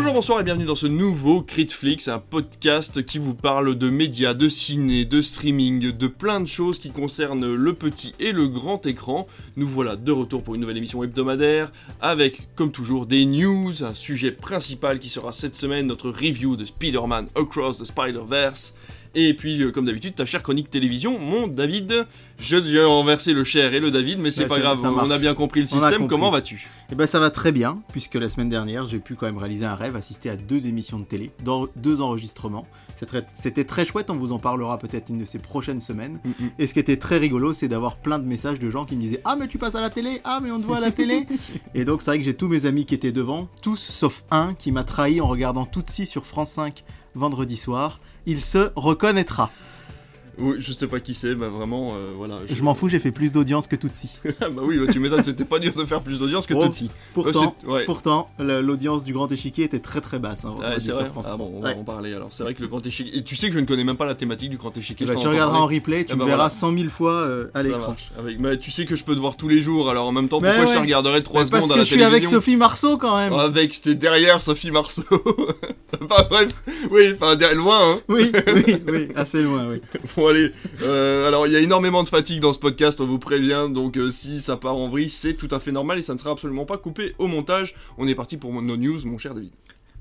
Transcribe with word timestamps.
Bonjour, 0.00 0.14
bonsoir 0.14 0.40
et 0.40 0.44
bienvenue 0.44 0.64
dans 0.64 0.74
ce 0.74 0.86
nouveau 0.86 1.42
Critflix, 1.42 2.08
un 2.08 2.20
podcast 2.20 3.04
qui 3.04 3.18
vous 3.18 3.34
parle 3.34 3.74
de 3.74 3.90
médias, 3.90 4.32
de 4.32 4.48
ciné, 4.48 5.04
de 5.04 5.20
streaming, 5.20 5.92
de 5.92 6.06
plein 6.06 6.40
de 6.40 6.48
choses 6.48 6.78
qui 6.78 6.90
concernent 6.90 7.54
le 7.54 7.74
petit 7.74 8.14
et 8.18 8.32
le 8.32 8.48
grand 8.48 8.86
écran. 8.86 9.28
Nous 9.58 9.68
voilà 9.68 9.96
de 9.96 10.10
retour 10.10 10.42
pour 10.42 10.54
une 10.54 10.62
nouvelle 10.62 10.78
émission 10.78 11.04
hebdomadaire 11.04 11.70
avec, 12.00 12.48
comme 12.56 12.72
toujours, 12.72 13.04
des 13.04 13.26
news, 13.26 13.84
un 13.84 13.92
sujet 13.92 14.32
principal 14.32 15.00
qui 15.00 15.10
sera 15.10 15.32
cette 15.32 15.54
semaine 15.54 15.86
notre 15.86 16.08
review 16.08 16.56
de 16.56 16.64
Spider-Man 16.64 17.26
Across 17.36 17.76
the 17.76 17.84
Spider-Verse. 17.84 18.76
Et 19.14 19.34
puis, 19.34 19.60
euh, 19.62 19.72
comme 19.72 19.86
d'habitude, 19.86 20.14
ta 20.14 20.24
chère 20.24 20.42
chronique 20.42 20.70
télévision, 20.70 21.18
mon 21.18 21.48
David. 21.48 22.06
Je 22.38 22.56
viens 22.56 22.86
renverser 22.86 23.32
le 23.32 23.42
cher 23.44 23.74
et 23.74 23.80
le 23.80 23.90
David, 23.90 24.18
mais 24.20 24.30
c'est 24.30 24.42
Ouais, 24.42 24.48
pas 24.48 24.58
grave, 24.60 24.80
on 24.84 25.10
a 25.10 25.18
bien 25.18 25.34
compris 25.34 25.60
le 25.60 25.66
système. 25.66 25.92
compris. 25.92 26.06
Comment 26.08 26.30
vas-tu? 26.30 26.68
Et 26.90 26.94
ben 26.94 27.06
ça 27.06 27.18
va 27.20 27.30
très 27.30 27.52
bien, 27.52 27.82
puisque 27.92 28.14
la 28.14 28.28
semaine 28.28 28.48
dernière, 28.48 28.86
j'ai 28.86 28.98
pu 28.98 29.16
quand 29.16 29.26
même 29.26 29.36
réaliser 29.38 29.64
un 29.64 29.74
rêve, 29.74 29.96
assister 29.96 30.30
à 30.30 30.36
deux 30.36 30.66
émissions 30.66 30.98
de 30.98 31.04
télé, 31.04 31.30
dans 31.44 31.66
deux 31.76 32.00
enregistrements. 32.00 32.66
C'était 33.34 33.64
très 33.64 33.84
chouette, 33.84 34.10
on 34.10 34.16
vous 34.16 34.32
en 34.32 34.38
parlera 34.38 34.78
peut-être 34.78 35.08
une 35.08 35.18
de 35.18 35.24
ces 35.24 35.38
prochaines 35.38 35.80
semaines. 35.80 36.20
Et 36.58 36.66
ce 36.66 36.74
qui 36.74 36.80
était 36.80 36.96
très 36.98 37.18
rigolo, 37.18 37.52
c'est 37.52 37.68
d'avoir 37.68 37.96
plein 37.96 38.18
de 38.18 38.26
messages 38.26 38.58
de 38.58 38.70
gens 38.70 38.84
qui 38.84 38.94
me 38.94 39.00
disaient 39.00 39.20
Ah, 39.24 39.36
mais 39.38 39.48
tu 39.48 39.58
passes 39.58 39.74
à 39.74 39.80
la 39.80 39.90
télé 39.90 40.20
Ah, 40.24 40.38
mais 40.42 40.50
on 40.50 40.60
te 40.60 40.66
voit 40.66 40.76
à 40.78 40.80
la 40.80 40.90
télé 40.92 41.26
Et 41.74 41.84
donc, 41.84 42.02
c'est 42.02 42.10
vrai 42.10 42.18
que 42.18 42.24
j'ai 42.24 42.34
tous 42.34 42.48
mes 42.48 42.66
amis 42.66 42.84
qui 42.84 42.94
étaient 42.94 43.12
devant, 43.12 43.48
tous 43.62 43.76
sauf 43.80 44.22
un 44.30 44.54
qui 44.54 44.70
m'a 44.70 44.84
trahi 44.84 45.20
en 45.20 45.26
regardant 45.26 45.64
Tootsie 45.64 46.06
sur 46.06 46.26
France 46.26 46.52
5 46.52 46.84
vendredi 47.14 47.56
soir. 47.56 48.00
Il 48.26 48.42
se 48.42 48.70
reconnaîtra. 48.76 49.50
Oui, 50.38 50.56
je 50.58 50.72
sais 50.72 50.86
pas 50.86 51.00
qui 51.00 51.14
c'est, 51.14 51.34
bah 51.34 51.48
vraiment, 51.48 51.92
euh, 51.94 52.12
voilà. 52.16 52.38
Je 52.48 52.62
m'en 52.62 52.74
fous, 52.74 52.88
j'ai 52.88 52.98
fait 52.98 53.10
plus 53.10 53.32
d'audience 53.32 53.66
que 53.66 53.76
Tootsie. 53.76 54.18
bah 54.40 54.48
oui, 54.62 54.78
bah, 54.78 54.92
tu 54.92 55.00
m'étonnes, 55.00 55.24
c'était 55.24 55.44
pas 55.44 55.58
dur 55.58 55.72
de 55.74 55.84
faire 55.84 56.00
plus 56.00 56.18
d'audience 56.18 56.46
que 56.46 56.54
Oh, 56.54 56.64
Tootsie. 56.64 56.90
Pourtant, 57.14 57.54
ouais. 57.66 57.84
pourtant 57.84 58.30
l'audience 58.38 59.04
du 59.04 59.12
Grand 59.12 59.30
Échiquier 59.30 59.64
était 59.64 59.78
très 59.80 60.00
très 60.00 60.18
basse. 60.18 60.44
hein, 60.44 60.54
vendredi 60.56 60.84
c'est 60.84 60.92
vrai. 60.92 61.06
Ah 61.16 61.20
3. 61.22 61.36
bon, 61.36 61.50
on 61.54 61.60
va 61.60 61.68
Ouais. 61.70 61.74
en 61.76 61.84
parler 61.84 62.14
alors. 62.14 62.28
C'est 62.30 62.42
vrai 62.42 62.54
que 62.54 62.62
le 62.62 62.68
grand 62.68 62.84
échiquier. 62.86 63.18
Et 63.18 63.22
tu 63.22 63.36
sais 63.36 63.48
que 63.48 63.54
je 63.54 63.60
ne 63.60 63.66
connais 63.66 63.84
même 63.84 63.96
pas 63.96 64.06
la 64.06 64.14
thématique 64.14 64.50
du 64.50 64.56
grand 64.56 64.76
échiquier. 64.76 65.06
Eh 65.08 65.14
t'en 65.14 65.20
tu 65.20 65.26
regarderas 65.28 65.58
en 65.58 65.66
replay, 65.66 66.04
tu 66.04 66.12
Eh 66.12 66.16
ben, 66.16 66.24
verras 66.24 66.36
voilà. 66.36 66.50
100 66.50 66.74
000 66.76 66.88
fois 66.88 67.12
euh, 67.12 67.48
à 67.54 67.62
l'écran. 67.62 67.94
Avec... 68.18 68.40
Mais 68.40 68.58
tu 68.58 68.70
sais 68.70 68.86
que 68.86 68.96
je 68.96 69.04
peux 69.04 69.14
te 69.14 69.20
voir 69.20 69.36
tous 69.36 69.48
les 69.48 69.62
jours, 69.62 69.90
alors 69.90 70.06
en 70.06 70.12
même 70.12 70.28
temps, 70.28 70.38
pourquoi 70.38 70.66
je 70.66 70.72
te 70.72 70.78
regarderais 70.78 71.22
3 71.22 71.44
Mais 71.44 71.50
Parce 71.50 71.62
secondes 71.64 71.70
à 71.72 71.74
que 71.74 71.78
la 71.80 71.84
je 71.84 71.88
suis 71.90 72.02
avec 72.02 72.14
télévision 72.14 72.38
Sophie 72.38 72.56
Marceau 72.56 72.96
quand 72.96 73.16
même. 73.16 73.32
Avec, 73.32 73.74
c'était 73.74 73.94
derrière 73.94 74.40
Sophie 74.42 74.70
Marceau. 74.70 75.02
enfin 76.02 76.22
bref, 76.28 76.48
oui, 76.90 77.12
enfin 77.14 77.36
loin, 77.54 77.92
hein. 77.94 78.00
Oui, 78.08 78.30
oui, 78.54 78.76
oui, 78.88 79.08
assez 79.16 79.42
loin, 79.42 79.66
oui. 79.70 79.80
Allez, 80.30 80.52
euh, 80.82 81.26
alors 81.26 81.48
il 81.48 81.52
y 81.52 81.56
a 81.56 81.58
énormément 81.58 82.04
de 82.04 82.08
fatigue 82.08 82.38
dans 82.38 82.52
ce 82.52 82.60
podcast, 82.60 83.00
on 83.00 83.06
vous 83.06 83.18
prévient, 83.18 83.66
donc 83.68 83.96
euh, 83.96 84.12
si 84.12 84.40
ça 84.40 84.56
part 84.56 84.76
en 84.76 84.88
vrille, 84.88 85.10
c'est 85.10 85.34
tout 85.34 85.48
à 85.50 85.58
fait 85.58 85.72
normal 85.72 85.98
et 85.98 86.02
ça 86.02 86.14
ne 86.14 86.20
sera 86.20 86.30
absolument 86.30 86.66
pas 86.66 86.78
coupé 86.78 87.16
au 87.18 87.26
montage. 87.26 87.74
On 87.98 88.06
est 88.06 88.14
parti 88.14 88.36
pour 88.36 88.52
nos 88.62 88.76
news, 88.76 89.00
mon 89.06 89.18
cher 89.18 89.34
David. 89.34 89.50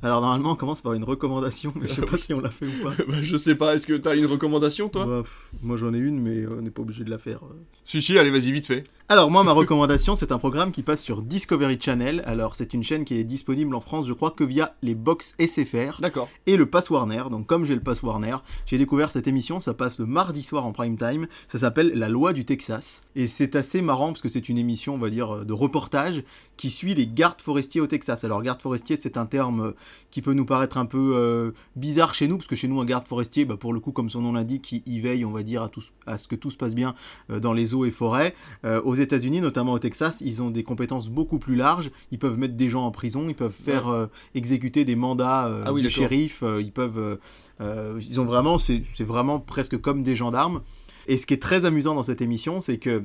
Alors 0.04 0.22
normalement 0.22 0.52
on 0.52 0.56
commence 0.56 0.82
par 0.82 0.94
une 0.94 1.04
recommandation, 1.04 1.74
mais 1.76 1.88
je 1.88 1.96
sais 1.96 2.02
pas 2.04 2.20
si 2.20 2.32
on 2.36 2.42
l'a 2.42 2.52
fait 2.52 2.68
ou 2.68 2.84
pas. 2.84 2.94
Bah, 3.08 3.16
je 3.24 3.38
sais 3.38 3.56
pas, 3.56 3.74
est-ce 3.74 3.88
que 3.88 3.94
t'as 3.94 4.16
une 4.16 4.28
recommandation 4.28 4.88
toi? 4.88 5.08
Bah, 5.08 5.22
pff, 5.24 5.50
moi 5.64 5.78
j'en 5.78 5.96
ai 5.96 5.98
une, 5.98 6.22
mais 6.22 6.44
euh, 6.44 6.58
on 6.60 6.62
n'est 6.62 6.70
pas 6.70 6.84
obligé 6.84 7.04
de 7.04 7.10
la 7.10 7.18
faire. 7.18 7.40
Si 7.84 8.00
si, 8.00 8.20
allez 8.20 8.30
vas-y 8.30 8.52
vite 8.52 8.68
fait. 8.68 8.84
Alors 9.12 9.32
moi 9.32 9.44
ma 9.44 9.54
recommandation 9.54 10.14
c'est 10.14 10.32
un 10.32 10.38
programme 10.38 10.72
qui 10.72 10.84
passe 10.84 11.02
sur 11.02 11.24
Discovery 11.24 11.80
Channel. 11.82 12.22
Alors 12.28 12.56
c'est 12.56 12.76
une 12.76 12.84
chaîne 12.84 13.06
qui 13.06 13.16
est 13.16 13.24
disponible 13.24 13.74
en 13.74 13.80
France 13.80 14.06
je 14.06 14.14
crois 14.14 14.30
que 14.30 14.44
via 14.44 14.76
les 14.84 14.94
box 14.94 15.36
SFR 15.40 16.00
D'accord. 16.00 16.30
et 16.46 16.56
le 16.56 16.70
Pass 16.70 16.92
Warner. 16.92 17.24
Donc 17.32 17.48
comme 17.48 17.66
j'ai 17.66 17.74
le 17.74 17.82
Pass 17.82 18.04
Warner, 18.04 18.36
j'ai 18.68 18.78
découvert 18.78 19.12
cette 19.12 19.28
émission, 19.28 19.62
ça 19.62 19.74
passe 19.74 19.98
le 19.98 20.06
mardi 20.06 20.44
soir 20.44 20.64
en 20.68 20.74
prime 20.74 20.96
time. 20.96 21.28
Ça 21.48 21.58
s'appelle 21.58 21.92
La 21.96 22.08
loi 22.08 22.34
du 22.34 22.46
Texas 22.46 23.02
et 23.16 23.26
c'est 23.26 23.56
assez 23.56 23.82
marrant 23.82 24.10
parce 24.10 24.22
que 24.22 24.30
c'est 24.30 24.48
une 24.48 24.60
émission 24.60 24.94
on 24.94 25.00
va 25.00 25.10
dire 25.10 25.38
euh, 25.38 25.44
de 25.44 25.54
reportage 25.54 26.22
qui 26.56 26.70
suit 26.70 26.94
les 26.94 27.08
gardes 27.08 27.42
forestiers 27.42 27.82
au 27.82 27.88
Texas. 27.88 28.24
Alors 28.26 28.44
garde 28.44 28.62
forestier 28.62 28.96
c'est 28.96 29.18
un 29.18 29.26
terme 29.26 29.62
euh, 29.62 29.72
qui 30.12 30.22
peut 30.22 30.34
nous 30.34 30.46
paraître 30.46 30.78
un 30.78 30.86
peu 30.86 31.14
euh, 31.16 31.52
bizarre 31.76 32.14
chez 32.14 32.28
nous 32.28 32.38
parce 32.38 32.48
que 32.48 32.56
chez 32.56 32.68
nous 32.68 32.80
un 32.80 32.86
garde 32.86 33.08
forestier 33.08 33.46
bah, 33.46 33.58
pour 33.58 33.74
le 33.74 33.80
coup 33.80 33.92
comme 33.92 34.12
son 34.12 34.22
nom 34.22 34.34
l'indique 34.34 34.72
il, 34.72 34.84
il 34.86 35.02
veille 35.02 35.26
on 35.26 35.32
va 35.32 35.42
dire 35.42 35.64
à, 35.64 35.70
tout, 35.70 35.84
à 36.06 36.20
ce 36.20 36.28
que 36.28 36.36
tout 36.36 36.52
se 36.52 36.58
passe 36.58 36.76
bien 36.76 36.94
euh, 37.32 37.40
dans 37.40 37.54
les 37.54 37.74
eaux 37.74 37.86
et 37.86 37.92
forêts. 37.92 38.36
Euh, 38.66 38.80
aux 38.84 38.99
États-Unis, 39.02 39.42
notamment 39.42 39.74
au 39.74 39.80
Texas, 39.80 40.22
ils 40.26 40.42
ont 40.42 40.50
des 40.50 40.64
compétences 40.64 41.10
beaucoup 41.10 41.40
plus 41.40 41.56
larges. 41.56 41.92
Ils 42.12 42.20
peuvent 42.20 42.38
mettre 42.38 42.56
des 42.56 42.70
gens 42.70 42.86
en 42.86 42.92
prison, 42.92 43.26
ils 43.28 43.36
peuvent 43.36 43.52
faire 43.54 43.88
euh, 43.90 44.08
exécuter 44.36 44.86
des 44.86 44.96
mandats 44.96 45.48
euh, 45.48 45.64
Ah 45.66 45.74
oui, 45.74 45.82
d'accord. 45.84 45.98
shérif. 45.98 46.44
euh, 46.44 46.62
ils 46.62 46.72
peuvent, 46.72 47.20
euh, 47.62 48.00
ils 48.10 48.20
ont 48.20 48.26
vraiment, 48.26 48.58
c'est 48.58 48.82
vraiment 49.00 49.40
presque 49.40 49.80
comme 49.80 50.04
des 50.04 50.16
gendarmes. 50.16 50.62
Et 51.08 51.18
ce 51.18 51.26
qui 51.26 51.34
est 51.34 51.42
très 51.42 51.66
amusant 51.66 51.96
dans 51.96 52.04
cette 52.04 52.22
émission, 52.22 52.62
c'est 52.62 52.78
que, 52.78 53.04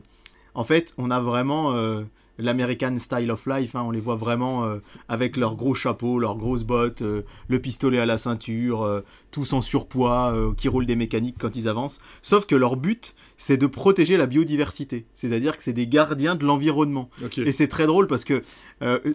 en 0.55 0.65
fait, 0.65 0.95
on 0.99 1.11
a 1.11 1.21
vraiment 1.21 1.73
l'American 2.39 2.99
style 2.99 3.31
of 3.31 3.47
life. 3.47 3.75
hein. 3.75 3.83
on 3.85 3.91
les 3.91 4.01
voit 4.01 4.17
vraiment 4.17 4.65
euh, 4.65 4.79
avec 5.09 5.37
leurs 5.37 5.55
gros 5.57 5.75
chapeaux, 5.75 6.19
leurs 6.19 6.37
grosses 6.37 6.65
bottes, 6.65 7.03
euh, 7.03 7.23
le 7.49 7.59
pistolet 7.59 7.99
à 7.99 8.07
la 8.07 8.19
ceinture, 8.19 8.83
euh, 8.83 9.01
tous 9.31 9.53
en 9.53 9.63
surpoids, 9.63 10.35
qui 10.57 10.69
roulent 10.69 10.87
des 10.87 10.97
mécaniques 10.97 11.37
quand 11.39 11.57
ils 11.57 11.69
avancent. 11.69 12.01
Sauf 12.23 12.47
que 12.47 12.55
leur 12.55 12.77
but, 12.77 13.15
c'est 13.37 13.57
de 13.57 13.67
protéger 13.67 14.17
la 14.17 14.27
biodiversité. 14.27 15.07
C'est-à-dire 15.15 15.57
que 15.57 15.63
c'est 15.63 15.73
des 15.73 15.89
gardiens 15.89 16.37
de 16.37 16.45
l'environnement. 16.45 17.11
Et 17.39 17.53
c'est 17.53 17.69
très 17.69 17.87
drôle 17.87 18.07
parce 18.07 18.25
que 18.25 18.43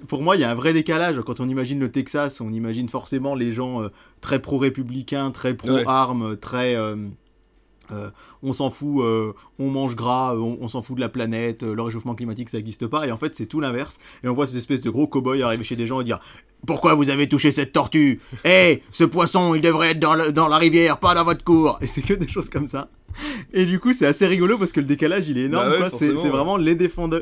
pour 0.07 0.21
moi, 0.21 0.35
il 0.35 0.41
y 0.41 0.43
a 0.43 0.51
un 0.51 0.55
vrai 0.55 0.73
décalage. 0.73 1.21
Quand 1.25 1.39
on 1.39 1.47
imagine 1.47 1.79
le 1.79 1.89
Texas, 1.89 2.41
on 2.41 2.51
imagine 2.51 2.89
forcément 2.89 3.33
les 3.33 3.53
gens 3.53 3.81
très 4.19 4.39
pro-républicains, 4.39 5.31
très 5.31 5.53
pro-armes, 5.53 6.35
très. 6.35 6.75
Euh, 7.91 8.09
on 8.43 8.53
s'en 8.53 8.69
fout, 8.69 9.01
euh, 9.03 9.33
on 9.59 9.69
mange 9.69 9.95
gras, 9.95 10.33
euh, 10.35 10.39
on, 10.39 10.57
on 10.61 10.67
s'en 10.67 10.81
fout 10.81 10.95
de 10.95 11.01
la 11.01 11.09
planète, 11.09 11.63
euh, 11.63 11.73
le 11.73 11.81
réchauffement 11.81 12.15
climatique 12.15 12.49
ça 12.49 12.57
n'existe 12.57 12.87
pas, 12.87 13.07
et 13.07 13.11
en 13.11 13.17
fait 13.17 13.35
c'est 13.35 13.45
tout 13.45 13.59
l'inverse. 13.59 13.99
Et 14.23 14.27
on 14.27 14.33
voit 14.33 14.47
ces 14.47 14.57
espèces 14.57 14.81
de 14.81 14.89
gros 14.89 15.07
cow-boys 15.07 15.41
arriver 15.43 15.63
chez 15.63 15.75
des 15.75 15.87
gens 15.87 16.01
et 16.01 16.03
dire 16.03 16.19
Pourquoi 16.67 16.93
vous 16.93 17.09
avez 17.09 17.27
touché 17.29 17.51
cette 17.51 17.71
tortue? 17.73 18.19
Eh, 18.45 18.81
ce 18.91 19.03
poisson 19.03 19.55
il 19.55 19.61
devrait 19.61 19.91
être 19.91 19.99
dans, 19.99 20.15
le- 20.15 20.31
dans 20.31 20.47
la 20.47 20.57
rivière, 20.57 20.99
pas 20.99 21.15
dans 21.15 21.23
votre 21.23 21.43
cour 21.43 21.77
Et 21.81 21.87
c'est 21.87 22.01
que 22.01 22.13
des 22.13 22.27
choses 22.27 22.49
comme 22.49 22.67
ça. 22.67 22.89
Et 23.53 23.65
du 23.65 23.79
coup 23.79 23.91
c'est 23.91 24.05
assez 24.05 24.27
rigolo 24.27 24.57
parce 24.59 24.71
que 24.71 24.79
le 24.79 24.85
décalage 24.85 25.29
il 25.29 25.37
est 25.39 25.45
énorme, 25.45 25.67
Bah 25.69 25.79
ouais, 25.85 25.89
c'est 25.91 26.11
ouais. 26.11 26.29
vraiment 26.29 26.57
les, 26.57 26.77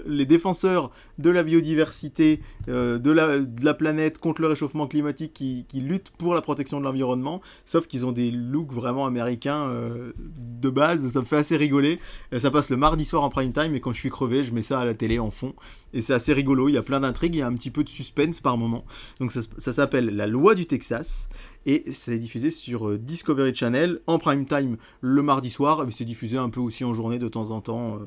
les 0.05 0.25
défenseurs 0.25 0.91
de 1.17 1.29
la 1.29 1.43
biodiversité, 1.43 2.41
euh, 2.69 2.99
de, 2.99 3.11
la, 3.11 3.73
planète 3.73 4.19
contre 4.19 4.41
le 4.41 4.47
réchauffement 4.47 4.87
climatique 4.87 5.33
qui, 5.33 5.65
qui 5.67 5.81
luttent 5.81 6.11
pour 6.11 6.33
la 6.33 6.41
protection 6.41 6.79
de 6.79 6.85
l'environnement, 6.85 7.41
sauf 7.65 7.87
qu'ils 7.87 8.05
ont 8.05 8.11
des 8.11 8.31
looks 8.31 8.71
vraiment 8.71 9.05
américains 9.05 9.67
euh, 9.67 10.13
de 10.17 10.69
base, 10.69 11.09
ça 11.09 11.19
me 11.19 11.25
fait 11.25 11.37
assez 11.37 11.57
rigoler. 11.57 11.99
Euh, 12.33 12.39
ça 12.39 12.51
passe 12.51 12.69
le 12.69 12.77
mardi 12.77 13.05
soir 13.05 13.23
en 13.23 13.29
prime 13.29 13.51
time 13.51 13.73
et 13.73 13.79
quand 13.79 13.93
je 13.93 13.99
suis 13.99 14.09
crevé, 14.09 14.43
je 14.43 14.53
mets 14.53 14.61
ça 14.61 14.79
à 14.79 14.85
la 14.85 14.93
télé 14.93 15.19
en 15.19 15.31
fond. 15.31 15.53
Et 15.93 16.01
c'est 16.01 16.13
assez 16.13 16.33
rigolo, 16.33 16.69
il 16.69 16.73
y 16.73 16.77
a 16.77 16.83
plein 16.83 16.99
d'intrigues, 16.99 17.35
il 17.35 17.39
y 17.39 17.41
a 17.41 17.47
un 17.47 17.53
petit 17.53 17.71
peu 17.71 17.83
de 17.83 17.89
suspense 17.89 18.41
par 18.41 18.57
moment. 18.57 18.85
Donc 19.19 19.31
ça, 19.31 19.73
s'appelle 19.73 20.15
La 20.15 20.27
loi 20.27 20.53
du 20.53 20.65
Texas. 20.65 21.29
Et 21.65 21.83
c'est 21.91 22.17
diffusé 22.17 22.49
sur 22.49 22.97
Discovery 22.97 23.53
Channel 23.53 23.99
en 24.07 24.19
prime 24.19 24.45
time 24.45 24.77
le 25.01 25.21
mardi 25.21 25.49
soir, 25.49 25.85
mais 25.85 25.91
c'est 25.91 26.05
diffusé 26.05 26.37
un 26.37 26.49
peu 26.49 26.61
aussi 26.61 26.85
en 26.85 26.93
journée 26.93 27.19
de 27.19 27.27
temps 27.27 27.51
en 27.51 27.59
temps, 27.59 27.99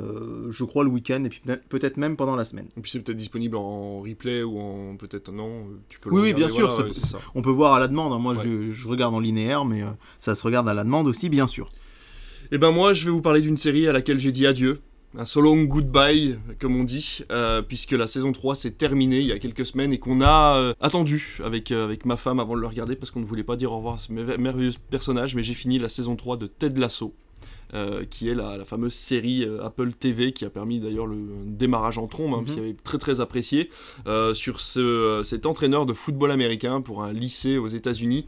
euh, 0.00 0.48
je 0.50 0.64
crois 0.64 0.82
le 0.84 0.90
week-end 0.90 1.22
et 1.24 1.28
puis 1.28 1.40
peut- 1.46 1.60
peut-être 1.68 1.96
même 1.96 2.16
pendant 2.16 2.36
la 2.36 2.44
semaine. 2.44 2.66
Et 2.76 2.80
puis 2.80 2.90
c'est 2.90 3.00
peut-être 3.00 3.16
disponible 3.18 3.56
en 3.56 4.00
replay 4.00 4.42
ou 4.42 4.58
en 4.58 4.96
peut-être 4.96 5.30
non. 5.32 5.66
Tu 5.88 6.00
peux 6.00 6.10
le 6.10 6.16
Oui, 6.16 6.22
oui, 6.22 6.34
bien 6.34 6.48
sûr, 6.48 6.70
voilà, 6.74 6.92
ça. 6.94 7.18
On 7.34 7.42
peut 7.42 7.50
voir 7.50 7.74
à 7.74 7.80
la 7.80 7.88
demande, 7.88 8.12
hein. 8.12 8.18
moi 8.18 8.34
Ouais. 8.34 8.42
je, 8.44 8.72
je 8.72 8.88
regarde 8.88 9.14
en 9.14 9.20
linéaire, 9.20 9.64
mais 9.64 9.82
euh, 9.82 9.86
ça 10.18 10.34
se 10.34 10.42
regarde 10.42 10.68
à 10.68 10.74
la 10.74 10.84
demande 10.84 11.06
aussi, 11.06 11.28
bien 11.28 11.46
sûr. 11.46 11.68
Et 12.52 12.58
ben 12.58 12.70
moi, 12.72 12.92
je 12.92 13.04
vais 13.04 13.10
vous 13.10 13.22
parler 13.22 13.40
d'une 13.40 13.56
série 13.56 13.86
à 13.88 13.92
laquelle 13.92 14.18
j'ai 14.18 14.32
dit 14.32 14.46
adieu. 14.46 14.80
Un 15.16 15.26
so 15.26 15.40
long 15.40 15.62
goodbye, 15.62 16.36
comme 16.60 16.74
on 16.74 16.82
dit, 16.82 17.20
euh, 17.30 17.62
puisque 17.62 17.92
la 17.92 18.08
saison 18.08 18.32
3 18.32 18.56
s'est 18.56 18.72
terminée 18.72 19.20
il 19.20 19.26
y 19.26 19.32
a 19.32 19.38
quelques 19.38 19.64
semaines 19.64 19.92
et 19.92 20.00
qu'on 20.00 20.20
a 20.20 20.56
euh, 20.58 20.74
attendu 20.80 21.38
avec, 21.44 21.70
euh, 21.70 21.84
avec 21.84 22.04
ma 22.04 22.16
femme 22.16 22.40
avant 22.40 22.56
de 22.56 22.60
le 22.60 22.66
regarder 22.66 22.96
parce 22.96 23.12
qu'on 23.12 23.20
ne 23.20 23.24
voulait 23.24 23.44
pas 23.44 23.54
dire 23.54 23.70
au 23.70 23.76
revoir 23.76 23.94
à 23.94 23.98
ce 24.00 24.12
merve- 24.12 24.36
merveilleux 24.38 24.72
personnage, 24.90 25.36
mais 25.36 25.44
j'ai 25.44 25.54
fini 25.54 25.78
la 25.78 25.88
saison 25.88 26.16
3 26.16 26.36
de 26.36 26.48
Ted 26.48 26.80
Lasso. 26.80 27.14
Euh, 27.72 28.04
qui 28.04 28.28
est 28.28 28.34
la, 28.34 28.56
la 28.58 28.64
fameuse 28.64 28.92
série 28.94 29.44
euh, 29.44 29.64
Apple 29.64 29.92
TV 29.92 30.32
qui 30.32 30.44
a 30.44 30.50
permis 30.50 30.80
d'ailleurs 30.80 31.06
le 31.06 31.16
démarrage 31.46 31.98
en 31.98 32.06
trombe, 32.06 32.34
hein, 32.34 32.44
Mhm. 32.46 32.54
qui 32.54 32.58
avait 32.60 32.76
très 32.84 32.98
très 32.98 33.20
apprécié, 33.20 33.70
euh, 34.06 34.34
sur 34.34 34.60
ce, 34.60 35.22
cet 35.24 35.46
entraîneur 35.46 35.86
de 35.86 35.94
football 35.94 36.30
américain 36.30 36.80
pour 36.80 37.02
un 37.02 37.12
lycée 37.12 37.56
aux 37.58 37.68
États-Unis 37.68 38.26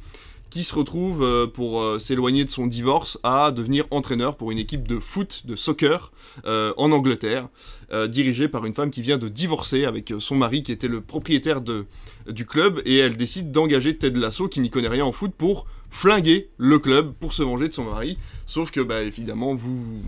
qui 0.49 0.63
se 0.63 0.75
retrouve 0.77 1.51
pour 1.55 2.01
s'éloigner 2.01 2.45
de 2.45 2.51
son 2.51 2.69
divorce 2.69 3.19
à 3.25 3.51
devenir 3.51 3.85
entraîneur 3.91 4.37
pour 4.37 4.53
une 4.53 4.59
équipe 4.59 4.87
de 4.87 5.01
foot, 5.01 5.43
de 5.45 5.57
soccer 5.57 6.13
euh, 6.47 6.73
en 6.77 6.93
Angleterre, 6.93 7.49
euh, 7.93 8.07
dirigée 8.07 8.47
par 8.47 8.65
une 8.65 8.73
femme 8.73 8.91
qui 8.93 9.03
vient 9.03 9.19
de 9.19 9.29
divorcer 9.29 9.85
avec 9.85 10.15
son 10.21 10.37
mari 10.37 10.63
qui 10.63 10.71
était 10.71 10.87
le 10.89 11.01
propriétaire 11.01 11.61
de, 11.61 11.85
du 12.31 12.47
club 12.47 12.81
et 12.87 12.97
elle 12.99 13.17
décide 13.17 13.51
d'engager 13.51 13.97
Ted 13.99 14.19
Lasso 14.19 14.49
qui 14.49 14.61
n'y 14.61 14.71
connaît 14.71 14.89
rien 14.89 15.05
en 15.05 15.13
foot 15.13 15.33
pour 15.37 15.67
flinguer 15.91 16.51
le 16.59 16.79
club 16.79 17.15
pour 17.19 17.33
se 17.33 17.43
venger 17.43 17.69
de 17.69 17.73
son 17.73 17.85
mari. 17.85 18.19
Sauf 18.45 18.71
que, 18.71 18.81
bah, 18.81 19.03
évidemment, 19.03 19.55
vous 19.55 20.03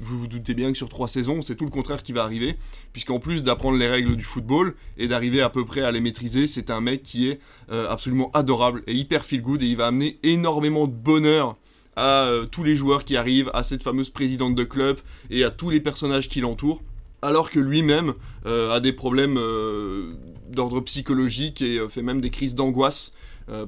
vous, 0.00 0.26
doutez 0.26 0.54
bien 0.54 0.72
que 0.72 0.78
sur 0.78 0.88
trois 0.88 1.08
saisons, 1.08 1.42
c'est 1.42 1.56
tout 1.56 1.64
le 1.64 1.70
contraire 1.70 2.02
qui 2.02 2.12
va 2.12 2.22
arriver, 2.22 2.56
puisqu'en 2.92 3.18
plus 3.18 3.44
d'apprendre 3.44 3.76
les 3.76 3.88
règles 3.88 4.16
du 4.16 4.24
football 4.24 4.74
et 4.96 5.08
d'arriver 5.08 5.40
à 5.40 5.50
peu 5.50 5.64
près 5.64 5.82
à 5.82 5.92
les 5.92 6.00
maîtriser, 6.00 6.46
c'est 6.46 6.70
un 6.70 6.80
mec 6.80 7.02
qui 7.02 7.28
est 7.28 7.40
euh, 7.70 7.88
absolument 7.90 8.30
adorable 8.32 8.82
et 8.86 8.94
hyper 8.94 9.24
feel 9.24 9.42
good 9.42 9.62
et 9.62 9.66
il 9.66 9.76
va 9.76 9.88
amener 9.88 10.18
énormément 10.22 10.86
de 10.86 10.92
bonheur 10.92 11.56
à 11.96 12.24
euh, 12.26 12.46
tous 12.46 12.64
les 12.64 12.76
joueurs 12.76 13.04
qui 13.04 13.16
arrivent, 13.16 13.50
à 13.54 13.62
cette 13.62 13.82
fameuse 13.82 14.10
présidente 14.10 14.54
de 14.54 14.64
club 14.64 14.98
et 15.30 15.44
à 15.44 15.50
tous 15.50 15.70
les 15.70 15.80
personnages 15.80 16.28
qui 16.28 16.40
l'entourent. 16.40 16.82
alors 17.22 17.50
que 17.50 17.58
lui-même 17.58 18.14
a 18.44 18.80
des 18.80 18.92
problèmes 18.92 19.38
d'ordre 20.50 20.80
psychologique 20.80 21.62
et 21.62 21.80
fait 21.88 22.02
même 22.02 22.20
des 22.20 22.30
crises 22.30 22.54
d'angoisse. 22.54 23.12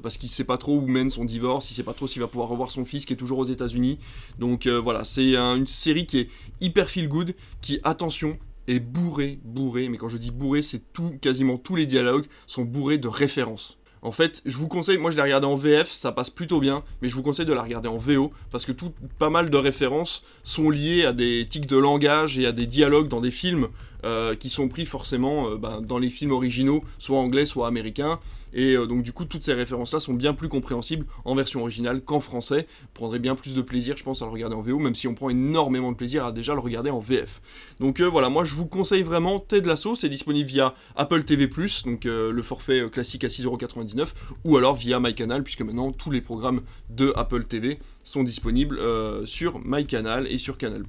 Parce 0.01 0.17
qu'il 0.17 0.29
sait 0.29 0.43
pas 0.43 0.57
trop 0.57 0.77
où 0.77 0.87
mène 0.87 1.09
son 1.09 1.25
divorce, 1.25 1.69
il 1.71 1.73
sait 1.73 1.83
pas 1.83 1.93
trop 1.93 2.07
s'il 2.07 2.21
va 2.21 2.27
pouvoir 2.27 2.49
revoir 2.49 2.71
son 2.71 2.83
fils 2.85 3.05
qui 3.05 3.13
est 3.13 3.17
toujours 3.17 3.39
aux 3.39 3.45
États-Unis. 3.45 3.99
Donc 4.39 4.67
voilà, 4.67 5.03
c'est 5.03 5.35
une 5.35 5.67
série 5.67 6.05
qui 6.05 6.19
est 6.19 6.29
hyper 6.61 6.89
feel 6.89 7.07
good, 7.07 7.35
qui 7.61 7.79
attention 7.83 8.37
est 8.67 8.79
bourré, 8.79 9.39
bourré. 9.43 9.89
Mais 9.89 9.97
quand 9.97 10.09
je 10.09 10.17
dis 10.17 10.31
bourré, 10.31 10.61
c'est 10.61 10.81
quasiment 11.21 11.57
tous 11.57 11.75
les 11.75 11.85
dialogues 11.85 12.25
sont 12.45 12.63
bourrés 12.63 12.97
de 12.97 13.07
références. 13.07 13.77
En 14.03 14.11
fait, 14.11 14.41
je 14.45 14.55
vous 14.57 14.67
conseille, 14.67 14.97
moi 14.97 15.11
je 15.11 15.15
l'ai 15.15 15.21
regardé 15.21 15.47
en 15.47 15.55
VF, 15.55 15.91
ça 15.91 16.11
passe 16.11 16.29
plutôt 16.29 16.59
bien, 16.59 16.83
mais 17.01 17.09
je 17.09 17.15
vous 17.15 17.23
conseille 17.23 17.47
de 17.47 17.53
la 17.53 17.63
regarder 17.63 17.89
en 17.89 17.97
VO, 17.97 18.31
parce 18.51 18.65
que 18.65 18.71
pas 19.17 19.29
mal 19.29 19.49
de 19.49 19.57
références 19.57 20.23
sont 20.43 20.69
liées 20.69 21.03
à 21.03 21.13
des 21.13 21.47
tics 21.49 21.67
de 21.67 21.77
langage 21.77 22.37
et 22.37 22.45
à 22.45 22.51
des 22.51 22.67
dialogues 22.67 23.09
dans 23.09 23.21
des 23.21 23.31
films 23.31 23.67
euh, 24.05 24.35
qui 24.35 24.49
sont 24.49 24.69
pris 24.69 24.85
forcément 24.85 25.49
euh, 25.49 25.57
ben, 25.57 25.81
dans 25.81 25.97
les 25.97 26.09
films 26.11 26.31
originaux, 26.31 26.83
soit 26.99 27.17
anglais, 27.17 27.47
soit 27.47 27.67
américains. 27.67 28.19
Et 28.53 28.73
euh, 28.73 28.85
donc 28.85 29.03
du 29.03 29.11
coup, 29.11 29.25
toutes 29.25 29.43
ces 29.43 29.53
références-là 29.53 29.99
sont 29.99 30.13
bien 30.13 30.33
plus 30.33 30.49
compréhensibles 30.49 31.05
en 31.25 31.35
version 31.35 31.61
originale 31.61 32.01
qu'en 32.01 32.21
français. 32.21 32.67
Prendrez 32.93 33.19
bien 33.19 33.35
plus 33.35 33.55
de 33.55 33.61
plaisir, 33.61 33.97
je 33.97 34.03
pense, 34.03 34.21
à 34.21 34.25
le 34.25 34.31
regarder 34.31 34.55
en 34.55 34.61
VO, 34.61 34.79
même 34.79 34.95
si 34.95 35.07
on 35.07 35.15
prend 35.15 35.29
énormément 35.29 35.91
de 35.91 35.97
plaisir 35.97 36.25
à 36.25 36.31
déjà 36.31 36.53
le 36.53 36.59
regarder 36.59 36.89
en 36.89 36.99
VF. 36.99 37.41
Donc 37.79 38.01
voilà, 38.01 38.29
moi 38.29 38.43
je 38.43 38.55
vous 38.55 38.65
conseille 38.65 39.03
vraiment 39.03 39.39
Ted 39.39 39.67
Lasso, 39.67 39.95
c'est 39.95 40.09
disponible 40.09 40.49
via 40.49 40.73
Apple 40.95 41.23
TV+, 41.23 41.47
donc 41.85 42.05
le 42.05 42.41
forfait 42.41 42.89
classique 42.89 43.23
à 43.23 43.27
6,99€, 43.27 44.07
ou 44.45 44.57
alors 44.57 44.75
via 44.75 44.99
MyCanal, 44.99 45.43
puisque 45.43 45.61
maintenant 45.61 45.91
tous 45.91 46.11
les 46.11 46.21
programmes 46.21 46.61
de 46.89 47.13
Apple 47.15 47.45
TV 47.45 47.79
sont 48.03 48.23
disponibles 48.23 48.79
sur 49.25 49.59
MyCanal 49.63 50.27
et 50.27 50.37
sur 50.37 50.57
Canal+. 50.57 50.83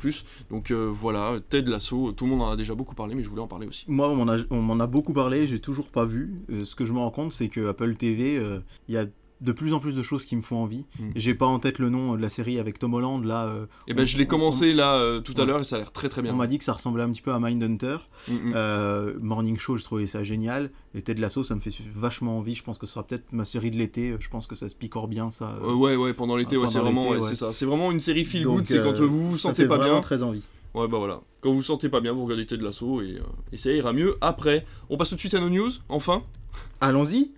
Donc 0.50 0.72
voilà, 0.72 1.38
Ted 1.48 1.70
Lasso, 1.70 2.12
tout 2.12 2.24
le 2.24 2.30
monde 2.30 2.42
en 2.42 2.50
a 2.50 2.56
déjà 2.56 2.74
beaucoup 2.74 2.94
parlé, 2.94 3.14
mais 3.14 3.22
je 3.22 3.28
voulais 3.28 3.42
en 3.42 3.48
parler 3.48 3.66
aussi. 3.66 3.84
Moi, 3.88 4.08
on 4.08 4.62
m'en 4.62 4.80
a, 4.80 4.86
beaucoup 4.86 5.12
parlé, 5.12 5.46
j'ai 5.46 5.60
toujours 5.60 5.88
pas 5.88 6.04
vu. 6.04 6.42
Euh, 6.50 6.64
ce 6.64 6.74
que 6.74 6.84
je 6.84 6.92
me 6.92 6.98
rends 6.98 7.10
compte, 7.10 7.32
c'est 7.32 7.47
que 7.48 7.68
Apple 7.68 7.94
TV, 7.96 8.36
euh, 8.36 8.58
il 8.88 8.94
y 8.94 8.98
a 8.98 9.06
de 9.40 9.52
plus 9.52 9.72
en 9.72 9.78
plus 9.78 9.94
de 9.94 10.02
choses 10.02 10.24
qui 10.24 10.34
me 10.34 10.42
font 10.42 10.56
envie. 10.56 10.84
Hmm. 10.98 11.10
J'ai 11.14 11.32
pas 11.32 11.46
en 11.46 11.60
tête 11.60 11.78
le 11.78 11.90
nom 11.90 12.16
de 12.16 12.20
la 12.20 12.28
série 12.28 12.58
avec 12.58 12.80
Tom 12.80 12.94
Holland 12.94 13.24
là. 13.24 13.44
et 13.46 13.50
euh, 13.50 13.66
eh 13.86 13.94
ben 13.94 14.04
je 14.04 14.18
l'ai 14.18 14.26
commencé 14.26 14.74
là 14.74 15.20
tout 15.20 15.34
à 15.36 15.44
l'heure 15.44 15.60
et 15.60 15.64
ça 15.64 15.76
a 15.76 15.78
l'air 15.78 15.92
très 15.92 16.08
très 16.08 16.22
bien. 16.22 16.32
On 16.32 16.36
m'a 16.36 16.48
dit 16.48 16.58
que 16.58 16.64
ça 16.64 16.72
ressemblait 16.72 17.04
un 17.04 17.10
petit 17.10 17.22
peu 17.22 17.32
à 17.32 17.38
Mindhunter. 17.38 17.98
Hmm, 18.26 18.50
hmm. 18.50 19.18
Morning 19.20 19.56
Show, 19.56 19.76
je 19.76 19.84
trouvais 19.84 20.08
ça 20.08 20.24
génial. 20.24 20.70
Et 20.94 21.02
Ted 21.02 21.20
Lasso, 21.20 21.44
ça 21.44 21.54
me 21.54 21.60
fait 21.60 21.70
vachement 21.94 22.38
envie. 22.38 22.56
Je 22.56 22.64
pense 22.64 22.78
que 22.78 22.86
ce 22.86 22.94
sera 22.94 23.06
peut-être 23.06 23.32
ma 23.32 23.44
série 23.44 23.70
de 23.70 23.76
l'été. 23.76 24.16
Je 24.18 24.28
pense 24.28 24.48
que 24.48 24.56
ça 24.56 24.68
se 24.68 24.74
picore 24.74 25.06
bien 25.06 25.30
ça. 25.30 25.56
ouais 25.64 25.94
ouais 25.94 26.14
pendant 26.14 26.36
l'été 26.36 26.56
c'est 26.66 26.80
vraiment 26.80 27.22
c'est 27.22 27.36
ça. 27.36 27.52
C'est 27.52 27.66
vraiment 27.66 27.92
une 27.92 28.00
série 28.00 28.24
feel 28.24 28.42
good. 28.42 28.66
C'est 28.66 28.82
quand 28.82 28.98
vous 28.98 29.30
vous 29.30 29.38
sentez 29.38 29.68
pas 29.68 29.78
bien. 29.78 30.00
Très 30.00 30.24
envie. 30.24 30.42
Ouais, 30.74 30.86
bah 30.86 30.98
voilà. 30.98 31.20
Quand 31.40 31.50
vous 31.50 31.56
vous 31.56 31.62
sentez 31.62 31.88
pas 31.88 32.00
bien, 32.00 32.12
vous 32.12 32.24
regardez 32.24 32.42
et, 32.42 32.54
euh, 32.54 33.20
et 33.52 33.58
ça 33.58 33.70
ira 33.72 33.92
mieux 33.92 34.16
après. 34.20 34.66
On 34.90 34.96
passe 34.96 35.08
tout 35.08 35.14
de 35.14 35.20
suite 35.20 35.34
à 35.34 35.40
nos 35.40 35.50
news, 35.50 35.70
enfin. 35.88 36.22
Allons-y. 36.80 37.32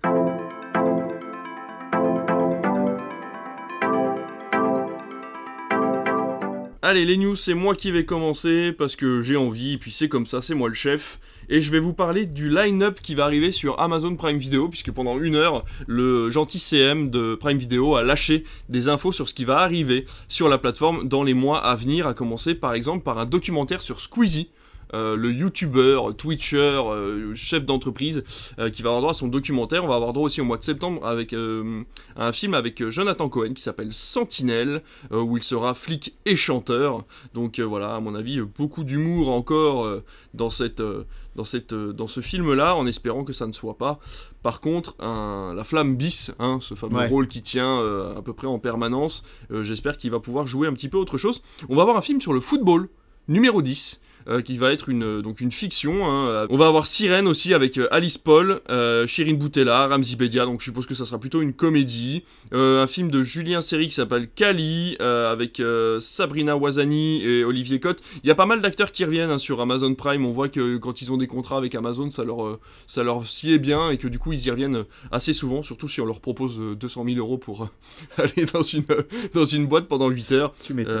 Allez, 6.83 7.05
les 7.05 7.15
news, 7.15 7.35
c'est 7.35 7.53
moi 7.53 7.75
qui 7.75 7.91
vais 7.91 8.05
commencer 8.05 8.71
parce 8.71 8.95
que 8.95 9.21
j'ai 9.21 9.37
envie, 9.37 9.75
et 9.75 9.77
puis 9.77 9.91
c'est 9.91 10.09
comme 10.09 10.25
ça, 10.25 10.41
c'est 10.41 10.55
moi 10.55 10.67
le 10.67 10.75
chef. 10.75 11.19
Et 11.47 11.61
je 11.61 11.71
vais 11.71 11.79
vous 11.79 11.93
parler 11.93 12.25
du 12.25 12.49
line-up 12.49 12.99
qui 13.01 13.15
va 13.15 13.25
arriver 13.25 13.51
sur 13.51 13.79
Amazon 13.79 14.15
Prime 14.15 14.37
Video, 14.37 14.67
puisque 14.67 14.91
pendant 14.91 15.19
une 15.19 15.35
heure, 15.35 15.63
le 15.87 16.31
gentil 16.31 16.59
CM 16.59 17.09
de 17.09 17.35
Prime 17.35 17.57
Video 17.57 17.95
a 17.95 18.03
lâché 18.03 18.45
des 18.67 18.89
infos 18.89 19.11
sur 19.11 19.29
ce 19.29 19.33
qui 19.33 19.45
va 19.45 19.59
arriver 19.59 20.05
sur 20.27 20.49
la 20.49 20.57
plateforme 20.57 21.07
dans 21.07 21.23
les 21.23 21.33
mois 21.33 21.59
à 21.59 21.75
venir, 21.75 22.07
à 22.07 22.13
commencer 22.13 22.55
par 22.55 22.73
exemple 22.73 23.03
par 23.03 23.19
un 23.19 23.25
documentaire 23.25 23.81
sur 23.81 24.01
Squeezie. 24.01 24.49
Euh, 24.93 25.15
le 25.15 25.31
youtubeur, 25.31 26.15
twitcher, 26.15 26.57
euh, 26.57 27.33
chef 27.35 27.65
d'entreprise 27.65 28.23
euh, 28.59 28.69
qui 28.69 28.81
va 28.81 28.89
avoir 28.89 29.01
droit 29.01 29.11
à 29.11 29.15
son 29.15 29.27
documentaire. 29.27 29.85
On 29.85 29.87
va 29.87 29.95
avoir 29.95 30.13
droit 30.13 30.25
aussi 30.25 30.41
au 30.41 30.45
mois 30.45 30.57
de 30.57 30.63
septembre 30.63 31.05
avec 31.05 31.33
un 31.33 32.33
film 32.33 32.53
avec 32.53 32.87
Jonathan 32.89 33.29
Cohen 33.29 33.53
qui 33.53 33.61
s'appelle 33.61 33.93
Sentinelle, 33.93 34.81
où 35.11 35.37
il 35.37 35.43
sera 35.43 35.73
flic 35.73 36.15
et 36.25 36.35
chanteur. 36.35 37.05
Donc 37.33 37.59
voilà, 37.59 37.95
à 37.95 37.99
mon 37.99 38.15
avis, 38.15 38.41
beaucoup 38.41 38.83
d'humour 38.83 39.29
encore 39.29 40.01
dans 40.33 40.49
cette 40.49 40.81
dans, 41.35 41.45
cette, 41.45 41.73
dans 41.73 42.07
ce 42.07 42.19
film-là, 42.19 42.75
en 42.75 42.85
espérant 42.85 43.23
que 43.23 43.31
ça 43.31 43.47
ne 43.47 43.53
soit 43.53 43.77
pas, 43.77 43.99
par 44.43 44.59
contre, 44.59 44.95
la 44.99 45.63
flamme 45.63 45.95
bis, 45.95 46.31
hein, 46.39 46.59
ce 46.61 46.75
fameux 46.75 47.07
rôle 47.07 47.27
qui 47.27 47.41
tient 47.41 47.79
à 48.15 48.21
peu 48.21 48.33
près 48.33 48.47
en 48.47 48.59
permanence, 48.59 49.23
j'espère 49.49 49.97
qu'il 49.97 50.11
va 50.11 50.19
pouvoir 50.19 50.47
jouer 50.47 50.67
un 50.67 50.73
petit 50.73 50.89
peu 50.89 50.97
autre 50.97 51.17
chose. 51.17 51.41
On 51.69 51.75
va 51.75 51.83
avoir 51.83 51.97
un 51.97 52.01
film 52.01 52.19
sur 52.19 52.33
le 52.33 52.41
football, 52.41 52.89
numéro 53.27 53.61
10, 53.61 54.01
euh, 54.27 54.41
qui 54.41 54.57
va 54.57 54.71
être 54.71 54.89
une, 54.89 55.21
donc 55.21 55.41
une 55.41 55.51
fiction. 55.51 56.05
Hein. 56.05 56.47
On 56.49 56.57
va 56.57 56.67
avoir 56.67 56.87
Sirène 56.87 57.27
aussi 57.27 57.53
avec 57.53 57.77
euh, 57.77 57.87
Alice 57.91 58.17
Paul, 58.17 58.61
euh, 58.69 59.07
Shirin 59.07 59.33
Boutella, 59.33 59.87
Ramzi 59.87 60.15
Bedia, 60.15 60.45
donc 60.45 60.59
je 60.59 60.65
suppose 60.65 60.85
que 60.85 60.93
ça 60.93 61.05
sera 61.05 61.19
plutôt 61.19 61.41
une 61.41 61.53
comédie. 61.53 62.23
un 62.51 62.87
film 62.87 63.09
de 63.09 63.23
Julien 63.23 63.61
Seri 63.61 63.87
qui 63.87 63.95
s'appelle 63.95 64.27
Kali, 64.29 64.97
avec 64.99 65.61
Sabrina 65.99 66.55
Wazani 66.57 67.23
et 67.23 67.43
Olivier 67.43 67.79
Cotte. 67.79 68.01
Il 68.23 68.27
y 68.27 68.31
a 68.31 68.35
pas 68.35 68.45
mal 68.45 68.61
d'acteurs 68.61 68.91
qui 68.91 69.05
reviennent 69.05 69.31
hein, 69.31 69.37
sur 69.37 69.61
Amazon 69.61 69.93
Prime. 69.95 70.25
On 70.25 70.31
voit 70.31 70.49
que 70.49 70.77
quand 70.77 71.01
ils 71.01 71.11
ont 71.11 71.17
des 71.17 71.27
contrats 71.27 71.57
avec 71.57 71.75
Amazon, 71.75 72.11
ça 72.11 72.23
leur, 72.23 72.59
ça 72.85 73.03
leur 73.03 73.27
sied 73.27 73.57
bien 73.57 73.89
et 73.89 73.97
que 73.97 74.07
du 74.07 74.19
coup 74.19 74.33
ils 74.33 74.45
y 74.45 74.51
reviennent 74.51 74.85
assez 75.11 75.33
souvent, 75.33 75.63
surtout 75.63 75.87
si 75.87 76.01
on 76.01 76.05
leur 76.05 76.19
propose 76.19 76.59
200 76.59 77.05
000 77.05 77.17
euros 77.17 77.37
pour 77.37 77.69
aller 78.17 78.45
dans 78.53 78.61
une, 78.61 78.83
dans 79.33 79.45
une 79.45 79.67
boîte 79.67 79.87
pendant 79.87 80.09
8 80.09 80.31
heures. 80.33 80.53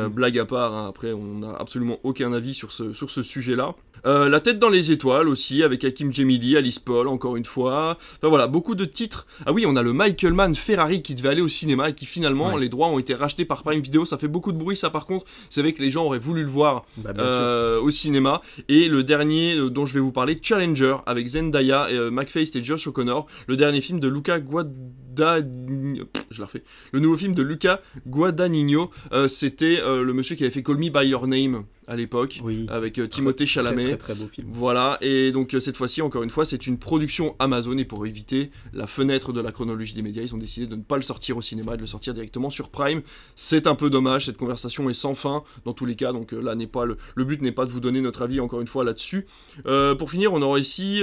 blague 0.09 0.39
à 0.39 0.45
part, 0.45 0.73
hein. 0.73 0.87
après 0.89 1.13
on 1.13 1.39
n'a 1.39 1.53
absolument 1.55 1.99
aucun 2.03 2.33
avis 2.33 2.53
sur 2.53 2.71
ce, 2.71 2.93
sur 2.93 3.10
ce 3.11 3.23
sujet-là. 3.23 3.75
Euh, 4.05 4.29
la 4.29 4.39
tête 4.39 4.57
dans 4.57 4.69
les 4.69 4.91
étoiles 4.91 5.27
aussi, 5.27 5.63
avec 5.63 5.83
Hakim 5.83 6.11
Jemili, 6.11 6.57
Alice 6.57 6.79
Paul, 6.79 7.07
encore 7.07 7.35
une 7.35 7.45
fois. 7.45 7.97
Enfin 8.17 8.29
voilà, 8.29 8.47
beaucoup 8.47 8.75
de 8.75 8.85
titres. 8.85 9.27
Ah 9.45 9.53
oui, 9.53 9.65
on 9.67 9.75
a 9.75 9.83
le 9.83 9.93
Michael 9.93 10.33
Mann 10.33 10.55
Ferrari 10.55 11.01
qui 11.01 11.13
devait 11.13 11.29
aller 11.29 11.41
au 11.41 11.47
cinéma 11.47 11.89
et 11.89 11.93
qui 11.93 12.05
finalement, 12.05 12.57
les 12.57 12.69
droits 12.69 12.87
ont 12.87 12.99
été 12.99 13.13
rachetés 13.13 13.45
par 13.45 13.63
Prime 13.63 13.81
Video. 13.81 14.05
Ça 14.05 14.17
fait 14.17 14.27
beaucoup 14.27 14.51
de 14.51 14.57
bruit, 14.57 14.75
ça 14.75 14.89
par 14.89 15.05
contre. 15.05 15.25
C'est 15.49 15.61
vrai 15.61 15.73
que 15.73 15.81
les 15.81 15.91
gens 15.91 16.05
auraient 16.05 16.19
voulu 16.19 16.41
le 16.41 16.49
voir 16.49 16.85
bah, 16.97 17.11
euh, 17.19 17.79
au 17.79 17.91
cinéma. 17.91 18.41
Et 18.69 18.87
le 18.87 19.03
dernier 19.03 19.55
euh, 19.55 19.69
dont 19.69 19.85
je 19.85 19.93
vais 19.93 19.99
vous 19.99 20.11
parler, 20.11 20.39
Challenger, 20.41 20.95
avec 21.05 21.27
Zendaya, 21.27 21.87
et, 21.91 22.09
McFace 22.09 22.55
et 22.55 22.63
Josh 22.63 22.87
O'Connor. 22.87 23.27
Le 23.47 23.55
dernier 23.55 23.81
film 23.81 23.99
de 23.99 24.07
Luca 24.07 24.39
Guadagnino. 24.39 25.10
Je 25.17 26.39
la 26.39 26.45
refais. 26.45 26.63
Le 26.91 26.99
nouveau 26.99 27.17
film 27.17 27.33
de 27.33 27.43
Luca 27.43 27.81
Guadagnino, 28.07 28.91
c'était 29.27 29.79
le 29.81 30.13
monsieur 30.13 30.35
qui 30.35 30.43
avait 30.43 30.51
fait 30.51 30.63
Call 30.63 30.77
Me 30.77 30.89
By 30.89 31.07
Your 31.07 31.27
Name 31.27 31.65
à 31.91 31.97
l'époque, 31.97 32.41
avec 32.69 32.99
euh, 32.99 33.07
Timothée 33.07 33.45
Chalamet. 33.45 33.97
Très, 33.97 34.13
très, 34.13 34.15
beau 34.15 34.27
film. 34.31 34.47
Voilà, 34.49 34.97
et 35.01 35.33
donc 35.33 35.53
euh, 35.53 35.59
cette 35.59 35.75
fois-ci, 35.75 36.01
encore 36.01 36.23
une 36.23 36.29
fois, 36.29 36.45
c'est 36.45 36.65
une 36.65 36.77
production 36.77 37.35
Amazon, 37.39 37.77
et 37.77 37.83
pour 37.83 38.05
éviter 38.05 38.49
la 38.73 38.87
fenêtre 38.87 39.33
de 39.33 39.41
la 39.41 39.51
chronologie 39.51 39.93
des 39.93 40.01
médias, 40.01 40.21
ils 40.21 40.33
ont 40.33 40.37
décidé 40.37 40.67
de 40.67 40.75
ne 40.75 40.83
pas 40.83 40.95
le 40.95 41.01
sortir 41.01 41.35
au 41.35 41.41
cinéma, 41.41 41.75
de 41.75 41.81
le 41.81 41.87
sortir 41.87 42.13
directement 42.13 42.49
sur 42.49 42.69
Prime. 42.69 43.01
C'est 43.35 43.67
un 43.67 43.75
peu 43.75 43.89
dommage, 43.89 44.27
cette 44.27 44.37
conversation 44.37 44.89
est 44.89 44.93
sans 44.93 45.15
fin 45.15 45.43
dans 45.65 45.73
tous 45.73 45.85
les 45.85 45.97
cas, 45.97 46.13
donc 46.13 46.33
euh, 46.33 46.41
là 46.41 46.55
n'est 46.55 46.65
pas 46.65 46.85
le, 46.85 46.97
le 47.15 47.23
but 47.25 47.41
n'est 47.41 47.51
pas 47.51 47.65
de 47.65 47.71
vous 47.71 47.81
donner 47.81 47.99
notre 47.99 48.21
avis 48.21 48.39
encore 48.39 48.61
une 48.61 48.67
fois 48.67 48.85
là-dessus. 48.85 49.25
pour 49.65 50.09
finir, 50.09 50.31
on 50.31 50.41
aura 50.41 50.59
ici 50.59 51.01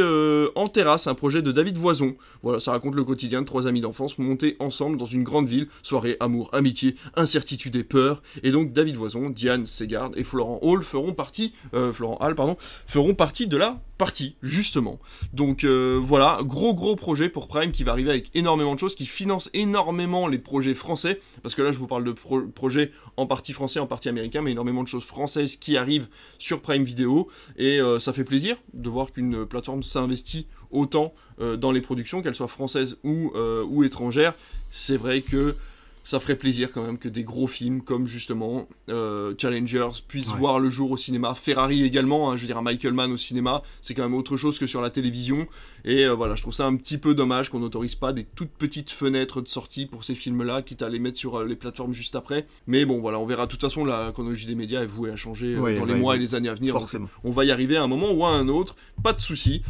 En 0.54 0.68
terrasse 0.68 1.06
un 1.06 1.14
projet 1.14 1.42
de 1.42 1.52
David 1.52 1.76
Voison. 1.76 2.16
Voilà, 2.42 2.60
ça 2.60 2.72
raconte 2.72 2.94
le 2.94 3.04
quotidien 3.04 3.42
de 3.42 3.46
trois 3.46 3.66
amis 3.66 3.80
d'enfance 3.80 3.97
montés 4.18 4.56
ensemble 4.60 4.96
dans 4.96 5.06
une 5.06 5.24
grande 5.24 5.48
ville, 5.48 5.68
soirée, 5.82 6.16
amour, 6.20 6.50
amitié, 6.52 6.94
incertitude 7.16 7.76
et 7.76 7.84
peur. 7.84 8.22
Et 8.42 8.50
donc 8.50 8.72
David 8.72 8.96
Voison, 8.96 9.30
Diane 9.30 9.66
Segard 9.66 10.10
et 10.16 10.24
Florent 10.24 10.58
Hall 10.62 10.82
feront 10.82 11.12
partie, 11.12 11.52
euh, 11.74 11.92
Florent 11.92 12.18
Hall, 12.20 12.34
pardon, 12.34 12.56
feront 12.86 13.14
partie 13.14 13.46
de 13.46 13.56
la 13.56 13.80
partie, 13.98 14.36
justement. 14.42 15.00
Donc 15.32 15.64
euh, 15.64 15.98
voilà, 16.00 16.38
gros 16.42 16.72
gros 16.72 16.94
projet 16.94 17.28
pour 17.28 17.48
Prime 17.48 17.72
qui 17.72 17.82
va 17.82 17.92
arriver 17.92 18.10
avec 18.10 18.30
énormément 18.34 18.74
de 18.74 18.80
choses, 18.80 18.94
qui 18.94 19.06
finance 19.06 19.50
énormément 19.52 20.28
les 20.28 20.38
projets 20.38 20.74
français, 20.74 21.20
parce 21.42 21.56
que 21.56 21.62
là 21.62 21.72
je 21.72 21.78
vous 21.78 21.88
parle 21.88 22.04
de 22.04 22.12
projets 22.12 22.92
en 23.16 23.26
partie 23.26 23.52
français, 23.52 23.80
en 23.80 23.86
partie 23.86 24.08
américain, 24.08 24.40
mais 24.40 24.52
énormément 24.52 24.84
de 24.84 24.88
choses 24.88 25.04
françaises 25.04 25.56
qui 25.56 25.76
arrivent 25.76 26.08
sur 26.38 26.62
Prime 26.62 26.84
Video, 26.84 27.28
et 27.56 27.80
euh, 27.80 27.98
ça 27.98 28.12
fait 28.12 28.24
plaisir 28.24 28.56
de 28.72 28.88
voir 28.88 29.10
qu'une 29.10 29.44
plateforme 29.44 29.82
s'investit 29.82 30.46
autant 30.70 31.12
dans 31.38 31.70
les 31.70 31.80
productions, 31.80 32.20
qu'elles 32.20 32.34
soient 32.34 32.48
françaises 32.48 32.98
ou, 33.04 33.32
ou 33.68 33.84
étrangères. 33.84 34.34
C'est 34.70 34.96
vrai 34.96 35.20
que 35.20 35.54
ça 36.08 36.20
ferait 36.20 36.36
plaisir 36.36 36.72
quand 36.72 36.82
même 36.82 36.96
que 36.96 37.10
des 37.10 37.22
gros 37.22 37.46
films 37.46 37.82
comme 37.82 38.06
justement 38.06 38.66
euh, 38.88 39.34
Challengers 39.36 39.90
puissent 40.08 40.32
voir 40.32 40.58
le 40.58 40.70
jour 40.70 40.90
au 40.90 40.96
cinéma. 40.96 41.34
Ferrari 41.34 41.82
également, 41.82 42.30
hein, 42.30 42.36
je 42.38 42.40
veux 42.40 42.46
dire 42.46 42.62
Michael 42.62 42.94
Mann 42.94 43.12
au 43.12 43.18
cinéma, 43.18 43.62
c'est 43.82 43.92
quand 43.92 44.04
même 44.04 44.14
autre 44.14 44.38
chose 44.38 44.58
que 44.58 44.66
sur 44.66 44.80
la 44.80 44.88
télévision. 44.88 45.46
Et 45.84 46.06
euh, 46.06 46.14
voilà, 46.14 46.34
je 46.34 46.40
trouve 46.40 46.54
ça 46.54 46.64
un 46.64 46.76
petit 46.76 46.96
peu 46.96 47.14
dommage 47.14 47.50
qu'on 47.50 47.58
n'autorise 47.58 47.94
pas 47.94 48.14
des 48.14 48.24
toutes 48.24 48.52
petites 48.52 48.90
fenêtres 48.90 49.42
de 49.42 49.48
sortie 49.48 49.84
pour 49.84 50.02
ces 50.02 50.14
films-là, 50.14 50.62
quitte 50.62 50.80
à 50.80 50.88
les 50.88 50.98
mettre 50.98 51.18
sur 51.18 51.40
euh, 51.40 51.44
les 51.44 51.56
plateformes 51.56 51.92
juste 51.92 52.16
après. 52.16 52.46
Mais 52.66 52.86
bon, 52.86 53.00
voilà, 53.00 53.18
on 53.18 53.26
verra. 53.26 53.44
De 53.44 53.50
toute 53.50 53.60
façon, 53.60 53.84
la 53.84 54.10
chronologie 54.12 54.46
des 54.46 54.54
médias 54.54 54.82
est 54.82 54.86
vouée 54.86 55.10
à 55.10 55.16
changer 55.16 55.56
dans 55.56 55.84
les 55.84 55.94
mois 55.94 56.16
et 56.16 56.18
les 56.18 56.34
années 56.34 56.48
à 56.48 56.54
venir. 56.54 56.72
Forcément. 56.72 57.10
On 57.22 57.30
va 57.30 57.44
y 57.44 57.50
arriver 57.50 57.76
à 57.76 57.82
un 57.82 57.86
moment 57.86 58.12
ou 58.12 58.24
à 58.24 58.30
un 58.30 58.48
autre, 58.48 58.76
pas 59.02 59.12
de 59.12 59.20
souci. 59.20 59.60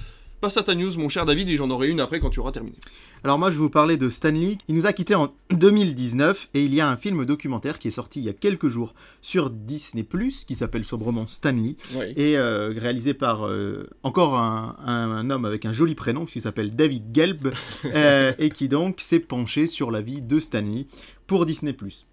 Passe 0.41 0.57
à 0.57 0.63
ta 0.63 0.77
news, 0.77 0.97
mon 0.99 1.09
cher 1.09 1.25
David, 1.25 1.49
et 1.49 1.57
j'en 1.57 1.69
aurai 1.69 1.89
une 1.89 1.99
après 1.99 2.21
quand 2.21 2.31
tu 2.31 2.39
auras 2.39 2.53
terminé. 2.53 2.77
Alors 3.25 3.41
moi 3.41 3.51
je 3.51 3.57
vais 3.57 3.63
vous 3.63 3.71
parler 3.71 3.97
de 3.97 4.09
Stanley. 4.09 4.57
Il 4.69 4.77
nous 4.77 4.87
a 4.87 4.93
quittés 4.93 5.17
en 5.17 5.35
2019 5.51 6.51
et 6.55 6.65
il 6.65 6.73
y 6.73 6.81
a 6.81 6.89
un 6.89 6.97
film 6.97 7.25
documentaire 7.25 7.81
qui 7.81 7.89
est 7.89 7.93
sorti 7.93 8.21
il 8.21 8.25
y 8.25 8.29
a 8.29 8.33
quelques 8.33 8.69
jours 8.69 8.95
sur 9.21 9.51
Disney⁇ 9.51 10.05
qui 10.47 10.55
s'appelle 10.55 10.85
sobrement 10.85 11.27
Stanley 11.27 11.75
et 12.17 12.39
euh, 12.39 12.73
réalisé 12.77 13.15
par 13.15 13.49
euh, 13.49 13.89
encore 14.05 14.37
un, 14.37 15.29
homme 15.29 15.45
avec 15.45 15.65
un 15.65 15.73
joli 15.73 15.97
prénom 15.97 16.25
qui 16.25 16.41
s'appelle 16.41 16.77
David 16.77 17.07
Gelb 17.13 17.53
euh, 17.87 18.33
et 18.39 18.51
qui 18.51 18.69
donc 18.69 19.01
s'est 19.01 19.19
penché 19.19 19.67
sur 19.67 19.91
la 19.91 20.03
vie 20.03 20.23
de 20.23 20.39
Stanley 20.39 20.87
pour 21.27 21.47
Disney⁇ 21.47 21.73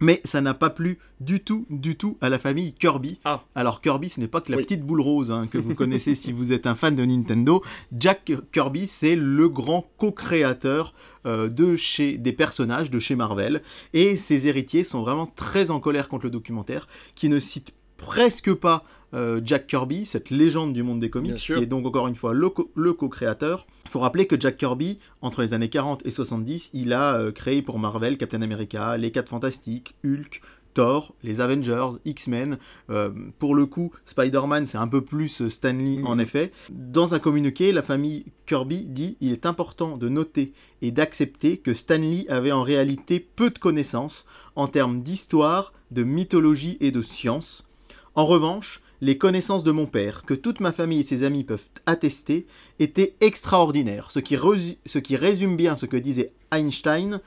mais 0.00 0.20
ça 0.24 0.40
n'a 0.40 0.54
pas 0.54 0.70
plu 0.70 0.98
du 1.20 1.40
tout, 1.40 1.66
du 1.70 1.96
tout 1.96 2.16
à 2.20 2.28
la 2.28 2.38
famille 2.38 2.72
Kirby. 2.74 3.20
Ah. 3.24 3.44
Alors 3.54 3.80
Kirby, 3.80 4.08
ce 4.08 4.20
n'est 4.20 4.28
pas 4.28 4.40
que 4.40 4.50
la 4.50 4.58
petite 4.58 4.84
boule 4.84 5.00
rose 5.00 5.30
hein, 5.30 5.46
que 5.50 5.58
vous 5.58 5.74
connaissez 5.74 6.14
si 6.14 6.32
vous 6.32 6.52
êtes 6.52 6.66
un 6.66 6.74
fan 6.74 6.96
de 6.96 7.04
Nintendo. 7.04 7.62
Jack 7.96 8.32
Kirby, 8.52 8.86
c'est 8.88 9.16
le 9.16 9.48
grand 9.48 9.86
co-créateur 9.98 10.94
euh, 11.26 11.48
de 11.48 11.76
chez 11.76 12.18
des 12.18 12.32
personnages 12.32 12.90
de 12.90 12.98
chez 12.98 13.14
Marvel. 13.14 13.62
Et 13.92 14.16
ses 14.16 14.48
héritiers 14.48 14.84
sont 14.84 15.02
vraiment 15.02 15.26
très 15.26 15.70
en 15.70 15.78
colère 15.78 16.08
contre 16.08 16.24
le 16.24 16.30
documentaire, 16.30 16.88
qui 17.14 17.28
ne 17.28 17.38
cite 17.38 17.74
presque 18.02 18.52
pas 18.52 18.84
euh, 19.14 19.40
Jack 19.44 19.66
Kirby, 19.66 20.04
cette 20.04 20.30
légende 20.30 20.72
du 20.72 20.82
monde 20.82 21.00
des 21.00 21.10
comics, 21.10 21.36
qui 21.36 21.52
est 21.52 21.66
donc 21.66 21.86
encore 21.86 22.08
une 22.08 22.16
fois 22.16 22.34
le, 22.34 22.48
co-créateur. 22.92 23.66
Il 23.84 23.90
faut 23.90 24.00
rappeler 24.00 24.26
que 24.26 24.38
Jack 24.38 24.56
Kirby, 24.56 24.98
entre 25.20 25.42
les 25.42 25.54
années 25.54 25.68
40 25.68 26.04
et 26.06 26.10
70, 26.10 26.70
il 26.74 26.92
a 26.92 27.14
euh, 27.14 27.32
créé 27.32 27.62
pour 27.62 27.78
Marvel 27.78 28.16
Captain 28.16 28.42
America, 28.42 28.96
les 28.96 29.10
4 29.10 29.28
Fantastiques, 29.28 29.94
Hulk, 30.04 30.40
Thor, 30.74 31.14
les 31.22 31.42
Avengers, 31.42 31.98
X-Men. 32.06 32.56
Euh, 32.88 33.10
pour 33.38 33.54
le 33.54 33.66
coup, 33.66 33.92
Spider-Man, 34.06 34.64
c'est 34.64 34.78
un 34.78 34.88
peu 34.88 35.02
plus 35.02 35.48
Stanley 35.48 35.98
en 36.04 36.18
effet. 36.18 36.50
Dans 36.70 37.14
un 37.14 37.18
communiqué, 37.18 37.72
la 37.72 37.82
famille 37.82 38.24
Kirby 38.46 38.88
dit 38.88 39.18
Il 39.20 39.32
est 39.32 39.46
important 39.46 39.98
de 39.98 40.08
noter 40.08 40.54
et 40.80 40.90
d'accepter 40.90 41.58
que 41.58 41.74
Stanley 41.74 42.24
avait 42.28 42.52
en 42.52 42.62
réalité 42.62 43.20
peu 43.20 43.50
de 43.50 43.58
connaissances 43.58 44.24
en 44.56 44.68
termes 44.68 45.02
d'histoire, 45.02 45.74
de 45.90 46.02
mythologie 46.02 46.78
et 46.80 46.90
de 46.90 47.02
science. 47.02 47.68
En 48.14 48.26
revanche, 48.26 48.80
les 49.00 49.16
connaissances 49.16 49.64
de 49.64 49.72
mon 49.72 49.86
père, 49.86 50.22
que 50.24 50.34
toute 50.34 50.60
ma 50.60 50.70
famille 50.70 51.00
et 51.00 51.04
ses 51.04 51.24
amis 51.24 51.44
peuvent 51.44 51.66
attester, 51.86 52.46
étaient 52.78 53.14
extraordinaires, 53.20 54.10
ce 54.10 54.18
qui, 54.18 55.16
résume 55.16 55.56
bien 55.56 55.76
ce 55.76 55.86
que 55.86 55.96
disait 55.96 56.32
Einstein, 56.50 57.20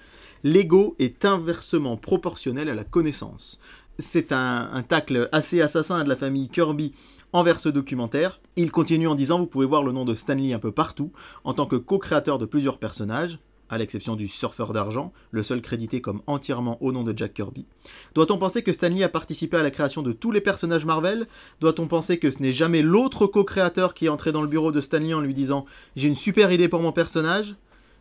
l'ego 0.43 0.95
est 0.99 1.25
inversement 1.25 1.97
proportionnel 1.97 2.69
à 2.69 2.75
la 2.75 2.83
connaissance. 2.83 3.59
C'est 3.97 4.31
un, 4.31 4.83
tacle 4.87 5.27
assez 5.31 5.59
assassin 5.59 6.03
de 6.03 6.09
la 6.09 6.15
famille 6.15 6.49
Kirby 6.49 6.93
envers 7.33 7.59
ce 7.59 7.69
documentaire. 7.69 8.39
Il 8.55 8.71
continue 8.71 9.07
en 9.07 9.15
disant 9.15 9.39
Vous 9.39 9.47
pouvez 9.47 9.65
voir 9.65 9.83
le 9.83 9.91
nom 9.91 10.05
de 10.05 10.13
Stanley 10.13 10.53
un 10.53 10.59
peu 10.59 10.71
partout, 10.71 11.11
en 11.43 11.53
tant 11.53 11.65
que 11.65 11.77
co-créateur 11.77 12.37
de 12.37 12.45
plusieurs 12.45 12.77
personnages 12.77 13.39
à 13.69 13.77
l'exception 13.77 14.15
du 14.15 14.27
surfeur 14.27 14.73
d'argent, 14.73 15.11
le 15.31 15.43
seul 15.43 15.61
crédité 15.61 16.01
comme 16.01 16.21
entièrement 16.27 16.81
au 16.81 16.91
nom 16.91 17.03
de 17.03 17.17
Jack 17.17 17.33
Kirby. 17.33 17.65
Doit-on 18.13 18.37
penser 18.37 18.63
que 18.63 18.73
Stanley 18.73 19.03
a 19.03 19.09
participé 19.09 19.57
à 19.57 19.63
la 19.63 19.71
création 19.71 20.01
de 20.01 20.11
tous 20.11 20.31
les 20.31 20.41
personnages 20.41 20.85
Marvel? 20.85 21.27
Doit-on 21.59 21.87
penser 21.87 22.17
que 22.19 22.31
ce 22.31 22.41
n'est 22.41 22.53
jamais 22.53 22.81
l'autre 22.81 23.27
co-créateur 23.27 23.93
qui 23.93 24.05
est 24.05 24.09
entré 24.09 24.31
dans 24.31 24.41
le 24.41 24.47
bureau 24.47 24.71
de 24.71 24.81
Stanley 24.81 25.13
en 25.13 25.21
lui 25.21 25.33
disant 25.33 25.65
J'ai 25.95 26.07
une 26.07 26.15
super 26.15 26.51
idée 26.51 26.69
pour 26.69 26.81
mon 26.81 26.91
personnage 26.91 27.55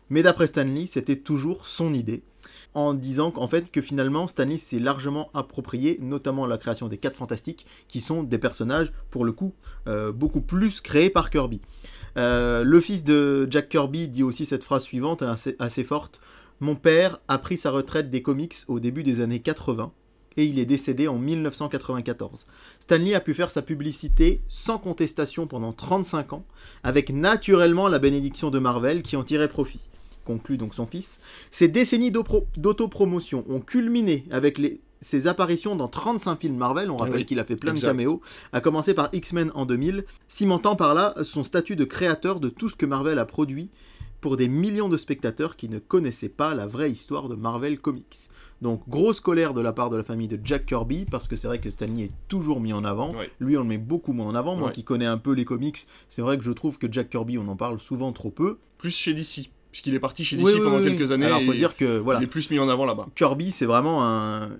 Mais 0.09 0.23
d'après 0.23 0.47
Stanley, 0.47 0.87
c'était 0.87 1.15
toujours 1.15 1.65
son 1.65 1.93
idée. 1.93 2.23
En 2.75 2.93
disant 2.93 3.31
qu'en 3.31 3.47
fait 3.47 3.71
que 3.71 3.81
finalement 3.81 4.27
Stanley 4.27 4.57
s'est 4.57 4.79
largement 4.79 5.29
approprié, 5.33 5.97
notamment 6.01 6.45
la 6.45 6.57
création 6.57 6.87
des 6.87 6.97
4 6.97 7.15
Fantastiques, 7.15 7.65
qui 7.87 8.01
sont 8.01 8.21
des 8.21 8.37
personnages, 8.37 8.91
pour 9.09 9.25
le 9.25 9.31
coup, 9.31 9.53
euh, 9.87 10.11
beaucoup 10.11 10.41
plus 10.41 10.81
créés 10.81 11.09
par 11.09 11.29
Kirby. 11.29 11.61
Euh, 12.17 12.63
le 12.63 12.79
fils 12.79 13.03
de 13.03 13.47
Jack 13.49 13.69
Kirby 13.69 14.07
dit 14.07 14.23
aussi 14.23 14.45
cette 14.45 14.63
phrase 14.63 14.83
suivante, 14.83 15.23
assez, 15.59 15.83
forte. 15.83 16.21
Mon 16.59 16.75
père 16.75 17.19
a 17.27 17.37
pris 17.37 17.57
sa 17.57 17.71
retraite 17.71 18.09
des 18.09 18.21
comics 18.21 18.55
au 18.67 18.79
début 18.79 19.03
des 19.03 19.21
années 19.21 19.39
80 19.39 19.91
et 20.37 20.45
il 20.45 20.59
est 20.59 20.65
décédé 20.65 21.07
en 21.07 21.17
1994. 21.17 22.45
Stanley 22.79 23.13
a 23.13 23.21
pu 23.21 23.33
faire 23.33 23.51
sa 23.51 23.61
publicité 23.61 24.41
sans 24.47 24.77
contestation 24.77 25.47
pendant 25.47 25.73
35 25.73 26.33
ans, 26.33 26.45
avec 26.83 27.09
naturellement 27.09 27.87
la 27.87 27.99
bénédiction 27.99 28.49
de 28.49 28.59
Marvel 28.59 29.01
qui 29.01 29.15
en 29.15 29.23
tirait 29.23 29.49
profit. 29.49 29.81
Conclut 30.25 30.57
donc 30.57 30.73
son 30.73 30.85
fils. 30.85 31.19
Ces 31.51 31.67
décennies 31.67 32.11
d'autopromotion 32.11 33.43
ont 33.47 33.59
culminé 33.59 34.25
avec 34.31 34.57
les 34.57 34.81
ses 35.05 35.27
apparitions 35.27 35.75
dans 35.75 35.87
35 35.87 36.41
films 36.41 36.57
Marvel, 36.57 36.89
on 36.89 36.97
rappelle 36.97 37.27
qu'il 37.27 37.39
a 37.39 37.43
fait 37.43 37.55
plein 37.55 37.75
de 37.75 37.79
caméos, 37.79 38.21
à 38.53 38.59
commencer 38.59 38.95
par 38.95 39.09
X-Men 39.13 39.51
en 39.53 39.67
2000, 39.67 40.03
cimentant 40.27 40.75
par 40.75 40.95
là 40.95 41.13
son 41.21 41.43
statut 41.43 41.75
de 41.75 41.85
créateur 41.85 42.39
de 42.39 42.49
tout 42.49 42.69
ce 42.69 42.75
que 42.75 42.87
Marvel 42.87 43.19
a 43.19 43.25
produit 43.25 43.69
pour 44.19 44.35
des 44.35 44.47
millions 44.47 44.89
de 44.89 44.97
spectateurs 44.97 45.57
qui 45.57 45.69
ne 45.69 45.77
connaissaient 45.77 46.27
pas 46.27 46.55
la 46.55 46.65
vraie 46.65 46.89
histoire 46.89 47.29
de 47.29 47.35
Marvel 47.35 47.77
Comics. 47.77 48.29
Donc 48.63 48.81
grosse 48.89 49.19
colère 49.19 49.53
de 49.53 49.61
la 49.61 49.73
part 49.73 49.91
de 49.91 49.97
la 49.97 50.03
famille 50.03 50.27
de 50.27 50.39
Jack 50.43 50.65
Kirby, 50.65 51.05
parce 51.05 51.27
que 51.27 51.35
c'est 51.35 51.45
vrai 51.45 51.59
que 51.59 51.69
Stanley 51.69 52.05
est 52.05 52.15
toujours 52.27 52.59
mis 52.59 52.73
en 52.73 52.83
avant. 52.83 53.11
Lui, 53.39 53.57
on 53.57 53.61
le 53.61 53.67
met 53.67 53.77
beaucoup 53.77 54.13
moins 54.13 54.29
en 54.29 54.35
avant. 54.35 54.55
Moi 54.55 54.71
qui 54.71 54.83
connais 54.83 55.05
un 55.05 55.19
peu 55.19 55.33
les 55.33 55.45
comics, 55.45 55.85
c'est 56.09 56.23
vrai 56.23 56.39
que 56.39 56.43
je 56.43 56.51
trouve 56.51 56.79
que 56.79 56.91
Jack 56.91 57.11
Kirby, 57.11 57.37
on 57.37 57.47
en 57.47 57.55
parle 57.55 57.79
souvent 57.79 58.11
trop 58.11 58.31
peu. 58.31 58.57
Plus 58.79 58.95
chez 58.95 59.13
DC 59.13 59.51
puisqu'il 59.75 59.93
est 59.93 59.99
parti 59.99 60.23
chez 60.23 60.37
DC 60.37 60.63
pendant 60.63 60.81
quelques 60.81 61.11
années. 61.11 61.25
Alors, 61.25 61.41
faut 61.41 61.53
dire 61.53 61.75
que 61.75 61.97
voilà, 61.97 62.21
il 62.21 62.23
est 62.23 62.27
plus 62.27 62.49
mis 62.49 62.59
en 62.59 62.69
avant 62.69 62.85
là-bas. 62.85 63.07
Kirby, 63.13 63.51
c'est 63.51 63.65
vraiment 63.65 64.01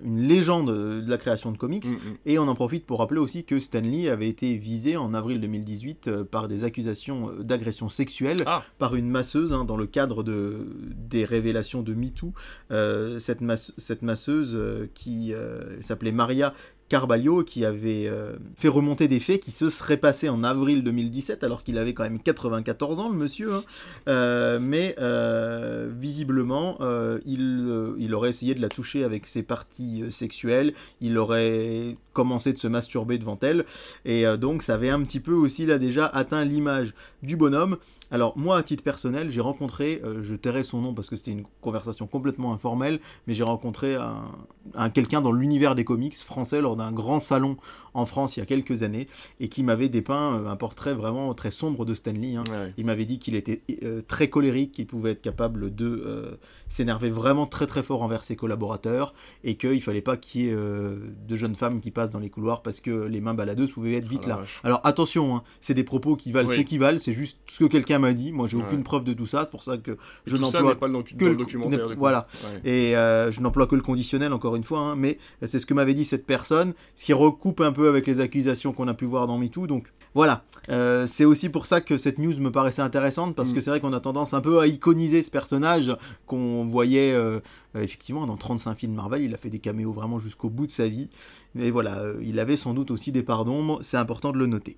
une 0.04 0.28
légende 0.28 0.68
de 0.68 1.10
la 1.10 1.18
création 1.18 1.54
de 1.54 1.58
comics, 1.58 1.86
mm, 1.86 1.94
mm. 1.94 2.18
et 2.26 2.38
on 2.38 2.50
en 2.50 2.56
profite 2.56 2.86
pour 2.86 3.00
rappeler 3.00 3.22
aussi 3.22 3.46
que 3.46 3.62
Stanley 3.62 4.10
avait 4.10 4.28
été 4.28 4.58
visé 4.58 4.98
en 4.98 5.14
avril 5.14 5.40
2018 5.40 6.08
euh, 6.10 6.24
par 6.26 6.50
des 6.50 6.66
accusations 6.66 7.30
euh, 7.30 7.44
d'agression 7.44 7.88
sexuelle 7.88 8.44
ah. 8.46 8.64
par 8.78 8.96
une 8.96 9.10
masseuse 9.10 9.54
hein, 9.54 9.64
dans 9.64 9.78
le 9.78 9.86
cadre 9.86 10.22
de 10.22 10.68
des 10.98 11.24
révélations 11.24 11.82
de 11.82 11.94
MeToo. 11.94 12.34
Euh, 12.72 13.18
cette, 13.20 13.40
cette 13.78 14.02
masseuse 14.02 14.60
qui 14.96 15.34
s'appelait 15.80 16.12
Maria 16.12 16.54
Carballo 16.88 17.44
qui 17.44 17.66
avait 17.66 18.08
euh, 18.08 18.34
fait 18.56 18.68
remonter 18.68 19.08
des 19.08 19.20
faits 19.20 19.42
qui 19.42 19.52
se 19.52 19.70
seraient 19.70 19.98
passés 19.98 20.30
en 20.30 20.44
avril 20.44 20.84
2017 20.84 21.44
alors 21.44 21.64
qu'il 21.64 21.80
avait 21.80 21.94
quand 21.94 22.04
même 22.04 22.20
94 22.20 23.00
ans 23.00 23.10
le 23.10 23.18
monsieur 23.18 23.56
hein. 23.56 23.64
euh, 24.08 24.60
mais 24.62 24.96
euh, 25.00 25.90
visiblement 25.92 26.78
il, 27.26 27.96
il, 27.98 28.14
aurait 28.14 28.30
essayé 28.30 28.54
de 28.54 28.62
la 28.62 28.70
toucher 28.70 29.04
avec 29.04 29.26
ses 29.26 29.44
parties 29.44 30.04
sexuelles. 30.10 30.74
Il 31.02 31.18
aurait 31.18 31.98
commencé 32.14 32.54
de 32.54 32.58
se 32.58 32.68
masturber 32.68 33.18
devant 33.18 33.40
elle. 33.42 33.66
Et 34.06 34.26
donc 34.38 34.64
ça 34.64 34.76
avait 34.76 34.90
un 34.90 35.02
petit 35.04 35.20
peu 35.20 35.34
aussi 35.34 35.66
là 35.66 35.78
déjà 35.78 36.06
atteint 36.06 36.44
l'image 36.46 36.94
du 37.24 37.36
bonhomme 37.36 37.78
alors 38.12 38.38
moi 38.38 38.58
à 38.58 38.64
titre 38.64 38.84
personnel 38.84 39.32
j'ai 39.32 39.42
rencontré 39.42 40.02
je 40.22 40.36
tairai 40.36 40.64
son 40.64 40.82
nom 40.82 40.94
parce 40.94 41.10
que 41.10 41.16
c'était 41.16 41.32
une 41.32 41.46
conversation 41.62 42.08
complètement 42.08 42.54
informelle 42.54 43.00
mais 43.28 43.34
j'ai 43.34 43.44
rencontré 43.44 43.96
un, 43.96 44.26
un 44.74 44.90
quelqu'un 44.90 45.22
dans 45.22 45.32
l'univers 45.32 45.76
des 45.76 45.84
comics 45.84 46.16
français 46.16 46.62
lors 46.62 46.76
d'un 46.76 46.92
grand 46.92 47.20
salon 47.20 47.58
en 47.96 48.06
France 48.06 48.38
il 48.38 48.42
y 48.42 48.44
a 48.44 48.46
quelques 48.46 48.84
années 48.84 49.08
et 49.40 49.48
qui 49.48 49.64
m'avait 49.64 49.90
dépeint 49.90 50.36
euh, 50.36 50.48
un 50.48 50.56
portrait 50.56 50.94
vraiment 50.94 51.34
très 51.34 51.52
sombre 51.52 51.86
de 51.86 51.96
Stanley. 51.96 52.36
Hein. 52.36 52.44
Il 52.78 52.86
m'avait 52.86 53.06
dit 53.06 53.20
qu'il 53.20 53.36
était 53.36 53.62
euh, 53.84 54.02
très 54.08 54.30
colérique, 54.30 54.74
qu'il 54.74 54.86
pouvait 54.86 55.12
être 55.12 55.22
capable 55.22 55.74
de 55.74 56.04
euh, 56.06 56.36
s'énerver 56.70 57.10
vraiment 57.10 57.46
très 57.46 57.66
très 57.68 57.84
fort 57.84 58.04
envers 58.04 58.24
ses 58.24 58.36
collaborateurs 58.36 59.14
et 59.44 59.56
qu'il 59.56 59.82
fallait 59.82 60.02
pas 60.02 60.18
qu'il 60.18 60.42
y 60.42 60.50
ait 60.50 60.56
de 60.56 61.36
jeunes 61.36 61.56
femmes 61.56 61.80
qui 61.80 61.92
passent 61.92 62.10
dans 62.10 62.20
les 62.20 62.30
couloirs 62.30 62.62
parce 62.62 62.80
que 62.82 63.06
les 63.06 63.22
mains 63.22 63.34
baladeuses 63.34 63.72
pouvaient 63.72 63.96
être 63.96 64.08
vite 64.08 64.24
oh 64.26 64.30
là. 64.30 64.42
Alors 64.64 64.82
attention, 64.84 65.38
hein, 65.38 65.44
c'est 65.62 65.74
des 65.74 65.84
propos 65.84 66.16
qui 66.16 66.32
valent 66.32 66.50
ce 66.50 66.62
qui 66.62 66.78
valent, 66.78 67.00
c'est 67.00 67.14
juste 67.14 67.40
ce 67.48 67.60
que 67.60 67.66
quelqu'un 67.66 67.95
m'a 68.00 68.14
dit. 68.14 68.32
Moi 68.32 68.48
j'ai 68.48 68.58
aucune 68.58 68.84
preuve 68.84 69.04
de 69.04 69.14
tout 69.14 69.28
ça, 69.28 69.46
c'est 69.46 69.52
pour 69.52 69.64
ça 69.64 69.78
que 69.78 69.98
je 70.26 70.38
n'emploie 70.38 70.88
le, 70.88 71.04
que 71.04 71.26
le 71.26 71.36
documentaire. 71.36 71.88
Voilà. 71.98 72.28
Et 72.64 72.94
je 72.94 73.42
n'emploie 73.42 73.68
que 73.68 73.76
le 73.76 73.82
conditionnel 73.82 74.34
encore 74.34 74.56
une 74.56 74.64
fois, 74.64 74.80
hein, 74.80 74.96
mais 74.96 75.18
c'est 75.46 75.60
ce 75.60 75.66
que 75.66 75.74
m'avait 75.74 75.94
dit 75.94 76.06
cette 76.06 76.26
personne, 76.26 76.74
qui 76.98 77.14
recoupe 77.14 77.62
un 77.62 77.72
peu 77.72 77.88
avec 77.88 78.08
les 78.08 78.20
accusations 78.20 78.74
qu'on 78.74 78.88
a 78.88 78.94
pu 78.94 79.06
voir 79.06 79.28
dans 79.28 79.38
MeToo. 79.38 79.68
Donc 79.68 79.92
voilà, 80.14 80.44
euh, 80.70 81.06
c'est 81.06 81.26
aussi 81.26 81.50
pour 81.50 81.66
ça 81.66 81.82
que 81.82 81.98
cette 81.98 82.20
news 82.20 82.40
me 82.40 82.52
paraissait 82.52 82.82
intéressante, 82.82 83.36
parce 83.36 83.52
que 83.52 83.58
mm. 83.58 83.62
c'est 83.62 83.70
vrai 83.70 83.80
qu'on 83.80 83.94
a 83.94 84.00
tendance 84.00 84.34
un 84.34 84.42
peu 84.42 84.60
à 84.60 84.68
iconiser 84.68 85.22
ce 85.22 85.30
personnage 85.30 85.96
qu'on 86.26 86.66
voyait 86.66 87.14
euh, 87.14 87.40
effectivement 87.78 88.26
dans 88.26 88.38
35 88.38 88.76
films 88.76 88.94
Marvel. 88.94 89.24
Il 89.24 89.34
a 89.34 89.38
fait 89.38 89.50
des 89.50 89.60
caméos 89.60 89.92
vraiment 89.92 90.20
jusqu'au 90.20 90.50
bout 90.50 90.68
de 90.68 90.72
sa 90.72 90.88
vie. 90.88 91.10
Mais 91.54 91.70
voilà, 91.70 92.00
euh, 92.00 92.16
il 92.24 92.40
avait 92.40 92.56
sans 92.56 92.74
doute 92.74 92.92
aussi 92.92 93.12
des 93.12 93.24
parts 93.24 93.46
d'ombre, 93.46 93.80
c'est 93.82 93.98
important 93.98 94.32
de 94.32 94.38
le 94.38 94.46
noter. 94.46 94.78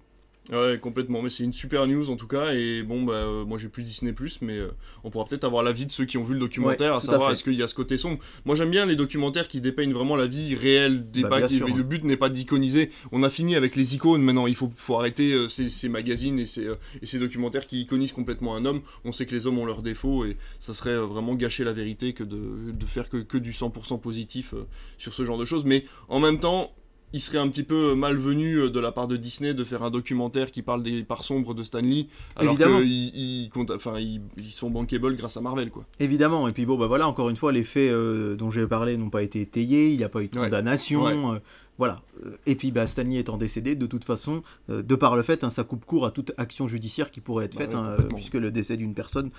Ouais, 0.52 0.80
complètement. 0.80 1.22
Mais 1.22 1.30
c'est 1.30 1.44
une 1.44 1.54
super 1.54 1.88
news 1.88 2.10
en 2.10 2.16
tout 2.16 2.28
cas. 2.28 2.54
Et 2.54 2.84
bon, 2.84 3.04
bah, 3.04 3.14
euh, 3.14 3.46
moi 3.46 3.58
j'ai 3.58 3.68
plus 3.68 3.84
Disney, 3.84 4.14
mais 4.42 4.58
euh, 4.58 4.70
on 5.04 5.10
pourra 5.10 5.26
peut-être 5.26 5.44
avoir 5.44 5.64
l'avis 5.64 5.86
de 5.86 5.92
ceux 5.92 6.06
qui 6.06 6.18
ont 6.18 6.24
vu 6.24 6.34
le 6.34 6.40
documentaire, 6.40 6.96
à 6.96 7.02
savoir 7.02 7.32
est-ce 7.32 7.44
qu'il 7.44 7.56
y 7.56 7.64
a 7.64 7.68
ce 7.68 7.76
côté 7.76 7.98
sombre? 7.98 8.20
Moi 8.46 8.56
j'aime 8.56 8.72
bien 8.72 8.86
les 8.86 8.96
documentaires 8.96 9.48
qui 9.48 9.62
dépeignent 9.62 9.94
vraiment 9.94 10.16
la 10.16 10.28
vie 10.28 10.56
réelle 10.56 11.12
des 11.12 11.22
bah, 11.22 11.40
Le 11.40 11.84
but 11.84 12.04
n'est 12.04 12.18
pas 12.18 12.30
d'iconiser. 12.30 12.92
On 13.12 13.24
a 13.24 13.30
fini 13.30 13.56
avec 13.56 13.76
les 13.76 13.96
icônes. 13.96 14.22
Maintenant, 14.22 14.48
il 14.48 14.56
faut, 14.56 14.72
faut 14.76 14.98
arrêter 14.98 15.34
euh, 15.34 15.50
ces, 15.50 15.90
magazines 15.90 16.40
et 16.40 16.46
ces, 16.46 16.68
et 17.02 17.06
ces 17.06 17.20
documentaires 17.20 17.68
qui 17.68 17.82
iconisent 17.82 18.14
complètement 18.14 18.56
un 18.56 18.66
homme. 18.66 18.82
On 19.06 19.12
sait 19.12 19.26
que 19.26 19.36
les 19.36 19.48
hommes 19.48 19.60
ont 19.60 19.66
leurs 19.66 19.82
défauts 19.82 20.26
et 20.26 20.38
ça 20.60 20.74
serait 20.74 20.98
vraiment 20.98 21.36
gâcher 21.36 21.64
la 21.64 21.74
vérité 21.74 22.14
que 22.14 22.24
de, 22.24 22.72
de 22.72 22.86
faire 22.86 23.10
que, 23.10 23.18
que 23.18 23.38
du 23.38 23.52
100% 23.52 24.00
positif 24.00 24.54
sur 24.98 25.14
ce 25.14 25.26
genre 25.26 25.38
de 25.38 25.46
choses. 25.46 25.66
Mais 25.66 25.86
en 26.08 26.20
même 26.20 26.40
temps, 26.40 26.72
il 27.14 27.22
serait 27.22 27.38
un 27.38 27.48
petit 27.48 27.64
peu 27.64 27.96
malvenu 27.96 28.56
euh, 28.56 28.70
de 28.70 28.80
la 28.80 28.92
part 28.92 29.08
de 29.08 29.16
Disney 29.18 29.54
de 29.54 29.64
faire 29.64 29.82
un 29.84 29.90
documentaire 29.90 30.52
qui 30.52 30.62
parle 30.62 30.84
des 30.84 31.04
parts 31.04 31.24
sombres 31.24 31.54
de 31.54 31.64
Stan 31.64 31.80
Lee, 31.80 32.10
alors 32.36 32.58
qu'ils 32.58 33.16
ils, 33.16 33.50
comptent- 33.50 33.72
enfin, 33.72 33.98
ils, 34.00 34.22
ils 34.38 34.52
sont 34.52 34.70
bankable 34.70 35.16
grâce 35.16 35.38
à 35.38 35.42
Marvel, 35.42 35.70
quoi. 35.72 35.86
Évidemment, 36.00 36.48
et 36.48 36.52
puis 36.52 36.66
bon, 36.66 36.78
bah 36.78 36.88
voilà, 36.88 37.08
encore 37.08 37.30
une 37.30 37.38
fois, 37.38 37.52
les 37.52 37.64
faits 37.64 37.92
euh, 37.92 38.36
dont 38.36 38.52
j'ai 38.52 38.68
parlé 38.68 38.98
n'ont 38.98 39.10
pas 39.10 39.24
été 39.24 39.40
étayés, 39.42 39.90
il 39.90 39.98
n'y 39.98 40.04
a 40.04 40.10
pas 40.10 40.22
eu 40.22 40.28
de 40.28 40.38
Ouais. 40.38 40.46
condamnation, 40.46 41.04
Ouais. 41.06 41.36
euh, 41.36 41.40
voilà. 41.78 42.02
Et 42.48 42.56
puis 42.56 42.72
bah, 42.72 42.88
Stanley 42.88 43.18
étant 43.20 43.38
décédé, 43.38 43.76
de 43.76 43.86
toute 43.86 44.04
façon, 44.04 44.42
euh, 44.70 44.82
de 44.82 44.96
par 44.96 45.16
le 45.16 45.22
fait, 45.24 45.44
hein, 45.44 45.50
ça 45.52 45.64
coupe 45.64 45.86
court 45.86 46.06
à 46.06 46.12
toute 46.12 46.32
action 46.38 46.68
judiciaire 46.68 47.12
qui 47.12 47.22
pourrait 47.22 47.46
être 47.46 47.56
Bah 47.56 47.62
faite, 47.66 47.74
ouais, 47.74 47.80
hein, 47.80 47.98
puisque 48.16 48.34
le 48.34 48.52
décès 48.52 48.76
d'une 48.78 48.94
personne 48.96 49.30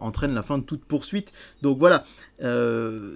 entraîne 0.00 0.32
la 0.32 0.42
fin 0.42 0.58
de 0.58 0.62
toute 0.64 0.84
poursuite. 0.84 1.32
Donc 1.62 1.78
voilà, 1.78 2.04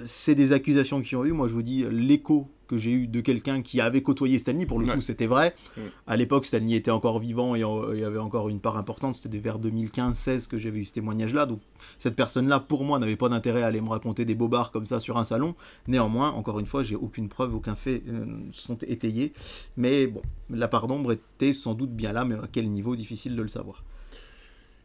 c'est 0.07 0.35
des 0.35 0.53
accusations 0.53 1.01
qui 1.01 1.17
ont 1.17 1.25
eu, 1.25 1.33
moi 1.33 1.49
je 1.49 1.55
vous 1.55 1.63
dis, 1.63 1.85
l'écho 1.91 2.49
que 2.67 2.79
j'ai 2.79 2.91
eu 2.93 3.07
de 3.07 3.21
quelqu'un 3.21 3.63
qui 3.63 3.81
avait 3.81 4.03
côtoyé 4.03 4.39
Stanley, 4.39 4.67
pour 4.67 4.79
le 4.79 4.87
Ouais. 4.87 4.95
coup 4.95 5.01
c'était 5.01 5.27
vrai. 5.27 5.55
Ouais. 5.77 5.85
À 6.07 6.17
l'époque, 6.17 6.47
Stanley 6.47 6.75
était 6.77 6.91
encore 6.91 7.19
vivant 7.19 7.55
et 7.55 7.61
il 7.95 8.01
y 8.01 8.05
avait 8.05 8.19
encore 8.19 8.49
une 8.49 8.61
part 8.61 8.77
importante, 8.77 9.17
c'était 9.17 9.39
vers 9.39 9.59
2015-16 9.59 10.47
que 10.49 10.59
j'avais 10.59 10.79
eu 10.81 10.85
ce 10.85 10.93
témoignage-là, 10.93 11.47
donc 11.47 11.61
cette 11.99 12.17
personne-là, 12.17 12.61
pour 12.61 12.85
moi, 12.85 12.99
n'avait 12.99 13.17
pas 13.17 13.29
d'intérêt 13.29 13.63
à 13.63 13.67
aller 13.67 13.81
me 13.81 13.89
raconter 13.89 14.25
des 14.25 14.35
bobards 14.35 14.71
comme 14.73 14.87
ça 14.87 15.01
sur 15.01 15.17
un 15.19 15.25
salon. 15.25 15.55
Néanmoins, 15.87 16.31
encore 16.31 16.59
une 16.61 16.67
fois, 16.67 16.83
j'ai 16.83 16.97
aucune 16.97 17.29
preuve, 17.29 17.55
aucun 17.55 17.75
fait 17.75 18.03
euh, 18.09 18.25
sont 18.53 18.79
étayés. 18.87 19.33
Mais 19.77 20.07
bon, 20.07 20.23
la 20.51 20.69
part 20.69 20.87
d'ombre 20.87 21.13
était 21.13 21.53
sans 21.53 21.75
doute 21.75 21.91
bien 21.93 22.13
là, 22.13 22.25
mais 22.25 22.35
à 22.35 22.49
quel 22.51 22.71
niveau, 22.71 22.97
difficile 22.97 23.37
de 23.37 23.43
le 23.43 23.49
savoir. 23.49 23.85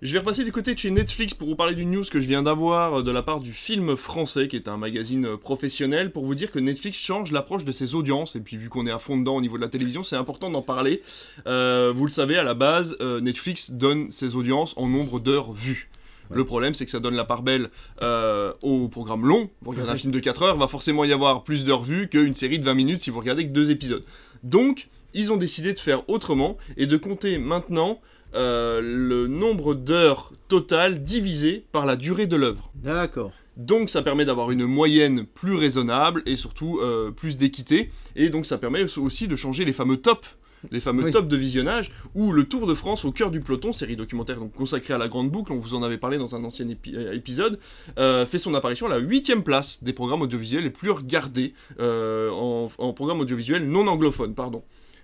Je 0.01 0.13
vais 0.13 0.19
repasser 0.19 0.45
du 0.45 0.53
côté 0.53 0.73
de 0.73 0.79
chez 0.79 0.91
Netflix 0.91 1.33
pour 1.33 1.49
vous 1.49 1.57
parler 1.57 1.75
d'une 1.75 1.91
news 1.91 2.05
que 2.09 2.21
je 2.21 2.27
viens 2.27 2.41
d'avoir 2.41 2.99
euh, 2.99 3.03
de 3.03 3.11
la 3.11 3.21
part 3.21 3.41
du 3.41 3.51
Film 3.51 3.97
Français, 3.97 4.47
qui 4.47 4.55
est 4.55 4.69
un 4.69 4.77
magazine 4.77 5.25
euh, 5.25 5.35
professionnel, 5.35 6.13
pour 6.13 6.23
vous 6.25 6.35
dire 6.35 6.51
que 6.51 6.59
Netflix 6.59 6.97
change 6.97 7.33
l'approche 7.33 7.65
de 7.65 7.73
ses 7.73 7.95
audiences. 7.95 8.37
Et 8.37 8.39
puis 8.39 8.55
vu 8.55 8.69
qu'on 8.69 8.87
est 8.87 8.91
à 8.91 8.99
fond 8.99 9.17
dedans 9.17 9.35
au 9.35 9.41
niveau 9.41 9.57
de 9.57 9.61
la 9.61 9.67
télévision, 9.67 10.01
c'est 10.01 10.15
important 10.15 10.49
d'en 10.49 10.61
parler. 10.61 11.01
Euh, 11.47 11.91
vous 11.93 12.05
le 12.05 12.11
savez, 12.11 12.37
à 12.37 12.45
la 12.45 12.53
base, 12.53 12.95
euh, 13.01 13.19
Netflix 13.19 13.71
donne 13.71 14.09
ses 14.09 14.35
audiences 14.35 14.73
en 14.77 14.87
nombre 14.87 15.19
d'heures 15.19 15.51
vues. 15.51 15.89
Ouais. 16.29 16.37
Le 16.37 16.45
problème, 16.45 16.73
c'est 16.75 16.85
que 16.85 16.91
ça 16.91 17.01
donne 17.01 17.15
la 17.15 17.25
part 17.25 17.43
belle 17.43 17.69
euh, 18.01 18.53
au 18.61 18.87
programme 18.87 19.25
long. 19.25 19.49
Vous 19.63 19.71
regardez 19.71 19.91
un 19.91 19.97
film 19.97 20.13
de 20.13 20.19
4 20.19 20.43
heures, 20.43 20.57
va 20.57 20.69
forcément 20.69 21.03
y 21.03 21.11
avoir 21.11 21.43
plus 21.43 21.65
d'heures 21.65 21.83
vues 21.83 22.07
qu'une 22.07 22.35
série 22.35 22.59
de 22.59 22.63
20 22.63 22.73
minutes 22.73 23.01
si 23.01 23.09
vous 23.09 23.19
regardez 23.19 23.43
que 23.43 23.51
deux 23.51 23.69
épisodes. 23.69 24.05
Donc, 24.43 24.87
ils 25.13 25.33
ont 25.33 25.37
décidé 25.37 25.73
de 25.73 25.79
faire 25.79 26.07
autrement 26.09 26.57
et 26.77 26.85
de 26.85 26.95
compter 26.95 27.37
maintenant 27.37 27.99
euh, 28.35 28.81
le 28.81 29.27
nombre 29.27 29.73
d'heures 29.73 30.31
totales 30.47 31.03
divisé 31.03 31.65
par 31.71 31.85
la 31.85 31.95
durée 31.95 32.27
de 32.27 32.35
l'œuvre. 32.35 32.71
D'accord. 32.75 33.31
Donc 33.57 33.89
ça 33.89 34.01
permet 34.01 34.25
d'avoir 34.25 34.51
une 34.51 34.65
moyenne 34.65 35.25
plus 35.25 35.55
raisonnable 35.55 36.23
et 36.25 36.35
surtout 36.35 36.79
euh, 36.81 37.11
plus 37.11 37.37
d'équité. 37.37 37.89
Et 38.15 38.29
donc 38.29 38.45
ça 38.45 38.57
permet 38.57 38.83
aussi 38.97 39.27
de 39.27 39.35
changer 39.35 39.65
les 39.65 39.73
fameux 39.73 39.97
tops. 39.97 40.27
Les 40.71 40.81
fameux 40.81 41.05
Oui. 41.05 41.11
tops 41.11 41.29
de 41.29 41.37
visionnage, 41.37 41.89
où 42.15 42.33
le 42.33 42.43
Tour 42.43 42.67
de 42.67 42.73
France 42.73 43.05
au 43.05 43.13
cœur 43.13 43.31
du 43.31 43.39
peloton, 43.39 43.71
série 43.71 43.95
documentaire 43.95 44.35
donc 44.35 44.51
consacrée 44.51 44.93
à 44.93 44.97
la 44.97 45.07
Grande 45.07 45.31
Boucle, 45.31 45.53
on 45.53 45.57
vous 45.57 45.73
en 45.73 45.83
avait 45.83 45.97
parlé 45.97 46.17
dans 46.17 46.35
un 46.35 46.43
ancien 46.43 46.65
épi- 46.67 46.93
euh, 46.97 47.13
épisode, 47.13 47.59
euh, 47.97 48.25
fait 48.25 48.39
son 48.39 48.53
apparition 48.53 48.85
à 48.87 48.89
la 48.89 48.97
huitième 48.97 49.43
place 49.43 49.81
des 49.85 49.93
programmes 49.93 50.21
audiovisuels 50.21 50.65
les 50.65 50.69
plus 50.69 50.91
regardés 50.91 51.53
euh, 51.79 52.29
en, 52.31 52.69
en 52.77 52.91
programmes 52.91 53.21
audiovisuels 53.21 53.65
non 53.67 53.87
anglophones, 53.87 54.35
pardon. 54.35 54.61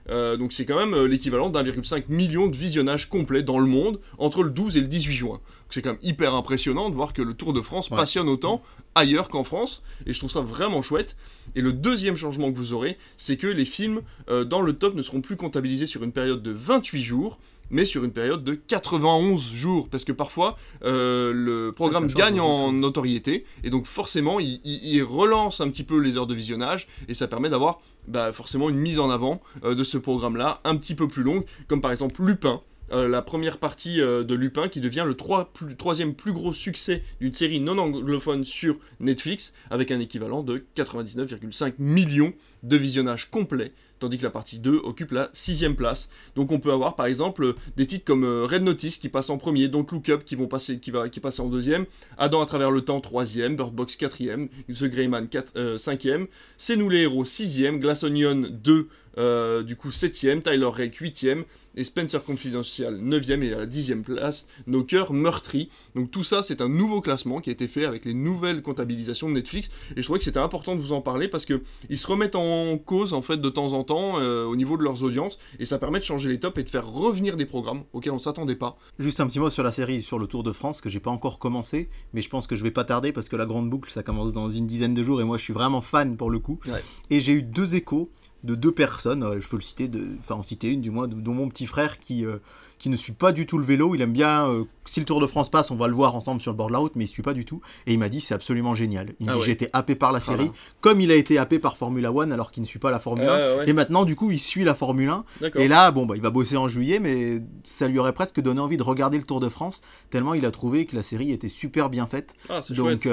Euh, 0.09 0.37
donc 0.37 0.53
c'est 0.53 0.65
quand 0.65 0.77
même 0.77 0.93
euh, 0.93 1.07
l'équivalent 1.07 1.49
d'1,5 1.49 2.03
million 2.09 2.47
de 2.47 2.55
visionnages 2.55 3.09
complets 3.09 3.41
dans 3.43 3.57
le 3.59 3.65
monde 3.65 3.99
entre 4.17 4.43
le 4.43 4.49
12 4.51 4.77
et 4.77 4.81
le 4.81 4.87
18 4.87 5.13
juin. 5.13 5.39
C'est 5.69 5.81
quand 5.81 5.89
même 5.91 5.99
hyper 6.03 6.35
impressionnant 6.35 6.89
de 6.89 6.95
voir 6.95 7.11
que 7.13 7.21
le 7.23 7.33
Tour 7.33 7.51
de 7.53 7.61
France 7.61 7.89
Ouais. 7.89 7.97
passionne 7.97 8.29
autant 8.29 8.61
ailleurs 8.93 9.27
qu'en 9.29 9.43
France, 9.43 9.83
et 10.05 10.13
je 10.13 10.19
trouve 10.19 10.29
ça 10.31 10.39
vraiment 10.41 10.81
chouette. 10.81 11.15
Et 11.55 11.61
le 11.61 11.73
deuxième 11.73 12.15
changement 12.15 12.51
que 12.51 12.57
vous 12.57 12.71
aurez, 12.71 12.97
c'est 13.17 13.35
que 13.35 13.47
les 13.47 13.65
films 13.65 14.01
euh, 14.29 14.45
dans 14.45 14.61
le 14.61 14.73
top 14.73 14.95
ne 14.95 15.01
seront 15.01 15.21
plus 15.21 15.35
comptabilisés 15.35 15.85
sur 15.87 16.03
une 16.03 16.11
période 16.13 16.41
de 16.43 16.51
28 16.51 17.03
jours, 17.03 17.39
mais 17.69 17.85
sur 17.85 18.03
une 18.03 18.11
période 18.11 18.43
de 18.43 18.53
91 18.53 19.53
jours, 19.53 19.87
parce 19.89 20.03
que 20.03 20.11
parfois 20.11 20.57
euh, 20.83 21.31
le 21.33 21.71
programme 21.71 22.09
Ça 22.09 22.15
gagne 22.15 22.39
en 22.39 22.67
choses. 22.71 22.75
notoriété, 22.75 23.45
et 23.63 23.69
donc 23.69 23.85
forcément 23.85 24.39
il, 24.39 24.59
il- 24.63 24.83
il 24.83 25.03
relance 25.03 25.61
un 25.61 25.69
petit 25.69 25.83
peu 25.83 25.97
les 25.99 26.17
heures 26.17 26.27
de 26.27 26.35
visionnage, 26.35 26.87
et 27.07 27.13
ça 27.13 27.27
permet 27.27 27.49
d'avoir 27.49 27.79
bah, 28.07 28.31
forcément 28.33 28.69
une 28.69 28.77
mise 28.77 28.99
en 28.99 29.09
avant 29.09 29.41
euh, 29.63 29.73
de 29.75 29.83
ce 29.83 29.97
programme-là, 29.97 30.61
un 30.63 30.75
petit 30.75 30.93
peu 30.95 31.07
plus 31.07 31.23
longue, 31.23 31.43
comme 31.67 31.81
par 31.81 31.91
exemple 31.91 32.21
Lupin. 32.23 32.61
Euh, 32.91 33.07
la 33.07 33.21
première 33.21 33.57
partie 33.57 34.01
euh, 34.01 34.23
de 34.23 34.35
Lupin 34.35 34.67
qui 34.67 34.79
devient 34.79 35.05
le 35.05 35.15
troisième 35.15 36.13
plus 36.13 36.33
gros 36.33 36.53
succès 36.53 37.03
d'une 37.19 37.33
série 37.33 37.59
non 37.59 37.77
anglophone 37.77 38.45
sur 38.45 38.77
Netflix 38.99 39.53
avec 39.69 39.91
un 39.91 39.99
équivalent 39.99 40.43
de 40.43 40.63
99,5 40.75 41.73
millions 41.79 42.33
de 42.63 42.77
visionnages 42.77 43.29
complets 43.29 43.71
tandis 43.99 44.17
que 44.17 44.23
la 44.23 44.29
partie 44.29 44.59
2 44.59 44.81
occupe 44.83 45.11
la 45.11 45.29
sixième 45.33 45.75
place. 45.75 46.09
Donc 46.35 46.51
on 46.51 46.59
peut 46.59 46.71
avoir 46.71 46.95
par 46.95 47.05
exemple 47.05 47.55
des 47.77 47.87
titres 47.87 48.05
comme 48.05 48.23
euh, 48.23 48.45
Red 48.45 48.63
Notice 48.63 48.97
qui 48.97 49.09
passe 49.09 49.29
en 49.29 49.37
premier, 49.37 49.67
Don't 49.67 49.85
Look 49.91 50.09
Up 50.09 50.23
qui, 50.25 50.35
vont 50.35 50.47
passer, 50.47 50.79
passe 51.21 51.39
en 51.39 51.47
deuxième, 51.47 51.85
Adam 52.17 52.41
à 52.41 52.45
travers 52.45 52.71
le 52.71 52.81
temps 52.81 53.01
troisième, 53.01 53.55
Bird 53.55 53.73
Box 53.73 53.95
quatrième, 53.95 54.49
The 54.69 54.85
Greyman 54.85 55.27
quatre- 55.27 55.53
euh, 55.55 55.77
cinquième, 55.77 56.27
C'est 56.57 56.75
nous 56.75 56.89
les 56.89 57.01
héros 57.01 57.25
sixième, 57.25 57.79
Glass 57.79 58.03
Onion 58.03 58.47
2 58.49 58.89
euh, 59.17 59.63
du 59.63 59.75
coup 59.75 59.91
septième, 59.91 60.41
Tyler 60.41 60.69
Rake 60.71 60.95
huitième, 60.95 61.43
et 61.77 61.83
Spencer 61.83 62.23
Confidential 62.23 62.99
9ème 63.01 63.43
et 63.43 63.53
à 63.53 63.59
la 63.59 63.65
10ème 63.65 64.01
place, 64.01 64.47
Nos 64.67 64.83
cœurs 64.83 65.13
meurtris. 65.13 65.69
Donc 65.95 66.11
tout 66.11 66.23
ça, 66.23 66.43
c'est 66.43 66.61
un 66.61 66.69
nouveau 66.69 67.01
classement 67.01 67.41
qui 67.41 67.49
a 67.49 67.53
été 67.53 67.67
fait 67.67 67.85
avec 67.85 68.05
les 68.05 68.13
nouvelles 68.13 68.61
comptabilisations 68.61 69.29
de 69.29 69.33
Netflix, 69.33 69.69
et 69.91 69.97
je 69.97 70.03
trouvais 70.03 70.19
que 70.19 70.25
c'était 70.25 70.39
important 70.39 70.75
de 70.75 70.81
vous 70.81 70.93
en 70.93 71.01
parler 71.01 71.27
parce 71.27 71.45
que 71.45 71.61
ils 71.89 71.97
se 71.97 72.07
remettent 72.07 72.35
en 72.35 72.77
cause 72.77 73.13
en 73.13 73.21
fait 73.21 73.37
de 73.37 73.49
temps 73.49 73.73
en 73.73 73.83
temps 73.83 74.19
euh, 74.19 74.45
au 74.45 74.55
niveau 74.55 74.77
de 74.77 74.83
leurs 74.83 75.03
audiences, 75.03 75.37
et 75.59 75.65
ça 75.65 75.79
permet 75.79 75.99
de 75.99 76.05
changer 76.05 76.29
les 76.29 76.39
tops 76.39 76.57
et 76.59 76.63
de 76.63 76.69
faire 76.69 76.87
revenir 76.87 77.35
des 77.35 77.45
programmes 77.45 77.83
auxquels 77.93 78.13
on 78.13 78.19
s'attendait 78.19 78.55
pas. 78.55 78.77
Juste 78.99 79.19
un 79.19 79.27
petit 79.27 79.39
mot 79.39 79.49
sur 79.49 79.63
la 79.63 79.71
série 79.71 80.01
sur 80.01 80.19
le 80.19 80.27
Tour 80.27 80.43
de 80.43 80.51
France 80.51 80.81
que 80.81 80.89
j'ai 80.89 80.99
pas 80.99 81.11
encore 81.11 81.39
commencé, 81.39 81.89
mais 82.13 82.21
je 82.21 82.29
pense 82.29 82.47
que 82.47 82.55
je 82.55 82.63
vais 82.63 82.71
pas 82.71 82.83
tarder 82.83 83.11
parce 83.11 83.29
que 83.29 83.35
la 83.35 83.45
grande 83.45 83.69
boucle 83.69 83.91
ça 83.91 84.03
commence 84.03 84.33
dans 84.33 84.49
une 84.49 84.67
dizaine 84.67 84.93
de 84.93 85.03
jours 85.03 85.21
et 85.21 85.23
moi 85.23 85.37
je 85.37 85.43
suis 85.43 85.53
vraiment 85.53 85.81
fan 85.81 86.17
pour 86.17 86.29
le 86.29 86.39
coup. 86.39 86.59
Ouais. 86.67 86.83
Et 87.09 87.19
j'ai 87.19 87.33
eu 87.33 87.43
deux 87.43 87.75
échos 87.75 88.11
de 88.45 88.55
deux 88.55 88.71
personnes, 88.71 89.23
euh, 89.23 89.39
je 89.39 89.47
peux 89.49 89.57
le 89.57 89.61
citer, 89.61 89.87
de- 89.87 90.07
enfin 90.19 90.35
en 90.35 90.43
citer 90.43 90.69
une 90.69 90.81
du 90.81 90.91
moins, 90.91 91.07
dont 91.07 91.33
mon 91.33 91.49
petit 91.49 91.65
frère 91.65 91.99
qui, 91.99 92.25
euh, 92.25 92.37
qui 92.77 92.89
ne 92.89 92.97
suit 92.97 93.13
pas 93.13 93.31
du 93.31 93.45
tout 93.47 93.57
le 93.57 93.63
vélo. 93.65 93.95
Il 93.95 94.01
aime 94.01 94.11
bien, 94.13 94.47
euh, 94.49 94.65
si 94.85 94.99
le 94.99 95.05
Tour 95.05 95.19
de 95.21 95.27
France 95.27 95.49
passe, 95.49 95.71
on 95.71 95.75
va 95.75 95.87
le 95.87 95.93
voir 95.93 96.13
ensemble 96.15 96.41
sur 96.41 96.51
le 96.51 96.57
bord 96.57 96.67
de 96.67 96.73
la 96.73 96.77
route, 96.79 96.91
mais 96.95 97.05
il 97.05 97.07
suit 97.07 97.23
pas 97.23 97.33
du 97.33 97.45
tout. 97.45 97.61
Et 97.87 97.93
il 97.93 97.99
m'a 97.99 98.09
dit 98.09 98.21
c'est 98.21 98.33
absolument 98.33 98.75
génial. 98.75 99.13
Il 99.19 99.25
me 99.25 99.31
Ah 99.31 99.33
dit 99.35 99.39
ouais. 99.39 99.45
j'ai 99.45 99.51
été 99.53 99.69
happé 99.73 99.95
par 99.95 100.11
la 100.11 100.19
série, 100.21 100.51
comme 100.81 100.99
il 101.01 101.09
a 101.11 101.15
été 101.15 101.37
happé 101.37 101.57
par 101.59 101.77
Formula 101.77 102.11
One 102.11 102.31
alors 102.31 102.51
qu'il 102.51 102.61
ne 102.61 102.67
suit 102.67 102.79
pas 102.79 102.91
la 102.91 102.99
Formule 102.99 103.27
1. 103.27 103.33
Ouais, 103.35 103.57
ouais. 103.59 103.69
Et 103.69 103.73
maintenant 103.73 104.03
du 104.05 104.15
coup 104.15 104.29
il 104.31 104.39
suit 104.39 104.63
la 104.63 104.75
Formule 104.75 105.09
1 105.09 105.23
D'accord. 105.41 105.61
et 105.61 105.67
là, 105.67 105.89
bon, 105.91 106.05
bah, 106.05 106.15
il 106.15 106.21
va 106.21 106.29
bosser 106.29 106.57
en 106.57 106.67
juillet, 106.67 106.99
mais 106.99 107.41
ça 107.63 107.87
lui 107.87 107.97
aurait 107.97 108.13
presque 108.13 108.41
donné 108.41 108.59
envie 108.59 108.77
de 108.77 108.83
regarder 108.83 109.17
le 109.17 109.23
Tour 109.23 109.39
de 109.39 109.49
France, 109.49 109.81
tellement 110.11 110.33
il 110.33 110.45
a 110.45 110.51
trouvé 110.51 110.85
que 110.85 110.95
la 110.95 111.03
série 111.03 111.31
était 111.31 111.49
super 111.49 111.89
bien 111.89 112.05
faite. 112.07 112.35
Ah, 112.49 112.61
c'est 112.61 112.73
Donc, 112.73 113.07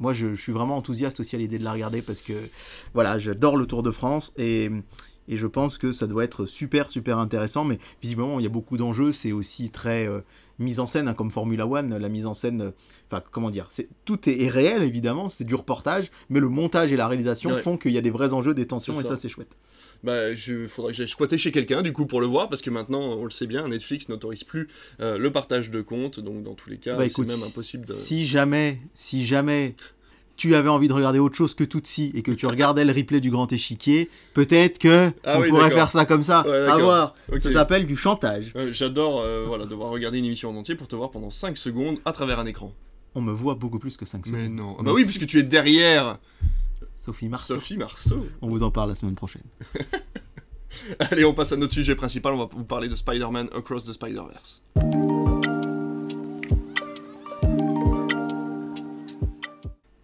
moi, 0.00 0.12
je, 0.12 0.34
je 0.34 0.40
suis 0.40 0.52
vraiment 0.52 0.76
enthousiaste 0.76 1.20
aussi 1.20 1.36
à 1.36 1.38
l'idée 1.38 1.58
de 1.58 1.64
la 1.64 1.72
regarder 1.72 2.02
parce 2.02 2.22
que, 2.22 2.32
voilà, 2.94 3.18
j'adore 3.18 3.56
le 3.56 3.66
Tour 3.66 3.82
de 3.82 3.90
France 3.90 4.32
et, 4.36 4.70
et 5.28 5.36
je 5.36 5.46
pense 5.46 5.76
que 5.78 5.92
ça 5.92 6.06
doit 6.06 6.24
être 6.24 6.46
super, 6.46 6.88
super 6.88 7.18
intéressant. 7.18 7.64
Mais 7.64 7.78
visiblement, 8.00 8.38
il 8.40 8.42
y 8.44 8.46
a 8.46 8.50
beaucoup 8.50 8.76
d'enjeux. 8.76 9.12
C'est 9.12 9.32
aussi 9.32 9.70
très 9.70 10.06
euh, 10.08 10.20
mise 10.58 10.80
en 10.80 10.86
scène, 10.86 11.08
hein, 11.08 11.14
comme 11.14 11.30
Formula 11.30 11.66
One. 11.66 11.96
La 11.96 12.08
mise 12.08 12.26
en 12.26 12.34
scène, 12.34 12.60
euh, 12.62 12.70
enfin, 13.10 13.22
comment 13.30 13.50
dire, 13.50 13.66
c'est, 13.70 13.88
tout 14.04 14.28
est, 14.28 14.40
est 14.42 14.48
réel, 14.48 14.82
évidemment, 14.82 15.28
c'est 15.28 15.44
du 15.44 15.54
reportage, 15.54 16.10
mais 16.30 16.40
le 16.40 16.48
montage 16.48 16.92
et 16.92 16.96
la 16.96 17.08
réalisation 17.08 17.50
Ouais. 17.52 17.60
font 17.60 17.76
qu'il 17.76 17.92
y 17.92 17.98
a 17.98 18.02
des 18.02 18.10
vrais 18.10 18.32
enjeux, 18.32 18.54
des 18.54 18.66
tensions, 18.66 18.98
et 19.00 19.02
ça, 19.02 19.16
c'est 19.16 19.28
chouette. 19.28 19.56
Bah, 20.04 20.34
je 20.34 20.66
faudrait 20.66 20.92
que 20.92 20.98
j'aille 20.98 21.08
squatter 21.08 21.38
chez 21.38 21.50
quelqu'un 21.50 21.82
du 21.82 21.92
coup 21.92 22.06
pour 22.06 22.20
le 22.20 22.26
voir 22.26 22.48
parce 22.48 22.62
que 22.62 22.70
maintenant 22.70 23.00
on 23.00 23.24
le 23.24 23.30
sait 23.30 23.46
bien, 23.48 23.66
Netflix 23.66 24.08
n'autorise 24.08 24.44
plus 24.44 24.68
euh, 25.00 25.18
le 25.18 25.32
partage 25.32 25.70
de 25.70 25.80
comptes, 25.80 26.20
donc 26.20 26.44
dans 26.44 26.54
tous 26.54 26.70
les 26.70 26.76
cas 26.78 26.96
Bah, 26.96 27.04
c'est 27.10 27.18
même 27.26 27.42
impossible 27.42 27.84
de. 27.86 27.92
Si 27.92 28.24
jamais, 28.26 28.78
si 28.94 29.26
jamais 29.26 29.74
tu 30.36 30.54
avais 30.54 30.68
envie 30.68 30.86
de 30.86 30.92
regarder 30.92 31.18
autre 31.18 31.36
chose 31.36 31.52
que 31.54 31.64
Tootsie 31.64 32.12
et 32.14 32.22
que 32.22 32.30
tu 32.30 32.46
regardais 32.46 32.84
le 32.84 32.92
replay 32.92 33.20
du 33.20 33.28
grand 33.32 33.52
échiquier, 33.52 34.08
peut-être 34.34 34.78
que 34.78 35.10
Ah 35.24 35.38
on 35.38 35.42
oui, 35.42 35.48
pourrait 35.48 35.72
faire 35.72 35.90
ça 35.90 36.04
comme 36.06 36.22
ça. 36.22 36.46
Ouais, 36.46 36.56
à 36.70 36.78
voir. 36.78 37.16
Ça 37.40 37.50
s'appelle 37.50 37.84
du 37.88 37.96
chantage. 37.96 38.52
Euh, 38.54 38.72
J'adore 38.72 39.20
euh, 39.20 39.44
voilà, 39.48 39.66
devoir 39.66 39.90
regarder 39.90 40.18
une 40.18 40.26
émission 40.26 40.50
en 40.50 40.54
entier 40.54 40.76
pour 40.76 40.86
te 40.86 40.94
voir 40.94 41.10
pendant 41.10 41.30
5 41.30 41.58
secondes 41.58 41.98
à 42.04 42.12
travers 42.12 42.38
un 42.38 42.46
écran. 42.46 42.72
On 43.16 43.20
me 43.20 43.32
voit 43.32 43.56
beaucoup 43.56 43.80
plus 43.80 43.96
que 43.96 44.06
5 44.06 44.26
secondes. 44.26 44.40
Mais 44.40 44.48
non. 44.48 44.76
Ah 44.78 44.82
Mais 44.82 44.90
bah 44.90 44.92
oui, 44.94 45.02
puisque 45.04 45.26
tu 45.26 45.40
es 45.40 45.42
derrière 45.42 46.18
Sophie 47.08 47.30
Marceau. 47.30 47.54
Sophie 47.54 47.78
Marceau. 47.78 48.26
On 48.42 48.50
vous 48.50 48.62
en 48.62 48.70
parle 48.70 48.90
la 48.90 48.94
semaine 48.94 49.14
prochaine. 49.14 49.44
Allez, 50.98 51.24
on 51.24 51.32
passe 51.32 51.52
à 51.52 51.56
notre 51.56 51.72
sujet 51.72 51.94
principal, 51.94 52.34
on 52.34 52.36
va 52.36 52.50
vous 52.52 52.64
parler 52.64 52.90
de 52.90 52.94
Spider-Man 52.94 53.48
Across 53.54 53.84
the 53.84 53.94
Spider-Verse. 53.94 54.62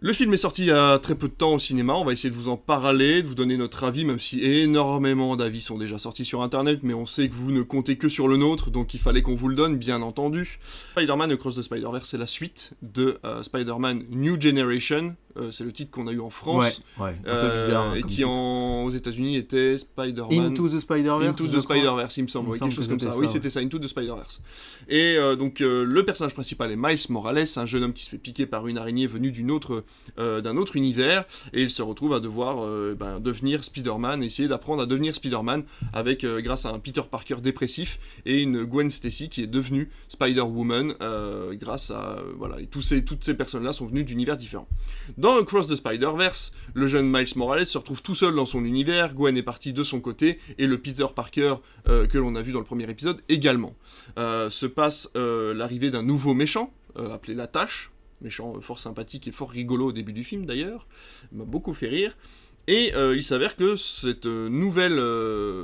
Le 0.01 0.13
film 0.13 0.35
est 0.35 0.39
sorti 0.39 0.65
il 0.65 0.69
y 0.69 0.71
a 0.71 0.99
très 0.99 1.15
peu 1.15 1.29
de 1.29 1.33
temps 1.33 1.55
au 1.55 1.59
cinéma, 1.59 1.95
on 1.95 2.05
va 2.05 2.13
essayer 2.13 2.29
de 2.29 2.35
vous 2.35 2.51
en 2.51 2.59
parler, 2.59 3.23
de 3.23 3.27
vous 3.27 3.35
donner 3.35 3.57
notre 3.57 3.85
avis, 3.85 4.05
même 4.05 4.21
si 4.21 4.43
énormément 4.43 5.35
d'avis 5.35 5.63
sont 5.63 5.79
déjà 5.79 5.99
sortis 5.99 6.27
sur 6.27 6.43
internet, 6.43 6.81
mais 6.83 6.93
on 6.93 7.07
sait 7.07 7.31
que 7.31 7.35
vous 7.35 7.53
ne 7.53 7.63
comptez 7.63 7.97
que 7.97 8.11
sur 8.11 8.29
le 8.29 8.37
nôtre, 8.37 8.71
donc 8.71 8.93
il 8.93 9.01
fallait 9.01 9.23
qu'on 9.23 9.35
vous 9.35 9.49
le 9.49 9.55
donne, 9.55 9.79
bien 9.79 10.03
entendu. 10.03 10.59
Spider-Man 10.93 11.33
Across 11.33 11.57
the 11.57 11.63
Spider-Verse, 11.63 12.07
c'est 12.07 12.19
la 12.19 12.27
suite 12.27 12.75
de 12.83 13.19
euh, 13.25 13.43
Spider-Man 13.43 14.05
New 14.11 14.39
Generation, 14.39 15.17
euh, 15.37 15.51
c'est 15.51 15.65
le 15.65 15.73
titre 15.73 15.91
qu'on 15.91 16.07
a 16.07 16.13
eu 16.13 16.21
en 16.21 16.31
France. 16.31 16.83
Ouais, 16.99 17.05
ouais, 17.05 17.11
un 17.11 17.23
peu 17.23 17.31
euh, 17.31 17.67
bizarre. 17.67 17.85
hein, 17.91 17.95
et 17.95 18.03
qui 18.03 18.25
en, 18.25 18.85
aux 18.85 18.91
États-Unis 18.91 19.37
était 19.37 19.79
Spider-Man. 19.79 20.47
Into 20.47 20.69
the 20.69 20.81
Spider-Verse. 20.81 21.27
Into 21.29 21.47
the. 21.49 21.61
Spider-Verse, 21.61 22.17
il 22.17 22.23
me 22.23 22.29
semble, 22.29 22.47
Il 22.47 22.49
me 22.49 22.53
ouais, 22.53 22.59
semble 22.59 22.71
quelque 22.71 22.77
chose 22.77 22.89
comme 22.89 23.01
ça. 23.01 23.07
c'était 23.09 23.19
Oui, 23.21 23.29
c'était 23.29 23.51
ça, 23.51 23.61
Into 23.61 23.79
the 23.79 23.87
Spider-Verse. 23.89 24.41
Et 24.89 25.17
euh, 25.17 25.37
donc, 25.37 25.61
euh, 25.61 25.85
le 25.85 26.05
personnage 26.05 26.35
principal 26.35 26.71
est 26.71 26.77
Miles 26.77 26.99
Morales, 27.09 27.45
un 27.57 27.67
jeune 27.67 27.85
homme 27.85 27.93
qui 27.93 28.05
se 28.05 28.11
fait 28.11 28.19
piquer 28.19 28.47
par 28.47 28.67
une 28.69 28.79
araignée 28.79 29.07
venue 29.07 29.33
d'une 29.33 29.51
autre, 29.51 29.85
d'un 30.17 30.57
autre 30.57 30.77
univers, 30.77 31.25
et 31.53 31.63
il 31.63 31.71
se 31.71 31.83
retrouve 31.83 32.15
à 32.15 32.21
devoir 32.21 32.67
ben, 32.97 33.21
devenir 33.21 33.65
Spider-Man, 33.65 34.23
essayer 34.23 34.49
d'apprendre 34.49 34.83
à 34.83 34.87
devenir 34.87 35.15
Spider-Man 35.15 35.65
avec, 35.93 36.25
grâce 36.25 36.67
à 36.67 36.71
un 36.71 36.79
Peter 36.79 37.03
Parker 37.11 37.37
dépressif 37.43 37.99
et 38.27 38.41
une 38.41 38.65
Gwen 38.65 38.91
Stacy 38.91 39.29
qui 39.29 39.43
est 39.43 39.47
devenue 39.47 39.91
Spider-Woman 40.09 40.95
grâce 41.53 41.91
à 41.91 42.19
voilà, 42.37 42.61
et 42.61 42.67
tous 42.67 42.83
ces, 42.83 43.05
toutes 43.05 43.25
ces 43.25 43.35
personnes-là 43.35 43.73
sont 43.73 43.87
venues 43.87 44.05
d'univers 44.05 44.37
différents. 44.37 44.69
Dans 45.25 45.39
Across 45.39 45.69
the 45.69 45.77
Spider-Verse, 45.77 46.53
le 46.75 46.87
jeune 46.87 47.11
Miles 47.11 47.33
Morales 47.37 47.65
se 47.65 47.79
retrouve 47.79 48.03
tout 48.03 48.15
seul 48.15 48.35
dans 48.35 48.45
son 48.45 48.63
univers, 48.63 49.15
Gwen 49.15 49.39
est 49.39 49.43
partie 49.43 49.73
de 49.73 49.83
son 49.83 49.99
côté, 49.99 50.39
et 50.59 50.67
le 50.67 50.77
Peter 50.77 51.07
Parker 51.17 51.55
euh, 51.89 52.07
que 52.07 52.19
l'on 52.19 52.35
a 52.37 52.43
vu 52.43 52.53
dans 52.53 52.59
le 52.59 52.67
premier 52.67 52.91
épisode 52.91 53.23
également. 53.31 53.75
Euh, 54.19 54.51
se 54.51 54.67
passe 54.67 55.11
euh, 55.17 55.55
l'arrivée 55.55 55.91
d'un 55.91 56.03
nouveau 56.03 56.35
méchant, 56.35 56.75
appelé 57.11 57.33
La 57.33 57.47
Tâche, 57.47 57.91
méchant 58.21 58.61
fort 58.61 58.79
sympathique 58.79 59.27
et 59.27 59.33
fort 59.33 59.49
rigolo 59.49 59.87
au 59.87 59.93
début 59.93 60.13
du 60.13 60.25
film 60.25 60.45
d'ailleurs, 60.45 60.87
Il 61.33 61.39
m'a 61.39 61.45
beaucoup 61.45 61.73
fait 61.73 61.89
rire, 61.89 62.19
et 62.67 62.93
il 62.95 63.23
s'avère 63.23 63.57
que 63.57 63.77
cette 63.77 64.27
nouvelle 64.27 65.01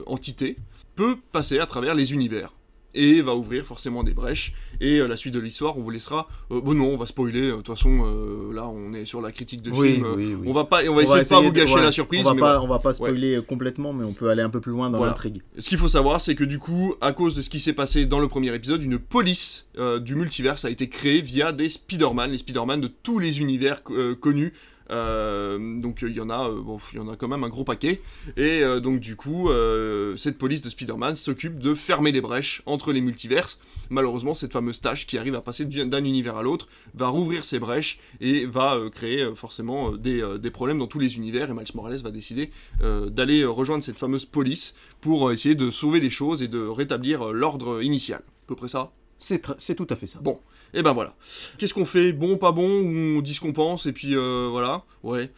entité 0.07 0.57
peut 0.96 1.16
passer 1.33 1.59
à 1.59 1.66
travers 1.66 1.94
les 1.94 2.14
univers. 2.14 2.55
Et 2.94 3.20
va 3.22 3.37
ouvrir 3.37 3.64
forcément 3.64 4.03
des 4.03 4.12
brèches. 4.14 4.53
Et 4.81 4.98
euh, 4.98 5.07
la 5.07 5.16
suite 5.16 5.33
de 5.35 5.38
l'histoire, 5.38 5.79
on 5.79 5.83
vous 5.83 5.90
laissera. 5.90 6.26
euh, 6.50 6.61
bon, 6.61 6.74
non, 6.74 6.88
on 6.92 6.96
va 6.96 7.07
spoiler. 7.07 7.42
euh, 7.42 7.50
De 7.53 7.57
toute 7.62 7.68
façon, 7.68 8.05
euh, 8.05 8.53
là, 8.53 8.66
on 8.66 8.94
est 8.94 9.05
sur 9.05 9.20
la 9.20 9.31
critique 9.31 9.62
de 9.62 9.70
Oui, 9.70 9.92
film. 9.94 10.07
oui, 10.16 10.35
oui. 10.40 10.48
On 10.48 10.53
va 10.53 10.64
pas, 10.64 10.81
on 10.88 10.94
va 10.96 11.03
essayer 11.05 11.22
de 11.22 11.29
pas 11.29 11.40
vous 11.40 11.53
gâcher 11.53 11.74
ouais, 11.74 11.83
la 11.83 11.92
surprise. 11.92 12.22
On 12.22 12.31
va 12.31 12.35
mais 12.35 12.40
pas, 12.40 12.61
on 12.62 12.66
va 12.66 12.79
pas 12.81 12.92
spoiler 12.92 13.38
complètement, 13.46 13.92
mais 13.92 14.05
on 14.05 14.12
peut 14.12 14.29
aller 14.29 14.42
un 14.42 14.50
peu 14.50 14.61
plus 14.61 14.72
loin 14.72 14.90
dans 14.90 14.98
Voilà. 14.98 15.12
l'intrigue. 15.12 15.40
Ce 15.59 15.68
qu'il 15.68 15.79
faut 15.79 15.88
savoir, 15.88 16.20
c'est 16.20 16.35
que 16.35 16.42
du 16.44 16.59
coup, 16.59 16.94
à 17.00 17.12
cause 17.12 17.35
de 17.37 17.42
ce 17.42 17.50
qui 17.50 17.61
s'est 17.61 17.72
passé 17.74 18.07
dans 18.07 18.18
le 18.18 18.26
premier 18.29 18.53
épisode, 18.55 18.83
une 18.83 18.98
police 18.98 19.66
du 20.03 20.14
multiverse 20.16 20.64
a 20.64 20.70
été 20.70 20.88
créée 20.88 21.20
via 21.22 21.53
des 21.53 21.68
Spider-Man, 21.68 22.33
les 22.33 22.38
Spider-Man 22.38 22.81
de 22.81 22.88
tous 22.88 23.18
les 23.18 23.40
univers 23.40 23.83
connus. 24.20 24.53
Euh, 24.90 25.81
donc 25.81 26.03
il 26.03 26.12
y 26.12 26.20
en 26.20 26.31
a, 26.31 26.48
euh, 26.48 26.61
bon, 26.61 26.79
il 26.92 26.96
y 26.96 27.00
en 27.00 27.09
a 27.09 27.16
quand 27.16 27.29
même 27.29 27.44
un 27.44 27.48
gros 27.48 27.64
paquet. 27.64 28.00
Et 28.37 28.62
euh, 28.62 28.81
donc 28.81 29.00
du 29.00 29.16
coup, 29.16 29.50
cette 30.16 30.38
police 30.38 30.62
de 30.62 30.68
Spider-Man 30.68 31.16
s'occupe 31.16 31.59
de 31.59 31.74
fermer 31.74 32.12
les 32.12 32.20
brèches 32.20 32.62
entre 32.66 32.92
les 32.92 33.00
multiverses. 33.00 33.59
Malheureusement, 33.90 34.35
cette 34.35 34.53
fameuse 34.53 34.81
tâche 34.81 35.07
qui 35.07 35.18
arrive 35.18 35.35
à 35.35 35.40
passer 35.40 35.64
d'un 35.64 36.05
univers 36.05 36.37
à 36.37 36.42
l'autre 36.42 36.68
va 36.94 37.09
rouvrir 37.09 37.44
ces 37.44 37.59
brèches 37.59 37.98
et 38.20 38.46
va 38.46 38.79
créer 38.92 39.29
forcément 39.35 39.92
des, 39.92 40.24
des 40.38 40.50
problèmes 40.50 40.79
dans 40.79 40.87
tous 40.87 40.98
les 40.98 41.16
univers. 41.16 41.50
Et 41.50 41.55
Miles 41.55 41.64
Morales 41.74 41.96
va 41.98 42.11
décider 42.11 42.50
d'aller 42.81 43.44
rejoindre 43.44 43.85
cette 43.85 43.98
fameuse 43.98 44.24
police 44.24 44.74
pour 45.00 45.33
essayer 45.33 45.55
de 45.55 45.70
sauver 45.70 46.00
les 46.00 46.11
choses 46.11 46.42
et 46.42 46.48
de 46.48 46.61
rétablir 46.61 47.33
l'ordre 47.33 47.83
initial. 47.83 48.20
À 48.20 48.46
peu 48.48 48.55
près 48.55 48.68
ça. 48.68 48.92
C'est 49.20 49.74
tout 49.76 49.87
à 49.90 49.96
fait 49.96 50.06
ça. 50.06 50.18
Bon. 50.20 50.40
Et 50.74 50.83
ben 50.83 50.92
voilà. 50.92 51.14
Qu'est-ce 51.59 51.74
qu'on 51.74 51.85
fait? 51.87 52.12
Bon, 52.12 52.37
pas 52.37 52.52
bon 52.52 52.68
Ou 52.80 53.18
on 53.18 53.20
dit 53.20 53.35
ce 53.35 53.40
qu'on 53.40 53.52
pense 53.52 53.87
et 53.87 53.92
puis 53.92 54.16
euh, 54.16 54.48
voilà 54.50 54.85
Ouais. 55.02 55.30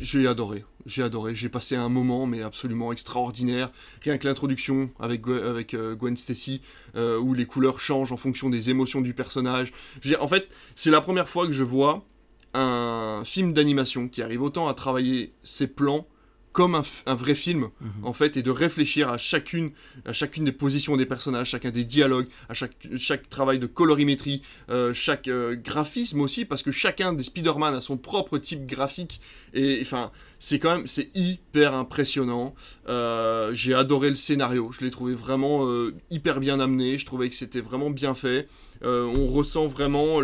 J'ai 0.00 0.26
adoré. 0.26 0.64
J'ai 0.84 1.02
adoré. 1.02 1.34
J'ai 1.34 1.48
passé 1.48 1.74
un 1.74 1.88
moment, 1.88 2.26
mais 2.26 2.42
absolument 2.42 2.92
extraordinaire. 2.92 3.70
Rien 4.02 4.18
que 4.18 4.28
l'introduction 4.28 4.90
avec, 5.00 5.22
Gwen- 5.22 5.42
avec 5.42 5.72
euh, 5.72 5.94
Gwen 5.94 6.16
Stacy, 6.18 6.60
euh, 6.96 7.18
où 7.18 7.32
les 7.32 7.46
couleurs 7.46 7.80
changent 7.80 8.12
en 8.12 8.18
fonction 8.18 8.50
des 8.50 8.68
émotions 8.68 9.00
du 9.00 9.14
personnage. 9.14 9.72
En 10.20 10.28
fait, 10.28 10.48
c'est 10.74 10.90
la 10.90 11.00
première 11.00 11.28
fois 11.30 11.46
que 11.46 11.52
je 11.52 11.64
vois 11.64 12.04
un 12.52 13.22
film 13.24 13.54
d'animation 13.54 14.08
qui 14.08 14.20
arrive 14.22 14.42
autant 14.42 14.68
à 14.68 14.74
travailler 14.74 15.32
ses 15.42 15.66
plans 15.66 16.06
comme 16.52 16.74
un, 17.06 17.14
vrai 17.14 17.34
film 17.34 17.68
Mhm. 17.80 18.04
en 18.04 18.12
fait 18.12 18.36
et 18.36 18.42
de 18.42 18.50
réfléchir 18.50 19.08
à 19.08 19.18
chacune 19.18 19.70
à 20.04 20.12
chacune 20.12 20.44
des 20.44 20.52
positions 20.52 20.96
des 20.96 21.06
personnages 21.06 21.50
chacun 21.50 21.70
des 21.70 21.84
dialogues 21.84 22.26
à 22.48 22.54
chaque 22.54 22.76
chaque 22.96 23.28
travail 23.30 23.58
de 23.58 23.66
colorimétrie 23.66 24.42
euh, 24.68 24.92
chaque 24.92 25.28
euh, 25.28 25.54
graphisme 25.56 26.20
aussi 26.20 26.44
parce 26.44 26.62
que 26.62 26.72
chacun 26.72 27.12
des 27.12 27.22
Spider-Man 27.22 27.74
a 27.74 27.80
son 27.80 27.96
propre 27.96 28.38
type 28.38 28.66
graphique 28.66 29.20
et 29.54 29.78
enfin 29.82 30.10
c'est 30.38 30.58
quand 30.58 30.76
même 30.76 30.86
c'est 30.86 31.10
hyper 31.14 31.74
impressionnant 31.74 32.54
Euh, 32.88 33.54
j'ai 33.54 33.74
adoré 33.74 34.08
le 34.08 34.14
scénario 34.16 34.72
je 34.72 34.84
l'ai 34.84 34.90
trouvé 34.90 35.14
vraiment 35.14 35.68
hyper 36.10 36.40
bien 36.40 36.58
amené 36.60 36.98
je 36.98 37.06
trouvais 37.06 37.28
que 37.28 37.34
c'était 37.34 37.60
vraiment 37.60 37.90
bien 37.90 38.14
fait 38.14 38.48
on 38.82 39.26
ressent 39.26 39.66
vraiment 39.66 40.20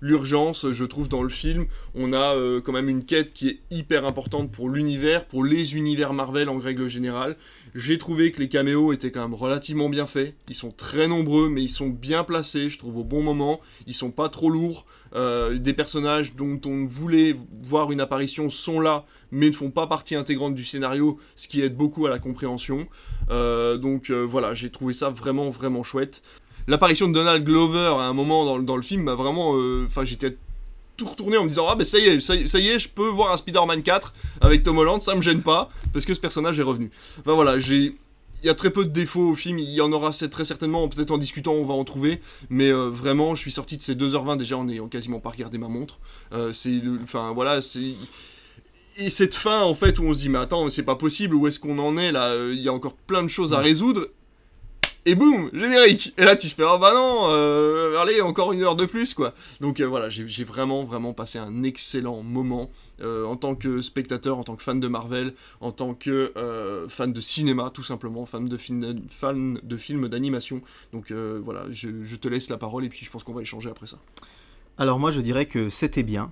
l'urgence 0.00 0.70
je 0.72 0.84
trouve 0.84 1.08
dans 1.08 1.22
le 1.22 1.28
film 1.28 1.66
on 1.94 2.12
a 2.12 2.34
euh, 2.34 2.60
quand 2.60 2.72
même 2.72 2.88
une 2.88 3.04
quête 3.04 3.32
qui 3.32 3.48
est 3.48 3.60
hyper 3.70 4.04
importante 4.04 4.50
pour 4.50 4.68
l'univers, 4.68 5.26
pour 5.26 5.44
les 5.44 5.76
univers 5.76 6.12
Marvel 6.12 6.48
en 6.48 6.58
règle 6.58 6.88
générale. 6.88 7.36
J'ai 7.74 7.98
trouvé 7.98 8.32
que 8.32 8.40
les 8.40 8.48
caméos 8.48 8.92
étaient 8.92 9.10
quand 9.10 9.22
même 9.22 9.34
relativement 9.34 9.88
bien 9.88 10.06
faits. 10.06 10.34
Ils 10.48 10.54
sont 10.54 10.70
très 10.70 11.08
nombreux, 11.08 11.48
mais 11.48 11.62
ils 11.62 11.68
sont 11.68 11.88
bien 11.88 12.24
placés, 12.24 12.70
je 12.70 12.78
trouve, 12.78 12.98
au 12.98 13.04
bon 13.04 13.22
moment. 13.22 13.60
Ils 13.86 13.94
sont 13.94 14.10
pas 14.10 14.28
trop 14.28 14.50
lourds. 14.50 14.86
Euh, 15.14 15.58
des 15.58 15.72
personnages 15.72 16.34
dont 16.34 16.60
on 16.66 16.86
voulait 16.86 17.34
voir 17.62 17.92
une 17.92 18.00
apparition 18.00 18.50
sont 18.50 18.80
là, 18.80 19.06
mais 19.30 19.48
ne 19.48 19.54
font 19.54 19.70
pas 19.70 19.86
partie 19.86 20.14
intégrante 20.14 20.54
du 20.54 20.64
scénario, 20.64 21.18
ce 21.34 21.48
qui 21.48 21.62
aide 21.62 21.76
beaucoup 21.76 22.06
à 22.06 22.10
la 22.10 22.18
compréhension. 22.18 22.86
Euh, 23.30 23.76
donc 23.76 24.10
euh, 24.10 24.22
voilà, 24.22 24.54
j'ai 24.54 24.70
trouvé 24.70 24.94
ça 24.94 25.10
vraiment, 25.10 25.50
vraiment 25.50 25.82
chouette. 25.82 26.22
L'apparition 26.68 27.08
de 27.08 27.14
Donald 27.14 27.44
Glover 27.44 27.94
à 27.98 28.02
un 28.04 28.12
moment 28.12 28.44
dans, 28.44 28.58
le- 28.58 28.64
dans 28.64 28.76
le 28.76 28.82
film 28.82 29.02
m'a 29.02 29.14
vraiment... 29.14 29.54
euh, 29.56 29.84
Enfin, 29.86 30.04
j'étais 30.04 30.36
tout 30.96 31.06
retourné 31.06 31.36
en 31.36 31.44
me 31.44 31.48
disant 31.48 31.66
ah 31.68 31.76
ben 31.76 31.84
ça 31.84 31.98
y 31.98 32.06
est 32.06 32.20
ça, 32.20 32.34
y 32.34 32.68
est- 32.68 32.78
je 32.80 32.88
peux 32.88 33.06
voir 33.08 33.32
un 33.32 33.36
Spider-Man 33.36 33.82
4 33.84 34.12
avec 34.40 34.64
Tom 34.64 34.78
Holland 34.78 35.00
ça 35.00 35.14
me 35.14 35.22
gêne 35.22 35.42
pas 35.42 35.70
parce 35.92 36.04
que 36.04 36.12
ce 36.12 36.18
personnage 36.18 36.58
est 36.58 36.64
revenu 36.64 36.90
enfin 37.20 37.34
voilà 37.34 37.60
j'ai 37.60 37.94
il 38.42 38.46
y 38.46 38.48
a 38.50 38.54
très 38.54 38.70
peu 38.70 38.84
de 38.84 38.90
défauts 38.90 39.30
au 39.30 39.34
film, 39.36 39.58
il 39.60 39.70
y 39.70 39.80
en 39.80 39.90
aura 39.92 40.12
c'est- 40.12 40.28
très 40.28 40.44
certainement, 40.44 40.86
peut-être 40.88 41.10
en 41.12 41.18
discutant 41.18 41.52
on 41.52 41.64
va 41.64 41.74
en 41.74 41.82
trouver, 41.84 42.20
mais 42.50 42.68
euh, 42.70 42.88
vraiment 42.90 43.34
je 43.36 43.40
suis 43.42 43.50
sorti 43.52 43.76
de 43.76 43.82
ces 43.82 43.94
2h20 43.94 44.36
déjà 44.38 44.56
en 44.56 44.64
n'ayant 44.64 44.88
quasiment 44.88 45.18
pas 45.20 45.30
regardé 45.30 45.56
ma 45.58 45.66
montre. 45.68 45.98
Euh, 46.32 46.52
c'est 46.52 46.70
le- 46.70 46.98
enfin 47.02 47.32
voilà, 47.32 47.60
c'est 47.62 47.94
et 48.96 49.08
cette 49.10 49.34
fin 49.36 49.62
en 49.62 49.74
fait 49.74 49.98
où 50.00 50.02
on 50.04 50.14
se 50.14 50.20
dit 50.22 50.28
mais 50.28 50.38
attends 50.38 50.68
c'est 50.68 50.82
pas 50.82 50.96
possible 50.96 51.34
où 51.36 51.46
est-ce 51.46 51.60
qu'on 51.60 51.78
en 51.78 51.96
est 51.96 52.10
là 52.10 52.34
il 52.50 52.58
y 52.60 52.68
a 52.68 52.72
encore 52.72 52.94
plein 52.94 53.22
de 53.22 53.28
choses 53.28 53.52
à 53.54 53.58
résoudre 53.60 54.06
et 55.08 55.14
boum 55.14 55.48
générique 55.54 56.12
et 56.18 56.24
là 56.24 56.36
tu 56.36 56.48
fais 56.48 56.64
oh 56.64 56.78
bah 56.78 56.92
non 56.94 57.28
euh, 57.30 57.98
allez 57.98 58.20
encore 58.20 58.52
une 58.52 58.62
heure 58.62 58.76
de 58.76 58.84
plus 58.84 59.14
quoi 59.14 59.32
donc 59.60 59.80
euh, 59.80 59.86
voilà 59.86 60.10
j'ai 60.10 60.44
vraiment 60.44 60.84
vraiment 60.84 61.14
passé 61.14 61.38
un 61.38 61.62
excellent 61.62 62.22
moment 62.22 62.70
euh, 63.00 63.24
en 63.24 63.36
tant 63.36 63.54
que 63.54 63.80
spectateur 63.80 64.36
en 64.36 64.44
tant 64.44 64.54
que 64.54 64.62
fan 64.62 64.80
de 64.80 64.88
Marvel 64.88 65.32
en 65.62 65.72
tant 65.72 65.94
que 65.94 66.32
euh, 66.36 66.88
fan 66.90 67.12
de 67.14 67.20
cinéma 67.22 67.70
tout 67.72 67.82
simplement 67.82 68.26
fan 68.26 68.46
de 68.48 68.56
film 68.58 69.00
fan 69.08 69.58
de 69.62 69.76
films 69.78 70.08
d'animation 70.08 70.60
donc 70.92 71.10
euh, 71.10 71.40
voilà 71.42 71.64
je, 71.70 72.04
je 72.04 72.16
te 72.16 72.28
laisse 72.28 72.50
la 72.50 72.58
parole 72.58 72.84
et 72.84 72.90
puis 72.90 73.04
je 73.06 73.10
pense 73.10 73.24
qu'on 73.24 73.32
va 73.32 73.42
échanger 73.42 73.70
après 73.70 73.86
ça 73.86 73.98
Alors 74.76 74.98
moi 74.98 75.10
je 75.10 75.20
dirais 75.20 75.46
que 75.46 75.70
c'était 75.70 76.04
bien. 76.04 76.30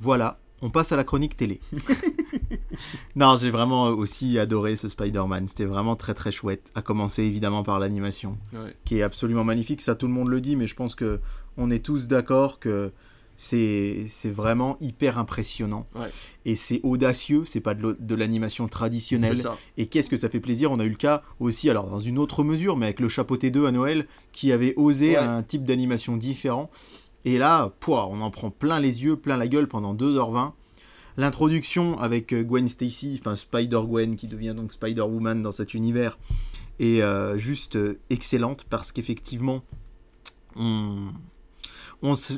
Voilà, 0.00 0.40
on 0.60 0.70
passe 0.70 0.90
à 0.90 0.96
la 0.96 1.04
chronique 1.04 1.36
télé. 1.36 1.60
non, 3.16 3.36
j'ai 3.36 3.50
vraiment 3.50 3.84
aussi 3.88 4.38
adoré 4.38 4.76
ce 4.76 4.88
Spider-Man. 4.88 5.46
C'était 5.48 5.64
vraiment 5.64 5.96
très 5.96 6.14
très 6.14 6.30
chouette. 6.32 6.70
À 6.74 6.82
commencer 6.82 7.22
évidemment 7.24 7.62
par 7.62 7.78
l'animation, 7.80 8.36
ouais. 8.52 8.74
qui 8.84 8.98
est 8.98 9.02
absolument 9.02 9.44
magnifique. 9.44 9.80
Ça 9.80 9.94
tout 9.94 10.06
le 10.06 10.12
monde 10.12 10.28
le 10.28 10.40
dit, 10.40 10.56
mais 10.56 10.66
je 10.66 10.74
pense 10.74 10.94
que 10.94 11.20
on 11.56 11.70
est 11.70 11.84
tous 11.84 12.08
d'accord 12.08 12.58
que 12.58 12.92
c'est 13.36 14.06
vraiment 14.26 14.76
hyper 14.80 15.18
impressionnant. 15.18 15.86
Ouais. 15.94 16.08
Et 16.44 16.54
c'est 16.56 16.80
audacieux. 16.84 17.44
C'est 17.46 17.60
pas 17.60 17.74
de 17.74 18.14
l'animation 18.14 18.68
traditionnelle. 18.68 19.38
Et 19.76 19.86
qu'est-ce 19.86 20.08
que 20.08 20.16
ça 20.16 20.28
fait 20.28 20.40
plaisir? 20.40 20.70
On 20.70 20.78
a 20.78 20.84
eu 20.84 20.90
le 20.90 20.96
cas 20.96 21.22
aussi, 21.40 21.68
alors 21.68 21.88
dans 21.88 22.00
une 22.00 22.18
autre 22.18 22.44
mesure, 22.44 22.76
mais 22.76 22.86
avec 22.86 23.00
le 23.00 23.08
Chapeauté 23.08 23.50
2 23.50 23.66
à 23.66 23.72
Noël, 23.72 24.06
qui 24.32 24.52
avait 24.52 24.74
osé 24.76 25.10
Ouais. 25.12 25.16
un 25.16 25.42
type 25.42 25.64
d'animation 25.64 26.16
différent. 26.16 26.70
Et 27.24 27.38
là, 27.38 27.72
pouah, 27.80 28.08
on 28.10 28.20
en 28.20 28.30
prend 28.30 28.50
plein 28.50 28.78
les 28.80 29.02
yeux, 29.02 29.16
plein 29.16 29.36
la 29.36 29.48
gueule 29.48 29.66
pendant 29.68 29.94
2h20. 29.94 30.52
L'introduction 31.16 31.98
avec 31.98 32.32
euh, 32.32 32.42
Gwen 32.42 32.68
Stacy, 32.68 33.20
enfin 33.20 33.36
Spider-Gwen, 33.36 34.16
qui 34.16 34.26
devient 34.26 34.54
donc 34.56 34.72
Spider-Woman 34.72 35.42
dans 35.42 35.52
cet 35.52 35.74
univers, 35.74 36.18
est 36.80 37.02
euh, 37.02 37.38
juste 37.38 37.76
euh, 37.76 38.00
excellente 38.10 38.66
parce 38.68 38.90
qu'effectivement, 38.90 39.62
on, 40.56 41.12
se, 42.14 42.34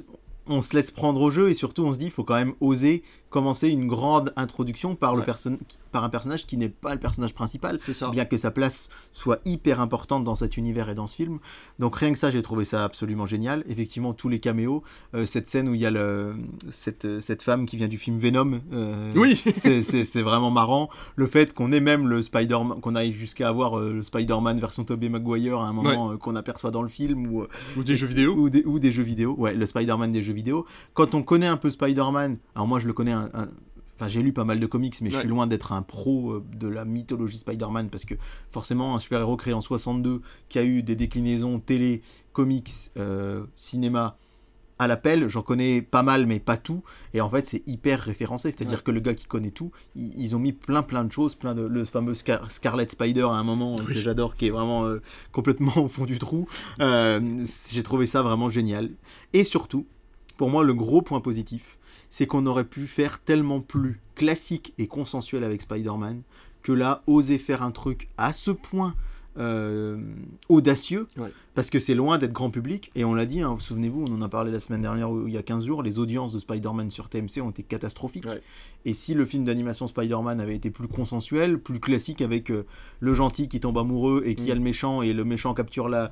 on 0.46 0.60
se 0.60 0.76
laisse 0.76 0.90
prendre 0.90 1.20
au 1.20 1.30
jeu 1.30 1.48
et 1.50 1.54
surtout 1.54 1.84
on 1.84 1.94
se 1.94 1.98
dit, 1.98 2.06
il 2.06 2.10
faut 2.10 2.24
quand 2.24 2.34
même 2.34 2.54
oser 2.60 3.02
commencer 3.36 3.68
une 3.68 3.86
grande 3.86 4.32
introduction 4.36 4.94
par, 4.96 5.14
le 5.14 5.20
Ouais. 5.20 5.26
perso- 5.26 5.50
par 5.92 6.04
un 6.04 6.08
personnage 6.08 6.46
qui 6.46 6.56
n'est 6.56 6.70
pas 6.70 6.94
le 6.94 7.00
personnage 7.00 7.34
principal, 7.34 7.76
c'est 7.80 7.92
ça 7.92 8.08
bien 8.08 8.24
que 8.24 8.38
sa 8.38 8.50
place 8.50 8.88
soit 9.12 9.40
hyper 9.44 9.80
importante 9.80 10.24
dans 10.24 10.36
cet 10.36 10.56
univers 10.56 10.88
et 10.88 10.94
dans 10.94 11.06
ce 11.06 11.16
film. 11.16 11.38
Donc 11.78 11.96
rien 11.96 12.12
que 12.12 12.18
ça, 12.18 12.30
j'ai 12.30 12.40
trouvé 12.40 12.64
ça 12.64 12.82
absolument 12.84 13.26
génial. 13.26 13.62
Effectivement, 13.68 14.14
tous 14.14 14.30
les 14.30 14.40
caméos, 14.40 14.82
euh, 15.14 15.26
cette 15.26 15.48
scène 15.48 15.68
où 15.68 15.74
il 15.74 15.80
y 15.80 15.86
a 15.86 15.90
le, 15.90 16.34
cette, 16.70 17.20
cette 17.20 17.42
femme 17.42 17.66
qui 17.66 17.76
vient 17.76 17.88
du 17.88 17.98
film 17.98 18.18
Venom, 18.18 18.60
euh, 18.72 19.12
oui 19.16 19.36
c'est- 19.54 19.82
c'est 19.82 20.04
c'est 20.06 20.22
vraiment 20.22 20.50
marrant. 20.50 20.88
Le 21.16 21.26
fait 21.26 21.52
qu'on 21.52 21.72
ait 21.72 21.80
même 21.80 22.08
le 22.08 22.22
Spider-Man, 22.22 22.80
qu'on 22.80 22.94
aille 22.94 23.12
jusqu'à 23.12 23.48
avoir 23.50 23.78
euh, 23.78 23.92
le 23.92 24.02
Spider-Man 24.02 24.58
version 24.60 24.84
Tobey 24.84 25.10
Maguire 25.10 25.58
à 25.60 25.66
un 25.68 25.72
moment 25.74 26.12
euh, 26.12 26.16
qu'on 26.16 26.36
aperçoit 26.36 26.70
dans 26.70 26.82
le 26.82 26.88
film 26.88 27.26
ou, 27.26 27.42
euh, 27.42 27.48
ou 27.76 27.84
des 27.84 27.96
jeux 27.96 28.06
vidéo 28.06 28.32
ou 28.34 28.48
des, 28.48 28.62
ou 28.64 28.78
des 28.78 28.92
jeux 28.92 29.02
vidéo. 29.02 29.34
Ouais, 29.36 29.54
le 29.54 29.66
Spider-Man 29.66 30.10
des 30.12 30.22
jeux 30.22 30.32
vidéo. 30.32 30.64
Quand 30.94 31.14
on 31.14 31.22
connaît 31.22 31.46
un 31.48 31.56
peu 31.58 31.68
Spider-Man, 31.70 32.38
alors 32.54 32.66
moi 32.66 32.80
je 32.80 32.86
le 32.86 32.92
connais 32.94 33.12
un, 33.12 33.25
un, 33.34 33.42
un- 33.42 33.48
Enfin, 33.98 34.08
j'ai 34.08 34.20
lu 34.20 34.34
pas 34.34 34.44
mal 34.44 34.60
de 34.60 34.66
comics, 34.66 34.94
mais 35.00 35.08
je 35.08 35.18
suis 35.18 35.26
loin 35.28 35.46
d'être 35.46 35.72
un 35.72 35.80
pro 35.80 36.32
euh, 36.32 36.44
de 36.54 36.68
la 36.68 36.84
mythologie 36.84 37.38
Spider-Man 37.38 37.88
parce 37.88 38.04
que 38.04 38.14
forcément, 38.50 38.94
un 38.94 38.98
super-héros 38.98 39.38
créé 39.38 39.54
en 39.54 39.62
62 39.62 40.20
qui 40.50 40.58
a 40.58 40.64
eu 40.64 40.82
des 40.82 40.96
déclinaisons 40.96 41.60
télé, 41.60 42.02
comics, 42.34 42.70
euh, 42.98 43.44
cinéma 43.54 44.18
à 44.78 44.86
l'appel, 44.86 45.28
j'en 45.28 45.40
connais 45.40 45.80
pas 45.80 46.02
mal, 46.02 46.26
mais 46.26 46.40
pas 46.40 46.58
tout. 46.58 46.82
Et 47.14 47.22
en 47.22 47.30
fait, 47.30 47.46
c'est 47.46 47.66
hyper 47.66 47.98
référencé. 47.98 48.52
C'est-à-dire 48.52 48.80
Ouais. 48.80 48.84
que 48.84 48.90
le 48.90 49.00
gars 49.00 49.14
qui 49.14 49.24
connaît 49.24 49.50
tout, 49.50 49.72
ils, 49.94 50.12
ils 50.20 50.36
ont 50.36 50.38
mis 50.38 50.52
plein 50.52 50.82
plein 50.82 51.02
de 51.02 51.10
choses, 51.10 51.34
plein 51.34 51.54
de 51.54 51.62
le 51.62 51.84
fameux 51.86 52.12
Scar- 52.12 52.50
Scarlet 52.50 52.86
Spider 52.90 53.22
à 53.22 53.36
un 53.36 53.44
moment 53.44 53.76
euh, 53.80 53.82
que 53.82 53.94
j'adore, 53.94 54.36
qui 54.36 54.48
est 54.48 54.50
vraiment 54.50 54.84
euh, 54.84 55.00
complètement 55.32 55.74
au 55.78 55.88
fond 55.88 56.04
du 56.04 56.18
trou. 56.18 56.46
Euh, 56.82 57.42
J'ai 57.70 57.82
trouvé 57.82 58.06
ça 58.06 58.20
vraiment 58.20 58.50
génial. 58.50 58.90
Et 59.32 59.42
surtout, 59.44 59.86
pour 60.36 60.50
moi, 60.50 60.62
le 60.64 60.74
gros 60.74 61.00
point 61.00 61.22
positif, 61.22 61.78
c'est 62.10 62.26
qu'on 62.26 62.46
aurait 62.46 62.64
pu 62.64 62.86
faire 62.86 63.18
tellement 63.20 63.60
plus 63.60 64.00
classique 64.14 64.72
et 64.78 64.86
consensuel 64.86 65.44
avec 65.44 65.62
Spider-Man 65.62 66.22
que 66.62 66.72
là, 66.72 67.02
oser 67.06 67.38
faire 67.38 67.62
un 67.62 67.70
truc 67.70 68.08
à 68.16 68.32
ce 68.32 68.50
point 68.50 68.94
euh, 69.38 69.98
audacieux, 70.48 71.08
Ouais. 71.18 71.30
parce 71.54 71.68
que 71.68 71.78
c'est 71.78 71.94
loin 71.94 72.16
d'être 72.16 72.32
grand 72.32 72.50
public, 72.50 72.90
et 72.94 73.04
on 73.04 73.14
l'a 73.14 73.26
dit, 73.26 73.42
hein, 73.42 73.56
souvenez-vous, 73.60 74.06
on 74.08 74.14
en 74.14 74.22
a 74.22 74.28
parlé 74.30 74.50
la 74.50 74.60
semaine 74.60 74.80
dernière, 74.80 75.10
ou 75.10 75.28
il 75.28 75.34
y 75.34 75.36
a 75.36 75.42
15 75.42 75.66
jours, 75.66 75.82
les 75.82 75.98
audiences 75.98 76.32
de 76.32 76.38
Spider-Man 76.38 76.90
sur 76.90 77.10
TMC 77.10 77.42
ont 77.42 77.50
été 77.50 77.62
catastrophiques. 77.62 78.24
Ouais. 78.26 78.40
Et 78.86 78.94
si 78.94 79.12
le 79.12 79.26
film 79.26 79.44
d'animation 79.44 79.88
Spider-Man 79.88 80.40
avait 80.40 80.54
été 80.56 80.70
plus 80.70 80.88
consensuel, 80.88 81.58
plus 81.58 81.80
classique, 81.80 82.22
avec 82.22 82.50
euh, 82.50 82.64
le 83.00 83.12
gentil 83.12 83.48
qui 83.48 83.60
tombe 83.60 83.76
amoureux 83.76 84.22
et 84.24 84.34
qui 84.34 84.44
Mm. 84.46 84.50
a 84.52 84.54
le 84.54 84.60
méchant, 84.60 85.02
et 85.02 85.12
le 85.12 85.24
méchant 85.24 85.52
capture 85.52 85.90
la, 85.90 86.10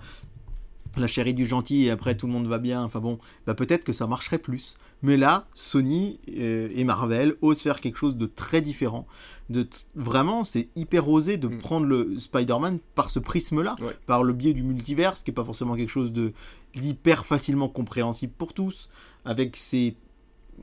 la 1.00 1.06
chérie 1.06 1.34
du 1.34 1.46
gentil 1.46 1.84
et 1.86 1.90
après 1.90 2.16
tout 2.16 2.26
le 2.26 2.32
monde 2.32 2.46
va 2.46 2.58
bien, 2.58 2.82
enfin 2.82 3.00
bon, 3.00 3.18
bah 3.46 3.54
peut-être 3.54 3.84
que 3.84 3.92
ça 3.92 4.06
marcherait 4.06 4.38
plus. 4.38 4.76
Mais 5.02 5.16
là, 5.16 5.46
Sony 5.54 6.18
euh, 6.38 6.68
et 6.74 6.82
Marvel 6.84 7.34
osent 7.42 7.60
faire 7.60 7.80
quelque 7.80 7.98
chose 7.98 8.16
de 8.16 8.26
très 8.26 8.62
différent. 8.62 9.06
De 9.50 9.66
vraiment, 9.94 10.44
c'est 10.44 10.68
hyper 10.76 11.08
osé 11.10 11.36
de 11.36 11.48
Mm. 11.48 11.58
prendre 11.58 11.86
le 11.86 12.18
Spider-Man 12.18 12.78
par 12.94 13.10
ce 13.10 13.18
prisme-là, 13.18 13.76
Ouais. 13.80 13.96
par 14.06 14.22
le 14.22 14.32
biais 14.32 14.54
du 14.54 14.62
multivers, 14.62 15.14
qui 15.22 15.30
est 15.30 15.34
pas 15.34 15.44
forcément 15.44 15.74
quelque 15.76 15.90
chose 15.90 16.12
de 16.12 16.32
d'hyper 16.74 17.26
facilement 17.26 17.68
compréhensible 17.68 18.32
pour 18.36 18.52
tous, 18.54 18.88
avec 19.24 19.56
ces 19.56 19.96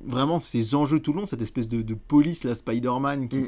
vraiment 0.03 0.39
ces 0.39 0.73
enjeux 0.75 0.99
tout 0.99 1.13
long, 1.13 1.25
cette 1.25 1.41
espèce 1.41 1.69
de, 1.69 1.81
de 1.81 1.93
police 1.93 2.43
la 2.43 2.55
Spider-Man 2.55 3.27
qui 3.29 3.37
Mm. 3.37 3.47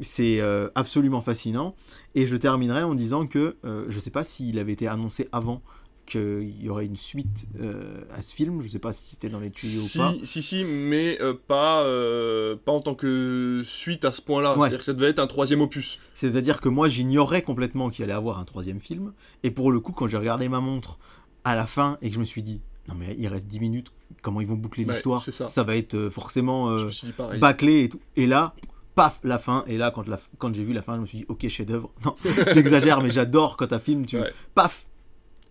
c'est 0.00 0.40
euh, 0.40 0.68
absolument 0.74 1.20
fascinant. 1.20 1.74
Et 2.14 2.26
je 2.26 2.36
terminerai 2.36 2.82
en 2.82 2.94
disant 2.94 3.26
que 3.26 3.56
euh, 3.64 3.86
je 3.88 3.98
sais 3.98 4.10
pas 4.10 4.24
s'il 4.24 4.58
avait 4.58 4.72
été 4.72 4.86
annoncé 4.86 5.28
avant 5.32 5.62
qu'il 6.12 6.62
y 6.62 6.68
aurait 6.68 6.86
une 6.86 6.96
suite 6.96 7.46
euh, 7.60 8.02
à 8.10 8.22
ce 8.22 8.32
film. 8.34 8.62
Je 8.62 8.68
sais 8.68 8.78
pas 8.78 8.92
si 8.92 9.10
c'était 9.10 9.28
dans 9.28 9.40
les 9.40 9.50
tuyaux 9.50 9.80
Si, 9.80 9.98
ou 9.98 10.02
pas. 10.02 10.14
si, 10.24 10.42
si, 10.42 10.64
mais 10.64 11.18
euh, 11.20 11.34
pas, 11.34 11.84
euh, 11.84 12.56
pas 12.56 12.72
en 12.72 12.80
tant 12.80 12.94
que 12.94 13.62
suite 13.64 14.04
à 14.04 14.12
ce 14.12 14.20
point-là. 14.22 14.52
Ouais. 14.52 14.60
C'est-à-dire 14.60 14.78
que 14.78 14.84
ça 14.84 14.92
devait 14.92 15.08
être 15.10 15.18
un 15.18 15.26
troisième 15.26 15.60
opus. 15.60 15.98
C'est-à-dire 16.14 16.60
que 16.60 16.68
moi, 16.68 16.88
j'ignorais 16.88 17.42
complètement 17.42 17.90
qu'il 17.90 18.04
allait 18.04 18.12
avoir 18.12 18.38
un 18.38 18.44
troisième 18.44 18.80
film. 18.80 19.12
Et 19.42 19.50
pour 19.50 19.72
le 19.72 19.80
coup, 19.80 19.92
quand 19.92 20.08
j'ai 20.08 20.16
regardé 20.16 20.48
ma 20.48 20.60
montre 20.60 20.98
à 21.44 21.54
la 21.56 21.66
fin 21.66 21.98
et 22.02 22.08
que 22.08 22.14
je 22.14 22.20
me 22.20 22.24
suis 22.24 22.42
dit, 22.42 22.62
non 22.88 22.94
mais 22.98 23.14
il 23.18 23.26
reste 23.28 23.46
10 23.46 23.60
minutes, 23.60 23.92
comment 24.22 24.40
ils 24.40 24.46
vont 24.46 24.54
boucler 24.56 24.84
Ouais, 24.84 24.92
l'histoire? 24.94 25.22
ça. 25.22 25.62
va 25.62 25.76
être 25.76 26.08
forcément 26.10 26.70
euh, 26.70 26.88
bâclé 27.40 27.84
et 27.84 27.88
tout. 27.88 28.00
Et 28.16 28.26
là, 28.26 28.54
paf, 28.94 29.18
la 29.24 29.38
fin. 29.38 29.64
Et 29.66 29.76
là, 29.78 29.90
quand, 29.90 30.06
la, 30.08 30.18
quand 30.38 30.54
j'ai 30.54 30.64
vu 30.64 30.72
la 30.72 30.82
fin, 30.82 30.96
je 30.96 31.00
me 31.00 31.06
suis 31.06 31.18
dit, 31.18 31.24
ok, 31.28 31.48
chef-d'œuvre. 31.48 31.90
Non, 32.04 32.14
j'exagère, 32.54 33.00
mais 33.02 33.10
j'adore 33.10 33.56
quand 33.56 33.72
un 33.72 33.78
film, 33.80 34.04
tu. 34.06 34.18
Ouais. 34.20 34.30
Paf 34.54 34.86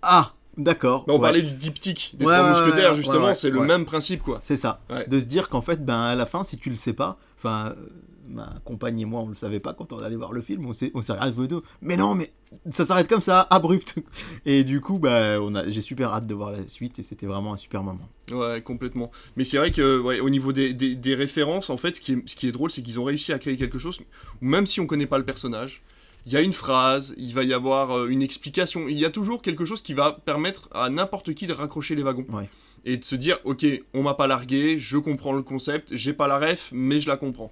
Ah, 0.02 0.34
d'accord. 0.58 1.04
Mais 1.08 1.14
on 1.14 1.18
ouais. 1.18 1.22
parlait 1.22 1.42
du 1.42 1.52
diptyque 1.52 2.16
des 2.18 2.26
Ouais, 2.26 2.36
trois 2.38 2.50
mousquetaires, 2.50 2.94
justement, 2.94 3.34
c'est 3.34 3.50
le 3.50 3.62
même 3.62 3.86
principe, 3.86 4.22
quoi. 4.24 4.40
C'est 4.42 4.58
ça. 4.58 4.82
De 5.08 5.20
se 5.20 5.26
dire 5.26 5.50
qu'en 5.50 5.62
fait, 5.62 5.84
ben, 5.86 6.00
à 6.00 6.16
la 6.16 6.26
fin, 6.26 6.44
si 6.44 6.58
tu 6.58 6.70
le 6.70 6.76
sais 6.76 6.94
pas, 6.94 7.18
enfin, 7.38 7.74
euh, 7.78 7.90
ma 8.28 8.56
compagne 8.66 9.00
et 9.00 9.06
moi, 9.06 9.22
on 9.22 9.28
le 9.28 9.36
savait 9.36 9.60
pas 9.60 9.74
quand 9.74 9.94
on 9.94 10.00
allait 10.00 10.16
voir 10.16 10.32
le 10.32 10.42
film, 10.42 10.66
on 10.66 10.74
s'est, 10.74 10.92
regardé 10.94 11.48
deux. 11.48 11.62
Mais 11.82 11.98
non, 11.98 12.16
mais 12.16 12.32
ça 12.70 12.86
s'arrête 12.86 13.08
comme 13.08 13.22
ça, 13.22 13.48
abrupt. 13.50 13.96
Et 14.46 14.64
du 14.64 14.82
coup, 14.82 15.00
bah, 15.00 15.40
on 15.42 15.54
a, 15.56 15.70
j'ai 15.70 15.82
super 15.82 16.14
hâte 16.14 16.28
de 16.28 16.34
voir 16.34 16.52
la 16.52 16.68
suite 16.68 17.00
et 17.00 17.04
c'était 17.04 17.26
vraiment 17.26 17.54
un 17.54 17.58
super 17.58 17.84
moment. 17.84 18.08
Ouais, 18.32 18.62
complètement. 18.62 19.12
Mais 19.36 19.44
c'est 19.44 19.58
vrai 19.58 19.72
que, 19.72 20.00
ouais, 20.00 20.20
au 20.20 20.30
niveau 20.30 20.54
des, 20.54 20.74
des- 20.74 20.96
des 20.96 21.16
références, 21.16 21.70
en 21.70 21.78
fait, 21.78 21.96
ce 21.98 22.02
qui 22.02 22.14
est, 22.14 22.24
ce 22.26 22.36
qui 22.36 22.48
est 22.48 22.52
drôle, 22.52 22.72
c'est 22.72 22.82
qu'ils 22.82 23.00
ont 23.00 23.04
réussi 23.04 23.34
à 23.34 23.40
créer 23.40 23.58
quelque 23.58 23.78
chose 23.80 24.00
où 24.00 24.46
même 24.46 24.66
si 24.66 24.80
on 24.80 24.88
connaît 24.88 25.06
pas 25.08 25.18
le 25.18 25.26
personnage, 25.26 25.82
il 26.26 26.34
y 26.34 26.38
a 26.38 26.42
une 26.42 26.54
phrase, 26.54 27.16
il 27.18 27.34
va 27.34 27.44
y 27.44 27.54
avoir 27.54 27.98
euh, 27.98 28.08
une 28.08 28.22
explication, 28.22 28.88
il 28.88 29.00
y 29.00 29.06
a 29.06 29.10
toujours 29.10 29.42
quelque 29.42 29.66
chose 29.66 29.82
qui 29.82 29.94
va 29.94 30.20
permettre 30.26 30.70
à 30.72 30.90
n'importe 30.90 31.34
qui 31.34 31.48
de 31.48 31.54
raccrocher 31.54 31.96
les 31.96 32.04
wagons. 32.04 32.26
Ouais. 32.30 32.50
Et 32.86 32.98
de 32.98 33.04
se 33.04 33.16
dire, 33.16 33.40
ok, 33.44 33.66
on 33.94 34.04
m'a 34.04 34.14
pas 34.14 34.28
largué, 34.28 34.80
je 34.80 34.98
comprends 34.98 35.34
le 35.34 35.44
concept, 35.44 35.90
j'ai 35.96 36.14
pas 36.14 36.28
la 36.28 36.40
ref, 36.40 36.70
mais 36.72 37.00
je 37.00 37.08
la 37.08 37.18
comprends. 37.18 37.52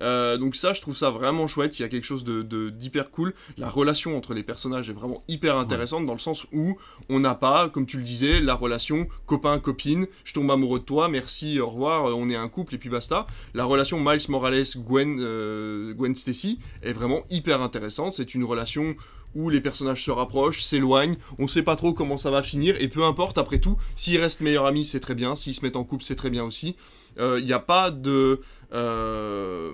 Euh, 0.00 0.38
donc 0.38 0.56
ça, 0.56 0.72
je 0.72 0.80
trouve 0.80 0.96
ça 0.96 1.10
vraiment 1.10 1.46
chouette. 1.46 1.78
Il 1.78 1.82
y 1.82 1.84
a 1.84 1.88
quelque 1.88 2.04
chose 2.04 2.24
de 2.24 2.42
d'hyper 2.70 3.10
cool. 3.10 3.34
La 3.58 3.68
relation 3.68 4.16
entre 4.16 4.34
les 4.34 4.42
personnages 4.42 4.88
est 4.90 4.94
vraiment 4.94 5.22
hyper 5.28 5.56
intéressante 5.56 6.06
dans 6.06 6.12
le 6.12 6.18
sens 6.18 6.46
où 6.52 6.78
on 7.08 7.20
n'a 7.20 7.34
pas, 7.34 7.68
comme 7.68 7.86
tu 7.86 7.98
le 7.98 8.04
disais, 8.04 8.40
la 8.40 8.54
relation 8.54 9.06
copain-copine. 9.26 10.06
Je 10.24 10.34
tombe 10.34 10.50
amoureux 10.50 10.80
de 10.80 10.84
toi, 10.84 11.08
merci, 11.08 11.60
au 11.60 11.68
revoir, 11.68 12.06
euh, 12.06 12.14
on 12.14 12.28
est 12.30 12.36
un 12.36 12.48
couple 12.48 12.74
et 12.74 12.78
puis 12.78 12.88
basta. 12.88 13.26
La 13.54 13.64
relation 13.64 14.00
Miles 14.00 14.28
Morales-Gwen 14.28 15.18
euh, 15.20 15.94
Gwen 15.94 16.14
Stacy 16.14 16.58
est 16.82 16.92
vraiment 16.92 17.22
hyper 17.30 17.62
intéressante. 17.62 18.14
C'est 18.14 18.34
une 18.34 18.44
relation 18.44 18.94
où 19.34 19.48
les 19.48 19.62
personnages 19.62 20.04
se 20.04 20.10
rapprochent, 20.10 20.62
s'éloignent, 20.62 21.16
on 21.38 21.48
sait 21.48 21.62
pas 21.62 21.74
trop 21.74 21.94
comment 21.94 22.18
ça 22.18 22.30
va 22.30 22.42
finir, 22.42 22.76
et 22.78 22.88
peu 22.88 23.02
importe, 23.02 23.38
après 23.38 23.60
tout, 23.60 23.78
s'ils 23.96 24.20
restent 24.20 24.42
meilleurs 24.42 24.66
amis, 24.66 24.84
c'est 24.84 25.00
très 25.00 25.14
bien, 25.14 25.34
s'ils 25.34 25.54
se 25.54 25.64
mettent 25.64 25.76
en 25.76 25.84
couple, 25.84 26.04
c'est 26.04 26.16
très 26.16 26.28
bien 26.28 26.44
aussi. 26.44 26.76
Il 27.18 27.42
n'y 27.42 27.54
a 27.54 27.58
pas 27.58 27.90
de... 27.90 28.40
euh, 28.72 29.72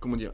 comment 0.00 0.16
dire? 0.16 0.32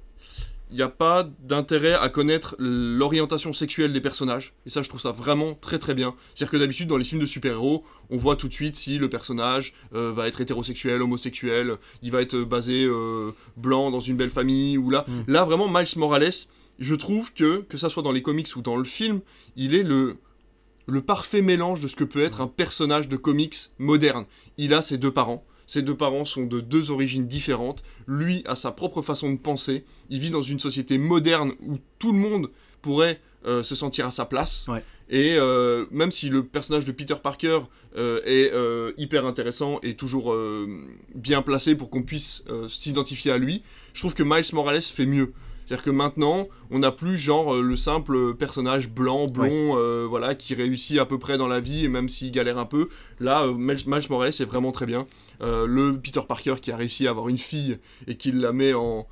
Il 0.71 0.77
n'y 0.77 0.83
a 0.83 0.89
pas 0.89 1.29
d'intérêt 1.41 1.93
à 1.93 2.09
connaître 2.09 2.57
l'orientation 2.59 3.53
sexuelle 3.53 3.93
des 3.93 4.01
personnages. 4.01 4.55
Et 4.67 4.71
ça, 4.71 4.83
je 4.83 4.89
trouve 4.89 5.01
ça 5.01 5.13
vraiment 5.13 5.55
très 5.55 5.79
très 5.79 5.95
bien. 5.95 6.17
C'est-à-dire 6.35 6.51
que 6.51 6.57
d'habitude, 6.57 6.89
dans 6.89 6.97
les 6.97 7.05
films 7.05 7.21
de 7.21 7.27
super-héros, 7.27 7.85
on 8.11 8.17
voit 8.17 8.35
tout 8.35 8.49
de 8.49 8.55
suite 8.55 8.75
si 8.75 8.99
le 8.99 9.09
personnage 9.09 9.75
euh, 9.95 10.13
va 10.13 10.27
être 10.27 10.41
hétérosexuel, 10.41 11.01
homosexuel, 11.03 11.77
il 12.03 12.11
va 12.11 12.23
être 12.23 12.39
basé 12.39 12.85
euh, 12.85 13.31
blanc 13.57 13.91
dans 13.91 14.01
une 14.01 14.17
belle 14.17 14.31
famille, 14.31 14.77
ou 14.79 14.91
là. 14.91 15.05
Mm. 15.07 15.33
Là, 15.33 15.45
vraiment, 15.45 15.69
Miles 15.69 15.87
Morales, 15.97 16.33
je 16.81 16.95
trouve 16.95 17.33
que, 17.33 17.61
que 17.61 17.77
ça 17.77 17.89
soit 17.89 18.03
dans 18.03 18.13
les 18.13 18.23
comics 18.23 18.49
ou 18.57 18.63
dans 18.63 18.77
le 18.77 18.85
film, 18.85 19.21
il 19.55 19.75
est 19.75 19.85
le, 19.85 20.17
le 20.87 21.03
parfait 21.03 21.43
mélange 21.43 21.81
de 21.81 21.89
ce 21.89 21.95
que 21.95 22.05
peut 22.05 22.23
être 22.23 22.41
un 22.41 22.49
personnage 22.49 23.09
de 23.09 23.17
comics 23.17 23.57
moderne. 23.79 24.27
Il 24.59 24.75
a 24.75 24.83
ses 24.83 24.99
deux 24.99 25.13
parents. 25.13 25.45
Ses 25.67 25.83
deux 25.83 25.97
parents 25.97 26.25
sont 26.25 26.45
de 26.45 26.61
deux 26.61 26.91
origines 26.91 27.27
différentes. 27.27 27.85
Lui 28.07 28.43
a 28.47 28.57
sa 28.57 28.73
propre 28.73 29.03
façon 29.03 29.33
de 29.33 29.39
penser. 29.39 29.85
Il 30.11 30.21
vit 30.21 30.31
dans 30.31 30.43
une 30.43 30.61
société 30.61 30.99
moderne 30.99 31.53
où 31.67 31.79
tout 31.99 32.13
le 32.13 32.19
monde 32.19 32.51
pourrait 32.83 33.21
euh, 33.47 33.63
se 33.63 33.75
sentir 33.75 34.07
à 34.07 34.11
sa 34.11 34.25
place. 34.25 34.67
Ouais. 34.69 34.83
Et 35.11 35.37
euh, 35.37 35.87
même 35.91 36.11
si 36.11 36.29
le 36.31 36.45
personnage 36.45 36.85
de 36.85 36.93
Peter 36.93 37.17
Parker 37.23 37.61
euh, 37.97 38.21
est 38.25 39.01
hyper 39.01 39.27
intéressant 39.27 39.81
et 39.83 39.95
toujours 39.95 40.35
bien 41.15 41.43
placé 41.43 41.75
pour 41.75 41.91
qu'on 41.91 42.03
puisse 42.03 42.45
s'identifier 42.69 43.33
à 43.33 43.39
lui, 43.39 43.63
je 43.93 44.01
trouve 44.01 44.15
que 44.15 44.23
Miles 44.23 44.45
Morales 44.53 44.83
fait 44.83 45.07
mieux. 45.07 45.33
C'est-à-dire 45.67 45.85
que 45.85 45.91
maintenant, 45.91 46.49
on 46.71 46.81
n'a 46.81 46.93
plus 46.93 47.17
genre 47.17 47.55
euh, 47.55 47.63
le 47.63 47.77
simple 47.77 48.35
personnage 48.35 48.91
blanc, 48.91 49.29
blond, 49.29 49.77
euh, 49.77 50.07
voilà, 50.09 50.35
qui 50.35 50.55
réussit 50.55 50.99
à 50.99 51.07
peu 51.07 51.19
près 51.19 51.39
dans 51.39 51.49
la 51.49 51.61
vie, 51.61 51.85
et 51.85 51.89
même 51.89 52.09
s'il 52.09 52.31
galère 52.33 52.59
un 52.59 52.67
peu. 52.67 52.89
Là, 53.21 53.45
euh, 53.45 53.55
Miles 53.55 54.07
Morales 54.11 54.29
est 54.29 54.45
vraiment 54.45 54.73
très 54.73 54.87
bien. 54.87 55.07
Euh, 55.43 55.67
le 55.67 55.99
Peter 55.99 56.21
Parker 56.27 56.57
qui 56.61 56.71
a 56.71 56.77
réussi 56.77 57.07
à 57.07 57.11
avoir 57.11 57.29
une 57.29 57.39
fille 57.39 57.79
et 58.07 58.17
qui 58.17 58.33
la 58.33 58.53
met 58.53 58.75
en. 58.75 59.07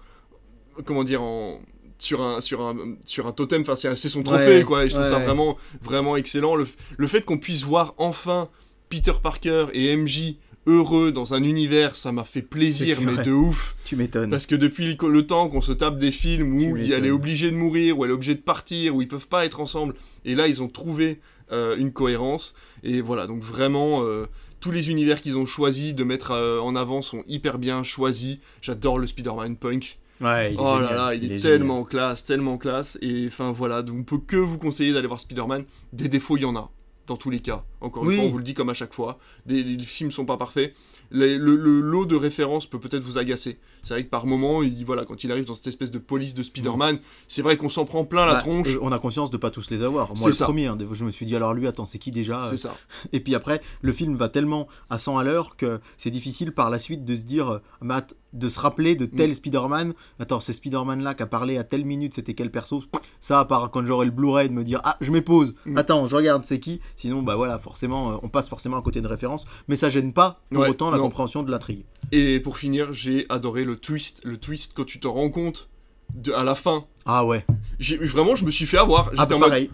Comment 0.84 1.04
dire 1.04 1.22
en. 1.22 1.60
Sur 1.98 2.20
un, 2.20 2.40
sur, 2.40 2.60
un, 2.62 2.96
sur 3.06 3.28
un 3.28 3.32
totem, 3.32 3.60
enfin 3.60 3.76
c'est 3.76 3.94
c'est 3.94 4.08
son 4.08 4.24
trophée 4.24 4.58
Ouais, 4.58 4.64
quoi, 4.64 4.84
et 4.84 4.88
je 4.88 4.94
trouve 4.94 5.04
ouais, 5.04 5.10
ça 5.10 5.20
vraiment, 5.20 5.56
vraiment 5.82 6.16
excellent. 6.16 6.56
Le, 6.56 6.66
le 6.96 7.06
fait 7.06 7.24
qu'on 7.24 7.38
puisse 7.38 7.62
voir 7.62 7.94
enfin 7.96 8.48
Peter 8.88 9.12
Parker 9.22 9.66
et 9.72 9.94
MJ 9.96 10.34
heureux 10.66 11.12
dans 11.12 11.34
un 11.34 11.42
univers, 11.42 11.96
ça 11.96 12.12
m'a 12.12 12.24
fait 12.24 12.42
plaisir, 12.42 12.98
mais 13.00 13.22
de 13.22 13.32
ouf. 13.32 13.74
Tu 13.84 13.96
m'étonnes. 13.96 14.30
Parce 14.30 14.46
que 14.46 14.54
depuis 14.54 14.96
le, 15.00 15.26
temps 15.26 15.48
qu'on 15.48 15.62
se 15.62 15.72
tape 15.72 15.98
des 15.98 16.10
films 16.10 16.54
où 16.54 16.76
elle 16.76 17.04
est 17.04 17.10
obligée 17.10 17.50
de 17.50 17.56
mourir, 17.56 17.98
où 17.98 18.04
elle 18.04 18.10
est 18.10 18.14
obligée 18.14 18.34
de 18.34 18.40
partir, 18.40 18.94
où 18.94 19.02
ils 19.02 19.08
peuvent 19.08 19.28
pas 19.28 19.44
être 19.44 19.60
ensemble, 19.60 19.94
et 20.24 20.34
là 20.34 20.48
ils 20.48 20.62
ont 20.62 20.68
trouvé 20.68 21.20
euh, 21.50 21.76
une 21.76 21.92
cohérence, 21.92 22.54
et 22.82 23.00
voilà, 23.00 23.26
donc 23.26 23.42
vraiment, 23.42 24.02
euh, 24.02 24.26
tous 24.60 24.70
les 24.70 24.90
univers 24.90 25.20
qu'ils 25.20 25.36
ont 25.36 25.46
choisis 25.46 25.94
de 25.94 26.04
mettre 26.04 26.30
euh, 26.30 26.60
en 26.60 26.76
avant 26.76 27.02
sont 27.02 27.24
hyper 27.26 27.58
bien 27.58 27.82
choisis. 27.82 28.38
J'adore 28.60 28.98
le 28.98 29.06
Spider-Man 29.06 29.56
Punk. 29.56 29.98
Ouais, 30.20 30.52
il 30.52 30.54
est 30.54 30.60
Oh 30.60 30.80
là 30.80 30.94
là, 30.94 31.14
il, 31.14 31.32
est, 31.32 31.40
tellement 31.40 31.82
classe, 31.82 32.24
tellement 32.24 32.56
classe, 32.56 32.96
et 33.02 33.24
enfin 33.26 33.50
voilà, 33.50 33.82
donc 33.82 33.96
on 33.98 34.04
peut 34.04 34.18
que 34.18 34.36
vous 34.36 34.58
conseiller 34.58 34.92
d'aller 34.92 35.08
voir 35.08 35.18
Spider-Man. 35.18 35.64
Des 35.92 36.08
défauts, 36.08 36.36
il 36.36 36.42
y 36.42 36.46
en 36.46 36.54
a, 36.54 36.70
dans 37.12 37.18
tous 37.18 37.28
les 37.30 37.40
cas. 37.40 37.62
Encore 37.82 38.04
Oui. 38.04 38.14
une 38.14 38.20
fois, 38.20 38.28
on 38.28 38.32
vous 38.32 38.38
le 38.38 38.44
dit 38.44 38.54
comme 38.54 38.70
à 38.70 38.74
chaque 38.74 38.94
fois. 38.94 39.18
Des, 39.44 39.62
les 39.62 39.82
films 39.82 40.10
sont 40.12 40.24
pas 40.24 40.38
parfaits. 40.38 40.74
Les- 41.10 41.36
le, 41.36 41.56
le 41.56 41.80
lot 41.82 42.06
de 42.06 42.16
références 42.16 42.64
peut 42.66 42.80
peut-être 42.80 43.02
vous 43.02 43.18
agacer. 43.18 43.58
C'est 43.82 43.94
vrai 43.94 44.04
que 44.04 44.10
par 44.10 44.26
moment, 44.26 44.62
il, 44.62 44.84
voilà, 44.84 45.04
quand 45.04 45.24
il 45.24 45.32
arrive 45.32 45.44
dans 45.44 45.54
cette 45.54 45.66
espèce 45.66 45.90
de 45.90 45.98
police 45.98 46.34
de 46.34 46.42
Spider-Man, 46.42 46.98
c'est 47.28 47.42
vrai 47.42 47.56
qu'on 47.56 47.68
s'en 47.68 47.84
prend 47.84 48.04
plein 48.04 48.26
la 48.26 48.34
Bah, 48.34 48.40
tronche. 48.40 48.68
euh, 48.74 48.78
on 48.82 48.92
a 48.92 48.98
conscience 48.98 49.30
de 49.30 49.36
pas 49.36 49.50
tous 49.50 49.70
les 49.70 49.82
avoir. 49.82 50.14
Moi, 50.16 50.28
le 50.28 50.32
ça. 50.32 50.44
premier, 50.44 50.66
hein, 50.66 50.78
je 50.92 51.04
me 51.04 51.10
suis 51.10 51.26
dit, 51.26 51.34
alors 51.36 51.52
lui, 51.54 51.66
attends, 51.66 51.84
c'est 51.84 51.98
qui 51.98 52.10
déjà 52.10 52.42
c'est 52.42 52.56
ça. 52.56 52.74
Et 53.12 53.20
puis 53.20 53.34
après, 53.34 53.60
le 53.80 53.92
film 53.92 54.16
va 54.16 54.28
tellement 54.28 54.68
à 54.90 54.98
100 54.98 55.18
à 55.18 55.24
l'heure 55.24 55.56
que 55.56 55.80
c'est 55.98 56.10
difficile 56.10 56.52
par 56.52 56.70
la 56.70 56.78
suite 56.78 57.04
de 57.04 57.14
se 57.16 57.22
dire, 57.22 57.48
euh, 57.50 57.58
bah, 57.80 57.96
att- 57.98 58.14
de 58.32 58.48
se 58.48 58.58
rappeler 58.58 58.94
de 58.94 59.04
tel 59.04 59.30
Mm. 59.30 59.34
Spider-Man. 59.34 59.92
Attends, 60.18 60.40
ce 60.40 60.54
Spider-Man-là 60.54 61.12
qui 61.12 61.22
a 61.22 61.26
parlé 61.26 61.58
à 61.58 61.64
telle 61.64 61.84
minute, 61.84 62.14
c'était 62.14 62.32
quel 62.32 62.50
perso? 62.50 62.82
Ça, 63.20 63.38
à 63.40 63.44
part 63.44 63.70
quand 63.70 63.84
j'aurai 63.84 64.06
le 64.06 64.10
Blu-ray, 64.12 64.48
de 64.48 64.54
me 64.54 64.64
dire, 64.64 64.80
ah, 64.84 64.96
je 65.02 65.12
m'épose. 65.12 65.54
Mm. 65.66 65.76
Attends, 65.76 66.06
je 66.06 66.16
regarde, 66.16 66.42
c'est 66.46 66.58
qui? 66.58 66.80
Sinon, 66.96 67.20
bah 67.22 67.36
voilà, 67.36 67.58
forcément, 67.58 68.12
euh, 68.12 68.16
on 68.22 68.30
passe 68.30 68.48
forcément 68.48 68.78
à 68.78 68.82
côté 68.82 69.02
de 69.02 69.06
références. 69.08 69.44
Mais 69.68 69.76
ça 69.76 69.90
gêne 69.90 70.14
pas 70.14 70.40
pour 70.50 70.62
Ouais, 70.62 70.70
autant 70.70 70.90
la 70.90 70.96
non. 70.96 71.02
compréhension 71.04 71.42
de 71.42 71.50
l'intrigue. 71.50 71.84
Et 72.10 72.40
pour 72.40 72.56
finir, 72.56 72.94
j'ai 72.94 73.26
adoré 73.28 73.64
le 73.64 73.71
twist. 73.76 74.20
Le 74.24 74.38
twist 74.38 74.72
quand 74.74 74.84
tu 74.84 75.00
te 75.00 75.06
rends 75.06 75.30
compte 75.30 75.68
de, 76.14 76.32
à 76.32 76.44
la 76.44 76.54
fin. 76.54 76.86
Ah 77.04 77.24
ouais, 77.26 77.44
J'ai, 77.78 77.96
vraiment, 77.96 78.36
je 78.36 78.44
me 78.44 78.50
suis 78.50 78.66
fait 78.66 78.78
avoir. 78.78 79.10
Ah, 79.16 79.26
bah, 79.26 79.36
mode, 79.36 79.48
pareil, 79.48 79.70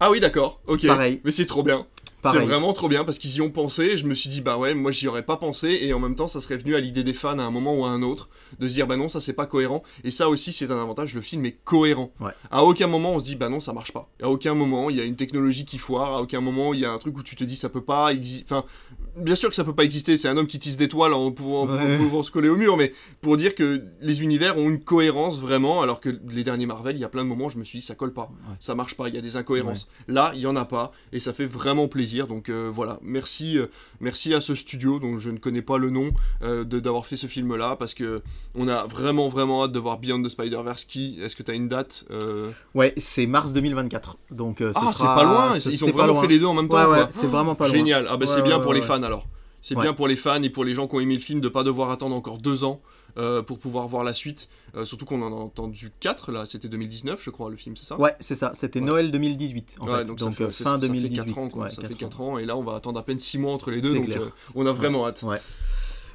ah 0.00 0.10
oui, 0.10 0.20
d'accord, 0.20 0.60
ok. 0.66 0.86
Pareil. 0.86 1.20
Mais 1.24 1.30
c'est 1.30 1.46
trop 1.46 1.62
bien. 1.62 1.86
C'est 2.32 2.38
vraiment 2.46 2.72
trop 2.72 2.88
bien 2.88 3.04
parce 3.04 3.18
qu'ils 3.18 3.34
y 3.36 3.40
ont 3.40 3.50
pensé 3.50 3.82
et 3.84 3.98
je 3.98 4.06
me 4.06 4.14
suis 4.14 4.28
dit 4.30 4.40
bah 4.40 4.56
ouais 4.58 4.74
moi 4.74 4.90
j'y 4.90 5.08
aurais 5.08 5.24
pas 5.24 5.36
pensé 5.36 5.78
et 5.82 5.92
en 5.92 6.00
même 6.00 6.14
temps 6.16 6.28
ça 6.28 6.40
serait 6.40 6.56
venu 6.56 6.74
à 6.74 6.80
l'idée 6.80 7.04
des 7.04 7.12
fans 7.12 7.38
à 7.38 7.42
un 7.42 7.50
moment 7.50 7.78
ou 7.78 7.84
à 7.84 7.88
un 7.90 8.02
autre 8.02 8.28
de 8.58 8.68
se 8.68 8.74
dire 8.74 8.86
bah 8.86 8.96
non 8.96 9.08
ça 9.08 9.20
c'est 9.20 9.32
pas 9.32 9.46
cohérent 9.46 9.82
et 10.04 10.10
ça 10.10 10.28
aussi 10.28 10.52
c'est 10.52 10.70
un 10.70 10.80
avantage 10.80 11.14
le 11.14 11.20
film 11.20 11.44
est 11.46 11.56
cohérent 11.64 12.12
Ouais. 12.20 12.32
à 12.50 12.64
aucun 12.64 12.86
moment 12.86 13.12
on 13.12 13.18
se 13.20 13.24
dit 13.24 13.36
bah 13.36 13.48
non 13.48 13.60
ça 13.60 13.72
marche 13.72 13.92
pas 13.92 14.08
à 14.22 14.28
aucun 14.30 14.54
moment 14.54 14.90
il 14.90 14.96
y 14.96 15.00
a 15.00 15.04
une 15.04 15.16
technologie 15.16 15.64
qui 15.64 15.78
foire 15.78 16.14
à 16.14 16.22
aucun 16.22 16.40
moment 16.40 16.72
il 16.74 16.80
y 16.80 16.84
a 16.84 16.90
un 16.92 16.98
truc 16.98 17.16
où 17.18 17.22
tu 17.22 17.36
te 17.36 17.44
dis 17.44 17.56
ça 17.56 17.68
peut 17.68 17.82
pas 17.84 18.12
exister 18.12 18.44
enfin 18.48 18.64
bien 19.16 19.34
sûr 19.36 19.48
que 19.50 19.56
ça 19.56 19.64
peut 19.64 19.74
pas 19.74 19.84
exister 19.84 20.16
c'est 20.16 20.28
un 20.28 20.36
homme 20.36 20.46
qui 20.46 20.58
tisse 20.58 20.76
des 20.76 20.88
toiles 20.88 21.12
en 21.14 21.30
pouvant, 21.30 21.66
Ouais. 21.66 21.94
en 21.94 21.98
pouvant 21.98 22.22
se 22.22 22.30
coller 22.30 22.48
au 22.48 22.56
mur 22.56 22.76
mais 22.76 22.92
pour 23.20 23.36
dire 23.36 23.54
que 23.54 23.82
les 24.00 24.22
univers 24.22 24.56
ont 24.58 24.68
une 24.68 24.80
cohérence 24.82 25.38
vraiment 25.38 25.82
alors 25.82 26.00
que 26.00 26.08
les 26.30 26.44
derniers 26.44 26.66
Marvel 26.66 26.96
il 26.96 27.00
y 27.00 27.04
a 27.04 27.08
plein 27.08 27.22
de 27.24 27.28
moments 27.28 27.46
où 27.46 27.50
je 27.50 27.58
me 27.58 27.64
suis 27.64 27.78
dit 27.80 27.84
ça 27.84 27.94
colle 27.94 28.12
pas 28.12 28.30
Ouais. 28.48 28.56
ça 28.60 28.74
marche 28.74 28.94
pas 28.96 29.08
il 29.08 29.14
y 29.14 29.18
a 29.18 29.20
des 29.20 29.36
incohérences 29.36 29.88
Là, 30.08 30.32
il 30.34 30.40
y 30.40 30.46
en 30.46 30.56
a 30.56 30.64
pas 30.64 30.92
et 31.12 31.20
ça 31.20 31.32
fait 31.32 31.46
vraiment 31.46 31.88
plaisir. 31.88 32.13
Donc 32.22 32.48
euh, 32.48 32.70
voilà, 32.72 32.98
merci, 33.02 33.58
euh, 33.58 33.66
merci 34.00 34.32
à 34.32 34.40
ce 34.40 34.54
studio 34.54 34.98
dont 35.00 35.18
je 35.18 35.30
ne 35.30 35.38
connais 35.38 35.62
pas 35.62 35.76
le 35.76 35.90
nom 35.90 36.12
euh, 36.42 36.62
d'avoir 36.64 37.04
fait 37.06 37.16
ce 37.16 37.26
film-là 37.26 37.76
parce 37.76 37.94
que 37.94 38.22
on 38.54 38.68
a 38.68 38.86
vraiment 38.86 39.28
vraiment 39.28 39.64
hâte 39.64 39.72
de 39.72 39.78
voir 39.80 39.98
Beyond 39.98 40.22
the 40.22 40.28
Spider-Verse. 40.28 40.84
Qui 40.84 41.18
Est-ce 41.20 41.34
que 41.36 41.42
tu 41.42 41.50
as 41.50 41.54
une 41.54 41.68
date 41.68 42.04
Ouais, 42.74 42.94
c'est 42.96 43.26
mars 43.26 43.52
2024. 43.52 44.16
Donc, 44.30 44.56
ce 44.60 44.72
Ah, 44.74 44.90
c'est 44.92 45.04
pas 45.04 45.24
loin. 45.24 45.52
Ils 45.56 45.60
c'est 45.60 45.82
ont 45.82 45.90
vraiment 45.92 46.12
loin. 46.14 46.22
fait 46.22 46.28
les 46.28 46.38
deux 46.38 46.46
en 46.46 46.54
même 46.54 46.68
temps. 46.68 46.76
Ouais, 46.76 46.86
ouais, 46.86 46.98
quoi. 46.98 47.08
c'est 47.10 47.26
vraiment 47.26 47.54
pas 47.54 47.66
loin. 47.68 47.76
Génial. 47.76 48.06
Ah 48.08 48.16
bah 48.16 48.26
c'est 48.26 48.36
Ouais, 48.36 48.42
bien 48.42 48.56
ouais, 48.58 48.62
pour 48.62 48.72
les 48.74 48.82
fans 48.82 49.02
alors. 49.02 49.26
C'est 49.66 49.74
Ouais. 49.76 49.82
bien 49.82 49.94
pour 49.94 50.08
les 50.08 50.16
fans 50.16 50.42
et 50.42 50.50
pour 50.50 50.62
les 50.62 50.74
gens 50.74 50.86
qui 50.86 50.94
ont 50.94 51.00
aimé 51.00 51.14
le 51.14 51.22
film 51.22 51.40
de 51.40 51.48
pas 51.48 51.62
devoir 51.64 51.90
attendre 51.90 52.14
encore 52.14 52.36
deux 52.38 52.64
ans. 52.64 52.80
euh, 53.16 53.42
pour 53.42 53.60
pouvoir 53.60 53.86
voir 53.86 54.02
la 54.02 54.12
suite, 54.12 54.48
Euh, 54.74 54.84
surtout 54.84 55.04
qu'on 55.04 55.22
en 55.22 55.30
a 55.30 55.36
entendu 55.36 55.92
4 56.00 56.32
là, 56.32 56.46
c'était 56.48 56.66
2019 56.66 57.20
je 57.22 57.30
crois 57.30 57.48
le 57.48 57.56
film, 57.56 57.76
c'est 57.76 57.86
ça? 57.86 57.96
Ouais, 57.96 58.12
c'est 58.18 58.34
ça. 58.34 58.50
C'était 58.54 58.80
Ouais. 58.80 58.86
Noël 58.86 59.12
2018, 59.12 59.76
en 59.78 59.86
Ouais, 59.86 59.98
fait. 59.98 60.04
donc, 60.06 60.18
Donc, 60.18 60.30
ça 60.30 60.36
fait, 60.36 60.44
euh, 60.44 60.50
fin 60.50 60.64
ça 60.64 60.72
fait 60.80 60.86
2018. 60.88 61.16
4 61.26 61.38
ans, 61.38 61.48
quoi. 61.48 61.64
Ouais, 61.66 61.70
ça 61.70 61.82
fait 61.82 61.88
quatre 61.90 61.98
4 61.98 62.20
ans. 62.20 62.38
et 62.38 62.44
là 62.44 62.56
on 62.56 62.64
va 62.64 62.74
attendre 62.74 62.98
à 62.98 63.04
peine 63.04 63.20
6 63.20 63.38
mois 63.38 63.52
entre 63.52 63.70
les 63.70 63.80
deux, 63.80 63.94
donc 63.94 64.08
on 64.56 64.66
a 64.66 64.72
vraiment 64.72 65.06
hâte. 65.06 65.22
Ouais. 65.22 65.38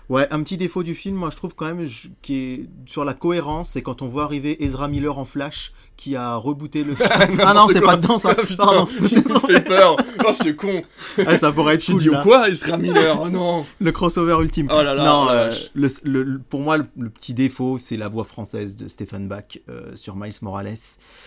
Ouais, 0.09 0.27
un 0.31 0.43
petit 0.43 0.57
défaut 0.57 0.83
du 0.83 0.93
film, 0.93 1.15
moi 1.15 1.29
je 1.29 1.37
trouve 1.37 1.53
quand 1.55 1.67
même 1.73 1.87
qui 2.21 2.35
est 2.35 2.69
sur 2.87 3.05
la 3.05 3.13
cohérence, 3.13 3.69
c'est 3.71 3.81
quand 3.81 4.01
on 4.01 4.09
voit 4.09 4.23
arriver 4.25 4.61
Ezra 4.63 4.87
Miller 4.89 5.17
en 5.17 5.23
flash 5.25 5.71
qui 5.99 6.15
a 6.15 6.35
rebooté 6.37 6.85
le 6.85 6.95
film. 6.95 7.41
ah 7.43 7.53
non, 7.53 7.67
c'est 7.71 7.81
pas 7.81 7.97
dedans 7.97 8.17
ça. 8.17 8.29
Ah, 8.31 8.35
putain, 8.41 8.55
Pardon. 8.63 8.87
il 9.11 9.17
me 9.17 9.39
fait 9.39 9.61
peur. 9.61 9.97
Oh, 10.25 10.31
ce 10.33 10.49
con. 10.51 10.81
Ah, 11.27 11.37
ça 11.37 11.51
pourrait 11.51 11.75
être 11.75 11.85
cool, 11.85 11.97
dit 11.97 12.07
là. 12.09 12.21
quoi, 12.23 12.47
Ezra 12.49 12.77
Miller 12.77 13.19
Oh 13.21 13.29
non. 13.29 13.65
le 13.79 13.91
crossover 13.91 14.37
ultime. 14.41 14.69
Oh 14.71 14.81
là 14.81 14.93
là, 14.95 15.03
non, 15.03 15.25
oh 15.27 15.31
euh, 15.31 15.53
le, 15.73 15.89
le- 16.03 16.23
le- 16.23 16.39
pour 16.39 16.61
moi 16.61 16.77
le, 16.77 17.09
petit 17.09 17.33
défaut, 17.33 17.77
c'est 17.77 17.97
la 17.97 18.07
voix 18.07 18.23
française 18.23 18.77
de 18.77 18.87
Stéphane 18.87 19.27
Bach 19.27 19.59
euh, 19.67 19.91
sur 19.95 20.15
Miles 20.15 20.33
Morales. 20.41 20.69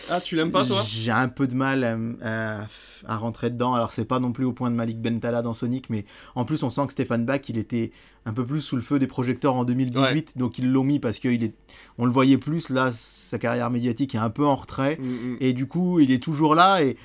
Ah, 0.09 0.19
tu 0.19 0.35
l'aimes 0.35 0.51
pas, 0.51 0.65
toi 0.65 0.81
J'ai 0.87 1.11
un 1.11 1.27
peu 1.27 1.45
de 1.47 1.53
mal 1.55 1.83
à, 2.23 2.61
à- 2.61 2.65
à 3.05 3.17
rentrer 3.17 3.49
dedans. 3.51 3.73
Alors, 3.75 3.91
c'est 3.91 4.05
pas 4.05 4.19
non 4.19 4.31
plus 4.31 4.45
au 4.45 4.53
point 4.53 4.71
de 4.71 4.75
Malik 4.75 4.99
Bentala 5.01 5.41
dans 5.43 5.53
Sonic, 5.53 5.89
mais 5.89 6.05
en 6.35 6.45
plus, 6.45 6.63
on 6.63 6.69
sent 6.71 6.85
que 6.87 6.93
Stéphane 6.93 7.25
Bach, 7.25 7.41
il 7.49 7.57
était 7.57 7.91
un 8.25 8.33
peu 8.33 8.45
plus 8.45 8.61
sous 8.61 8.77
le 8.77 8.81
feu 8.81 8.97
des 8.99 9.07
projecteurs 9.07 9.53
en 9.55 9.65
2018, 9.65 10.37
donc 10.37 10.57
ils 10.57 10.71
l'ont 10.71 10.85
mis 10.85 10.99
parce 10.99 11.19
qu'on 11.19 11.27
est... 11.29 11.53
on 11.97 12.05
le 12.05 12.11
voyait 12.11 12.37
plus. 12.37 12.69
Là, 12.69 12.91
sa 12.93 13.37
carrière 13.37 13.69
médiatique 13.69 14.15
est 14.15 14.19
un 14.19 14.29
peu 14.29 14.45
en 14.45 14.55
Mm, 14.99 15.03
mm. 15.03 15.37
et 15.39 15.53
du 15.53 15.67
coup, 15.67 15.99
il 15.99 16.11
est 16.11 16.21
toujours 16.21 16.55
là. 16.55 16.83
Et 16.83 16.97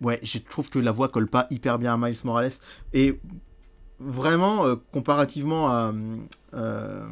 ouais, 0.00 0.20
je 0.22 0.38
trouve 0.38 0.68
que 0.68 0.78
la 0.78 0.92
voix 0.92 1.08
colle 1.08 1.28
pas 1.28 1.46
hyper 1.50 1.78
bien 1.78 1.94
à 1.94 1.96
Miles 1.96 2.18
Morales. 2.24 2.52
Et 2.92 3.20
vraiment, 3.98 4.66
euh, 4.66 4.76
comparativement 4.92 5.68
à. 5.68 5.92
euh, 6.54 7.06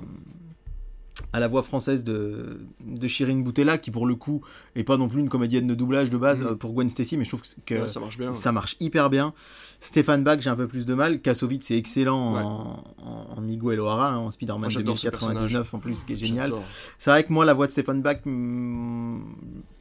à 1.33 1.41
la 1.41 1.49
voix 1.49 1.63
française 1.63 2.05
de, 2.05 2.61
de 2.85 3.09
Shirin 3.09 3.39
Boutella, 3.41 3.79
qui 3.79 3.91
pour 3.91 4.07
le 4.07 4.15
coup 4.15 4.41
est 4.75 4.85
pas 4.85 4.97
non 4.97 5.09
plus 5.09 5.21
une 5.21 5.29
comédienne 5.29 5.67
de 5.67 5.75
doublage 5.75 6.11
de 6.11 6.17
base 6.19 6.41
Mhm. 6.41 6.47
euh, 6.49 6.55
pour 6.57 6.73
Gwen 6.73 6.89
Stacy, 6.91 7.17
mais 7.17 7.25
je 7.25 7.31
trouve 7.31 7.43
que, 7.67 7.75
Ouais, 7.75 7.89
ça 7.89 8.01
marche 8.01 8.19
bien. 8.19 8.35
ça 8.35 8.53
marche 8.53 8.77
hyper 8.81 9.11
bien. 9.11 9.33
Stéphane 9.81 10.23
Bach, 10.25 10.39
j'ai 10.41 10.51
un 10.51 10.57
peu 10.57 10.67
plus 10.67 10.85
de 10.87 10.93
mal. 10.95 11.21
Kassovitz, 11.21 11.67
c'est 11.67 11.77
excellent 11.77 12.35
Ouais. 12.35 12.43
en, 12.43 12.85
en, 12.99 13.27
en 13.37 13.41
Miguel 13.41 13.81
O'Hara, 13.81 14.13
hein, 14.13 14.19
en 14.19 14.31
Spider-Man 14.31 14.61
Moi, 14.61 14.69
j'adore 14.69 14.99
ce 14.99 15.07
2099 15.09 15.73
en 15.75 15.79
plus, 15.79 16.05
qui 16.05 16.13
est 16.13 16.17
génial. 16.17 16.53
C'est 16.99 17.11
vrai 17.11 17.25
que 17.25 17.33
moi, 17.33 17.45
la 17.45 17.55
voix 17.55 17.67
de 17.67 17.73
Stéphane 17.73 18.03
Bach 18.03 18.19
mm, 18.27 19.21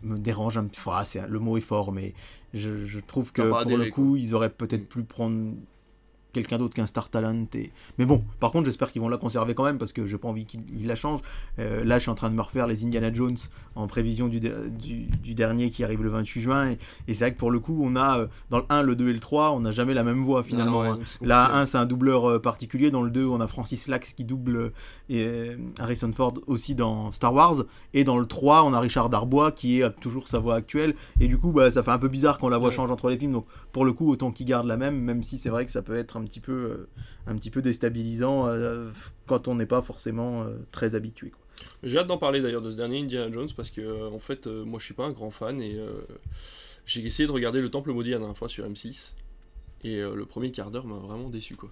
me 0.04 0.18
dérange 0.18 0.58
un 0.58 0.66
petit 0.66 0.80
peu. 0.82 0.92
C'est- 1.06 1.28
le 1.28 1.40
mot 1.40 1.58
est 1.58 1.62
fort, 1.62 1.92
mais 1.92 2.14
je, 2.54 2.86
je 2.86 3.00
trouve 3.00 3.32
que 3.32 3.42
pour 3.64 3.78
le 3.78 3.90
coup, 3.92 4.16
ils 4.16 4.34
auraient 4.36 4.50
peut-être 4.50 4.88
pu 4.88 5.04
prendre 5.04 5.54
quelqu'un 6.34 6.58
d'autre 6.58 6.74
qu'un 6.76 6.86
star 6.86 7.10
talent. 7.10 7.46
Et... 7.56 7.72
Mais 7.98 8.06
bon, 8.06 8.24
par 8.40 8.52
contre, 8.52 8.66
j'espère 8.66 8.92
qu'ils 8.92 9.02
vont 9.02 9.10
la 9.10 9.18
conserver 9.18 9.54
quand 9.56 9.64
même 9.64 9.78
parce 9.78 9.94
que 9.94 10.06
j'ai 10.06 10.18
pas 10.18 10.28
envie 10.28 10.46
qu'ils 10.46 10.62
ils 10.74 10.88
la 10.88 10.96
changent. 10.96 11.22
Euh, 11.60 11.84
là, 11.84 11.98
je 11.98 12.04
suis 12.04 12.12
en 12.12 12.16
train 12.16 12.30
de 12.30 12.36
me 12.36 12.42
refaire 12.42 12.68
les 12.68 12.86
Indiana 12.86 13.12
Jones 13.14 13.38
en 13.76 13.88
prévision 13.88 14.28
du, 14.28 14.40
de- 14.40 14.70
du, 14.70 15.04
du 15.24 15.34
dernier 15.36 15.70
qui 15.72 15.84
arrive 15.84 16.04
le 16.04 16.10
28 16.10 16.42
juin. 16.42 16.70
Et, 16.72 16.78
et 17.08 17.14
c'est 17.14 17.26
vrai 17.26 17.34
que 17.34 17.40
pour 17.40 17.52
le 17.52 17.60
coup, 17.60 17.82
on 17.84 17.96
a 17.96 18.20
euh, 18.20 18.28
dans 18.50 18.60
le 18.60 18.66
1, 18.70 18.84
le 18.84 18.96
2 18.96 19.10
et 19.10 19.14
le 19.14 19.20
3, 19.20 19.52
on 19.54 19.60
n'a 19.62 19.72
jamais 19.72 19.94
la 19.94 20.04
même 20.04 20.22
voix 20.24 20.44
finalement. 20.44 20.82
Ah 20.82 20.92
ouais, 20.92 20.98
hein. 20.98 21.00
Là, 21.22 21.42
compliqué. 21.46 21.62
un, 21.62 21.66
c'est 21.66 21.78
un 21.78 21.86
doubleur 21.86 22.26
euh, 22.30 22.40
particulier. 22.40 22.92
Dans 22.92 23.02
le 23.02 23.10
2, 23.10 23.26
on 23.26 23.42
a 23.42 23.48
Francis 23.48 23.88
Lax 23.88 24.14
qui 24.14 24.24
double 24.24 24.72
et, 25.10 25.28
Harrison 25.80 26.12
Ford 26.14 26.34
aussi 26.48 26.76
dans 26.76 27.12
Star 27.12 27.34
Wars. 27.34 27.64
Et 27.94 28.04
dans 28.04 28.18
le 28.20 28.26
3, 28.26 28.64
on 28.64 28.74
a 28.74 28.80
Richard 28.80 29.10
Darbois 29.10 29.52
qui 29.52 29.82
a 29.84 29.90
toujours 29.90 30.28
sa 30.28 30.40
voix 30.40 30.56
actuelle. 30.56 30.94
Et 31.20 31.28
du 31.28 31.38
coup, 31.38 31.52
bah, 31.52 31.72
ça 31.72 31.84
fait 31.84 31.92
un 31.92 31.98
peu 31.98 32.08
bizarre 32.08 32.38
quand 32.40 32.50
la 32.50 32.58
voix 32.58 32.70
Ouais. 32.70 32.76
change 32.76 32.92
entre 32.92 33.10
les 33.10 33.18
films. 33.18 33.32
Donc, 33.32 33.46
pour 33.72 33.84
le 33.84 33.94
coup, 33.94 34.12
autant 34.12 34.32
qu'il 34.32 34.46
garde 34.46 34.68
la 34.68 34.78
même, 34.78 35.00
même 35.00 35.24
si 35.24 35.38
c'est 35.40 35.50
vrai 35.50 35.66
que 35.66 35.72
ça 35.72 35.82
peut 35.82 35.96
être 35.98 36.19
un 36.20 36.26
petit 36.26 36.40
peu, 36.40 36.52
euh, 36.52 36.90
un 37.28 37.36
petit 37.36 37.50
peu 37.50 37.62
déstabilisant 37.62 38.48
euh, 38.48 38.92
quand 39.28 39.48
on 39.48 39.56
n'est 39.56 39.66
pas 39.66 39.82
forcément 39.82 40.44
euh, 40.44 40.58
très 40.72 40.96
habitué. 40.96 41.30
quoi. 41.30 41.42
J'ai 41.84 41.98
hâte 41.98 42.08
d'en 42.08 42.18
parler 42.18 42.42
d'ailleurs 42.42 42.62
de 42.62 42.72
ce 42.72 42.78
dernier 42.78 43.00
Indiana 43.00 43.32
Jones 43.32 43.50
parce 43.56 43.70
que 43.70 44.08
en 44.14 44.20
fait, 44.20 44.48
moi 44.48 44.80
je 44.80 44.86
suis 44.86 44.94
pas 44.94 45.06
un 45.06 45.12
grand 45.12 45.30
fan 45.30 45.62
et 45.62 45.78
j'ai 46.86 47.06
essayé 47.06 47.28
de 47.28 47.34
regarder 47.34 47.60
Le 47.60 47.70
Temple 47.70 47.92
Maudit 47.92 48.12
la 48.12 48.20
dernière 48.20 48.38
fois 48.38 48.48
sur 48.48 48.66
M6 48.66 49.14
et 49.84 49.98
le 49.98 50.26
premier 50.26 50.52
quart 50.54 50.72
d'heure 50.72 50.86
m'a 50.86 50.96
vraiment 50.96 51.30
déçu 51.30 51.58
quoi. 51.58 51.70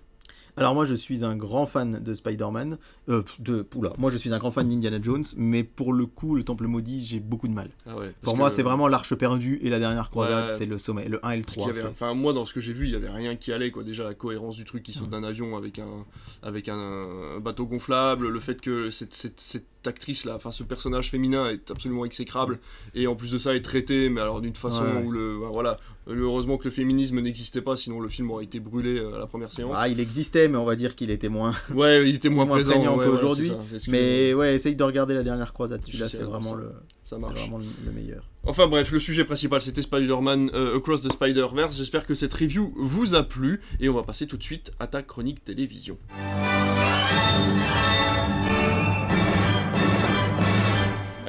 Alors 0.58 0.74
moi 0.76 0.86
je 0.86 0.96
suis 0.96 1.24
un 1.24 1.36
grand 1.36 1.65
fan 1.65 2.00
de 2.04 2.13
Spider-Man, 2.13 2.78
euh, 3.10 3.22
de, 3.39 3.65
oula, 3.76 3.93
moi 3.98 4.12
je 4.12 4.17
suis 4.17 4.34
un 4.34 4.39
grand 4.39 4.52
fan 4.52 4.67
d'Indiana 4.67 5.00
Jones, 5.02 5.24
mais 5.38 5.63
pour 5.63 5.93
le 5.93 6.06
coup 6.06 6.36
le 6.36 6.43
Temple 6.43 6.67
Maudit 6.67 7.06
j'ai 7.06 7.20
beaucoup 7.20 7.48
de 7.48 7.54
mal. 7.54 7.70
Ah 7.86 7.96
ouais. 7.96 8.13
Pour 8.24 8.36
moi 8.36 8.50
c'est 8.52 8.63
vraiment 8.63 8.88
l'Arche 8.88 9.13
perdue 9.15 9.60
et 9.62 9.70
la 9.70 9.80
dernière 9.80 10.10
croisade, 10.10 10.50
Ouais. 10.50 10.56
c'est 10.58 10.65
le 10.65 10.78
sommet, 10.78 11.08
le 11.08 11.24
1 11.26 11.32
et 11.32 11.38
le 11.38 11.43
Parce 11.43 11.54
qu'il 11.56 11.62
3. 11.63 11.67
y 11.74 11.76
avait- 11.76 11.82
c'est- 11.82 11.88
enfin 11.88 12.13
moi 12.13 12.34
dans 12.34 12.46
ce 12.46 12.54
que 12.54 12.60
j'ai 12.60 12.74
vu 12.74 12.86
il 12.86 12.91
y 12.91 12.96
avait 12.96 13.10
rien 13.10 13.36
qui 13.36 13.52
allait 13.54 13.72
quoi 13.72 13.84
déjà 13.84 14.04
la 14.04 14.13
cohérence 14.13 14.56
du 14.56 14.65
truc 14.65 14.84
qui 14.84 14.93
saute 14.93 15.10
d'un 15.10 15.24
avion 15.24 15.56
avec 15.58 15.80
un 15.80 16.06
avec 16.43 16.70
un, 16.70 16.78
un 17.38 17.39
bateau 17.39 17.65
gonflable 17.65 18.28
le 18.28 18.39
fait 18.39 18.60
que 18.60 18.89
cette, 18.89 19.13
cette, 19.13 19.39
cette 19.39 19.65
actrice 19.86 20.26
là 20.26 20.36
enfin 20.36 20.52
ce 20.52 20.63
personnage 20.63 21.10
féminin 21.12 21.50
est 21.50 21.70
absolument 21.72 22.04
exécrable 22.06 22.60
et 22.96 23.08
en 23.08 23.16
plus 23.16 23.32
de 23.32 23.38
ça 23.38 23.56
est 23.56 23.62
traité 23.62 24.10
mais 24.10 24.22
alors 24.22 24.42
d'une 24.42 24.56
façon 24.56 24.84
Ouais. 24.84 25.04
où 25.06 25.12
le 25.12 25.40
ben, 25.40 25.50
voilà 25.50 25.80
heureusement 26.08 26.58
que 26.58 26.66
le 26.66 26.72
féminisme 26.72 27.20
n'existait 27.22 27.62
pas 27.62 27.76
sinon 27.76 28.00
le 28.00 28.08
film 28.10 28.32
aurait 28.32 28.46
été 28.46 28.60
brûlé 28.62 28.98
euh, 28.98 29.16
à 29.16 29.20
la 29.20 29.28
première 29.28 29.52
séance 29.52 29.74
Ah, 29.76 29.90
il 29.90 30.00
existait, 30.00 30.48
mais 30.48 30.58
on 30.58 30.63
va 30.63 30.76
dire 30.78 30.96
qu'il 30.96 31.12
était 31.12 31.28
moins. 31.30 31.54
ouais 31.74 32.10
il 32.10 32.16
était 32.16 32.30
moins, 32.30 32.46
moins 32.48 32.56
présent 32.58 32.96
ouais, 32.98 33.06
qu'aujourd'hui, 33.06 33.52
Mais 33.90 34.34
ouais, 34.34 34.56
essaye 34.56 34.76
de 34.78 34.84
regarder 34.84 35.13
la 35.13 35.24
dernière 35.24 35.52
croisade, 35.52 35.82
celui-là 35.86 36.06
J'essaie 36.06 36.18
c'est 36.18 36.24
vraiment, 36.24 36.44
ça. 36.44 36.56
le, 36.56 36.72
ça 37.04 37.18
c'est 37.18 37.22
marche 37.22 37.40
vraiment 37.42 37.58
le, 37.58 37.66
le 37.86 37.92
meilleur. 37.92 38.24
Enfin 38.46 38.68
bref, 38.68 38.90
le 38.92 39.00
sujet 39.00 39.26
principal 39.26 39.62
c'était 39.62 39.82
Spider-Man 39.82 40.52
euh, 40.54 40.78
Across 40.78 41.02
the 41.02 41.12
Spider-Verse. 41.12 41.76
J'espère 41.78 42.06
que 42.06 42.13
cette 42.13 42.34
review 42.34 42.74
vous 42.78 43.13
a 43.13 43.24
plu 43.24 43.60
et 43.82 43.90
on 43.90 43.94
va 43.94 44.04
passer 44.04 44.28
tout 44.28 44.38
de 44.38 44.44
suite 44.44 44.72
à 44.80 44.88
ta 44.88 45.02
chronique 45.02 45.44
télévision. 45.44 45.98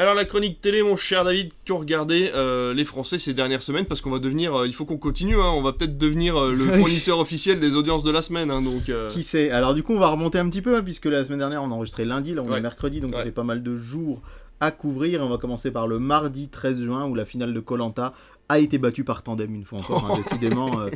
Alors 0.00 0.14
la 0.14 0.24
chronique 0.24 0.60
télé, 0.60 0.82
mon 0.84 0.94
cher 0.96 1.24
David, 1.24 1.50
qu'ont 1.66 1.78
regardé 1.78 2.30
euh, 2.32 2.72
les 2.72 2.84
Français 2.84 3.18
ces 3.18 3.34
dernières 3.34 3.62
semaines 3.62 3.84
Parce 3.84 4.00
qu'on 4.00 4.10
va 4.12 4.20
devenir, 4.20 4.54
euh, 4.54 4.66
il 4.68 4.72
faut 4.72 4.84
qu'on 4.84 4.96
continue, 4.96 5.34
hein, 5.34 5.50
on 5.56 5.60
va 5.60 5.72
peut-être 5.72 5.98
devenir 5.98 6.36
euh, 6.40 6.52
le 6.54 6.70
fournisseur 6.78 7.18
officiel 7.18 7.58
des 7.58 7.74
audiences 7.74 8.04
de 8.04 8.12
la 8.12 8.22
semaine. 8.22 8.52
hein, 8.52 8.62
donc 8.62 8.92
Qui 9.10 9.24
sait? 9.24 9.50
Alors 9.50 9.74
du 9.74 9.82
coup 9.82 9.94
on 9.94 9.98
va 9.98 10.06
remonter 10.08 10.38
un 10.38 10.48
petit 10.48 10.62
peu, 10.62 10.76
hein, 10.76 10.82
puisque 10.84 11.06
la 11.06 11.24
semaine 11.24 11.40
dernière 11.40 11.64
on 11.64 11.70
a 11.72 11.74
enregistré 11.74 12.04
lundi, 12.04 12.32
là 12.34 12.42
on 12.46 12.50
Ouais. 12.50 12.58
est 12.58 12.62
mercredi, 12.62 13.00
donc 13.00 13.10
ça 13.12 13.18
Ouais. 13.18 13.24
fait 13.24 13.32
pas 13.32 13.42
mal 13.42 13.62
de 13.64 13.76
jours 13.76 14.22
à 14.60 14.70
couvrir. 14.70 15.20
On 15.22 15.28
va 15.28 15.36
commencer 15.38 15.72
par 15.72 15.88
le 15.88 15.98
mardi 15.98 16.48
13 16.48 16.80
juin, 16.82 17.04
où 17.06 17.16
la 17.16 17.24
finale 17.24 17.52
de 17.52 17.60
Colanta 17.60 18.12
a 18.48 18.58
été 18.58 18.78
battu 18.78 19.04
par 19.04 19.22
Tandem 19.22 19.54
une 19.54 19.64
fois 19.64 19.78
encore. 19.80 20.04
hein, 20.10 20.16
décidément, 20.22 20.80
euh. 20.80 20.90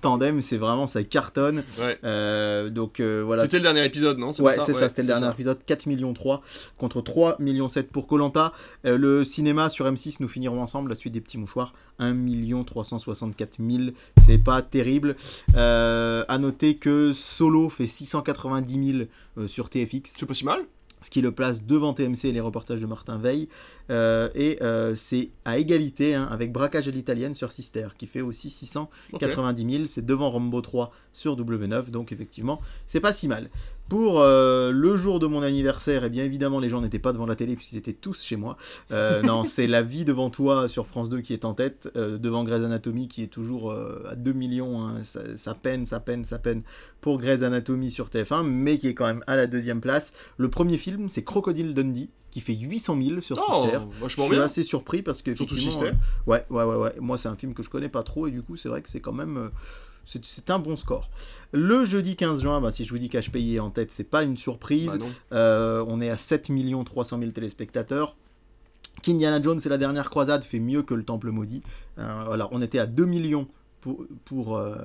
Tandem, 0.00 0.40
c'est 0.42 0.56
vraiment, 0.56 0.86
ça 0.86 1.02
cartonne. 1.04 1.64
Ouais. 1.80 1.98
Euh, 2.04 2.70
donc 2.70 3.00
euh, 3.00 3.22
voilà. 3.24 3.42
C'était 3.42 3.56
le 3.58 3.62
dernier 3.64 3.84
épisode, 3.84 4.18
non? 4.18 4.30
Ouais, 4.38 4.52
c'est 4.64 4.72
ça, 4.74 4.88
c'était 4.88 5.02
le 5.02 5.08
dernier 5.08 5.26
ça. 5.26 5.32
épisode, 5.32 5.58
4 5.64 5.86
millions 5.86 6.12
3 6.14 6.42
contre 6.78 7.00
3 7.00 7.36
millions 7.40 7.68
7 7.68 7.90
pour 7.90 8.06
Colanta. 8.06 8.52
le 8.84 9.24
cinéma 9.24 9.70
sur 9.70 9.86
M6, 9.86 10.16
nous 10.20 10.28
finirons 10.28 10.62
ensemble 10.62 10.90
la 10.90 10.96
suite 10.96 11.12
des 11.12 11.20
petits 11.20 11.38
mouchoirs, 11.38 11.74
1 11.98 12.12
million 12.12 12.62
364 12.64 13.56
000, 13.58 13.90
c'est 14.24 14.38
pas 14.38 14.62
terrible. 14.62 15.16
À 15.54 16.38
noter 16.38 16.76
que 16.76 17.12
Solo 17.12 17.68
fait 17.68 17.86
690 17.86 18.92
000 18.92 19.04
euh, 19.38 19.48
sur 19.48 19.68
TFX, 19.68 20.12
C'est 20.16 20.26
pas 20.26 20.34
si 20.34 20.44
mal. 20.44 20.60
Ce 21.06 21.10
qui 21.10 21.22
le 21.22 21.30
place 21.30 21.62
devant 21.62 21.94
TMC 21.94 22.24
et 22.24 22.32
les 22.32 22.40
reportages 22.40 22.80
de 22.80 22.86
Martin 22.86 23.16
Veil. 23.16 23.48
Euh, 23.90 24.28
et 24.34 24.58
euh, 24.60 24.96
c'est 24.96 25.28
à 25.44 25.56
égalité 25.56 26.16
hein, 26.16 26.26
avec 26.32 26.50
Braquage 26.50 26.88
à 26.88 26.90
l'italienne 26.90 27.32
sur 27.32 27.52
Sister, 27.52 27.88
qui 27.96 28.08
fait 28.08 28.22
aussi 28.22 28.50
690 28.50 29.72
000. 29.72 29.84
C'est 29.86 30.04
devant 30.04 30.30
Rambo 30.30 30.60
3 30.60 30.92
sur 31.12 31.36
W9, 31.36 31.90
donc 31.90 32.10
effectivement, 32.10 32.60
c'est 32.88 32.98
pas 32.98 33.12
si 33.12 33.28
mal. 33.28 33.50
Pour 33.88 34.20
euh, 34.20 34.72
le 34.72 34.96
jour 34.96 35.20
de 35.20 35.26
mon 35.28 35.42
anniversaire, 35.42 36.02
et 36.04 36.10
bien 36.10 36.24
évidemment, 36.24 36.58
les 36.58 36.68
gens 36.68 36.80
n'étaient 36.80 36.98
pas 36.98 37.12
devant 37.12 37.26
la 37.26 37.36
télé 37.36 37.54
puisqu'ils 37.54 37.78
étaient 37.78 37.92
tous 37.92 38.20
chez 38.22 38.34
moi. 38.36 38.56
Euh, 38.90 39.22
non, 39.22 39.44
c'est 39.44 39.66
La 39.68 39.82
vie 39.82 40.04
devant 40.04 40.28
toi 40.28 40.66
sur 40.68 40.86
France 40.86 41.08
2 41.08 41.20
qui 41.20 41.32
est 41.32 41.44
en 41.44 41.54
tête, 41.54 41.88
euh, 41.96 42.18
devant 42.18 42.42
Grey's 42.42 42.64
Anatomy 42.64 43.06
qui 43.06 43.22
est 43.22 43.28
toujours 43.28 43.72
à 43.72 44.16
2 44.16 44.32
millions. 44.32 44.80
hein. 44.80 45.04
ça, 45.04 45.20
ça 45.36 45.54
peine, 45.54 45.86
ça 45.86 46.00
peine, 46.00 46.24
ça 46.24 46.38
peine 46.38 46.62
pour 47.00 47.18
Grey's 47.18 47.42
Anatomy 47.42 47.90
sur 47.92 48.08
TF1, 48.08 48.42
mais 48.44 48.78
qui 48.78 48.88
est 48.88 48.94
quand 48.94 49.06
même 49.06 49.22
à 49.28 49.36
la 49.36 49.46
deuxième 49.46 49.80
place. 49.80 50.12
Le 50.36 50.48
premier 50.50 50.78
film, 50.78 51.08
c'est 51.08 51.22
Crocodile 51.22 51.72
Dundee, 51.72 52.10
qui 52.32 52.40
fait 52.40 52.54
800 52.56 52.98
000 53.00 53.20
sur 53.20 53.38
Oh, 53.48 53.62
Sister. 53.62 53.78
Je 54.02 54.08
suis 54.08 54.30
bien. 54.30 54.42
assez 54.42 54.62
surpris 54.64 55.02
parce 55.02 55.22
que 55.22 55.34
Surtout 55.36 55.56
Sister. 55.56 55.92
ouais, 56.26 56.44
ouais, 56.50 56.64
ouais, 56.64 56.74
ouais. 56.76 56.92
Moi, 57.00 57.18
c'est 57.18 57.28
un 57.28 57.36
film 57.36 57.54
que 57.54 57.62
je 57.62 57.70
connais 57.70 57.88
pas 57.88 58.02
trop 58.02 58.26
et 58.26 58.30
du 58.32 58.42
coup, 58.42 58.56
c'est 58.56 58.68
vrai 58.68 58.82
que 58.82 58.88
c'est 58.88 59.00
quand 59.00 59.12
même. 59.12 59.50
C'est 60.06 60.50
un 60.50 60.58
bon 60.58 60.76
score. 60.76 61.10
Le 61.52 61.84
jeudi 61.84 62.16
15 62.16 62.42
juin, 62.42 62.60
bah, 62.60 62.70
si 62.70 62.84
je 62.84 62.90
vous 62.90 62.98
dis 62.98 63.08
qu'HPI 63.08 63.56
est 63.56 63.60
en 63.60 63.70
tête, 63.70 63.90
c'est 63.90 64.08
pas 64.08 64.22
une 64.22 64.36
surprise. 64.36 64.98
Bah. 64.98 65.06
Euh, 65.32 65.84
on 65.88 66.00
est 66.00 66.10
à 66.10 66.16
7 66.16 66.50
300 66.84 67.18
000 67.18 67.30
téléspectateurs. 67.32 68.16
Qu'Indiana 69.02 69.42
Jones 69.42 69.60
et 69.64 69.68
la 69.68 69.78
dernière 69.78 70.08
croisade 70.08 70.44
fait 70.44 70.60
mieux 70.60 70.82
que 70.82 70.94
le 70.94 71.04
Temple 71.04 71.30
maudit. 71.30 71.62
Euh, 71.98 72.32
alors, 72.32 72.50
on 72.52 72.62
était 72.62 72.78
à 72.78 72.86
2 72.86 73.04
millions 73.04 73.46
pour, 73.80 74.06
pour 74.24 74.56
euh, 74.56 74.76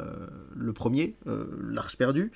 le 0.55 0.73
premier, 0.73 1.15
l'Arche 1.25 1.97
perdue. 1.97 2.31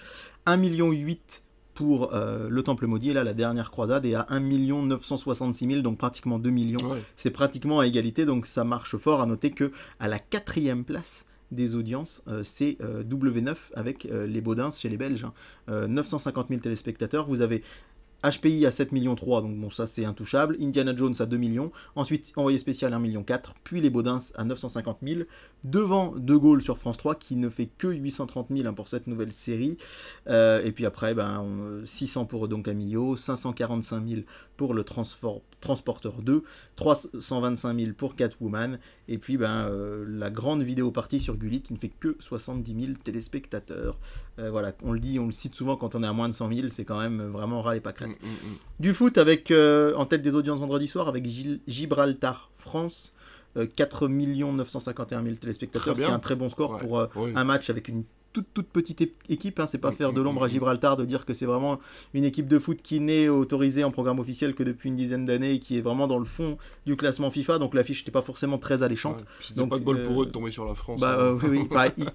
1 0.46 0.58
million 0.58 0.92
8 0.92 1.44
pour 1.74 2.12
le 2.14 2.62
Temple 2.62 2.86
maudit. 2.86 3.10
Et 3.10 3.14
là, 3.14 3.24
la 3.24 3.34
dernière 3.34 3.72
croisade 3.72 4.06
est 4.06 4.14
à 4.14 4.28
1 4.30 4.40
966 4.40 5.68
000, 5.68 5.82
donc 5.82 5.98
pratiquement 5.98 6.40
2 6.40 6.50
millions. 6.52 6.92
Ouais. 6.92 7.04
C'est 7.16 7.32
pratiquement 7.32 7.80
à 7.80 7.88
égalité, 7.88 8.26
donc 8.26 8.46
ça 8.46 8.64
marche 8.64 8.96
fort. 8.96 9.22
À 9.22 9.26
noter 9.26 9.52
que 9.52 9.72
à 10.00 10.08
la 10.08 10.20
quatrième 10.20 10.86
place 10.86 11.26
des 11.52 11.76
audiences, 11.76 12.24
euh, 12.28 12.42
c'est 12.44 12.78
euh, 12.82 13.04
W9 13.04 13.56
avec 13.76 14.06
euh, 14.06 14.26
les 14.28 14.42
Baudins 14.42 14.72
chez 14.72 14.90
les 14.90 14.98
Belges. 14.98 15.24
hein. 15.26 15.34
Euh, 15.70 15.88
950 15.88 16.48
000 16.50 16.62
téléspectateurs. 16.62 17.28
Vous 17.28 17.42
avez 17.42 17.64
HPI 18.24 18.66
à 18.66 18.72
7 18.72 18.92
millions 18.92 19.14
3, 19.14 19.44
donc 19.44 19.56
bon 19.56 19.70
ça 19.70 19.86
c'est 19.86 20.04
intouchable. 20.04 20.58
Indiana 20.60 20.96
Jones 20.96 21.14
à 21.20 21.28
2 21.28 21.38
millions. 21.38 21.72
Ensuite 21.96 22.34
Envoyé 22.36 22.58
spécial 22.58 22.92
1 22.94 22.98
million 23.00 23.24
4. 23.24 23.54
Puis 23.64 23.82
les 23.82 23.92
Baudins 23.92 24.18
à 24.36 24.44
950 24.44 24.98
000. 25.04 25.22
Devant 25.64 26.14
De 26.18 26.36
Gaulle 26.36 26.62
sur 26.64 26.80
France 26.80 26.98
3 26.98 27.16
qui 27.16 27.36
ne 27.36 27.50
fait 27.50 27.68
que 27.78 27.88
830 27.88 28.48
000 28.50 28.68
hein, 28.68 28.74
pour 28.74 28.88
cette 28.88 29.06
nouvelle 29.06 29.32
série. 29.32 29.78
Et 30.28 30.72
puis 30.74 30.88
après 30.88 31.14
ben, 31.14 31.40
on- 31.42 31.86
600 31.86 32.26
pour 32.26 32.48
Don 32.48 32.64
Camillo, 32.64 33.16
545 33.16 34.08
000 34.08 34.22
pour 34.58 34.74
le 34.74 34.84
Transfor- 34.84 35.42
Transporteur 35.62 36.24
2, 36.24 36.44
325 36.78 37.80
000 37.80 37.92
pour 37.96 38.16
Catwoman. 38.16 38.80
Et 39.08 39.18
puis 39.20 39.38
ben, 39.38 39.68
euh, 39.70 40.04
la 40.08 40.30
grande 40.32 40.64
vidéo 40.64 40.90
partie 40.92 41.20
sur 41.20 41.36
Gulli 41.38 41.62
qui 41.62 41.74
ne 41.74 41.78
fait 41.78 41.90
que 42.00 42.16
70 42.20 42.76
000 42.88 42.94
téléspectateurs. 43.04 44.00
Euh, 44.40 44.50
voilà, 44.50 44.74
on 44.84 44.94
le 44.94 45.00
dit, 45.00 45.20
on 45.20 45.28
le 45.28 45.32
cite 45.32 45.54
souvent 45.56 45.76
quand 45.78 45.96
on 45.96 46.02
est 46.04 46.08
à 46.08 46.14
moins 46.14 46.28
de 46.30 46.34
100 46.34 46.54
000, 46.54 46.70
c'est 46.70 46.86
quand 46.86 47.00
même 47.00 47.22
vraiment 47.32 47.62
ras 47.62 47.76
et 47.76 47.80
pas 47.82 47.94
crête. 47.94 48.10
Du 48.80 48.94
foot 48.94 49.18
avec 49.18 49.52
euh, 49.52 49.94
en 49.96 50.06
tête 50.06 50.22
des 50.22 50.34
audiences 50.36 50.60
vendredi 50.60 50.88
soir 50.88 51.08
avec 51.08 51.26
Gil- 51.28 51.60
Gibraltar 51.68 52.50
France, 52.56 53.14
euh, 53.58 53.68
4 53.76 54.08
951 54.08 55.24
000 55.24 55.36
téléspectateurs, 55.36 55.96
ce 55.96 56.02
qui 56.04 56.10
est 56.10 56.14
un 56.14 56.20
très 56.20 56.36
bon 56.36 56.50
score 56.50 56.72
Ouais. 56.74 56.80
pour 56.80 57.08
un 57.36 57.44
match 57.44 57.70
avec 57.70 57.88
une 57.88 58.04
toute 58.36 58.54
toute 58.54 58.68
petite 58.68 59.02
équipe. 59.30 59.60
Hein, 59.60 59.66
c'est 59.68 59.78
pas 59.78 59.92
faire 59.94 60.12
de 60.12 60.22
l'ombre 60.22 60.44
à 60.44 60.48
Gibraltar 60.50 60.98
de 60.98 61.06
dire 61.06 61.26
que 61.26 61.34
c'est 61.34 61.46
vraiment 61.46 61.80
une 62.14 62.26
équipe 62.26 62.48
de 62.50 62.60
foot 62.60 62.82
qui 62.82 63.00
n'est 63.00 63.30
autorisée 63.30 63.84
en 63.86 63.92
programme 63.92 64.20
officiel 64.20 64.54
que 64.54 64.64
depuis 64.64 64.90
une 64.90 64.98
dizaine 64.98 65.26
d'années 65.26 65.54
et 65.54 65.60
qui 65.60 65.78
est 65.78 65.82
vraiment 65.82 66.08
dans 66.08 66.20
le 66.20 66.26
fond 66.26 66.58
du 66.86 66.98
classement 66.98 67.32
FIFA. 67.32 67.60
Donc 67.60 67.74
l'affiche 67.74 68.02
n'était 68.02 68.12
pas 68.12 68.22
forcément 68.22 68.58
très 68.58 68.84
alléchante. 68.84 69.22
Ouais. 69.22 69.28
Puis 69.40 69.48
C'était 69.48 69.62
Donc, 69.62 69.70
pas 69.70 69.80
de 69.80 69.84
bol 69.86 70.04
pour 70.04 70.20
euh, 70.20 70.24
eux 70.24 70.26
de 70.28 70.32
tomber 70.32 70.52
sur 70.52 70.66
la 70.66 70.76
France. 70.76 71.00
Bah 71.00 71.16
hein. 71.18 71.24
euh, 71.24 71.40
oui, 71.44 71.50
oui. 71.60 71.68
Enfin, 71.72 71.90
il- 71.98 72.06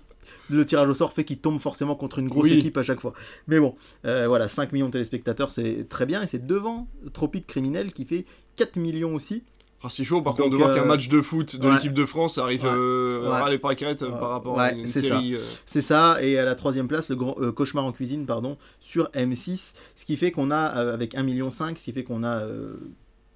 le 0.51 0.65
tirage 0.67 0.89
au 0.89 0.95
sort 0.95 1.13
fait 1.15 1.25
qu'il 1.25 1.39
tombe 1.39 1.61
forcément 1.61 1.95
contre 1.97 2.19
une 2.19 2.29
grosse 2.29 2.51
Oui. 2.51 2.59
équipe 2.59 2.77
à 2.77 2.83
chaque 2.83 3.01
fois. 3.01 3.15
Mais 3.49 3.59
bon, 3.59 3.75
euh, 4.05 4.29
voilà, 4.29 4.47
5 4.49 4.71
millions 4.73 4.87
de 4.87 4.93
téléspectateurs, 4.93 5.51
c'est 5.51 5.89
très 5.89 6.05
bien. 6.07 6.23
Et 6.23 6.27
c'est 6.27 6.47
devant 6.47 6.87
Tropique 7.15 7.47
Criminel 7.47 7.93
qui 7.93 8.05
fait 8.05 8.27
4 8.57 8.77
millions 8.77 9.15
aussi. 9.15 9.43
Ah, 9.83 9.89
c'est 9.89 10.05
chaud 10.05 10.21
par 10.21 10.35
contre 10.35 10.51
de 10.51 10.57
voir 10.57 10.71
euh, 10.71 10.75
qu'un 10.77 10.85
match 10.85 11.09
de 11.09 11.23
foot 11.23 11.57
de 11.57 11.67
ouais. 11.67 11.75
l'équipe 11.75 11.95
de 11.95 12.05
France 12.05 12.37
arrive 12.37 12.67
euh, 12.67 13.31
à 13.31 13.49
les 13.51 13.59
euh, 14.03 14.11
Ouais. 14.11 14.19
par 14.21 14.29
rapport 14.29 14.61
à 14.61 14.73
une 14.73 14.87
c'est 14.87 15.01
série. 15.01 15.35
euh, 15.35 15.41
C'est 15.65 15.81
ça. 15.81 16.23
Et 16.23 16.39
à 16.39 16.45
la 16.45 16.55
troisième 16.55 16.87
place, 16.87 17.09
le 17.09 17.17
grand 17.17 17.35
euh, 17.41 17.51
Cauchemar 17.51 17.87
en 17.87 17.93
cuisine, 17.93 18.27
pardon, 18.27 18.59
sur 18.79 19.09
M6. 19.15 19.73
Ce 19.97 20.05
qui 20.05 20.17
fait 20.17 20.33
qu'on 20.33 20.51
a, 20.51 20.77
euh, 20.77 20.93
avec 20.93 21.15
1,5 21.15 21.23
million, 21.23 21.51
ce 21.51 21.73
qui 21.73 21.93
fait 21.93 22.05
qu'on 22.05 22.25
a 22.25 22.41
euh, 22.41 22.75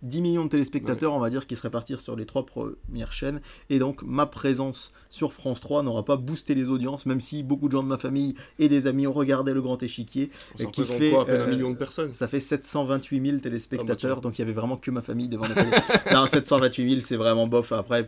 10 0.04 0.20
millions 0.22 0.44
de 0.44 0.50
téléspectateurs, 0.50 1.12
on 1.12 1.18
va 1.18 1.30
dire, 1.30 1.46
qui 1.46 1.56
se 1.56 1.62
répartirent 1.62 2.00
sur 2.00 2.14
les 2.14 2.26
trois 2.26 2.46
premières 2.46 3.12
chaînes. 3.12 3.40
Et 3.70 3.78
donc, 3.78 4.02
ma 4.02 4.26
présence 4.26 4.92
sur 5.10 5.32
France 5.32 5.60
3 5.60 5.82
n'aura 5.82 6.04
pas 6.04 6.16
boosté 6.16 6.54
les 6.54 6.68
audiences, 6.68 7.06
même 7.06 7.20
si 7.20 7.42
beaucoup 7.42 7.66
de 7.68 7.72
gens 7.72 7.82
de 7.82 7.88
ma 7.88 7.98
famille 7.98 8.34
et 8.58 8.68
des 8.68 8.86
amis 8.86 9.06
ont 9.06 9.12
regardé 9.12 9.52
le 9.54 9.62
grand 9.62 9.82
échiquier. 9.82 10.30
ça 10.56 10.64
Et 10.64 10.70
qui 10.70 10.82
fait, 10.84 11.10
quoi 11.10 11.22
à 11.22 11.24
peine 11.24 11.40
un 11.40 11.44
euh, 11.44 11.50
million 11.50 11.70
de 11.70 11.76
personnes 11.76 12.12
Ça 12.12 12.28
fait 12.28 12.40
728 12.40 13.20
000 13.26 13.38
téléspectateurs, 13.38 14.12
Ah, 14.12 14.14
bah, 14.16 14.20
donc 14.20 14.38
il 14.38 14.42
y 14.42 14.44
avait 14.44 14.52
vraiment 14.52 14.76
que 14.76 14.90
ma 14.90 15.02
famille 15.02 15.28
devant 15.28 15.48
la 15.48 15.54
télé. 15.64 15.70
non, 16.12 16.26
728 16.26 16.88
000, 16.90 17.00
c'est 17.00 17.16
vraiment 17.16 17.46
bof. 17.46 17.72
Après, 17.72 18.06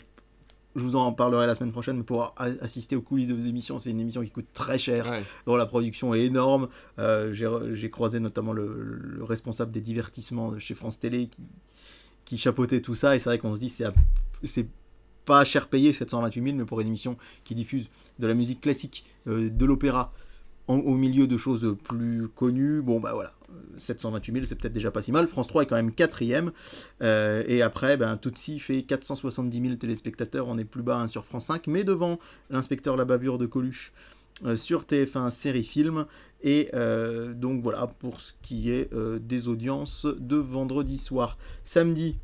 je 0.74 0.82
vous 0.82 0.94
en 0.96 1.10
parlerai 1.14 1.46
la 1.46 1.54
semaine 1.54 1.72
prochaine, 1.72 1.96
mais 1.96 2.02
pour 2.02 2.34
assister 2.60 2.96
aux 2.96 3.00
coulisses 3.00 3.28
de 3.28 3.34
l'émission, 3.34 3.78
c'est 3.78 3.90
une 3.90 4.00
émission 4.00 4.22
qui 4.22 4.30
coûte 4.30 4.48
très 4.52 4.76
cher, 4.78 5.08
Ouais. 5.08 5.22
dont 5.46 5.56
la 5.56 5.64
production 5.64 6.12
est 6.12 6.24
énorme. 6.24 6.68
Euh, 6.98 7.32
J'ai 7.72 7.88
croisé 7.90 8.20
notamment 8.20 8.52
le, 8.52 8.84
le 8.84 9.24
responsable 9.24 9.72
des 9.72 9.80
divertissements 9.80 10.52
de 10.52 10.58
chez 10.58 10.74
France 10.74 11.00
Télé 11.00 11.28
qui, 11.28 11.38
qui 12.26 12.36
chapeautait 12.36 12.82
tout 12.82 12.94
ça, 12.94 13.16
et 13.16 13.18
c'est 13.18 13.30
vrai 13.30 13.38
qu'on 13.38 13.54
se 13.54 13.60
dit, 13.60 13.70
c'est 13.70 14.68
pas 15.24 15.44
cher 15.44 15.68
payé 15.68 15.94
728 15.94 16.42
000, 16.42 16.56
mais 16.56 16.64
pour 16.64 16.80
une 16.80 16.88
émission 16.88 17.16
qui 17.44 17.54
diffuse 17.54 17.88
de 18.18 18.26
la 18.26 18.34
musique 18.34 18.60
classique, 18.60 19.04
euh, 19.26 19.48
de 19.48 19.64
l'opéra, 19.64 20.12
au 20.68 20.94
milieu 20.94 21.28
de 21.28 21.36
choses 21.36 21.76
plus 21.84 22.28
connues, 22.28 22.82
bon 22.82 22.98
bah 22.98 23.12
voilà, 23.14 23.32
euh, 23.50 23.78
728 23.78 24.32
000 24.32 24.46
c'est 24.46 24.56
peut-être 24.56 24.72
déjà 24.72 24.90
pas 24.90 25.00
si 25.00 25.12
mal. 25.12 25.28
France 25.28 25.46
3 25.46 25.62
est 25.62 25.66
quand 25.66 25.76
même 25.76 25.92
quatrième, 25.92 26.52
euh, 27.02 27.44
et 27.46 27.62
après 27.62 27.96
ben, 27.96 28.16
Tutsi 28.16 28.58
fait 28.58 28.82
470 28.82 29.60
000 29.60 29.74
téléspectateurs, 29.76 30.48
on 30.48 30.58
est 30.58 30.64
plus 30.64 30.82
bas 30.82 30.98
hein, 30.98 31.06
sur 31.06 31.24
France 31.24 31.46
5, 31.46 31.68
mais 31.68 31.84
devant 31.84 32.18
l'inspecteur 32.50 32.96
La 32.96 33.04
Bavure 33.04 33.38
de 33.38 33.46
Coluche 33.46 33.92
euh, 33.94 34.25
sur 34.56 34.82
TF1 34.82 35.30
série 35.30 35.64
film. 35.64 36.06
Et 36.42 36.68
euh, 36.74 37.34
donc 37.34 37.62
voilà 37.62 37.86
pour 37.86 38.20
ce 38.20 38.32
qui 38.42 38.70
est 38.70 38.92
euh, 38.92 39.18
des 39.18 39.48
audiences 39.48 40.06
de 40.06 40.36
vendredi 40.36 40.98
soir. 40.98 41.38
Samedi, 41.64 42.18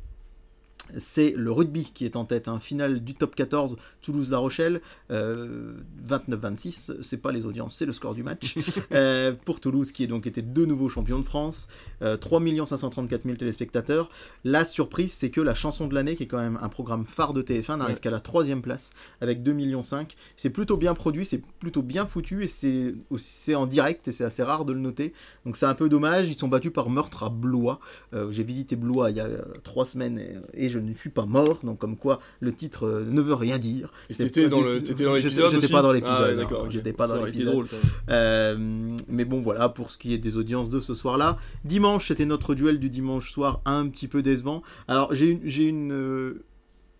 c'est 0.97 1.33
le 1.35 1.51
rugby 1.51 1.83
qui 1.93 2.05
est 2.05 2.15
en 2.15 2.25
tête, 2.25 2.47
un 2.47 2.59
final 2.59 3.03
du 3.03 3.13
top 3.15 3.35
14, 3.35 3.77
Toulouse-La 4.01 4.37
Rochelle, 4.37 4.81
euh, 5.11 5.73
29-26, 6.07 7.01
c'est 7.01 7.17
pas 7.17 7.31
les 7.31 7.45
audiences, 7.45 7.75
c'est 7.75 7.85
le 7.85 7.93
score 7.93 8.13
du 8.13 8.23
match. 8.23 8.55
Euh, 8.91 9.31
pour 9.45 9.59
Toulouse 9.59 9.91
qui 9.91 10.03
est 10.03 10.07
donc 10.07 10.27
été 10.27 10.41
de 10.41 10.65
nouveau 10.65 10.87
champion 10.89 11.17
de 11.17 11.23
France, 11.23 11.67
euh, 12.01 12.17
3 12.17 12.41
534 12.65 13.23
000 13.23 13.35
téléspectateurs. 13.37 14.09
La 14.43 14.65
surprise, 14.65 15.11
c'est 15.13 15.29
que 15.29 15.41
la 15.41 15.55
chanson 15.55 15.87
de 15.87 15.95
l'année, 15.95 16.15
qui 16.15 16.23
est 16.23 16.27
quand 16.27 16.37
même 16.39 16.57
un 16.61 16.69
programme 16.69 17.05
phare 17.05 17.33
de 17.33 17.41
TF1, 17.41 17.77
n'arrive 17.77 17.95
Ouais. 17.95 17.99
qu'à 17.99 18.11
la 18.11 18.19
troisième 18.19 18.61
place 18.61 18.91
avec 19.21 19.41
2 19.43 19.53
millions 19.53 19.83
5. 19.83 20.15
C'est 20.37 20.49
plutôt 20.49 20.77
bien 20.77 20.93
produit, 20.93 21.25
c'est 21.25 21.41
plutôt 21.59 21.81
bien 21.81 22.05
foutu 22.05 22.43
et 22.43 22.47
c'est 22.47 23.55
en 23.55 23.65
direct 23.65 24.07
et 24.07 24.11
c'est 24.11 24.25
assez 24.25 24.43
rare 24.43 24.65
de 24.65 24.73
le 24.73 24.79
noter. 24.79 25.13
Donc 25.45 25.57
c'est 25.57 25.65
un 25.65 25.75
peu 25.75 25.89
dommage. 25.89 26.29
Ils 26.29 26.37
sont 26.37 26.47
battus 26.47 26.71
par 26.73 26.89
meurtre 26.89 27.23
à 27.23 27.29
Blois. 27.29 27.79
Euh, 28.13 28.31
J'ai 28.31 28.43
visité 28.43 28.75
Blois 28.75 29.11
il 29.11 29.17
y 29.17 29.19
a 29.19 29.25
euh, 29.25 29.41
trois 29.63 29.85
semaines 29.85 30.19
et, 30.19 30.65
et 30.65 30.69
je 30.69 30.79
ne 30.83 30.93
suis 30.93 31.09
pas 31.09 31.25
mort. 31.25 31.59
Donc 31.63 31.79
comme 31.79 31.97
quoi 31.97 32.19
le 32.39 32.53
titre 32.53 32.85
euh, 32.85 33.05
ne 33.09 33.21
veut 33.21 33.33
rien 33.33 33.57
dire. 33.57 33.91
Et 34.09 34.13
t'étais 34.13 34.49
dans 34.49 34.59
j'étais- 34.59 34.73
l'épisode 35.03 35.19
J'étais 35.21 35.41
aussi 35.57 35.71
pas 35.71 35.81
dans 35.81 35.89
Ah 35.89 35.93
l'épisode. 35.93 36.47
J'étais 36.69 36.93
pas 36.93 37.07
Ça 37.07 37.17
dans. 37.17 37.63
Euh, 38.09 38.95
mais 39.07 39.25
bon, 39.25 39.41
voilà 39.41 39.69
pour 39.69 39.91
ce 39.91 39.97
qui 39.97 40.13
est 40.13 40.17
des 40.17 40.37
audiences 40.37 40.69
de 40.69 40.79
ce 40.79 40.93
soir-là. 40.93 41.37
Dimanche, 41.65 42.07
c'était 42.07 42.25
notre 42.25 42.55
duel 42.55 42.79
du 42.79 42.89
dimanche 42.89 43.31
soir, 43.31 43.61
un 43.65 43.87
petit 43.87 44.07
peu 44.07 44.21
décevant. 44.21 44.61
Alors, 44.87 45.13
j'ai 45.13 45.29
une, 45.29 45.39
j'ai 45.45 45.63
une, 45.67 45.91
euh, 45.91 46.43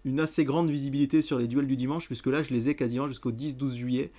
une 0.05 0.19
assez 0.19 0.43
grande 0.43 0.69
visibilité 0.69 1.21
sur 1.21 1.39
les 1.39 1.47
duels 1.47 1.67
du 1.67 1.75
dimanche, 1.75 2.07
puisque 2.07 2.27
là, 2.27 2.43
je 2.43 2.53
les 2.53 2.69
ai 2.69 2.75
quasiment 2.75 3.07
jusqu'au 3.07 3.31
10-12 3.31 3.73
juillet. 3.73 4.11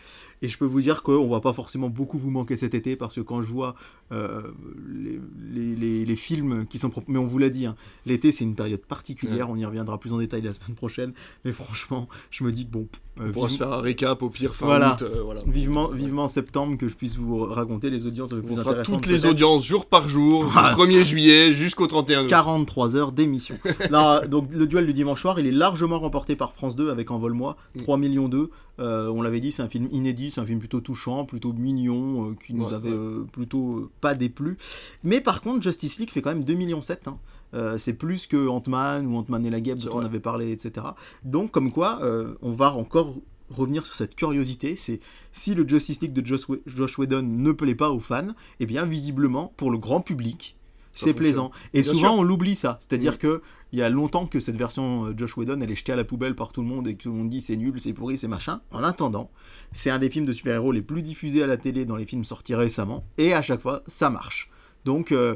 Et 0.43 0.49
je 0.49 0.59
peux 0.59 0.65
vous 0.65 0.81
dire 0.81 1.03
qu'on 1.03 1.29
va 1.29 1.41
pas 1.41 1.53
forcément 1.53 1.91
beaucoup 1.91 2.19
vous 2.19 2.31
manquer 2.31 2.57
cet 2.57 2.75
été, 2.75 2.97
parce 2.97 3.15
que 3.15 3.21
quand 3.21 3.43
je 3.43 3.49
vois 3.49 3.75
euh, 4.13 4.43
les, 4.89 5.77
les, 5.77 6.05
les, 6.05 6.17
films 6.17 6.67
qui 6.67 6.79
sont... 6.79 6.91
Mais 7.07 7.19
on 7.19 7.27
vous 7.27 7.39
l'a 7.39 7.51
dit, 7.51 7.67
hein, 7.67 7.77
l'été, 8.07 8.33
c'est 8.33 8.45
une 8.45 8.55
période 8.55 8.85
particulière, 8.85 9.51
on 9.51 9.57
y 9.57 9.65
reviendra 9.65 9.99
plus 9.99 10.13
en 10.13 10.19
détail 10.19 10.43
la 10.43 10.53
semaine 10.53 10.75
prochaine. 10.75 11.13
Mais 11.45 11.53
franchement, 11.53 12.09
je 12.31 12.45
me 12.45 12.53
dis 12.53 12.67
que 12.67 12.71
bon... 12.71 12.89
on 13.21 13.31
pourra 13.31 13.49
se 13.49 13.57
faire 13.59 13.73
un 13.73 13.81
récap 13.81 14.23
au 14.23 14.29
pire 14.31 14.55
fin 14.55 14.67
voilà. 14.67 14.95
août, 14.95 15.03
euh, 15.03 15.23
voilà. 15.25 15.41
Vivement, 15.47 15.89
vivement 15.89 16.25
en 16.25 16.29
septembre 16.29 16.77
que 16.77 16.89
je 16.89 16.95
puisse 16.95 17.17
vous 17.17 17.45
raconter 17.45 17.91
les 17.91 18.07
audiences 18.07 18.31
plus 18.31 18.43
on 18.51 18.57
fera 18.57 18.75
toutes 18.83 19.07
les 19.07 19.25
audiences 19.27 19.65
jour 19.65 19.87
par 19.87 20.09
jour, 20.09 20.45
du 20.47 20.51
1er 20.51 21.05
juillet 21.05 21.53
jusqu'au 21.53 21.87
31 21.87 22.25
août. 22.25 22.29
43 22.29 22.97
heures 22.97 23.13
d'émission. 23.13 23.57
Donc 24.29 24.49
le 24.53 24.67
duel 24.67 24.87
du 24.87 24.93
dimanche 24.93 25.21
soir, 25.21 25.39
il 25.39 25.47
est 25.47 25.53
largement 25.53 25.99
remporté 26.01 26.35
par 26.37 26.53
France 26.53 26.77
2 26.77 26.91
avec 26.91 27.11
Envole-moi, 27.11 27.57
Mm. 27.77 27.83
3 27.83 27.99
millions 27.99 28.29
2. 28.29 28.51
Euh, 28.81 29.09
on 29.09 29.23
l'avait 29.23 29.39
dit, 29.41 29.53
c'est 29.53 29.63
un 29.63 29.69
film 29.69 29.89
inédit, 29.93 30.31
c'est 30.33 30.41
un 30.41 30.47
film 30.47 30.59
plutôt 30.59 30.81
touchant, 30.81 31.25
plutôt 31.25 31.53
mignon, 31.53 32.31
euh, 32.31 32.35
qui 32.45 32.55
nous 32.55 32.67
Ouais, 32.67 32.75
avait 32.75 32.89
ouais. 32.89 32.95
euh, 32.97 33.25
plutôt 33.33 33.77
euh, 33.79 33.91
pas 34.01 34.15
déplu. 34.15 34.57
Mais 35.05 35.21
par 35.21 35.41
contre, 35.43 35.63
Justice 35.63 35.99
League 36.01 36.11
fait 36.11 36.23
quand 36.23 36.31
même 36.31 36.45
2 36.45 36.55
millions 36.55 36.83
7. 36.83 37.07
hein. 37.09 37.17
Euh, 37.55 37.79
c'est 37.79 37.95
plus 37.95 38.27
que 38.27 38.49
Ant-Man 38.49 39.07
ou 39.07 39.17
Ant-Man 39.17 39.47
et 39.47 39.51
la 39.51 39.61
guêpe 39.61 39.79
dont 39.79 39.97
on 39.99 40.05
avait 40.05 40.21
parlé, 40.21 40.51
etc. 40.53 40.87
Donc, 41.25 41.51
comme 41.53 41.71
quoi, 41.73 42.01
euh, 42.03 42.35
on 42.43 42.53
va 42.53 42.73
encore 42.75 43.15
revenir 43.51 43.85
sur 43.87 43.95
cette 43.95 44.15
curiosité, 44.17 44.75
c'est 44.75 45.01
si 45.33 45.55
le 45.55 45.69
Justice 45.69 46.01
League 46.01 46.13
de 46.15 46.25
Josh, 46.27 46.43
Josh 46.67 46.99
Whedon 46.99 47.23
ne 47.23 47.53
plaît 47.53 47.75
pas 47.75 47.91
aux 47.91 48.01
fans, 48.01 48.29
eh 48.59 48.67
bien 48.67 48.85
visiblement 48.87 49.53
pour 49.57 49.71
le 49.71 49.79
grand 49.79 50.01
public, 50.01 50.57
c'est 50.93 51.13
plaisant. 51.13 51.51
Et 51.75 51.83
Bien 51.83 51.93
souvent 51.93 52.11
sûr. 52.13 52.21
on 52.21 52.23
l'oublie 52.23 52.55
ça, 52.55 52.79
c'est-à-dire 52.81 53.15
Mm. 53.15 53.19
que 53.19 53.43
il 53.73 53.79
y 53.81 53.83
a 53.83 53.91
longtemps 53.91 54.27
que 54.27 54.39
cette 54.41 54.57
version 54.57 55.07
euh, 55.07 55.15
Josh 55.17 55.37
Whedon 55.37 55.61
elle 55.61 55.71
est 55.71 55.75
jetée 55.75 55.93
à 55.93 55.97
la 55.97 56.05
poubelle 56.05 56.35
par 56.37 56.53
tout 56.53 56.63
le 56.63 56.69
monde 56.69 56.87
et 56.89 56.95
que 56.97 57.03
tout 57.03 57.11
le 57.11 57.17
monde 57.17 57.29
dit 57.29 57.41
c'est 57.41 57.57
nul, 57.57 57.79
c'est 57.79 57.93
pourri, 57.93 58.17
c'est 58.17 58.29
machin. 58.29 58.61
En 58.71 58.83
attendant, 58.83 59.31
c'est 59.73 59.91
un 59.91 59.99
des 59.99 60.09
films 60.09 60.27
de 60.27 60.33
super-héros 60.33 60.73
les 60.73 60.83
plus 60.83 61.03
diffusés 61.03 61.43
à 61.43 61.47
la 61.47 61.57
télé 61.57 61.85
dans 61.85 61.97
les 61.97 62.07
films 62.07 62.25
sortis 62.25 62.55
récemment 62.55 63.05
et 63.19 63.35
à 63.35 63.43
chaque 63.43 63.61
fois 63.61 63.83
ça 63.87 64.09
marche. 64.09 64.51
Donc 64.85 65.13
euh, 65.13 65.35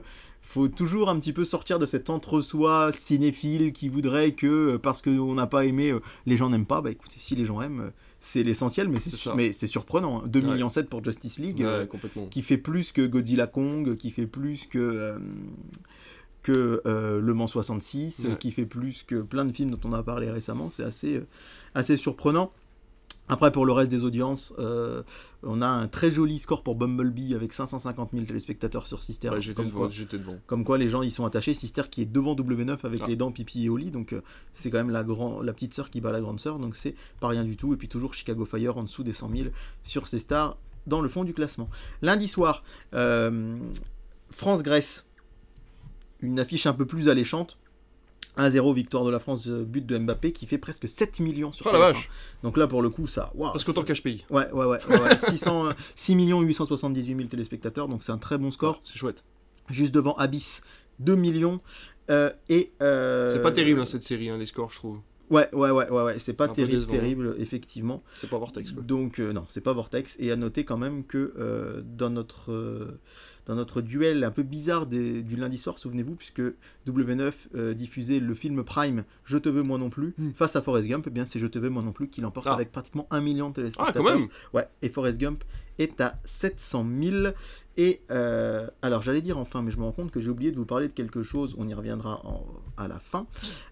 faut 0.51 0.69
toujours 0.69 1.11
un 1.11 1.19
petit 1.19 1.35
peu 1.35 1.45
sortir 1.45 1.79
de 1.79 1.85
cet 1.85 2.09
entre-soi 2.09 2.91
cinéphile 2.97 3.73
qui 3.75 3.91
voudrait 3.91 4.33
que 4.33 4.47
euh, 4.75 4.79
parce 4.79 5.03
qu'on 5.03 5.35
n'a 5.35 5.47
pas 5.47 5.67
aimé, 5.67 5.91
euh, 5.91 6.01
les 6.25 6.37
gens 6.39 6.49
n'aiment 6.49 6.65
pas. 6.67 6.81
Bah 6.81 6.91
écoutez, 6.91 7.17
si 7.19 7.35
les 7.37 7.45
gens 7.45 7.61
aiment, 7.61 7.81
euh, 7.81 7.91
c'est 8.19 8.43
l'essentiel, 8.43 8.89
mais 8.89 8.99
c'est 9.53 9.67
surprenant. 9.67 10.23
hein. 10.23 10.27
2 10.27 10.41
Ouais. 10.41 10.53
millions 10.53 10.71
7 10.71 10.89
pour 10.89 11.05
Justice 11.05 11.39
League, 11.39 11.61
Ouais, 11.61 11.67
euh, 11.67 11.87
qui 12.31 12.41
fait 12.43 12.57
plus 12.57 12.93
que 12.93 13.07
Godzilla 13.07 13.47
Kong, 13.47 13.95
qui 13.97 14.11
fait 14.11 14.27
plus 14.27 14.67
que 14.67 14.79
euh, 14.79 15.19
que 16.43 16.81
euh, 16.87 17.21
Le 17.21 17.35
Mans 17.35 17.47
66, 17.47 18.21
Ouais. 18.25 18.31
euh, 18.31 18.35
qui 18.37 18.51
fait 18.53 18.65
plus 18.67 19.03
que 19.03 19.21
plein 19.21 19.45
de 19.45 19.53
films 19.53 19.71
dont 19.71 19.81
on 19.85 19.93
a 19.93 20.03
parlé 20.03 20.31
récemment. 20.31 20.71
C'est 20.75 20.85
assez 20.85 21.23
assez 21.75 21.97
surprenant. 21.99 22.53
Après, 23.29 23.53
pour 23.53 23.67
le 23.67 23.73
reste 23.73 23.91
des 23.91 24.05
audiences, 24.05 24.55
euh, 24.59 25.03
on 25.43 25.61
a 25.61 25.67
un 25.67 25.87
très 25.89 26.11
joli 26.11 26.39
score 26.39 26.63
pour 26.63 26.77
Bumblebee 26.77 27.35
avec 27.35 27.53
550 27.53 28.11
000 28.13 28.25
téléspectateurs 28.25 28.87
sur 28.87 29.03
Sister. 29.03 29.31
Ouais, 29.31 29.41
j'étais 29.41 29.55
comme, 29.57 29.67
devant, 29.67 29.79
quoi, 29.81 29.89
j'étais 29.91 30.19
devant. 30.19 30.37
comme 30.47 30.65
quoi 30.65 30.79
les 30.79 30.89
gens 30.89 31.03
y 31.03 31.11
sont 31.11 31.27
attachés. 31.27 31.53
Sister 31.55 31.83
qui 31.91 32.03
est 32.03 32.07
devant 32.07 32.35
W9 32.35 32.79
avec 32.85 33.01
Ah. 33.03 33.07
les 33.07 33.17
dents 33.17 33.31
Pipi 33.33 33.65
et 33.67 33.69
Oli, 33.69 33.91
donc 33.91 34.13
euh, 34.13 34.23
c'est 34.53 34.71
quand 34.71 34.79
même 34.79 34.91
la, 34.91 35.05
grand, 35.05 35.43
la 35.43 35.53
petite 35.53 35.75
sœur 35.75 35.91
qui 35.91 36.01
bat 36.01 36.13
la 36.13 36.21
grande 36.21 36.41
sœur, 36.41 36.59
donc 36.59 36.75
c'est 36.77 36.95
pas 37.21 37.29
rien 37.29 37.45
du 37.45 37.57
tout. 37.57 37.75
Et 37.75 37.77
puis 37.77 37.89
toujours 37.89 38.15
Chicago 38.15 38.45
Fire 38.47 38.79
en 38.79 38.83
dessous 38.85 39.03
des 39.05 39.13
100 39.13 39.31
000 39.37 39.49
sur 39.83 40.09
ces 40.09 40.19
stars 40.19 40.57
dans 40.87 41.01
le 41.03 41.09
fond 41.09 41.25
du 41.25 41.35
classement. 41.35 41.69
Lundi 42.01 42.29
soir, 42.29 42.63
euh, 42.95 43.59
France-Grèce, 44.31 45.07
une 46.21 46.41
affiche 46.41 46.67
un 46.67 46.73
peu 46.73 46.87
plus 46.87 47.09
alléchante. 47.09 47.59
1-0 48.39 48.75
victoire 48.75 49.05
de 49.05 49.11
la 49.11 49.19
France, 49.19 49.47
euh, 49.49 49.65
but 49.65 49.85
de 49.85 49.99
Mbappé 49.99 50.33
qui 50.33 50.47
fait 50.47 50.59
presque 50.59 50.89
7 50.89 51.21
millions 51.21 51.53
sur 51.53 51.67
Oh 51.67 51.73
la 51.73 51.79
TF1. 51.79 51.93
vache 51.93 52.09
Donc 52.43 52.57
là 52.57 52.67
pour 52.67 52.81
le 52.83 52.89
coup 52.91 53.07
ça... 53.07 53.33
Parce 53.39 53.65
qu'autant 53.65 53.85
c'est- 53.87 53.95
qu'HPI. 54.01 54.25
Ouais, 54.31 54.51
ouais, 54.53 54.65
ouais. 54.65 54.79
ouais, 54.89 55.01
ouais. 55.01 55.19
600, 55.29 55.67
euh, 55.67 55.71
6 55.95 56.15
878 56.15 57.17
000 57.17 57.29
téléspectateurs, 57.29 57.89
donc 57.89 58.03
c'est 58.03 58.13
un 58.13 58.19
très 58.19 58.39
bon 58.39 58.51
score. 58.51 58.81
C'est 58.85 58.97
chouette. 58.99 59.25
Juste 59.71 59.93
devant 59.95 60.15
Abyss, 60.15 60.63
2 61.01 61.15
millions. 61.15 61.61
euh, 62.11 62.31
et 62.49 62.73
euh, 62.83 63.33
C'est 63.33 63.43
pas 63.43 63.53
terrible 63.53 63.81
hein, 63.81 63.87
cette 63.87 64.03
série, 64.03 64.31
hein, 64.31 64.39
les 64.39 64.47
scores, 64.47 64.71
je 64.71 64.77
trouve. 64.77 65.01
Ouais, 65.31 65.47
ouais, 65.53 65.71
ouais, 65.71 65.91
ouais, 65.91 66.03
ouais. 66.05 66.19
c'est 66.19 66.33
pas 66.33 66.49
terrible, 66.49 66.85
hein. 66.85 66.87
terrible, 66.91 67.37
effectivement. 67.39 68.03
C'est 68.23 68.31
pas 68.31 68.39
Vortex, 68.39 68.73
quoi. 68.73 68.83
Donc, 68.83 69.19
euh, 69.21 69.35
non, 69.35 69.45
c'est 69.51 69.61
pas 69.61 69.75
Vortex. 69.75 70.17
Et 70.21 70.33
à 70.33 70.37
noter 70.37 70.65
quand 70.65 70.79
même 70.79 71.05
que 71.05 71.35
euh, 71.39 71.83
dans, 71.85 72.09
notre, 72.09 72.51
euh, 72.51 72.99
dans 73.49 73.55
notre 73.57 73.81
duel 73.81 74.23
un 74.25 74.31
peu 74.31 74.43
bizarre 74.45 74.87
des- 74.87 75.23
du 75.23 75.35
lundi 75.35 75.57
soir, 75.59 75.79
souvenez-vous, 75.79 76.15
puisque 76.15 76.43
W9 76.87 77.49
euh, 77.57 77.75
diffusait 77.75 78.21
le 78.21 78.35
film 78.35 78.63
Prime 78.63 79.05
Je 79.25 79.39
te 79.39 79.49
veux 79.49 79.63
moi 79.63 79.79
non 79.79 79.91
plus, 79.91 80.15
Hmm. 80.19 80.31
face 80.35 80.55
à 80.55 80.63
Forrest 80.63 80.87
Gump, 80.89 81.07
eh 81.09 81.11
bien 81.11 81.25
c'est 81.25 81.39
Je 81.41 81.47
te 81.47 81.59
veux 81.59 81.71
moi 81.71 81.83
non 81.83 81.93
plus 81.93 82.09
qui 82.09 82.21
l'emporte 82.21 82.47
Ah. 82.49 82.55
avec 82.55 82.71
pratiquement 82.71 83.07
un 83.11 83.21
million 83.21 83.47
de 83.49 83.53
Ah, 83.53 83.55
téléspectateurs. 83.55 84.05
quand 84.05 84.15
même 84.19 84.29
Ouais, 84.55 84.69
et 84.83 84.89
Forrest 84.91 85.19
Gump 85.19 85.43
est 85.79 86.01
à 86.01 86.19
700 86.25 86.87
000. 87.03 87.27
Et 87.77 88.01
euh, 88.11 88.67
alors, 88.83 89.03
j'allais 89.03 89.21
dire 89.21 89.39
enfin, 89.39 89.63
mais 89.63 89.71
je 89.71 89.77
me 89.79 89.85
rends 89.85 89.93
compte 89.93 90.11
que 90.11 90.21
j'ai 90.21 90.31
oublié 90.31 90.51
de 90.51 90.57
vous 90.57 90.65
parler 90.65 90.89
de 90.89 90.93
quelque 90.93 91.23
chose. 91.23 91.55
On 91.59 91.69
y 91.69 91.75
reviendra 91.75 92.21
en- 92.27 92.45
à 92.77 92.89
la 92.89 92.99
fin. 92.99 93.27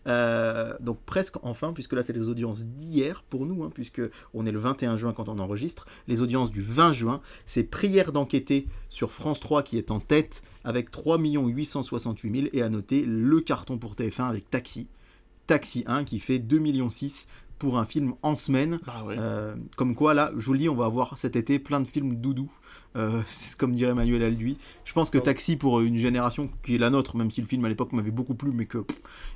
Euh, 0.06 0.74
donc, 0.80 0.98
presque 1.06 1.36
enfin, 1.42 1.72
puisque 1.72 1.92
là, 1.92 2.02
c'est 2.02 2.12
les 2.12 2.28
audiences 2.28 2.66
d'hier 2.66 3.24
pour 3.28 3.46
nous, 3.46 3.64
hein, 3.64 3.70
puisque 3.74 4.02
on 4.34 4.46
est 4.46 4.52
le 4.52 4.58
21 4.60 4.96
juin 4.96 5.12
quand 5.12 5.28
on 5.28 5.38
enregistre. 5.40 5.86
Les 6.06 6.22
audiences 6.22 6.52
du 6.52 6.62
20 6.62 6.92
juin, 6.92 7.20
c'est 7.46 7.64
Prière 7.64 8.12
d'enquêter 8.12 8.68
sur 8.88 9.10
France 9.10 9.40
3 9.40 9.62
qui 9.64 9.76
est 9.76 9.90
en 9.90 9.98
tête 10.00 10.42
avec 10.64 10.90
3 10.92 11.18
868 11.18 12.36
000. 12.36 12.48
Et 12.52 12.62
à 12.62 12.68
noter 12.68 13.04
le 13.06 13.40
carton 13.40 13.78
pour 13.78 13.94
TF1 13.94 14.28
avec 14.28 14.48
Taxi. 14.50 14.86
Taxi 15.48 15.84
1 15.86 16.04
qui 16.04 16.18
fait 16.18 16.38
2 16.38 16.58
millions 16.58 16.90
6 16.90 17.28
pour 17.58 17.78
un 17.78 17.84
film 17.86 18.14
en 18.22 18.34
semaine. 18.34 18.78
Bah 18.86 19.02
ouais. 19.04 19.16
Euh, 19.18 19.54
comme 19.76 19.94
quoi, 19.94 20.12
là, 20.14 20.30
je 20.36 20.44
vous 20.46 20.52
le 20.52 20.58
dis, 20.58 20.68
on 20.68 20.74
va 20.74 20.84
avoir 20.86 21.16
cet 21.18 21.36
été 21.36 21.58
plein 21.58 21.80
de 21.80 21.86
films 21.86 22.16
doudou. 22.16 22.50
Euh, 22.96 23.20
c'est 23.28 23.56
comme 23.58 23.72
dirait 23.72 23.94
Manuel 23.94 24.22
Alduy. 24.22 24.56
Je 24.84 24.92
pense 24.92 25.10
que 25.10 25.18
Ah. 25.18 25.22
Taxi, 25.22 25.56
pour 25.56 25.80
une 25.80 25.96
génération 25.96 26.50
qui 26.62 26.74
est 26.74 26.78
la 26.78 26.90
nôtre, 26.90 27.16
même 27.16 27.30
si 27.30 27.40
le 27.40 27.46
film 27.46 27.64
à 27.64 27.68
l'époque 27.68 27.92
m'avait 27.92 28.10
beaucoup 28.10 28.34
plu, 28.34 28.50
mais 28.52 28.66
que 28.66 28.84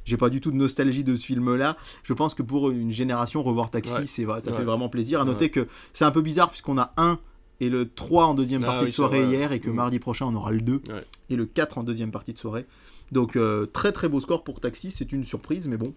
j'ai 0.05 0.17
pas 0.17 0.31
du 0.31 0.41
tout 0.41 0.51
de 0.51 0.57
nostalgie 0.57 1.05
de 1.05 1.17
ce 1.17 1.25
film-là, 1.27 1.77
je 2.03 2.13
pense 2.13 2.35
que 2.35 2.43
pour 2.43 2.71
une 2.71 2.91
génération, 2.91 3.43
revoir 3.43 3.71
Taxi, 3.71 3.93
Ouais. 3.93 4.07
c'est, 4.07 4.25
ça 4.25 4.33
Ouais. 4.35 4.41
fait 4.59 4.65
vraiment 4.65 4.89
plaisir. 4.89 5.21
À 5.21 5.25
noter 5.25 5.51
que 5.51 5.67
c'est 5.93 6.05
un 6.05 6.11
peu 6.11 6.23
bizarre, 6.23 6.51
puisqu'on 6.51 6.79
a 6.79 6.93
un 6.97 7.19
et 7.63 7.69
le 7.69 7.87
3 7.89 8.25
en 8.27 8.35
deuxième 8.35 8.63
Ah 8.65 8.69
partie 8.69 8.85
oui, 8.85 8.91
de 8.91 8.95
soirée 8.95 9.25
hier, 9.25 9.53
et 9.53 9.61
que 9.61 9.69
Mm. 9.69 9.75
mardi 9.75 9.99
prochain, 9.99 10.25
on 10.27 10.35
aura 10.35 10.51
le 10.51 10.61
2 10.63 10.81
Ouais. 10.89 11.05
et 11.29 11.37
le 11.37 11.45
4 11.45 11.77
en 11.77 11.83
deuxième 11.83 12.11
partie 12.11 12.33
de 12.33 12.39
soirée. 12.39 12.65
Donc, 13.13 13.37
euh, 13.37 13.67
très 13.67 13.93
très 13.93 14.09
beau 14.09 14.21
score 14.21 14.45
pour 14.45 14.61
Taxi, 14.61 14.91
c'est 14.91 15.13
une 15.13 15.25
surprise, 15.25 15.67
mais 15.67 15.77
bon. 15.77 15.93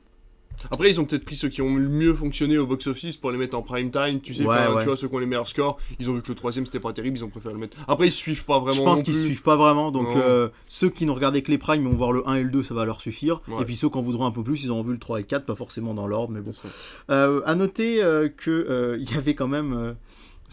Après, 0.71 0.89
ils 0.89 0.99
ont 0.99 1.05
peut-être 1.05 1.25
pris 1.25 1.35
ceux 1.35 1.49
qui 1.49 1.61
ont 1.61 1.75
le 1.75 1.89
mieux 1.89 2.13
fonctionné 2.13 2.57
au 2.57 2.65
box-office 2.65 3.17
pour 3.17 3.31
les 3.31 3.37
mettre 3.37 3.57
en 3.57 3.61
prime 3.61 3.91
time. 3.91 4.21
Tu 4.21 4.33
sais, 4.33 4.43
Ouais, 4.45 4.57
tu 4.79 4.85
vois, 4.85 4.97
ceux 4.97 5.07
qui 5.07 5.15
ont 5.15 5.19
les 5.19 5.25
meilleurs 5.25 5.47
scores. 5.47 5.77
Ils 5.99 6.09
ont 6.09 6.13
vu 6.13 6.21
que 6.21 6.29
le 6.29 6.35
troisième 6.35 6.65
c'était 6.65 6.79
pas 6.79 6.93
terrible, 6.93 7.17
ils 7.17 7.23
ont 7.23 7.29
préféré 7.29 7.53
le 7.53 7.59
mettre. 7.59 7.77
Après, 7.87 8.07
ils 8.07 8.11
suivent 8.11 8.45
pas 8.45 8.59
vraiment. 8.59 8.77
Je 8.77 8.83
pense 8.83 9.03
qu'ils 9.03 9.13
suivent 9.13 9.41
pas 9.41 9.55
vraiment, 9.55 9.91
donc 9.91 10.07
euh, 10.15 10.49
ceux 10.67 10.89
qui 10.89 11.05
n'ont 11.05 11.13
regardé 11.13 11.41
que 11.41 11.51
les 11.51 11.57
primes 11.57 11.83
vont 11.83 11.95
voir 11.95 12.11
le 12.11 12.27
1 12.27 12.35
et 12.35 12.43
le 12.43 12.49
2, 12.49 12.63
ça 12.63 12.73
va 12.73 12.85
leur 12.85 13.01
suffire. 13.01 13.41
Ouais. 13.47 13.61
Et 13.61 13.65
puis 13.65 13.75
ceux 13.75 13.89
qui 13.89 13.97
en 13.97 14.01
voudront 14.01 14.25
un 14.25 14.31
peu 14.31 14.43
plus, 14.43 14.63
ils 14.63 14.71
auront 14.71 14.83
vu 14.83 14.93
le 14.93 14.99
3 14.99 15.19
et 15.19 15.21
le 15.21 15.27
4, 15.27 15.45
pas 15.45 15.55
forcément 15.55 15.93
dans 15.93 16.07
l'ordre, 16.07 16.33
mais 16.33 16.41
bon. 16.41 16.51
Euh, 17.09 17.41
à 17.45 17.55
noter 17.55 18.01
euh, 18.03 18.29
que 18.29 18.49
euh, 18.51 18.97
il 19.01 19.11
y 19.11 19.17
avait 19.17 19.35
quand 19.35 19.47
même 19.47 19.73
euh, 19.73 19.93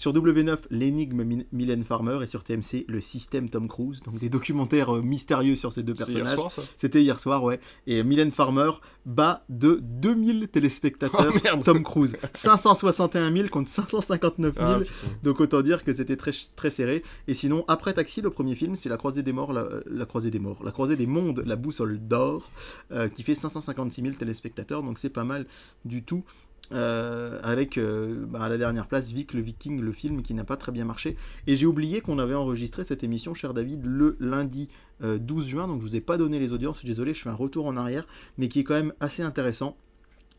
sur 0.00 0.14
W9 0.14 0.56
l'énigme 0.70 1.44
Mylène 1.52 1.84
Farmer 1.84 2.20
et 2.22 2.26
sur 2.26 2.42
TMC 2.42 2.86
le 2.88 3.02
système 3.02 3.50
Tom 3.50 3.68
Cruise, 3.68 4.02
donc 4.02 4.18
des 4.18 4.30
documentaires 4.30 4.96
euh, 4.96 5.02
mystérieux 5.02 5.56
sur 5.56 5.72
ces 5.74 5.82
deux 5.82 5.94
C'était 5.94 6.12
hier 6.12 6.24
personnages. 6.24 6.38
soir, 6.38 6.52
ça 6.52 6.62
C'était 6.76 7.02
hier 7.02 7.20
soir, 7.20 7.44
ouais. 7.44 7.60
Et 7.86 8.02
Mylène 8.02 8.30
Farmer 8.30 8.70
bat 9.04 9.44
de 9.50 9.78
2000 9.82 10.48
téléspectateurs 10.48 11.32
Oh. 11.52 11.62
Tom 11.64 11.82
Cruise. 11.82 12.16
561 12.34 13.30
000 13.32 13.48
contre 13.48 13.68
559 13.68 14.54
000. 14.54 14.66
Ah. 14.66 14.80
Donc 15.22 15.40
autant 15.40 15.60
dire 15.60 15.84
que 15.84 15.92
c'était 15.92 16.16
très, 16.16 16.30
très 16.56 16.70
serré. 16.70 17.02
Et 17.28 17.34
sinon, 17.34 17.64
après 17.68 17.92
Taxi, 17.92 18.22
le 18.22 18.30
premier 18.30 18.54
film, 18.54 18.76
c'est 18.76 18.88
La 18.88 18.96
Croisée 18.96 19.22
des 19.22 19.32
Morts, 19.32 19.52
la, 19.52 19.66
la 19.86 20.06
Croisée 20.06 20.30
des 20.30 20.38
Morts, 20.38 20.62
La 20.64 20.70
Croisée 20.72 20.96
des 20.96 21.06
Mondes, 21.06 21.42
La 21.44 21.56
Boussole 21.56 21.98
d'Or, 21.98 22.50
euh, 22.92 23.08
qui 23.08 23.22
fait 23.22 23.34
556 23.34 24.02
000 24.02 24.14
téléspectateurs, 24.14 24.82
donc 24.82 24.98
c'est 24.98 25.10
pas 25.10 25.24
mal 25.24 25.46
du 25.84 26.02
tout. 26.02 26.24
Euh, 26.72 27.40
avec 27.42 27.78
euh, 27.78 28.26
bah, 28.28 28.42
à 28.42 28.48
la 28.48 28.56
dernière 28.56 28.86
place 28.86 29.10
Vic 29.10 29.34
le 29.34 29.40
Viking, 29.40 29.80
le 29.80 29.90
film 29.90 30.22
qui 30.22 30.34
n'a 30.34 30.44
pas 30.44 30.56
très 30.56 30.70
bien 30.70 30.84
marché. 30.84 31.16
Et 31.48 31.56
j'ai 31.56 31.66
oublié 31.66 32.00
qu'on 32.00 32.18
avait 32.20 32.34
enregistré 32.34 32.84
cette 32.84 33.02
émission, 33.02 33.34
cher 33.34 33.54
David, 33.54 33.84
le 33.84 34.16
lundi 34.20 34.68
euh, 35.02 35.18
12 35.18 35.48
juin, 35.48 35.66
donc 35.66 35.80
je 35.80 35.86
vous 35.86 35.96
ai 35.96 36.00
pas 36.00 36.16
donné 36.16 36.38
les 36.38 36.52
audiences, 36.52 36.84
désolé, 36.84 37.12
je 37.12 37.22
fais 37.22 37.28
un 37.28 37.34
retour 37.34 37.66
en 37.66 37.76
arrière, 37.76 38.06
mais 38.38 38.48
qui 38.48 38.60
est 38.60 38.64
quand 38.64 38.74
même 38.74 38.92
assez 39.00 39.22
intéressant. 39.22 39.76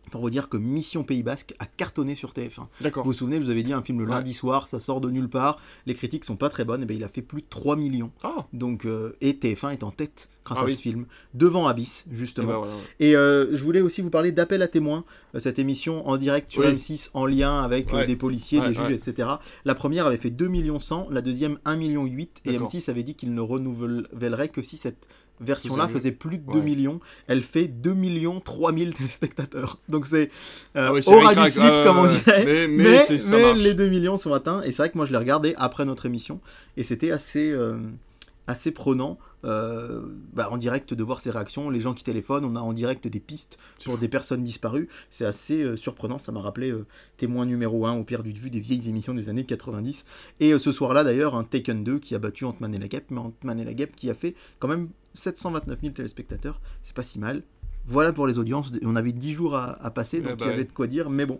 Pour 0.09 0.21
vous 0.21 0.29
dire 0.29 0.49
que 0.49 0.57
Mission 0.57 1.03
Pays 1.03 1.23
Basque 1.23 1.53
a 1.59 1.65
cartonné 1.65 2.15
sur 2.15 2.31
TF1. 2.31 2.67
D'accord. 2.81 3.03
Vous 3.05 3.11
vous 3.11 3.17
souvenez, 3.17 3.37
je 3.39 3.45
vous 3.45 3.49
avais 3.49 3.63
dit 3.63 3.71
un 3.71 3.81
film 3.81 3.99
le 3.99 4.05
Ouais. 4.05 4.11
lundi 4.11 4.33
soir, 4.33 4.67
ça 4.67 4.79
sort 4.81 4.99
de 4.99 5.09
nulle 5.09 5.29
part, 5.29 5.57
les 5.85 5.93
critiques 5.93 6.25
sont 6.25 6.35
pas 6.35 6.49
très 6.49 6.65
bonnes, 6.65 6.83
et 6.83 6.85
ben 6.85 6.97
il 6.97 7.03
a 7.03 7.07
fait 7.07 7.21
plus 7.21 7.41
de 7.43 7.47
3 7.49 7.77
millions. 7.77 8.11
Ah 8.23 8.45
Donc, 8.51 8.85
euh, 8.85 9.15
et 9.21 9.31
TF1 9.33 9.69
est 9.71 9.83
en 9.83 9.91
tête 9.91 10.27
grâce 10.43 10.57
Ah 10.59 10.63
à 10.63 10.65
oui. 10.65 10.75
ce 10.75 10.81
film, 10.81 11.05
devant 11.33 11.65
Abyss, 11.67 12.07
Et 12.11 12.15
justement. 12.15 12.47
bah, 12.47 12.57
voilà. 12.57 12.73
Et 12.99 13.15
euh, 13.15 13.55
je 13.55 13.63
voulais 13.63 13.79
aussi 13.79 14.01
vous 14.01 14.09
parler 14.09 14.33
d'Appel 14.33 14.61
à 14.63 14.67
témoins, 14.67 15.05
euh, 15.35 15.39
cette 15.39 15.59
émission 15.59 16.05
en 16.09 16.17
direct 16.17 16.51
sur 16.51 16.63
Oui. 16.63 16.73
M6 16.73 17.11
en 17.13 17.25
lien 17.25 17.61
avec 17.61 17.93
euh, 17.93 18.05
des 18.05 18.15
policiers, 18.17 18.59
des 18.59 18.73
juges, 18.73 18.91
etc. 18.91 19.29
La 19.63 19.75
première 19.75 20.07
avait 20.07 20.17
fait 20.17 20.31
2 20.31 20.47
millions 20.49 20.79
100, 20.79 21.07
la 21.11 21.21
deuxième 21.21 21.57
1 21.63 21.77
million 21.77 22.03
8, 22.05 22.41
et 22.45 22.51
D'accord. 22.53 22.67
M6 22.69 22.89
avait 22.89 23.03
dit 23.03 23.15
qu'il 23.15 23.33
ne 23.33 23.39
renouvellerait 23.41 24.49
que 24.49 24.61
si 24.61 24.75
cette 24.77 25.07
version-là 25.41 25.87
Faisait 25.87 26.11
plus 26.11 26.37
de 26.37 26.51
2 26.51 26.59
Ouais. 26.59 26.63
millions. 26.65 26.99
Elle 27.27 27.41
fait 27.41 27.67
2 27.67 27.93
millions 27.93 28.39
3000 28.39 28.93
téléspectateurs. 28.93 29.79
Donc 29.89 30.05
c'est 30.07 30.29
euh, 30.75 30.87
Ah 30.89 30.93
ouais, 30.93 31.01
c'est 31.01 31.13
au 31.13 31.19
ras 31.19 31.35
du 31.35 31.49
slip, 31.51 31.63
comme 31.83 31.97
on 31.97 32.03
ouais, 32.03 32.09
dirait. 32.25 32.45
Mais, 32.45 32.67
mais, 32.67 32.83
Mais, 32.83 32.99
c'est- 32.99 33.19
ça 33.19 33.35
mais 33.37 33.53
les 33.55 33.73
2 33.73 33.87
millions 33.89 34.17
sont 34.17 34.33
atteints. 34.33 34.61
Et 34.63 34.71
c'est 34.71 34.77
vrai 34.83 34.89
que 34.89 34.97
moi, 34.97 35.05
je 35.05 35.11
l'ai 35.11 35.17
regardé 35.17 35.53
après 35.57 35.85
notre 35.85 36.05
émission. 36.05 36.39
Et 36.77 36.83
c'était 36.83 37.11
assez, 37.11 37.51
euh, 37.51 37.77
assez 38.47 38.71
prenant. 38.71 39.17
euh, 39.43 40.01
bah, 40.33 40.49
en 40.51 40.57
direct 40.57 40.93
de 40.93 41.03
voir 41.03 41.19
ces 41.21 41.31
réactions, 41.31 41.69
les 41.71 41.79
gens 41.79 41.93
qui 41.95 42.03
téléphonent, 42.03 42.45
on 42.45 42.55
a 42.55 42.59
en 42.59 42.73
direct 42.73 43.07
des 43.07 43.19
pistes 43.19 43.57
pour 43.85 43.95
fou. 43.95 43.99
des 43.99 44.07
personnes 44.07 44.43
disparues. 44.43 44.87
C'est 45.09 45.25
assez 45.25 45.63
euh, 45.63 45.75
surprenant, 45.75 46.19
ça 46.19 46.31
m'a 46.31 46.41
rappelé 46.41 46.69
euh, 46.71 46.85
témoin 47.17 47.45
numéro 47.45 47.85
1 47.87 47.93
au 47.93 48.03
pire 48.03 48.21
du 48.23 48.31
vue 48.33 48.49
des 48.51 48.59
vieilles 48.59 48.87
émissions 48.87 49.13
des 49.15 49.29
années 49.29 49.45
90. 49.45 50.05
Et 50.39 50.57
ce 50.59 50.71
soir-là 50.71 51.03
d'ailleurs, 51.03 51.35
un 51.35 51.43
Taken 51.43 51.83
2 51.83 51.99
qui 51.99 52.13
a 52.15 52.19
battu 52.19 52.45
Ant-Man 52.45 52.75
et 52.75 52.79
la 52.79 52.87
Guêpe, 52.87 53.05
mais 53.09 53.19
Ant-Man 53.19 53.59
et 53.59 53.65
la 53.65 53.73
Guêpe 53.73 53.95
qui 53.95 54.09
a 54.09 54.13
fait 54.13 54.35
quand 54.59 54.67
même 54.67 54.89
729 55.13 55.79
000 55.81 55.93
téléspectateurs, 55.93 56.61
c'est 56.83 56.95
pas 56.95 57.03
si 57.03 57.17
mal. 57.19 57.43
Voilà 57.87 58.13
pour 58.13 58.27
les 58.27 58.37
audiences, 58.37 58.71
on 58.83 58.95
avait 58.95 59.11
10 59.11 59.33
jours 59.33 59.55
à, 59.55 59.83
à 59.83 59.89
passer, 59.89 60.21
Ah 60.23 60.29
donc 60.29 60.37
bah 60.37 60.45
il 60.45 60.49
y 60.49 60.51
avait 60.51 60.59
ouais. 60.59 60.65
de 60.67 60.71
quoi 60.71 60.85
dire, 60.87 61.09
mais 61.09 61.25
bon. 61.25 61.39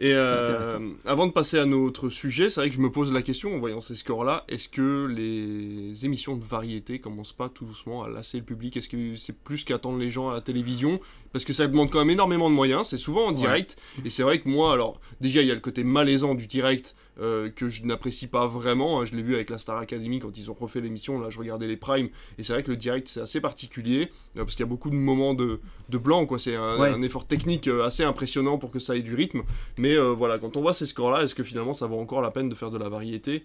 Et 0.00 0.12
euh, 0.12 0.78
avant 1.04 1.26
de 1.26 1.32
passer 1.32 1.58
à 1.58 1.64
notre 1.64 2.08
sujet, 2.08 2.50
c'est 2.50 2.60
vrai 2.60 2.70
que 2.70 2.76
je 2.76 2.80
me 2.80 2.90
pose 2.90 3.12
la 3.12 3.22
question 3.22 3.54
en 3.54 3.58
voyant 3.58 3.80
ces 3.80 3.96
scores-là 3.96 4.44
est-ce 4.48 4.68
que 4.68 5.06
les 5.06 6.04
émissions 6.04 6.36
de 6.36 6.44
variété 6.44 7.00
commencent 7.00 7.32
pas 7.32 7.48
tout 7.48 7.64
doucement 7.64 8.04
à 8.04 8.08
lasser 8.08 8.38
le 8.38 8.44
public? 8.44 8.76
Est-ce 8.76 8.88
que 8.88 9.16
c'est 9.16 9.36
plus 9.36 9.64
qu'attendre 9.64 9.98
les 9.98 10.10
gens 10.10 10.30
à 10.30 10.34
la 10.34 10.40
télévision 10.40 11.00
Parce 11.32 11.44
que 11.44 11.52
ça 11.52 11.66
demande 11.66 11.90
quand 11.90 11.98
même 11.98 12.10
énormément 12.10 12.48
de 12.48 12.54
moyens, 12.54 12.86
c'est 12.88 12.96
souvent 12.96 13.26
en 13.26 13.32
direct. 13.32 13.76
Et 14.04 14.10
c'est 14.10 14.22
vrai 14.22 14.40
que 14.40 14.48
moi, 14.48 14.72
alors, 14.72 14.98
déjà, 15.20 15.42
il 15.42 15.48
y 15.48 15.50
a 15.50 15.54
le 15.54 15.60
côté 15.60 15.84
malaisant 15.84 16.34
du 16.34 16.46
direct 16.46 16.94
euh, 17.20 17.50
que 17.50 17.68
je 17.68 17.84
n'apprécie 17.84 18.28
pas 18.28 18.46
vraiment. 18.46 19.04
Je 19.04 19.14
l'ai 19.14 19.22
vu 19.22 19.34
avec 19.34 19.50
la 19.50 19.58
Star 19.58 19.76
Academy 19.78 20.20
quand 20.20 20.38
ils 20.38 20.50
ont 20.50 20.54
refait 20.58 20.80
l'émission. 20.80 21.20
Là, 21.20 21.28
je 21.30 21.38
regardais 21.38 21.66
les 21.66 21.76
primes. 21.76 22.08
Et 22.38 22.42
c'est 22.44 22.52
vrai 22.54 22.62
que 22.62 22.70
le 22.70 22.76
direct, 22.76 23.08
c'est 23.08 23.20
assez 23.20 23.40
particulier 23.42 24.10
euh, 24.36 24.44
parce 24.44 24.52
qu'il 24.56 24.60
y 24.64 24.68
a 24.68 24.70
beaucoup 24.70 24.88
de 24.88 24.94
moments 24.94 25.34
de, 25.34 25.60
de 25.90 25.98
blanc. 25.98 26.24
quoi. 26.26 26.38
C'est 26.38 26.56
un, 26.56 26.78
Ouais. 26.78 26.88
un 26.88 27.02
effort 27.02 27.26
technique 27.26 27.68
euh, 27.68 27.84
assez 27.84 28.04
impressionnant 28.04 28.56
pour 28.56 28.70
que 28.70 28.78
ça 28.78 28.96
ait 28.96 29.02
du 29.02 29.14
rythme. 29.14 29.42
Mais 29.76 29.96
euh, 29.96 30.12
voilà, 30.14 30.38
quand 30.38 30.56
on 30.56 30.62
voit 30.62 30.72
ces 30.74 30.86
scores-là, 30.86 31.24
est-ce 31.24 31.34
que 31.34 31.44
finalement 31.44 31.74
ça 31.74 31.86
vaut 31.86 31.98
encore 31.98 32.22
la 32.22 32.30
peine 32.30 32.48
de 32.48 32.54
faire 32.54 32.70
de 32.70 32.78
la 32.78 32.88
variété? 32.88 33.44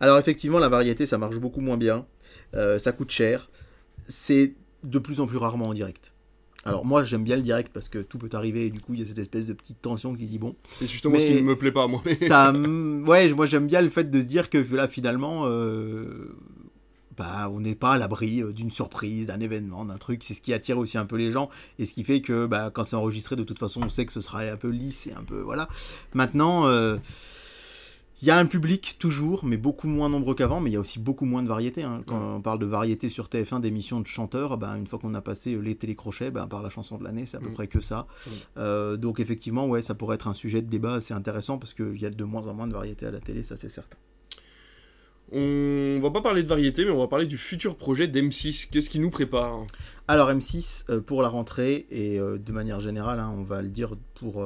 Alors 0.00 0.18
effectivement, 0.18 0.58
la 0.58 0.68
variété, 0.68 1.06
ça 1.06 1.18
marche 1.18 1.38
beaucoup 1.38 1.60
moins 1.60 1.76
bien, 1.76 2.04
ça 2.52 2.92
coûte 2.92 3.10
cher, 3.10 3.48
c'est 4.08 4.54
de 4.82 4.98
plus 4.98 5.20
en 5.20 5.26
plus 5.26 5.36
rarement 5.38 5.66
en 5.68 5.74
direct. 5.74 6.13
Alors 6.64 6.84
moi, 6.84 7.04
j'aime 7.04 7.24
bien 7.24 7.36
le 7.36 7.42
direct 7.42 7.72
parce 7.72 7.88
que 7.88 7.98
tout 7.98 8.18
peut 8.18 8.30
arriver 8.32 8.66
et 8.66 8.70
du 8.70 8.80
coup, 8.80 8.94
il 8.94 9.00
y 9.00 9.02
a 9.02 9.06
cette 9.06 9.18
espèce 9.18 9.46
de 9.46 9.52
petite 9.52 9.82
tension 9.82 10.14
qui 10.14 10.26
dit 10.26 10.38
bon. 10.38 10.54
C'est 10.64 10.86
justement 10.86 11.18
ce 11.18 11.26
qui 11.26 11.34
ne 11.34 11.40
me 11.42 11.56
plaît 11.56 11.72
pas, 11.72 11.86
moi. 11.86 12.02
Ça 12.28 12.52
ouais 12.52 13.32
moi 13.32 13.46
j'aime 13.46 13.66
bien 13.66 13.80
le 13.80 13.88
fait 13.88 14.10
de 14.10 14.20
se 14.20 14.26
dire 14.26 14.50
que 14.50 14.58
là 14.74 14.88
finalement 14.88 15.44
euh, 15.46 16.34
bah, 17.16 17.50
on 17.52 17.60
n'est 17.60 17.74
pas 17.74 17.92
à 17.92 17.98
l'abri 17.98 18.42
euh, 18.42 18.52
d'une 18.52 18.70
surprise 18.70 19.26
d'un 19.26 19.40
événement 19.40 19.84
d'un 19.84 19.98
truc 19.98 20.22
c'est 20.22 20.34
ce 20.34 20.40
qui 20.40 20.52
attire 20.52 20.78
aussi 20.78 20.98
un 20.98 21.06
peu 21.06 21.16
les 21.16 21.30
gens 21.30 21.50
et 21.78 21.86
ce 21.86 21.94
qui 21.94 22.04
fait 22.04 22.20
que 22.20 22.46
bah, 22.46 22.70
quand 22.72 22.84
c'est 22.84 22.96
enregistré 22.96 23.36
de 23.36 23.44
toute 23.44 23.58
façon 23.58 23.82
on 23.84 23.88
sait 23.88 24.06
que 24.06 24.12
ce 24.12 24.20
sera 24.20 24.40
un 24.40 24.56
peu 24.56 24.68
lisse 24.68 25.06
et 25.06 25.12
un 25.12 25.22
peu 25.22 25.40
voilà 25.40 25.68
maintenant 26.14 26.66
euh, 26.66 26.96
il 28.24 28.28
y 28.28 28.30
a 28.30 28.38
un 28.38 28.46
public 28.46 28.96
toujours, 28.98 29.44
mais 29.44 29.58
beaucoup 29.58 29.86
moins 29.86 30.08
nombreux 30.08 30.34
qu'avant, 30.34 30.58
mais 30.58 30.70
il 30.70 30.72
y 30.72 30.76
a 30.76 30.80
aussi 30.80 30.98
beaucoup 30.98 31.26
moins 31.26 31.42
de 31.42 31.48
variété. 31.48 31.82
hein. 31.82 32.02
Quand 32.06 32.18
Ouais. 32.18 32.34
on 32.36 32.40
parle 32.40 32.58
de 32.58 32.64
variété 32.64 33.10
sur 33.10 33.28
TF1, 33.28 33.60
d'émissions 33.60 34.00
de 34.00 34.06
chanteurs, 34.06 34.56
ben, 34.56 34.76
une 34.76 34.86
fois 34.86 34.98
qu'on 34.98 35.12
a 35.12 35.20
passé 35.20 35.58
les 35.60 35.74
télécrochets, 35.74 36.30
ben, 36.30 36.46
par 36.46 36.62
la 36.62 36.70
chanson 36.70 36.96
de 36.96 37.04
l'année, 37.04 37.26
c'est 37.26 37.36
à 37.36 37.40
peu 37.40 37.50
Mm. 37.50 37.52
près 37.52 37.66
que 37.66 37.80
ça. 37.80 38.06
Euh, 38.56 38.96
donc 38.96 39.20
effectivement, 39.20 39.66
ouais, 39.68 39.82
ça 39.82 39.94
pourrait 39.94 40.14
être 40.14 40.26
un 40.28 40.32
sujet 40.32 40.62
de 40.62 40.70
débat 40.70 40.94
assez 40.94 41.12
intéressant 41.12 41.58
parce 41.58 41.74
qu'il 41.74 42.00
y 42.00 42.06
a 42.06 42.10
de 42.10 42.24
moins 42.24 42.48
en 42.48 42.54
moins 42.54 42.66
de 42.66 42.72
variété 42.72 43.04
à 43.04 43.10
la 43.10 43.20
télé, 43.20 43.42
ça 43.42 43.58
c'est 43.58 43.68
certain. 43.68 43.98
On 45.32 45.98
va 46.02 46.10
pas 46.10 46.20
parler 46.20 46.42
de 46.42 46.48
variété, 46.48 46.84
mais 46.84 46.90
on 46.92 46.98
va 46.98 47.08
parler 47.08 47.26
du 47.26 47.38
futur 47.38 47.76
projet 47.76 48.06
d'M6. 48.06 48.68
Qu'est-ce 48.70 48.88
qui 48.90 49.00
nous 49.00 49.10
prépare? 49.10 49.66
Alors 50.06 50.30
M6 50.30 50.84
euh, 50.90 51.00
pour 51.00 51.22
la 51.22 51.28
rentrée 51.28 51.86
et 51.90 52.20
euh, 52.20 52.38
de 52.38 52.52
manière 52.52 52.78
générale, 52.80 53.18
hein, 53.18 53.34
on 53.36 53.42
va 53.42 53.60
le 53.62 53.68
dire 53.68 53.94
pour, 54.14 54.42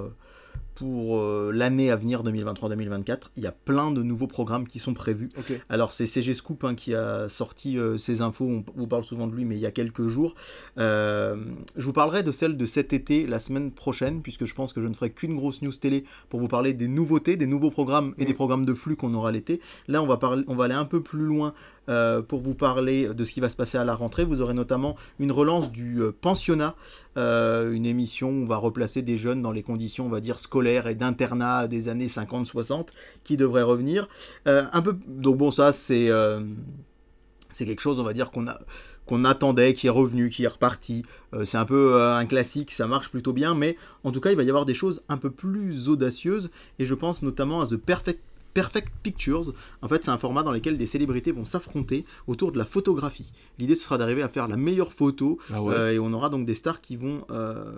pour 0.78 1.18
euh, 1.18 1.50
l'année 1.52 1.90
à 1.90 1.96
venir 1.96 2.22
2023-2024, 2.22 3.30
il 3.36 3.42
y 3.42 3.48
a 3.48 3.52
plein 3.52 3.90
de 3.90 4.04
nouveaux 4.04 4.28
programmes 4.28 4.68
qui 4.68 4.78
sont 4.78 4.94
prévus. 4.94 5.28
Alors 5.68 5.92
c'est 5.92 6.06
CG 6.06 6.34
Scoop 6.34 6.62
hein, 6.62 6.76
qui 6.76 6.94
a 6.94 7.28
sorti 7.28 7.76
euh, 7.76 7.98
ces 7.98 8.20
infos, 8.20 8.44
on, 8.46 8.64
on 8.76 8.86
parle 8.86 9.02
souvent 9.02 9.26
de 9.26 9.34
lui 9.34 9.44
mais 9.44 9.56
il 9.56 9.60
y 9.60 9.66
a 9.66 9.72
quelques 9.72 10.06
jours. 10.06 10.36
Euh, 10.78 11.36
je 11.76 11.84
vous 11.84 11.92
parlerai 11.92 12.22
de 12.22 12.30
celle 12.30 12.56
de 12.56 12.64
cet 12.66 12.92
été 12.92 13.26
la 13.26 13.40
semaine 13.40 13.72
prochaine 13.72 14.22
puisque 14.22 14.44
je 14.44 14.54
pense 14.54 14.72
que 14.72 14.80
je 14.80 14.86
ne 14.86 14.94
ferai 14.94 15.10
qu'une 15.10 15.34
grosse 15.34 15.62
news 15.62 15.72
télé 15.72 16.04
pour 16.28 16.38
vous 16.38 16.48
parler 16.48 16.74
des 16.74 16.86
nouveautés, 16.88 17.36
des 17.36 17.46
nouveaux 17.46 17.70
programmes 17.70 18.14
et 18.16 18.22
Mm. 18.22 18.26
des 18.26 18.34
programmes 18.34 18.64
de 18.64 18.74
flux 18.74 18.94
qu'on 18.94 19.14
aura 19.14 19.32
l'été. 19.32 19.60
Là 19.88 20.00
on 20.02 20.06
va, 20.06 20.16
parler, 20.16 20.44
on 20.46 20.54
va 20.54 20.64
aller 20.64 20.74
un 20.74 20.84
peu 20.84 21.02
plus 21.02 21.24
loin 21.24 21.54
euh, 21.88 22.20
pour 22.20 22.40
vous 22.40 22.54
parler 22.54 23.08
de 23.08 23.24
ce 23.24 23.32
qui 23.32 23.40
va 23.40 23.48
se 23.48 23.56
passer 23.56 23.78
à 23.78 23.84
la 23.84 23.94
rentrée. 23.94 24.24
Vous 24.24 24.40
aurez 24.40 24.54
notamment 24.54 24.96
une 25.18 25.32
relance 25.32 25.72
du 25.72 26.02
euh, 26.02 26.12
pensionnat, 26.12 26.74
euh, 27.16 27.72
une 27.72 27.86
émission 27.86 28.28
où 28.30 28.42
on 28.42 28.46
va 28.46 28.56
replacer 28.56 29.02
des 29.02 29.16
jeunes 29.16 29.40
dans 29.40 29.52
les 29.52 29.62
conditions, 29.62 30.06
on 30.06 30.10
va 30.10 30.20
dire, 30.20 30.38
scolaires 30.38 30.86
et 30.86 30.94
d'internat 30.94 31.66
des 31.66 31.88
années 31.88 32.06
50-60 32.06 32.88
qui 33.24 33.36
devrait 33.36 33.62
revenir. 33.62 34.08
Donc 34.44 35.38
bon, 35.38 35.50
ça 35.50 35.72
c'est 35.72 36.10
quelque 37.64 37.80
chose, 37.80 37.98
on 37.98 38.04
va 38.04 38.12
dire 38.12 38.30
qu'on 38.30 39.24
attendait, 39.24 39.74
qui 39.74 39.86
est 39.86 39.90
revenu, 39.90 40.28
qui 40.28 40.44
est 40.44 40.48
reparti. 40.48 41.04
C'est 41.44 41.58
un 41.58 41.64
peu 41.64 42.02
un 42.02 42.26
classique, 42.26 42.70
ça 42.70 42.86
marche 42.86 43.10
plutôt 43.10 43.32
bien, 43.32 43.54
mais 43.54 43.76
en 44.04 44.12
tout 44.12 44.20
cas, 44.20 44.30
il 44.30 44.36
va 44.36 44.42
y 44.42 44.48
avoir 44.48 44.66
des 44.66 44.74
choses 44.74 45.02
un 45.08 45.16
peu 45.16 45.30
plus 45.30 45.88
audacieuses, 45.88 46.50
et 46.78 46.86
je 46.86 46.94
pense 46.94 47.22
notamment 47.22 47.60
à 47.60 47.66
The 47.66 47.76
Perfect 47.76 48.20
Perfect 48.54 48.92
Pictures. 49.02 49.52
En 49.82 49.88
fait, 49.88 50.04
c'est 50.04 50.10
un 50.10 50.18
format 50.18 50.42
dans 50.42 50.52
lequel 50.52 50.76
des 50.76 50.86
célébrités 50.86 51.32
vont 51.32 51.44
s'affronter 51.44 52.04
autour 52.26 52.52
de 52.52 52.58
la 52.58 52.64
photographie. 52.64 53.32
L'idée, 53.58 53.76
ce 53.76 53.84
sera 53.84 53.98
d'arriver 53.98 54.22
à 54.22 54.28
faire 54.28 54.48
la 54.48 54.56
meilleure 54.56 54.92
photo 54.92 55.38
Ah 55.52 55.60
euh, 55.60 55.92
et 55.92 55.98
on 55.98 56.12
aura 56.12 56.28
donc 56.28 56.46
des 56.46 56.54
stars 56.54 56.80
qui 56.80 56.96
vont, 56.96 57.24
euh, 57.30 57.72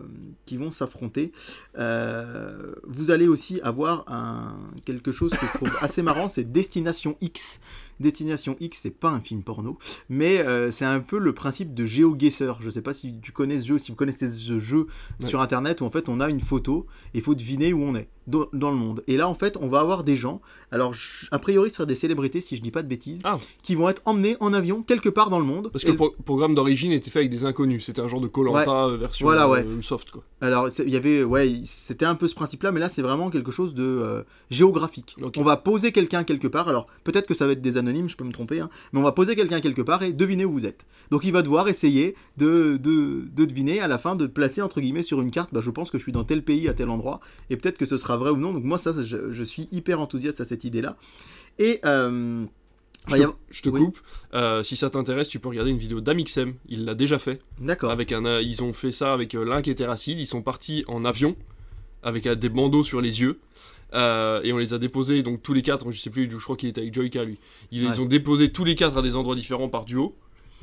qui 0.47 0.57
vont 0.57 0.71
s'affronter. 0.71 1.33
Euh, 1.79 2.75
vous 2.85 3.11
allez 3.11 3.29
aussi 3.29 3.61
avoir 3.63 4.05
un, 4.09 4.57
quelque 4.85 5.13
chose 5.13 5.33
que 5.33 5.47
je 5.47 5.53
trouve 5.53 5.71
assez 5.81 6.03
marrant, 6.03 6.29
c'est 6.29 6.51
Destination 6.51 7.17
X. 7.21 7.61
Destination 8.01 8.57
X, 8.61 8.79
c'est 8.83 8.91
pas 8.91 9.09
un 9.11 9.21
film 9.21 9.43
porno, 9.43 9.79
mais 10.09 10.39
euh, 10.39 10.71
c'est 10.71 10.85
un 10.85 11.01
peu 11.01 11.19
le 11.19 11.33
principe 11.33 11.75
de 11.75 11.85
GeoGuessr. 11.87 12.59
Je 12.61 12.71
sais 12.71 12.83
pas 12.83 12.93
si 12.93 13.15
tu 13.21 13.33
connais 13.33 13.61
ce 13.61 13.67
jeu, 13.67 13.79
si 13.79 13.93
vous 13.93 13.97
connaissez 13.97 14.31
ce 14.31 14.59
jeu 14.59 14.87
Ouais. 15.21 15.27
sur 15.29 15.41
internet 15.41 15.81
où 15.81 15.85
en 15.85 15.91
fait 15.91 16.09
on 16.09 16.21
a 16.21 16.29
une 16.29 16.41
photo 16.41 16.87
et 17.15 17.19
il 17.19 17.23
faut 17.23 17.35
deviner 17.35 17.73
où 17.73 17.83
on 17.83 17.95
est 17.95 18.09
dans, 18.27 18.47
dans 18.53 18.71
le 18.71 18.77
monde. 18.77 19.03
Et 19.07 19.17
là 19.17 19.29
en 19.29 19.35
fait 19.35 19.57
on 19.61 19.69
va 19.69 19.81
avoir 19.81 20.05
des 20.05 20.17
gens, 20.17 20.41
alors 20.73 20.95
je- 20.95 21.27
a 21.31 21.39
priori 21.39 21.69
ce 21.71 21.77
sera 21.77 21.87
des 21.87 21.95
célébrités 21.95 22.41
si 22.41 22.57
je 22.57 22.63
dis 22.63 22.71
pas 22.71 22.83
de 22.83 22.89
bêtises, 22.89 23.21
Ah. 23.25 23.39
qui 23.63 23.75
vont 23.75 23.89
être 23.89 24.03
emmenés 24.05 24.37
en 24.41 24.53
avion 24.55 24.83
quelque 24.83 25.09
part 25.09 25.29
dans 25.31 25.39
le 25.39 25.45
monde. 25.45 25.71
Parce 25.73 25.85
que 25.85 25.91
le 25.91 25.97
pro- 25.97 26.15
programme 26.25 26.55
d'origine 26.55 26.93
était 26.93 27.11
fait 27.11 27.19
avec 27.21 27.31
des 27.31 27.45
inconnus. 27.45 27.85
C'était 27.85 28.01
un 28.01 28.09
genre 28.09 28.21
de 28.21 28.29
Colanta 28.29 28.89
version 28.97 29.27
Voilà, 29.27 29.49
ouais. 29.49 29.65
euh, 29.65 29.83
soft, 29.83 30.11
quoi. 30.11 30.23
Alors, 30.41 30.69
il 30.79 30.89
y 30.91 30.97
avait, 30.97 31.23
ouais, 31.23 31.61
c'était 31.65 32.07
un 32.07 32.15
peu 32.15 32.27
ce 32.29 32.35
principe-là, 32.35 32.73
mais 32.73 32.81
là, 32.81 32.89
c'est 32.89 33.03
vraiment 33.03 33.29
quelque 33.31 33.51
chose 33.51 33.75
de 33.75 33.83
euh, 33.85 34.23
géographique. 34.51 35.17
On 35.37 35.43
va 35.43 35.57
poser 35.57 35.93
quelqu'un 35.93 36.25
quelque 36.25 36.49
part. 36.49 36.69
Alors, 36.69 36.87
peut-être 37.05 37.27
que 37.27 37.35
ça 37.35 37.47
va 37.47 37.53
être 37.53 37.61
des 37.61 37.77
anonymes, 37.77 37.90
je 38.09 38.17
peux 38.17 38.25
me 38.25 38.33
tromper, 38.33 38.61
hein, 38.61 38.71
mais 38.93 39.01
on 39.01 39.03
va 39.03 39.13
poser 39.13 39.37
quelqu'un 39.37 39.61
quelque 39.61 39.83
part 39.83 40.03
et 40.03 40.13
deviner 40.13 40.45
où 40.45 40.53
vous 40.53 40.67
êtes. 40.67 40.87
Donc, 41.11 41.25
il 41.25 41.33
va 41.33 41.43
devoir 41.43 41.69
essayer 41.69 42.15
de, 42.37 42.77
de, 42.77 43.29
de 43.35 43.45
deviner 43.45 43.81
à 43.81 43.89
la 43.89 43.99
fin, 43.99 44.17
de 44.17 44.27
placer 44.27 44.63
entre 44.63 44.81
guillemets 44.81 45.03
sur 45.03 45.21
une 45.21 45.31
carte. 45.31 45.51
Bah, 45.53 45.61
je 45.63 45.71
pense 45.71 45.91
que 45.91 45.99
je 45.99 46.03
suis 46.03 46.13
dans 46.13 46.25
tel 46.25 46.43
pays 46.43 46.69
à 46.69 46.75
tel 46.75 46.89
endroit, 46.89 47.21
et 47.51 47.57
peut-être 47.57 47.79
que 47.79 47.87
ce 47.87 47.97
sera 47.97 48.17
vrai 48.17 48.31
ou 48.31 48.37
non. 48.37 48.53
Donc, 48.53 48.65
moi, 48.65 48.79
ça, 48.79 48.93
je, 49.03 49.31
je 49.33 49.43
suis 49.45 49.69
hyper 49.73 50.01
enthousiaste 50.01 50.41
à 50.41 50.45
cette 50.45 50.65
idée-là. 50.65 50.97
Et 51.59 51.81
euh, 51.85 52.45
Je 53.07 53.11
va 53.11 53.17
te, 53.17 53.21
y 53.21 53.25
avoir- 53.25 53.39
je 53.51 53.63
te 53.63 53.69
Oui. 53.69 53.81
coupe. 53.81 53.99
Euh, 54.35 54.63
si 54.63 54.77
ça 54.77 54.89
t'intéresse, 54.91 55.29
tu 55.29 55.39
peux 55.41 55.49
regarder 55.49 55.71
une 55.71 55.79
vidéo 55.79 56.01
d'Amixem. 56.01 56.55
Il 56.69 56.85
l'a 56.85 56.95
déjà 56.95 57.19
fait. 57.19 57.41
D'accord. 57.61 57.91
Avec 57.91 58.13
un, 58.13 58.25
euh, 58.25 58.43
ils 58.43 58.63
ont 58.63 58.73
fait 58.73 58.93
ça 58.93 59.13
avec 59.13 59.35
euh, 59.35 59.45
Link 59.45 59.67
et 59.69 59.75
Terracid. 59.75 60.19
Ils 60.19 60.27
sont 60.27 60.43
partis 60.43 60.85
en 60.87 61.05
avion 61.05 61.37
avec 62.03 62.27
euh, 62.27 62.35
des 62.35 62.49
bandeaux 62.49 62.85
sur 62.85 63.01
les 63.01 63.21
yeux. 63.21 63.41
Euh, 63.95 64.41
et 64.45 64.53
on 64.53 64.59
les 64.59 64.73
a 64.75 64.79
déposés, 64.79 65.23
donc 65.23 65.43
tous 65.43 65.53
les 65.53 65.63
quatre, 65.63 65.91
je 65.91 65.99
sais 66.01 66.11
plus, 66.11 66.31
je 66.31 66.37
crois 66.37 66.57
qu'il 66.57 66.69
était 66.69 66.81
avec 66.81 66.95
Joyka 66.95 67.25
lui. 67.25 67.39
Ils 67.73 67.85
Ouais. 67.85 67.91
les 67.93 68.01
ont 68.01 68.07
déposés 68.07 68.51
tous 68.53 68.65
les 68.65 68.75
quatre 68.77 68.97
à 68.99 69.03
des 69.03 69.17
endroits 69.17 69.35
différents 69.35 69.69
par 69.69 69.85
duo. 69.85 70.15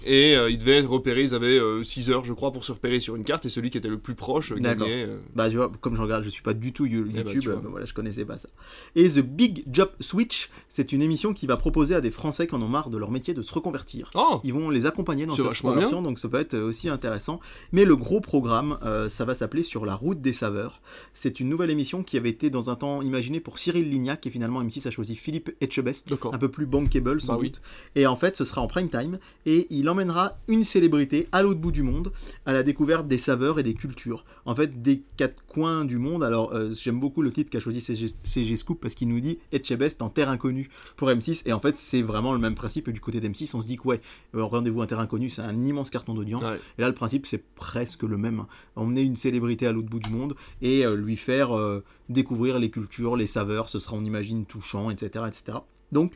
Et 0.06 0.36
euh, 0.38 0.50
ils 0.50 0.58
devaient 0.58 0.78
être 0.78 0.89
repérés, 0.89 1.24
ils 1.24 1.34
avaient 1.36 1.60
6 1.84 2.10
heures, 2.12 2.24
je 2.24 2.32
crois, 2.34 2.52
pour 2.54 2.64
se 2.64 2.72
repérer 2.72 3.00
sur 3.00 3.16
une 3.16 3.24
carte. 3.24 3.45
Et 3.45 3.50
celui 3.50 3.70
qui 3.70 3.78
était 3.78 3.88
le 3.89 3.98
plus 3.98 4.16
proche 4.16 4.52
euh, 4.52 4.60
D'accord. 4.60 4.88
gagnait. 4.88 5.04
euh. 5.06 5.18
Bah, 5.36 5.50
tu 5.50 5.58
vois, 5.58 5.72
comme 5.82 5.95
je 5.95 6.02
regarde, 6.02 6.24
je 6.24 6.30
suis 6.30 6.43
pas 6.43 6.54
du 6.54 6.72
tout 6.72 6.86
Eh 6.86 6.89
bah, 7.02 7.32
YouTube, 7.32 7.48
euh, 7.52 7.56
bah, 7.56 7.68
voilà, 7.70 7.86
je 7.86 7.93
connaissais 7.93 8.24
pas 8.24 8.38
ça. 8.38 8.48
Et 8.95 9.10
The 9.10 9.20
Big 9.20 9.64
Job 9.72 9.89
Switch, 10.00 10.50
c'est 10.70 10.91
une 10.91 11.02
émission 11.02 11.34
qui 11.34 11.45
va 11.48 11.58
proposer 11.58 11.95
à 11.95 12.02
des 12.02 12.12
Français 12.12 12.48
qui 12.48 12.56
en 12.56 12.62
ont 12.62 12.68
marre 12.70 12.89
de 12.89 12.98
leur 12.98 13.12
métier 13.12 13.34
de 13.34 13.41
se 13.41 13.54
reconvertir. 13.54 14.10
Oh 14.16 14.39
Ils 14.43 14.54
vont 14.54 14.70
les 14.70 14.86
accompagner 14.86 15.26
dans 15.26 15.36
cette 15.36 15.45
reconversion, 15.45 16.02
donc 16.02 16.20
ça 16.20 16.30
peut 16.30 16.39
être 16.39 16.58
aussi 16.58 16.89
intéressant. 16.89 17.39
Mais 17.74 17.84
le 17.84 17.95
gros 17.95 18.22
programme, 18.22 18.78
euh, 18.86 19.10
ça 19.10 19.26
va 19.26 19.36
s'appeler 19.36 19.64
Sur 19.64 19.86
la 19.86 19.95
route 19.95 20.22
des 20.22 20.34
saveurs. 20.34 20.82
C'est 21.14 21.39
une 21.39 21.50
nouvelle 21.50 21.70
émission 21.72 22.04
qui 22.04 22.18
avait 22.18 22.30
été 22.30 22.50
dans 22.50 22.70
un 22.70 22.76
temps 22.76 23.02
imaginée 23.02 23.39
pour 23.39 23.60
Cyril 23.60 23.89
Lignac, 23.89 24.26
et 24.26 24.30
finalement 24.30 24.64
M6 24.64 24.88
a 24.88 24.91
choisi 24.91 25.16
Philippe 25.16 25.52
Etchebest, 25.60 26.14
un 26.32 26.38
peu 26.38 26.50
plus 26.50 26.66
bankable 26.66 27.20
sans 27.20 27.34
Bah 27.34 27.39
oui. 27.41 27.50
doute. 27.50 27.62
Et 27.95 28.06
en 28.08 28.16
fait, 28.16 28.36
ce 28.38 28.43
sera 28.45 28.62
en 28.62 28.68
prime 28.68 28.89
time, 28.89 29.20
et 29.45 29.68
il 29.70 29.87
il 29.88 29.90
emmènera 29.90 30.38
une 30.50 30.66
célébrité 30.66 31.30
à 31.32 31.42
l'autre 31.42 31.62
bout 31.62 31.72
du 31.72 31.82
monde 31.82 32.12
à 32.46 32.52
la 32.52 32.62
découverte 32.62 33.08
des 33.08 33.18
saveurs 33.18 33.58
et 33.58 33.64
des 33.64 33.74
cultures. 33.74 34.26
En 34.46 34.54
fait, 34.54 34.82
des 34.82 35.02
quatre 35.16 35.46
coins 35.46 35.86
du 35.86 35.98
monde. 35.98 36.26
Alors, 36.26 36.54
euh, 36.54 36.74
j'aime 36.74 37.00
beaucoup 37.00 37.22
le 37.22 37.32
titre 37.32 37.50
qu'a 37.50 37.62
choisi 37.62 37.80
CG, 37.80 38.08
CG 38.26 38.58
Scoop 38.58 38.82
parce 38.82 38.96
qu'il 38.96 39.08
nous 39.08 39.22
dit 39.22 39.40
Etchebest 39.54 40.02
en 40.02 40.10
terre 40.10 40.30
inconnue 40.30 40.70
pour 40.98 41.08
M6. 41.08 41.44
Et 41.46 41.54
en 41.54 41.62
fait, 41.62 41.78
c'est 41.78 42.02
vraiment 42.02 42.34
le 42.34 42.40
même 42.40 42.54
principe. 42.54 42.90
Du 42.90 43.00
côté 43.00 43.22
d'M6, 43.22 43.56
on 43.56 43.62
se 43.62 43.68
dit 43.68 43.78
que 43.78 43.84
ouais, 43.84 44.02
euh, 44.36 44.44
rendez-vous 44.44 44.82
en 44.82 44.88
terre 44.88 45.00
inconnue, 45.00 45.30
c'est 45.30 45.42
un 45.42 45.64
immense 45.64 45.90
carton 45.90 46.14
d'audience. 46.14 46.44
Ouais. 46.44 46.60
Et 46.78 46.82
là, 46.82 46.90
le 46.90 46.94
principe, 46.94 47.26
c'est 47.26 47.46
presque 47.56 48.04
le 48.04 48.18
même. 48.18 48.44
Emmener 48.76 49.04
une 49.04 49.16
célébrité 49.16 49.68
à 49.68 49.72
l'autre 49.72 49.88
bout 49.88 50.00
du 50.00 50.10
monde 50.10 50.36
et 50.62 50.86
euh, 50.86 50.98
lui 50.98 51.16
faire 51.16 51.58
euh, 51.58 51.82
découvrir 52.10 52.60
les 52.60 52.70
cultures, 52.70 53.16
les 53.16 53.26
saveurs. 53.26 53.70
Ce 53.70 53.80
sera, 53.80 53.96
on 53.96 54.04
imagine, 54.04 54.46
touchant, 54.46 54.90
etc. 54.90 55.24
etc. 55.30 55.60
Donc, 55.94 56.12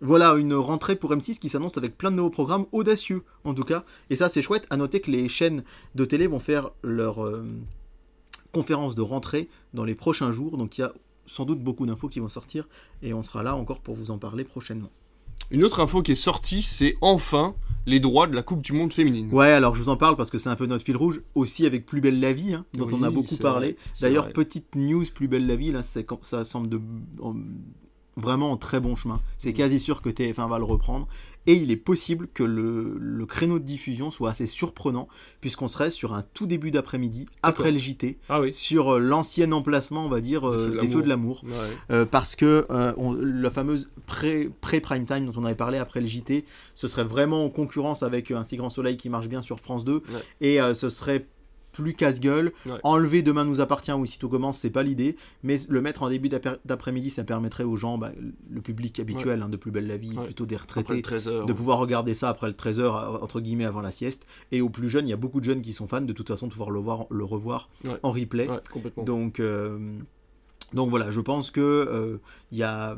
voilà 0.00 0.34
une 0.34 0.54
rentrée 0.54 0.96
pour 0.96 1.12
M6 1.12 1.38
qui 1.38 1.48
s'annonce 1.48 1.78
avec 1.78 1.96
plein 1.96 2.10
de 2.10 2.16
nouveaux 2.16 2.30
programmes 2.30 2.66
audacieux, 2.72 3.22
en 3.44 3.54
tout 3.54 3.64
cas. 3.64 3.84
Et 4.10 4.16
ça, 4.16 4.28
c'est 4.28 4.42
chouette. 4.42 4.66
À 4.70 4.76
noter 4.76 5.00
que 5.00 5.10
les 5.10 5.28
chaînes 5.28 5.64
de 5.94 6.04
télé 6.04 6.26
vont 6.26 6.38
faire 6.38 6.70
leur 6.82 7.24
euh, 7.24 7.44
conférence 8.52 8.94
de 8.94 9.02
rentrée 9.02 9.48
dans 9.74 9.84
les 9.84 9.94
prochains 9.94 10.30
jours. 10.30 10.58
Donc, 10.58 10.78
il 10.78 10.82
y 10.82 10.84
a 10.84 10.92
sans 11.26 11.44
doute 11.44 11.60
beaucoup 11.60 11.86
d'infos 11.86 12.08
qui 12.08 12.20
vont 12.20 12.28
sortir. 12.28 12.68
Et 13.02 13.14
on 13.14 13.22
sera 13.22 13.42
là 13.42 13.56
encore 13.56 13.80
pour 13.80 13.96
vous 13.96 14.10
en 14.10 14.18
parler 14.18 14.44
prochainement. 14.44 14.90
Une 15.50 15.64
autre 15.64 15.80
info 15.80 16.02
qui 16.02 16.12
est 16.12 16.16
sortie, 16.16 16.62
c'est 16.62 16.96
enfin 17.00 17.54
les 17.86 18.00
droits 18.00 18.26
de 18.26 18.34
la 18.34 18.42
Coupe 18.42 18.62
du 18.62 18.72
Monde 18.72 18.92
féminine. 18.92 19.28
Ouais, 19.32 19.52
alors 19.52 19.76
je 19.76 19.82
vous 19.82 19.90
en 19.90 19.96
parle 19.96 20.16
parce 20.16 20.30
que 20.30 20.38
c'est 20.38 20.48
un 20.48 20.56
peu 20.56 20.66
notre 20.66 20.84
fil 20.84 20.96
rouge, 20.96 21.22
aussi 21.36 21.66
avec 21.66 21.86
Plus 21.86 22.00
belle 22.00 22.18
la 22.18 22.32
vie, 22.32 22.54
hein, 22.54 22.64
dont 22.74 22.86
Oui, 22.86 22.94
on 22.98 23.02
a 23.04 23.10
beaucoup 23.10 23.36
parlé. 23.36 23.76
D'ailleurs, 24.00 24.32
petite 24.32 24.74
news, 24.74 25.04
Plus 25.14 25.28
belle 25.28 25.46
la 25.46 25.54
vie, 25.54 25.70
là, 25.70 25.82
ça 25.84 26.44
semble 26.44 26.68
de, 26.68 26.80
vraiment 28.16 28.50
en 28.52 28.56
très 28.56 28.80
bon 28.80 28.96
chemin. 28.96 29.20
C'est 29.38 29.50
Mm. 29.50 29.54
quasi 29.54 29.80
sûr 29.80 30.00
que 30.02 30.08
TF1 30.08 30.48
va 30.48 30.58
le 30.58 30.64
reprendre. 30.64 31.06
Et 31.48 31.54
il 31.54 31.70
est 31.70 31.76
possible 31.76 32.26
que 32.34 32.42
le, 32.42 32.96
le 32.98 33.24
créneau 33.24 33.60
de 33.60 33.64
diffusion 33.64 34.10
soit 34.10 34.30
assez 34.30 34.46
surprenant, 34.48 35.06
puisqu'on 35.40 35.68
serait 35.68 35.90
sur 35.90 36.12
un 36.12 36.22
tout 36.34 36.46
début 36.46 36.72
d'après-midi, 36.72 37.26
après 37.44 37.70
le 37.70 37.78
JT, 37.78 38.18
Ah 38.28 38.40
oui. 38.40 38.52
sur 38.52 38.94
euh, 38.94 38.98
l'ancien 38.98 39.52
emplacement, 39.52 40.04
on 40.04 40.08
va 40.08 40.20
dire, 40.20 40.48
euh, 40.48 40.76
Des 40.80 40.88
Feux 40.88 41.02
de 41.02 41.08
l'amour. 41.08 41.44
Ouais. 41.46 41.52
Euh, 41.92 42.04
parce 42.04 42.34
que 42.34 42.66
euh, 42.70 42.92
on- 42.96 43.12
la 43.12 43.50
fameuse 43.50 43.90
pré- 44.06 44.50
pré-prime 44.60 45.06
time 45.06 45.26
dont 45.26 45.40
on 45.40 45.44
avait 45.44 45.54
parlé 45.54 45.78
après 45.78 46.00
le 46.00 46.08
JT, 46.08 46.44
ce 46.74 46.88
serait 46.88 47.04
vraiment 47.04 47.44
en 47.44 47.48
concurrence 47.48 48.02
avec 48.02 48.32
Un 48.32 48.42
si 48.42 48.56
grand 48.56 48.70
soleil 48.70 48.96
qui 48.96 49.08
marche 49.08 49.28
bien 49.28 49.42
sur 49.42 49.60
France 49.60 49.84
2, 49.84 50.02
et 50.40 50.58
ce 50.74 50.88
serait 50.88 51.26
plus 51.76 51.94
casse-gueule. 51.94 52.52
Ouais. 52.64 52.72
Enlever 52.82 53.22
Demain 53.22 53.44
nous 53.44 53.60
appartient 53.60 53.92
ou 53.92 54.02
Aussitôt 54.02 54.28
commence, 54.28 54.58
c'est 54.58 54.70
pas 54.70 54.82
l'idée, 54.82 55.16
mais 55.42 55.56
le 55.68 55.82
mettre 55.82 56.02
en 56.02 56.08
début 56.08 56.28
d'après- 56.28 56.58
d'après-midi, 56.64 57.10
ça 57.10 57.24
permettrait 57.24 57.64
aux 57.64 57.76
gens, 57.76 57.98
bah, 57.98 58.12
le 58.50 58.60
public 58.60 58.98
habituel 59.00 59.42
hein, 59.42 59.48
de 59.48 59.56
Plus 59.56 59.70
belle 59.70 59.86
la 59.86 59.96
vie, 59.96 60.14
plutôt 60.24 60.46
des 60.46 60.56
retraités, 60.56 61.02
13 61.02 61.28
heures. 61.28 61.46
de 61.46 61.52
pouvoir 61.52 61.78
regarder 61.78 62.14
ça 62.14 62.28
après 62.28 62.46
le 62.46 62.54
13h, 62.54 63.22
entre 63.22 63.40
guillemets, 63.40 63.64
avant 63.64 63.80
la 63.80 63.90
sieste. 63.92 64.26
Et 64.52 64.60
aux 64.60 64.70
plus 64.70 64.88
jeunes, 64.88 65.06
il 65.06 65.10
y 65.10 65.14
a 65.14 65.16
beaucoup 65.16 65.40
de 65.40 65.44
jeunes 65.44 65.60
qui 65.62 65.72
sont 65.72 65.86
fans, 65.86 66.00
de 66.00 66.12
toute 66.12 66.28
façon, 66.28 66.46
de 66.46 66.52
pouvoir 66.52 66.70
le, 66.70 66.78
voir, 66.80 67.06
le 67.10 67.24
revoir 67.24 67.68
en 68.02 68.12
replay. 68.12 68.46
Donc, 69.04 69.40
euh, 69.40 69.78
donc 70.72 70.90
voilà, 70.90 71.10
je 71.10 71.20
pense 71.20 71.50
que 71.50 71.60
euh, 71.60 72.18
il 72.52 72.58
y 72.58 72.62
a 72.62 72.96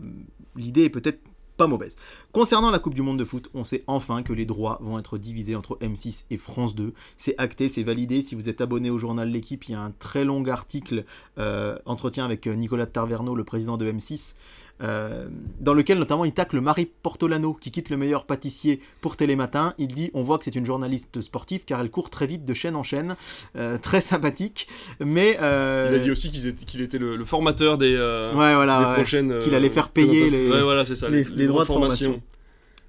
l'idée 0.56 0.84
est 0.84 0.90
peut-être 0.90 1.20
pas 1.58 1.66
mauvaise. 1.66 1.96
Concernant 2.32 2.70
la 2.70 2.78
Coupe 2.78 2.94
du 2.94 3.02
Monde 3.02 3.18
de 3.18 3.24
foot, 3.24 3.50
on 3.52 3.64
sait 3.64 3.84
enfin 3.86 4.22
que 4.22 4.32
les 4.32 4.46
droits 4.46 4.78
vont 4.80 4.98
être 4.98 5.18
divisés 5.18 5.56
entre 5.56 5.76
M6 5.82 6.24
et 6.30 6.38
France 6.38 6.74
2. 6.74 6.94
C'est 7.16 7.34
acté, 7.36 7.68
c'est 7.68 7.82
validé. 7.82 8.22
Si 8.22 8.34
vous 8.34 8.48
êtes 8.48 8.62
abonné 8.62 8.90
au 8.90 8.98
journal 8.98 9.28
L'équipe, 9.28 9.64
il 9.64 9.72
y 9.72 9.74
a 9.74 9.80
un 9.80 9.90
très 9.90 10.24
long 10.24 10.46
article, 10.46 11.04
euh, 11.36 11.76
entretien 11.84 12.24
avec 12.24 12.46
euh, 12.46 12.54
Nicolas 12.54 12.86
Tarverno, 12.86 13.34
le 13.34 13.44
président 13.44 13.76
de 13.76 13.90
M6, 13.90 14.34
euh, 14.82 15.28
dans 15.60 15.74
lequel 15.74 15.98
notamment 15.98 16.24
il 16.24 16.32
tacle 16.32 16.60
Marie 16.60 16.86
Portolano, 16.86 17.54
qui 17.54 17.70
quitte 17.70 17.90
le 17.90 17.96
meilleur 17.96 18.26
pâtissier 18.26 18.80
pour 19.00 19.16
Télématin. 19.16 19.74
Il 19.78 19.88
dit 19.88 20.10
on 20.14 20.22
voit 20.22 20.38
que 20.38 20.44
c'est 20.44 20.54
une 20.54 20.66
journaliste 20.66 21.20
sportive 21.20 21.64
car 21.64 21.80
elle 21.80 21.90
court 21.90 22.10
très 22.10 22.26
vite 22.26 22.44
de 22.44 22.54
chaîne 22.54 22.76
en 22.76 22.82
chaîne, 22.82 23.16
Euh, 23.56 23.78
très 23.78 24.00
sympathique, 24.00 24.68
mais 25.00 25.36
euh, 25.40 25.88
Il 25.92 26.00
a 26.00 26.02
dit 26.04 26.10
aussi 26.10 26.30
qu'il 26.30 26.80
était, 26.80 26.98
le, 26.98 27.16
le 27.16 27.24
formateur 27.24 27.78
des, 27.78 27.94
ouais 27.96 28.54
voilà 28.54 28.78
des 28.80 28.84
ouais. 28.86 28.94
prochaines. 28.94 29.38
Qu'il 29.40 29.54
allait 29.54 29.68
faire 29.70 29.88
payer 29.88 30.30
les- 30.30 30.50
Ouais, 30.50 30.62
voilà, 30.62 30.84
c'est 30.84 30.96
ça. 30.96 31.08
les- 31.08 31.24
les 31.24 31.46
droits 31.46 31.62
de 31.62 31.66
formation. 31.66 32.20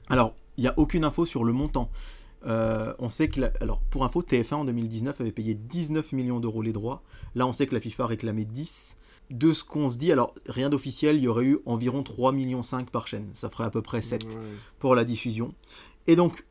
Alors, 0.10 0.34
il 0.58 0.62
n'y 0.62 0.68
a 0.68 0.74
aucune 0.78 1.04
info 1.06 1.26
sur 1.26 1.44
le 1.44 1.54
montant. 1.54 1.90
Euh, 2.48 2.94
on 3.00 3.10
sait 3.10 3.28
que, 3.28 3.42
la- 3.42 3.52
alors 3.62 3.82
pour 3.90 4.06
info, 4.06 4.22
TF1 4.22 4.56
en 4.58 4.66
2019 4.66 5.20
avait 5.20 5.32
payé 5.32 5.54
19 5.56 6.14
millions 6.14 6.40
d'euros 6.40 6.62
les 6.62 6.72
droits. 6.72 7.02
Là, 7.36 7.46
on 7.48 7.54
sait 7.54 7.68
que 7.68 7.76
la 7.76 7.82
FIFA 7.82 8.06
réclamait 8.08 8.46
10. 8.46 8.96
De 9.30 9.54
ce 9.54 9.64
qu'on 9.64 9.90
se 9.90 9.98
dit, 9.98 10.12
alors 10.12 10.34
rien 10.48 10.70
d'officiel, 10.70 11.18
il 11.18 11.24
y 11.24 11.28
aurait 11.28 11.46
eu 11.46 11.60
environ 11.66 12.02
3 12.04 12.32
millions 12.32 12.64
5 12.64 12.90
par 12.90 13.08
chaîne. 13.08 13.30
Ça 13.34 13.50
ferait 13.50 13.66
à 13.66 13.70
peu 13.70 13.82
près 13.82 14.02
7 14.02 14.24
Ouais. 14.24 14.30
pour 14.80 14.96
la 14.96 15.06
diffusion. 15.06 15.54
Et 16.08 16.16
donc, 16.16 16.46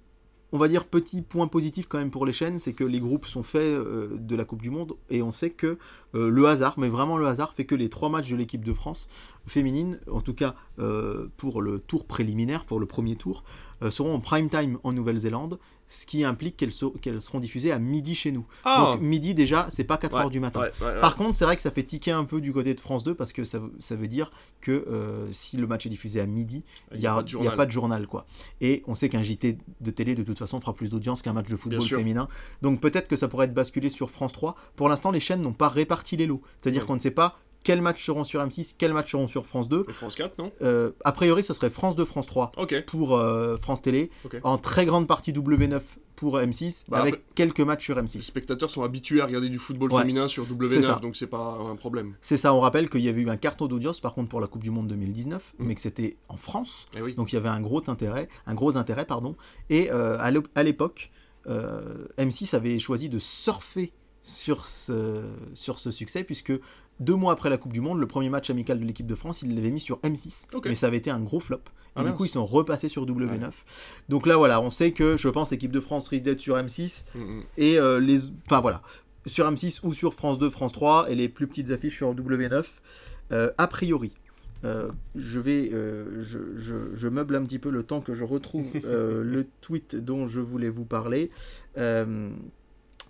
on 0.53 0.59
va 0.59 0.69
dire 0.69 0.87
petit 0.87 1.21
point 1.21 1.47
positif 1.47 1.87
quand 1.89 1.99
même 1.99 2.11
pour 2.11 2.25
les 2.25 2.33
chaînes, 2.33 2.59
c'est 2.59 2.73
que 2.73 2.85
les 2.85 3.01
groupes 3.01 3.27
sont 3.27 3.43
faits 3.43 3.61
euh, 3.61 4.17
de 4.19 4.35
la 4.37 4.45
Coupe 4.45 4.63
du 4.63 4.71
Monde 4.71 4.95
et 5.11 5.21
on 5.23 5.31
sait 5.33 5.51
que 5.51 5.77
euh, 6.15 6.31
le 6.31 6.47
hasard, 6.47 6.79
mais 6.79 6.89
vraiment 6.89 7.19
le 7.19 7.27
hasard, 7.27 7.53
fait 7.53 7.67
que 7.67 7.75
les 7.75 7.89
trois 7.91 8.09
matchs 8.09 8.31
de 8.31 8.37
l'équipe 8.37 8.65
de 8.65 8.73
France 8.73 9.11
féminine, 9.47 9.99
en 10.11 10.21
tout 10.23 10.33
cas 10.33 10.55
euh, 10.79 11.27
pour 11.37 11.61
le 11.61 11.81
tour 11.81 12.07
préliminaire, 12.07 12.65
pour 12.65 12.81
le 12.81 12.87
premier 12.87 13.17
tour, 13.17 13.45
seront 13.91 14.15
en 14.15 14.21
prime 14.21 14.49
time 14.49 14.79
en 14.85 14.93
Nouvelle-Zélande, 14.93 15.59
ce 15.89 16.07
qui 16.07 16.23
implique 16.23 16.57
qu'elles 16.57 16.73
so- 16.73 16.95
seront 17.21 17.41
diffusées 17.41 17.73
à 17.73 17.79
midi 17.79 18.15
chez 18.15 18.31
nous. 18.31 18.47
Ah 18.65 18.93
Donc 18.93 19.01
midi 19.01 19.35
déjà, 19.35 19.67
c'est 19.71 19.85
pas 19.85 19.97
4 19.97 20.15
Ouais, 20.17 20.21
heures 20.23 20.31
du 20.31 20.39
matin. 20.39 20.61
ouais, 20.61 20.71
ouais, 20.81 20.87
ouais. 20.95 21.01
Par 21.01 21.17
contre, 21.17 21.35
c'est 21.35 21.45
vrai 21.47 21.57
que 21.57 21.63
ça 21.63 21.71
fait 21.71 21.83
tiquer 21.83 22.13
un 22.13 22.25
peu 22.25 22.41
du 22.41 22.53
côté 22.53 22.75
de 22.75 22.81
France 22.81 23.05
2 23.05 23.15
parce 23.15 23.33
que 23.33 23.45
ça, 23.45 23.59
ça 23.79 23.97
veut 23.97 24.07
dire 24.09 24.31
que 24.61 24.71
euh, 24.71 25.27
si 25.33 25.57
le 25.57 25.67
match 25.67 25.87
est 25.87 25.89
diffusé 25.89 26.21
à 26.21 26.27
midi, 26.27 26.63
il 26.93 27.01
n'y 27.01 27.07
a, 27.07 27.15
pas 27.17 27.23
de 27.23 27.29
il 27.29 27.33
y 27.33 27.35
a 27.37 27.39
journal. 27.41 27.57
pas 27.57 27.67
de 27.67 27.71
journal. 27.73 28.07
quoi. 28.07 28.27
Et 28.61 28.83
on 28.87 28.95
sait 28.95 29.09
qu'un 29.09 29.23
JT 29.23 29.59
de 29.81 29.91
télé, 29.91 30.15
de 30.15 30.23
toute 30.23 30.39
façon, 30.39 30.61
fera 30.61 30.75
plus 30.75 30.91
d'audience 30.91 31.23
qu'un 31.23 31.33
match 31.33 31.49
de 31.49 31.57
football 31.57 31.83
féminin. 31.83 32.29
Donc 32.63 32.81
peut-être 32.81 33.09
que 33.09 33.17
ça 33.17 33.27
pourrait 33.29 33.47
être 33.47 33.55
basculé 33.55 33.89
sur 33.89 34.11
France 34.11 34.33
3. 34.35 34.57
Pour 34.77 34.89
l'instant, 34.89 35.11
les 35.11 35.21
chaînes 35.21 35.41
n'ont 35.41 35.53
pas 35.55 35.69
réparti 35.69 36.17
les 36.17 36.27
lots. 36.27 36.43
C'est-à-dire 36.61 36.85
qu'on 36.87 36.95
ne 36.97 37.01
sait 37.01 37.11
pas 37.11 37.39
quels 37.69 37.83
matchs 37.83 38.03
seront 38.07 38.25
sur 38.25 38.41
M6, 38.41 38.77
quels 38.79 38.95
matchs 38.95 39.11
seront 39.13 39.29
sur 39.29 39.45
France 39.45 39.69
2. 39.69 39.85
Et 39.91 39.93
France 39.93 40.15
4, 40.15 40.39
non? 40.39 40.51
Euh, 40.63 40.93
a 41.05 41.13
priori, 41.13 41.43
ce 41.43 41.53
serait 41.53 41.69
France 41.69 41.97
2, 41.97 42.07
France 42.07 42.27
3 42.27 42.53
Ok. 42.57 42.83
pour 42.87 43.15
euh, 43.15 43.59
France 43.59 43.83
Télé. 43.83 44.11
En 44.43 44.57
très 44.57 44.87
grande 44.87 45.07
partie 45.07 45.35
W9 45.35 45.83
pour 46.17 46.39
M6, 46.39 46.87
Bah, 46.89 47.01
avec 47.01 47.23
quelques 47.35 47.61
matchs 47.61 47.85
sur 47.85 47.95
Les 47.97 48.01
M6. 48.05 48.21
spectateurs 48.23 48.71
sont 48.71 48.83
habitués 48.85 49.21
à 49.21 49.27
regarder 49.27 49.51
du 49.51 49.59
football 49.59 49.93
Ouais. 49.93 50.01
féminin 50.01 50.29
sur 50.29 50.47
C'est 50.47 50.55
W9, 50.55 50.83
ça. 50.83 50.95
donc 51.03 51.15
c'est 51.15 51.27
pas 51.27 51.59
un 51.63 51.77
problème. 51.77 52.15
C'est 52.23 52.39
ça, 52.39 52.55
on 52.55 52.61
rappelle 52.61 52.89
qu'il 52.89 53.03
y 53.03 53.09
avait 53.11 53.21
eu 53.21 53.29
un 53.29 53.37
carton 53.37 53.67
d'audience 53.67 54.01
par 54.01 54.15
contre 54.15 54.31
pour 54.31 54.41
la 54.41 54.47
Coupe 54.47 54.63
du 54.63 54.71
Monde 54.71 54.89
2019, 54.89 55.53
Mm. 55.59 55.67
mais 55.67 55.75
que 55.75 55.83
c'était 55.83 56.17
en 56.31 56.39
France. 56.39 56.87
Eh 56.97 57.03
oui. 57.03 57.15
Donc 57.17 57.33
il 57.33 57.37
y 57.37 57.39
avait 57.39 57.51
un 57.51 57.61
gros 57.61 57.83
intérêt, 57.91 58.31
un 58.47 58.55
gros 58.55 58.79
intérêt 58.79 59.05
pardon. 59.05 59.37
Et 59.69 59.91
euh, 59.93 60.17
à 60.21 60.31
l'ép- 60.31 60.49
à 60.55 60.63
l'époque, 60.63 61.11
euh, 61.47 62.07
M6 62.17 62.55
avait 62.57 62.79
choisi 62.79 63.11
de 63.11 63.19
surfer 63.19 63.93
sur 64.23 64.67
ce, 64.67 65.23
sur 65.55 65.79
ce 65.79 65.91
succès 65.91 66.25
puisque 66.25 66.53
deux 67.01 67.15
mois 67.15 67.33
après 67.33 67.51
la 67.51 67.57
Coupe 67.59 67.73
du 67.73 67.81
Monde, 67.81 67.99
le 68.01 68.07
premier 68.07 68.29
match 68.29 68.51
amical 68.51 68.79
de 68.81 68.85
l'équipe 68.85 69.07
de 69.07 69.15
France, 69.15 69.43
ils 69.43 69.55
l'avaient 69.55 69.71
mis 69.71 69.81
sur 69.81 69.99
M6. 70.01 70.47
Ok. 70.55 70.67
Mais 70.67 70.75
ça 70.75 70.87
avait 70.89 70.97
été 70.99 71.11
un 71.11 71.21
gros 71.21 71.41
flop. 71.41 71.57
Et 71.57 71.61
Ah, 72.01 72.05
du 72.05 72.13
coup, 72.13 72.25
ils 72.25 72.29
sont 72.31 72.45
repassés 72.45 72.89
sur 72.89 73.07
W9. 73.07 73.51
Donc 74.09 74.27
là, 74.27 74.37
voilà, 74.37 74.61
on 74.61 74.71
sait 74.71 74.93
que 74.93 75.17
je 75.17 75.29
pense 75.29 75.51
l'équipe 75.51 75.73
de 75.73 75.81
France 75.81 76.09
risque 76.09 76.25
d'être 76.25 76.41
sur 76.41 76.57
M6 76.57 77.05
Mm, 77.15 77.19
mm. 77.21 77.43
et 77.57 77.79
euh, 77.79 77.99
les 78.01 78.19
enfin 78.47 78.61
voilà 78.61 78.83
sur 79.27 79.51
M6 79.51 79.81
ou 79.83 79.93
sur 79.93 80.15
France 80.15 80.39
2 80.39 80.49
France 80.51 80.73
3 80.73 81.11
et 81.11 81.15
les 81.15 81.29
plus 81.29 81.47
petites 81.47 81.71
affiches 81.71 81.97
sur 81.97 82.15
W9 82.15 82.65
Euh, 83.33 83.51
a 83.59 83.67
priori 83.67 84.13
euh, 84.65 84.91
je 85.15 85.39
vais 85.39 85.71
euh, 85.73 86.21
je, 86.21 86.39
je- 86.57 86.95
je 86.95 87.09
meuble 87.09 87.37
un 87.37 87.45
petit 87.45 87.59
peu 87.59 87.71
le 87.71 87.83
temps 87.83 88.01
que 88.01 88.15
je 88.15 88.25
retrouve 88.25 88.67
euh, 88.85 89.23
le 89.23 89.47
tweet 89.61 89.97
dont 89.97 90.27
je 90.27 90.41
voulais 90.41 90.71
vous 90.71 90.85
parler 90.87 91.31
euh, 91.77 92.31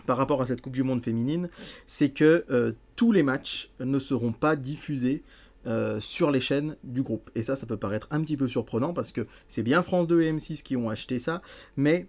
par 0.09 0.17
rapport 0.17 0.41
à 0.41 0.47
cette 0.47 0.63
Coupe 0.63 0.73
du 0.73 0.83
Monde 0.83 1.05
féminine 1.05 1.51
c'est 1.87 2.09
que 2.09 2.47
euh, 2.51 2.73
tous 2.97 3.13
les 3.13 3.23
matchs 3.23 3.71
ne 3.79 3.99
seront 3.99 4.33
pas 4.33 4.57
diffusés 4.57 5.23
euh, 5.67 6.01
sur 6.01 6.31
les 6.31 6.41
chaînes 6.41 6.77
du 6.83 7.03
groupe. 7.03 7.31
Et 7.35 7.43
ça, 7.43 7.57
ça 7.57 7.67
peut 7.67 7.77
paraître 7.77 8.09
un 8.11 8.23
petit 8.23 8.39
peu 8.39 8.49
surprenant 8.49 8.95
parce 8.95 9.13
que 9.13 9.27
c'est 9.49 9.63
bien 9.63 9.83
France 9.83 10.07
2 10.07 10.23
et 10.23 10.33
M6 10.33 10.63
qui 10.63 10.77
ont 10.79 10.89
acheté 10.89 11.19
ça, 11.19 11.43
mais 11.77 12.07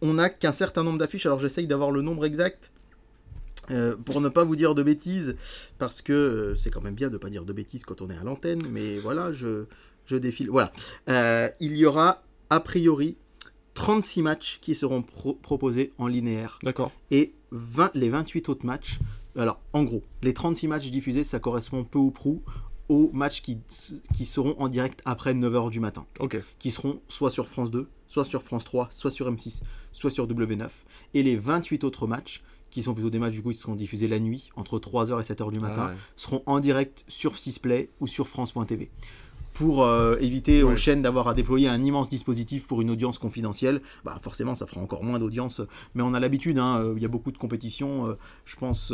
on 0.00 0.14
n'a 0.14 0.28
qu'un 0.28 0.50
certain 0.50 0.82
nombre 0.82 0.98
d'affiches. 0.98 1.24
Alors 1.26 1.38
j'essaye 1.38 1.68
d'avoir 1.68 1.92
le 1.92 2.02
nombre 2.02 2.24
exact 2.24 2.72
euh, 3.70 3.94
pour 3.94 4.20
ne 4.20 4.28
pas 4.28 4.42
vous 4.42 4.56
dire 4.56 4.74
de 4.74 4.82
bêtises, 4.82 5.36
parce 5.78 6.02
que 6.02 6.56
c'est 6.58 6.70
quand 6.70 6.80
même 6.80 6.96
bien 6.96 7.08
de 7.08 7.12
ne 7.12 7.18
pas 7.18 7.30
dire 7.30 7.44
de 7.44 7.52
bêtises 7.52 7.84
quand 7.84 8.02
on 8.02 8.10
est 8.10 8.16
à 8.16 8.24
l'antenne, 8.24 8.62
mais 8.72 8.98
voilà, 8.98 9.30
je, 9.30 9.66
je 10.04 10.16
défile. 10.16 10.50
Voilà. 10.50 10.72
Il 11.60 11.76
y 11.76 11.86
aura 11.86 12.24
a 12.50 12.58
priori 12.58 13.16
36 13.78 14.22
matchs 14.22 14.58
qui 14.60 14.74
seront 14.74 15.02
pro- 15.02 15.34
proposés 15.34 15.92
en 15.98 16.06
linéaire 16.08 16.58
D'accord. 16.62 16.90
et 17.10 17.32
20 17.52 17.90
les 17.94 18.08
28 18.10 18.48
autres 18.48 18.66
matchs. 18.66 18.98
Alors, 19.36 19.60
en 19.72 19.84
gros, 19.84 20.02
les 20.22 20.34
36 20.34 20.66
matchs 20.68 20.90
diffusés, 20.90 21.24
ça 21.24 21.38
correspond 21.38 21.84
peu 21.84 21.98
ou 21.98 22.10
prou 22.10 22.42
aux 22.88 23.10
matchs 23.12 23.40
qui, 23.42 23.58
qui 24.16 24.26
seront 24.26 24.56
en 24.58 24.68
direct 24.68 25.00
après 25.04 25.32
9h 25.34 25.70
du 25.70 25.78
matin 25.80 26.06
Ok. 26.20 26.42
qui 26.58 26.70
seront 26.70 27.00
soit 27.08 27.30
sur 27.30 27.46
France 27.48 27.70
2, 27.70 27.88
soit 28.08 28.24
sur 28.24 28.42
France 28.42 28.64
3, 28.64 28.88
soit 28.90 29.10
sur 29.10 29.30
M6, 29.30 29.60
soit 29.92 30.10
sur 30.10 30.26
W9. 30.26 30.68
Et 31.14 31.22
les 31.22 31.36
28 31.36 31.84
autres 31.84 32.06
matchs, 32.06 32.42
qui 32.70 32.82
sont 32.82 32.92
plutôt 32.94 33.10
des 33.10 33.18
matchs 33.18 33.32
du 33.34 33.42
coup 33.42 33.50
qui 33.52 33.58
seront 33.58 33.76
diffusés 33.76 34.08
la 34.08 34.18
nuit, 34.18 34.50
entre 34.56 34.78
3h 34.78 35.18
et 35.20 35.22
7h 35.22 35.50
du 35.52 35.60
matin, 35.60 35.86
Ah 35.88 35.90
ouais. 35.92 35.96
seront 36.16 36.42
en 36.46 36.60
direct 36.60 37.04
sur 37.08 37.38
Sisplay 37.38 37.90
ou 38.00 38.06
sur 38.06 38.26
France.tv. 38.28 38.90
pour 39.58 39.82
euh, 39.82 40.16
éviter 40.20 40.62
aux 40.62 40.76
chaînes 40.76 41.02
d'avoir 41.02 41.26
à 41.26 41.34
déployer 41.34 41.66
un 41.66 41.82
immense 41.82 42.08
dispositif 42.08 42.68
pour 42.68 42.80
une 42.80 42.90
audience 42.90 43.18
confidentielle. 43.18 43.82
Bah 44.04 44.16
forcément, 44.22 44.54
ça 44.54 44.66
fera 44.68 44.80
encore 44.80 45.02
moins 45.02 45.18
d'audience, 45.18 45.60
mais 45.94 46.02
on 46.04 46.14
a 46.14 46.20
l'habitude. 46.20 46.58
hein, 46.60 46.78
euh, 46.80 46.94
Il 46.96 47.02
y 47.02 47.04
a 47.04 47.08
beaucoup 47.08 47.32
de 47.32 47.38
compétitions. 47.38 48.06
euh, 48.06 48.14
je 48.44 48.54
pense 48.54 48.92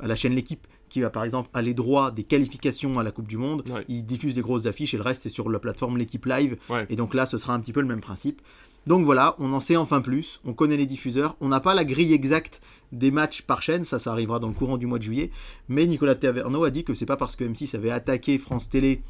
à 0.00 0.06
la 0.06 0.14
chaîne 0.16 0.34
L'équipe 0.34 0.66
qui 0.88 1.04
a 1.04 1.10
par 1.10 1.24
exemple 1.24 1.50
a 1.52 1.60
les 1.62 1.74
droits 1.74 2.10
des 2.10 2.22
qualifications 2.24 2.98
à 2.98 3.02
la 3.02 3.10
Coupe 3.10 3.28
du 3.28 3.36
Monde. 3.36 3.64
Ouais. 3.68 3.84
Ils 3.88 4.04
diffusent 4.04 4.34
des 4.34 4.40
grosses 4.40 4.64
affiches 4.66 4.94
et 4.94 4.96
le 4.96 5.02
reste 5.02 5.22
c'est 5.24 5.28
sur 5.30 5.50
la 5.50 5.58
plateforme 5.58 5.98
L'équipe 5.98 6.24
Live. 6.24 6.56
Ouais. 6.70 6.86
Et 6.88 6.96
donc 6.96 7.12
là, 7.12 7.26
ce 7.26 7.36
sera 7.36 7.52
un 7.52 7.60
petit 7.60 7.72
peu 7.72 7.80
le 7.82 7.86
même 7.86 8.00
principe. 8.00 8.40
Donc 8.86 9.04
voilà, 9.04 9.36
on 9.38 9.52
en 9.52 9.60
sait 9.60 9.76
enfin 9.76 10.00
plus, 10.00 10.40
on 10.44 10.54
connaît 10.54 10.76
les 10.76 10.86
diffuseurs, 10.86 11.36
on 11.40 11.48
n'a 11.48 11.60
pas 11.60 11.74
la 11.74 11.84
grille 11.84 12.12
exacte 12.14 12.60
des 12.90 13.12
matchs 13.12 13.42
par 13.42 13.62
chaîne, 13.62 13.84
ça 13.84 13.98
ça 14.00 14.10
arrivera 14.10 14.40
dans 14.40 14.48
le 14.48 14.54
courant 14.54 14.76
du 14.76 14.86
mois 14.86 14.98
de 14.98 15.04
juillet, 15.04 15.30
mais 15.68 15.86
Nicolas 15.86 16.16
Taverneau 16.16 16.64
a 16.64 16.70
dit 16.70 16.82
que 16.82 16.92
c'est 16.92 17.06
pas 17.06 17.16
parce 17.16 17.36
que 17.36 17.44
M6 17.44 17.76
avait 17.76 17.92
attaqué 17.92 18.38
France 18.38 18.68
Télé 18.68 19.02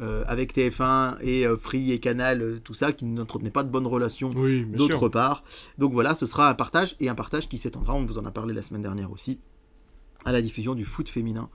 euh, 0.00 0.22
avec 0.26 0.54
TF1 0.56 1.16
et 1.22 1.46
euh, 1.46 1.56
Free 1.56 1.92
et 1.92 1.98
Canal, 1.98 2.40
euh, 2.40 2.60
tout 2.62 2.74
ça, 2.74 2.92
qu'il 2.92 3.12
n'entretenait 3.12 3.50
pas 3.50 3.64
de 3.64 3.68
bonnes 3.68 3.86
relations 3.86 4.30
Oui, 4.34 4.64
d'autre 4.64 5.08
part. 5.08 5.42
Donc 5.76 5.92
voilà, 5.92 6.14
ce 6.14 6.24
sera 6.24 6.48
un 6.48 6.54
partage 6.54 6.94
et 7.00 7.08
un 7.08 7.16
partage 7.16 7.48
qui 7.48 7.58
s'étendra, 7.58 7.94
on 7.94 8.04
vous 8.04 8.18
en 8.18 8.24
a 8.24 8.30
parlé 8.30 8.54
la 8.54 8.62
semaine 8.62 8.82
dernière 8.82 9.10
aussi, 9.10 9.40
à 10.24 10.30
la 10.30 10.40
diffusion 10.40 10.74
du 10.74 10.84
foot 10.84 11.08
féminin. 11.08 11.48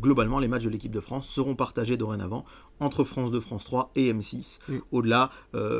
Globalement, 0.00 0.40
les 0.40 0.48
matchs 0.48 0.64
de 0.64 0.70
l'équipe 0.70 0.90
de 0.90 1.00
France 1.00 1.28
seront 1.28 1.54
partagés 1.54 1.96
dorénavant 1.96 2.44
entre 2.80 3.04
France 3.04 3.30
2, 3.30 3.38
France 3.38 3.64
3 3.64 3.92
et 3.94 4.12
M6. 4.12 4.58
Mm. 4.66 4.78
Au-delà, 4.90 5.30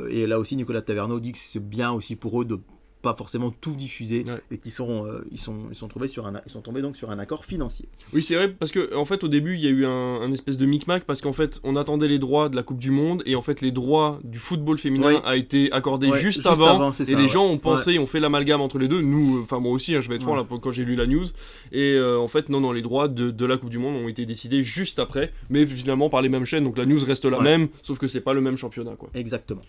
et 0.08 0.28
là 0.28 0.38
aussi 0.38 0.54
Nicolas 0.54 0.80
Taverneau 0.80 1.18
dit 1.18 1.32
que 1.32 1.38
c'est 1.38 1.58
bien 1.58 1.90
aussi 1.90 2.14
pour 2.14 2.40
eux 2.40 2.44
de 2.44 2.60
pas 3.04 3.14
forcément 3.14 3.52
tout 3.60 3.76
diffuser 3.76 4.24
Ouais. 4.26 4.40
et 4.50 4.58
qu'ils 4.58 4.72
seront, 4.72 5.06
euh, 5.06 5.24
ils 5.30 5.38
sont, 5.38 5.58
ils 5.70 5.76
sont 5.76 5.86
trouvés 5.88 6.08
sur 6.08 6.26
un, 6.26 6.40
ils 6.44 6.50
sont 6.50 6.60
tombés 6.62 6.82
donc 6.82 6.96
sur 6.96 7.10
un 7.10 7.18
accord 7.20 7.44
financier. 7.44 7.86
Oui, 8.12 8.22
c'est 8.22 8.34
vrai, 8.34 8.48
parce 8.48 8.72
que 8.72 8.94
en 8.96 9.04
fait, 9.04 9.22
au 9.22 9.28
début, 9.28 9.54
il 9.54 9.60
y 9.60 9.66
a 9.66 9.70
eu 9.70 9.84
un, 9.86 9.90
un 10.22 10.32
espèce 10.32 10.58
de 10.58 10.66
micmac, 10.66 11.04
parce 11.04 11.20
qu'en 11.20 11.32
fait, 11.32 11.60
on 11.62 11.76
attendait 11.76 12.08
les 12.08 12.18
droits 12.18 12.48
de 12.48 12.56
la 12.56 12.62
Coupe 12.64 12.78
du 12.78 12.90
Monde, 12.90 13.22
et 13.26 13.36
en 13.36 13.42
fait, 13.42 13.60
les 13.60 13.70
droits 13.70 14.18
du 14.24 14.38
football 14.40 14.78
féminin 14.78 15.08
Oui. 15.08 15.14
a 15.24 15.36
été 15.36 15.70
accordé 15.72 16.08
Ouais, 16.08 16.18
juste, 16.18 16.38
juste 16.38 16.46
avant, 16.46 16.90
et 16.90 16.92
ça, 16.94 17.04
les 17.04 17.14
ouais. 17.14 17.28
gens 17.28 17.46
ont 17.46 17.58
pensé, 17.58 17.98
ont 17.98 18.06
fait 18.06 18.18
l'amalgame 18.20 18.60
entre 18.60 18.78
les 18.78 18.88
deux. 18.88 19.02
Nous, 19.02 19.36
euh, 19.38 19.42
enfin 19.42 19.60
moi 19.60 19.72
aussi, 19.72 19.94
hein, 19.94 20.00
je 20.00 20.08
vais 20.08 20.16
être 20.16 20.22
franc 20.22 20.32
Ouais. 20.32 20.38
là 20.50 20.58
quand 20.60 20.72
j'ai 20.72 20.84
lu 20.84 20.96
la 20.96 21.06
news, 21.06 21.26
et 21.72 21.92
euh, 21.94 22.18
en 22.18 22.28
fait, 22.28 22.48
non, 22.48 22.60
non, 22.60 22.72
les 22.72 22.82
droits 22.82 23.08
de, 23.08 23.30
de 23.30 23.44
la 23.46 23.56
Coupe 23.58 23.70
du 23.70 23.78
Monde 23.78 23.96
ont 23.96 24.08
été 24.08 24.24
décidés 24.26 24.62
juste 24.62 24.98
après, 24.98 25.32
mais 25.50 25.66
finalement 25.66 26.08
par 26.08 26.22
les 26.22 26.28
mêmes 26.30 26.44
chaînes, 26.46 26.64
donc 26.64 26.78
la 26.78 26.86
news 26.86 27.04
reste 27.04 27.24
la 27.26 27.38
Ouais. 27.38 27.44
même, 27.44 27.68
sauf 27.82 27.98
que 27.98 28.08
c'est 28.08 28.20
pas 28.22 28.32
le 28.32 28.40
même 28.40 28.56
championnat, 28.56 28.94
quoi. 28.96 29.10
Exactement. 29.14 29.60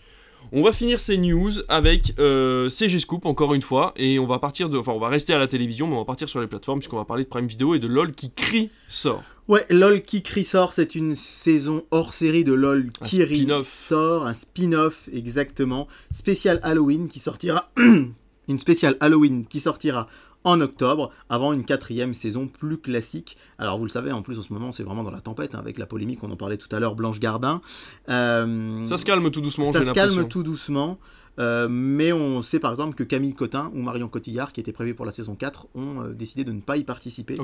On 0.52 0.62
va 0.62 0.72
finir 0.72 1.00
ces 1.00 1.18
news 1.18 1.52
avec 1.68 2.14
euh, 2.18 2.70
CG 2.70 2.98
Scoop 2.98 3.26
encore 3.26 3.54
une 3.54 3.62
fois 3.62 3.92
et 3.96 4.18
on 4.18 4.26
va 4.26 4.38
partir 4.38 4.68
de, 4.68 4.78
enfin 4.78 4.92
on 4.92 4.98
va 4.98 5.08
rester 5.08 5.34
à 5.34 5.38
la 5.38 5.48
télévision 5.48 5.88
mais 5.88 5.94
on 5.94 5.98
va 5.98 6.04
partir 6.04 6.28
sur 6.28 6.40
les 6.40 6.46
plateformes 6.46 6.78
puisqu'on 6.78 6.96
va 6.96 7.04
parler 7.04 7.24
de 7.24 7.28
Prime 7.28 7.46
Video 7.46 7.74
et 7.74 7.78
de 7.78 7.86
LOL 7.86 8.12
qui 8.12 8.30
crie 8.30 8.70
sort. 8.88 9.22
Ouais, 9.48 9.64
LOL 9.70 10.02
qui 10.02 10.22
crie 10.22 10.44
sort, 10.44 10.72
c'est 10.72 10.94
une 10.94 11.14
saison 11.14 11.84
hors 11.90 12.14
série 12.14 12.44
de 12.44 12.52
LOL 12.52 12.90
qui 13.04 13.22
rit 13.22 13.48
sort, 13.64 14.26
un 14.26 14.34
spin-off 14.34 15.08
exactement, 15.12 15.88
spécial 16.12 16.58
Halloween 16.62 17.08
qui 17.08 17.18
sortira, 17.18 17.70
une 18.48 18.58
spéciale 18.58 18.96
Halloween 19.00 19.46
qui 19.46 19.60
sortira 19.60 20.08
en 20.46 20.60
octobre, 20.60 21.10
avant 21.28 21.52
une 21.52 21.64
quatrième 21.64 22.14
saison 22.14 22.46
plus 22.46 22.78
classique. 22.78 23.36
Alors 23.58 23.78
vous 23.78 23.84
le 23.84 23.90
savez, 23.90 24.12
en 24.12 24.22
plus 24.22 24.38
en 24.38 24.42
ce 24.42 24.52
moment 24.52 24.72
c'est 24.72 24.84
vraiment 24.84 25.02
dans 25.02 25.10
la 25.10 25.20
tempête, 25.20 25.54
hein, 25.54 25.58
avec 25.58 25.76
la 25.76 25.86
polémique, 25.86 26.20
on 26.22 26.30
en 26.30 26.36
parlait 26.36 26.56
tout 26.56 26.74
à 26.74 26.78
l'heure, 26.78 26.94
Blanche 26.94 27.18
Gardin. 27.20 27.60
Euh, 28.08 28.86
Ça 28.86 28.96
se 28.96 29.04
calme 29.04 29.30
tout 29.30 29.40
doucement, 29.40 29.70
ça 29.72 29.84
se 29.84 29.92
calme 29.92 30.28
tout 30.28 30.42
doucement. 30.42 30.98
Euh, 31.38 31.68
mais 31.70 32.12
on 32.12 32.42
sait 32.42 32.58
par 32.60 32.70
exemple 32.70 32.94
que 32.94 33.04
Camille 33.04 33.34
Cotin 33.34 33.70
ou 33.74 33.82
Marion 33.82 34.08
Cotillard, 34.08 34.52
qui 34.52 34.60
étaient 34.60 34.72
prévus 34.72 34.94
pour 34.94 35.04
la 35.06 35.12
saison 35.12 35.34
4, 35.34 35.68
ont 35.74 36.02
euh, 36.02 36.12
décidé 36.12 36.44
de 36.44 36.52
ne 36.52 36.60
pas 36.60 36.76
y 36.76 36.84
participer. 36.84 37.38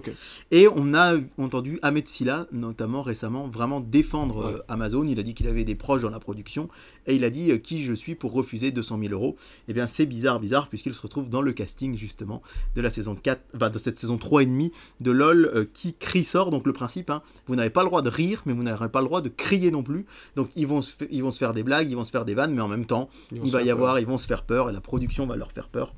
Et 0.51 0.67
on 0.75 0.95
a 0.95 1.15
entendu 1.39 1.79
Ahmed 1.83 2.09
Silla, 2.09 2.47
notamment 2.53 3.03
récemment, 3.03 3.49
vraiment 3.49 3.81
défendre 3.81 4.33
Ouais. 4.47 4.55
euh, 4.55 4.63
Amazon. 4.69 5.05
Il 5.07 5.19
a 5.19 5.23
dit 5.23 5.35
qu'il 5.35 5.47
avait 5.49 5.65
des 5.65 5.75
proches 5.75 6.03
dans 6.03 6.11
la 6.11 6.21
production 6.21 6.69
et 7.07 7.15
il 7.17 7.25
a 7.25 7.31
dit 7.31 7.61
qui 7.61 7.83
je 7.85 7.93
suis 7.93 8.15
pour 8.15 8.33
refuser 8.33 8.71
200 8.73 8.99
000 9.01 9.13
euros. 9.13 9.37
Eh 9.69 9.73
bien, 9.73 9.87
c'est 9.87 10.07
bizarre, 10.07 10.41
bizarre, 10.41 10.69
puisqu'il 10.69 10.95
se 10.95 11.01
retrouve 11.03 11.29
dans 11.29 11.43
le 11.43 11.53
casting 11.53 11.97
justement 11.97 12.43
de 12.75 12.81
la 12.81 12.91
saison 12.91 13.15
4, 13.15 13.41
enfin, 13.57 13.71
de 13.71 13.79
cette 13.79 13.99
saison 13.99 14.17
3 14.19 14.43
et 14.43 14.47
demi 14.47 14.73
de 15.01 15.11
LOL 15.11 15.69
qui 15.75 15.95
crie 15.95 16.25
sort. 16.25 16.51
Donc, 16.51 16.67
le 16.67 16.73
principe, 16.73 17.11
hein, 17.11 17.23
vous 17.47 17.57
n'avez 17.57 17.71
pas 17.71 17.83
le 17.83 17.89
droit 17.89 18.03
de 18.03 18.09
rire, 18.09 18.43
mais 18.47 18.53
vous 18.53 18.63
n'avez 18.63 18.89
pas 18.89 19.01
le 19.01 19.07
droit 19.07 19.21
de 19.21 19.29
crier 19.29 19.71
non 19.71 19.83
plus. 19.83 20.07
Donc, 20.37 20.49
ils 20.57 20.67
vont, 20.67 20.83
se 20.83 20.93
ils 21.11 21.23
vont 21.23 21.31
se 21.33 21.39
faire 21.39 21.53
des 21.55 21.63
blagues, 21.63 21.91
ils 21.91 21.97
vont 21.97 22.05
se 22.05 22.11
faire 22.11 22.25
des 22.25 22.35
vannes, 22.35 22.55
mais 22.55 22.63
en 22.63 22.69
même 22.69 22.87
temps, 22.87 23.09
il 23.33 23.51
va 23.51 23.63
y 23.63 23.67
faire 23.67 23.77
avoir, 23.83 24.01
ils 24.01 24.07
vont 24.07 24.19
se 24.19 24.27
faire 24.27 24.43
peur 24.45 24.71
et 24.71 24.73
la 24.73 24.81
production 24.81 25.27
va 25.27 25.37
leur 25.37 25.53
faire 25.53 25.69
peur. 25.69 25.95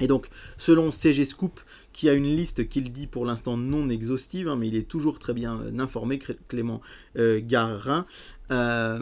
Et 0.00 0.06
donc, 0.06 0.28
selon 0.56 0.92
CG 0.92 1.24
Scoop, 1.24 1.58
qui 1.92 2.08
a 2.08 2.12
une 2.12 2.24
liste 2.36 2.68
qu'il 2.68 2.92
dit 2.92 3.08
pour 3.08 3.24
l'instant 3.26 3.56
non 3.56 3.88
exhaustive, 3.88 4.48
hein, 4.48 4.54
mais 4.56 4.68
il 4.68 4.76
est 4.76 4.86
toujours 4.88 5.18
très 5.18 5.34
bien 5.34 5.58
euh, 5.60 5.78
informé, 5.80 6.20
Clément 6.46 6.80
euh, 7.18 7.40
Garin, 7.42 8.06
euh, 8.52 9.00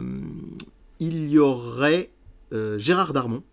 il 0.99 1.29
y 1.29 1.37
aurait 1.37 2.09
euh, 2.53 2.79
Gérard 2.79 3.13
Darmon 3.13 3.43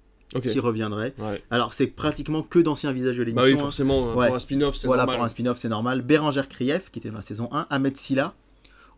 qui 0.42 0.58
reviendrait. 0.58 1.14
Ouais. 1.18 1.40
Alors, 1.50 1.74
c'est 1.74 1.86
pratiquement 1.86 2.42
que 2.42 2.58
d'anciens 2.58 2.90
visages 2.92 3.16
de 3.18 3.22
Bah 3.24 3.42
oui, 3.42 3.48
l'émission. 3.48 3.58
hein. 3.58 3.62
forcément, 3.62 4.14
Ouais. 4.16 4.26
pour 4.26 4.34
un 4.36 4.38
spin-off, 4.40 4.74
c'est 4.74 4.88
Voilà, 4.88 5.02
normal. 5.02 5.16
pour 5.18 5.24
un 5.26 5.28
spin-off, 5.28 5.58
c'est 5.58 5.68
normal. 5.68 6.02
Bérangère 6.02 6.48
Krief, 6.48 6.90
qui 6.90 6.98
était 6.98 7.10
dans 7.10 7.16
la 7.16 7.22
saison 7.22 7.48
1, 7.52 7.66
Ahmed 7.70 7.96
Silla, 7.96 8.34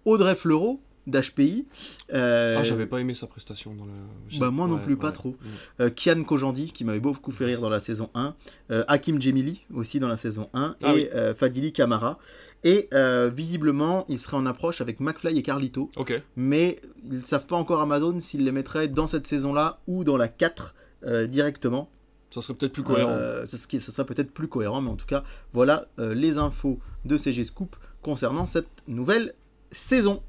Audrey 0.07 0.35
Fleurot, 0.35 0.81
d'HPI. 1.07 1.67
euh, 2.13 2.57
Ah, 2.59 2.65
j'avais 2.65 2.87
pas 2.87 2.99
aimé 3.01 3.15
sa 3.15 3.27
prestation 3.27 3.75
dans 3.75 3.85
la. 3.87 3.93
j'ai- 4.29 4.39
Bah, 4.41 4.51
moi 4.51 4.67
non 4.69 4.75
ouais, 4.77 4.83
plus, 4.83 4.97
pas 4.97 5.09
ouais. 5.09 5.13
trop. 5.13 5.37
euh, 5.81 5.91
Kian 5.91 6.23
Kojandi, 6.25 6.73
qui 6.73 6.85
m'avait 6.85 7.01
beaucoup 7.01 7.31
fait 7.33 7.45
rire 7.45 7.61
dans 7.61 7.69
la 7.71 7.81
saison 7.81 8.11
1, 8.15 8.35
euh, 8.71 8.85
Hakim 8.89 9.21
Djemili, 9.21 9.65
aussi 9.75 10.01
dans 10.01 10.09
la 10.09 10.17
saison 10.17 10.49
1, 10.55 10.77
Ah 10.83 10.91
et 10.93 10.95
oui. 10.95 11.09
euh, 11.15 11.35
Fadili 11.35 11.73
Kamara. 11.73 12.19
Et 12.65 12.89
visiblement, 13.33 14.05
il 14.09 14.19
serait 14.19 14.37
en 14.37 14.47
approche 14.47 14.81
avec 14.81 14.99
McFly 15.01 15.39
et 15.39 15.43
Carlito, 15.43 15.91
Ok. 15.97 16.21
mais 16.37 16.81
ils 17.11 17.19
ne 17.19 17.23
savent 17.25 17.47
pas 17.47 17.55
encore 17.57 17.81
Amazon 17.81 18.19
s'ils 18.19 18.45
les 18.45 18.51
mettraient 18.53 18.89
dans 18.89 19.07
cette 19.07 19.27
saison-là 19.27 19.79
ou 19.87 20.03
dans 20.03 20.17
la 20.17 20.27
4 20.29 20.75
euh, 21.05 21.27
directement. 21.29 21.89
Ça 22.33 22.41
serait 22.41 22.55
peut-être 22.55 22.73
plus 22.73 22.83
cohérent. 22.83 23.17
Ce, 23.47 23.67
qui- 23.69 23.79
ce 23.79 23.93
serait 23.93 24.05
peut-être 24.05 24.33
plus 24.33 24.49
cohérent, 24.49 24.81
mais 24.83 24.91
en 24.91 24.97
tout 24.97 25.07
cas, 25.07 25.23
voilà 25.53 25.87
les 25.99 26.39
infos 26.39 26.81
de 27.05 27.17
CG 27.17 27.45
Scoop 27.45 27.77
concernant 28.03 28.47
cette 28.47 28.69
nouvelle 28.89 29.35
saison. 29.71 30.23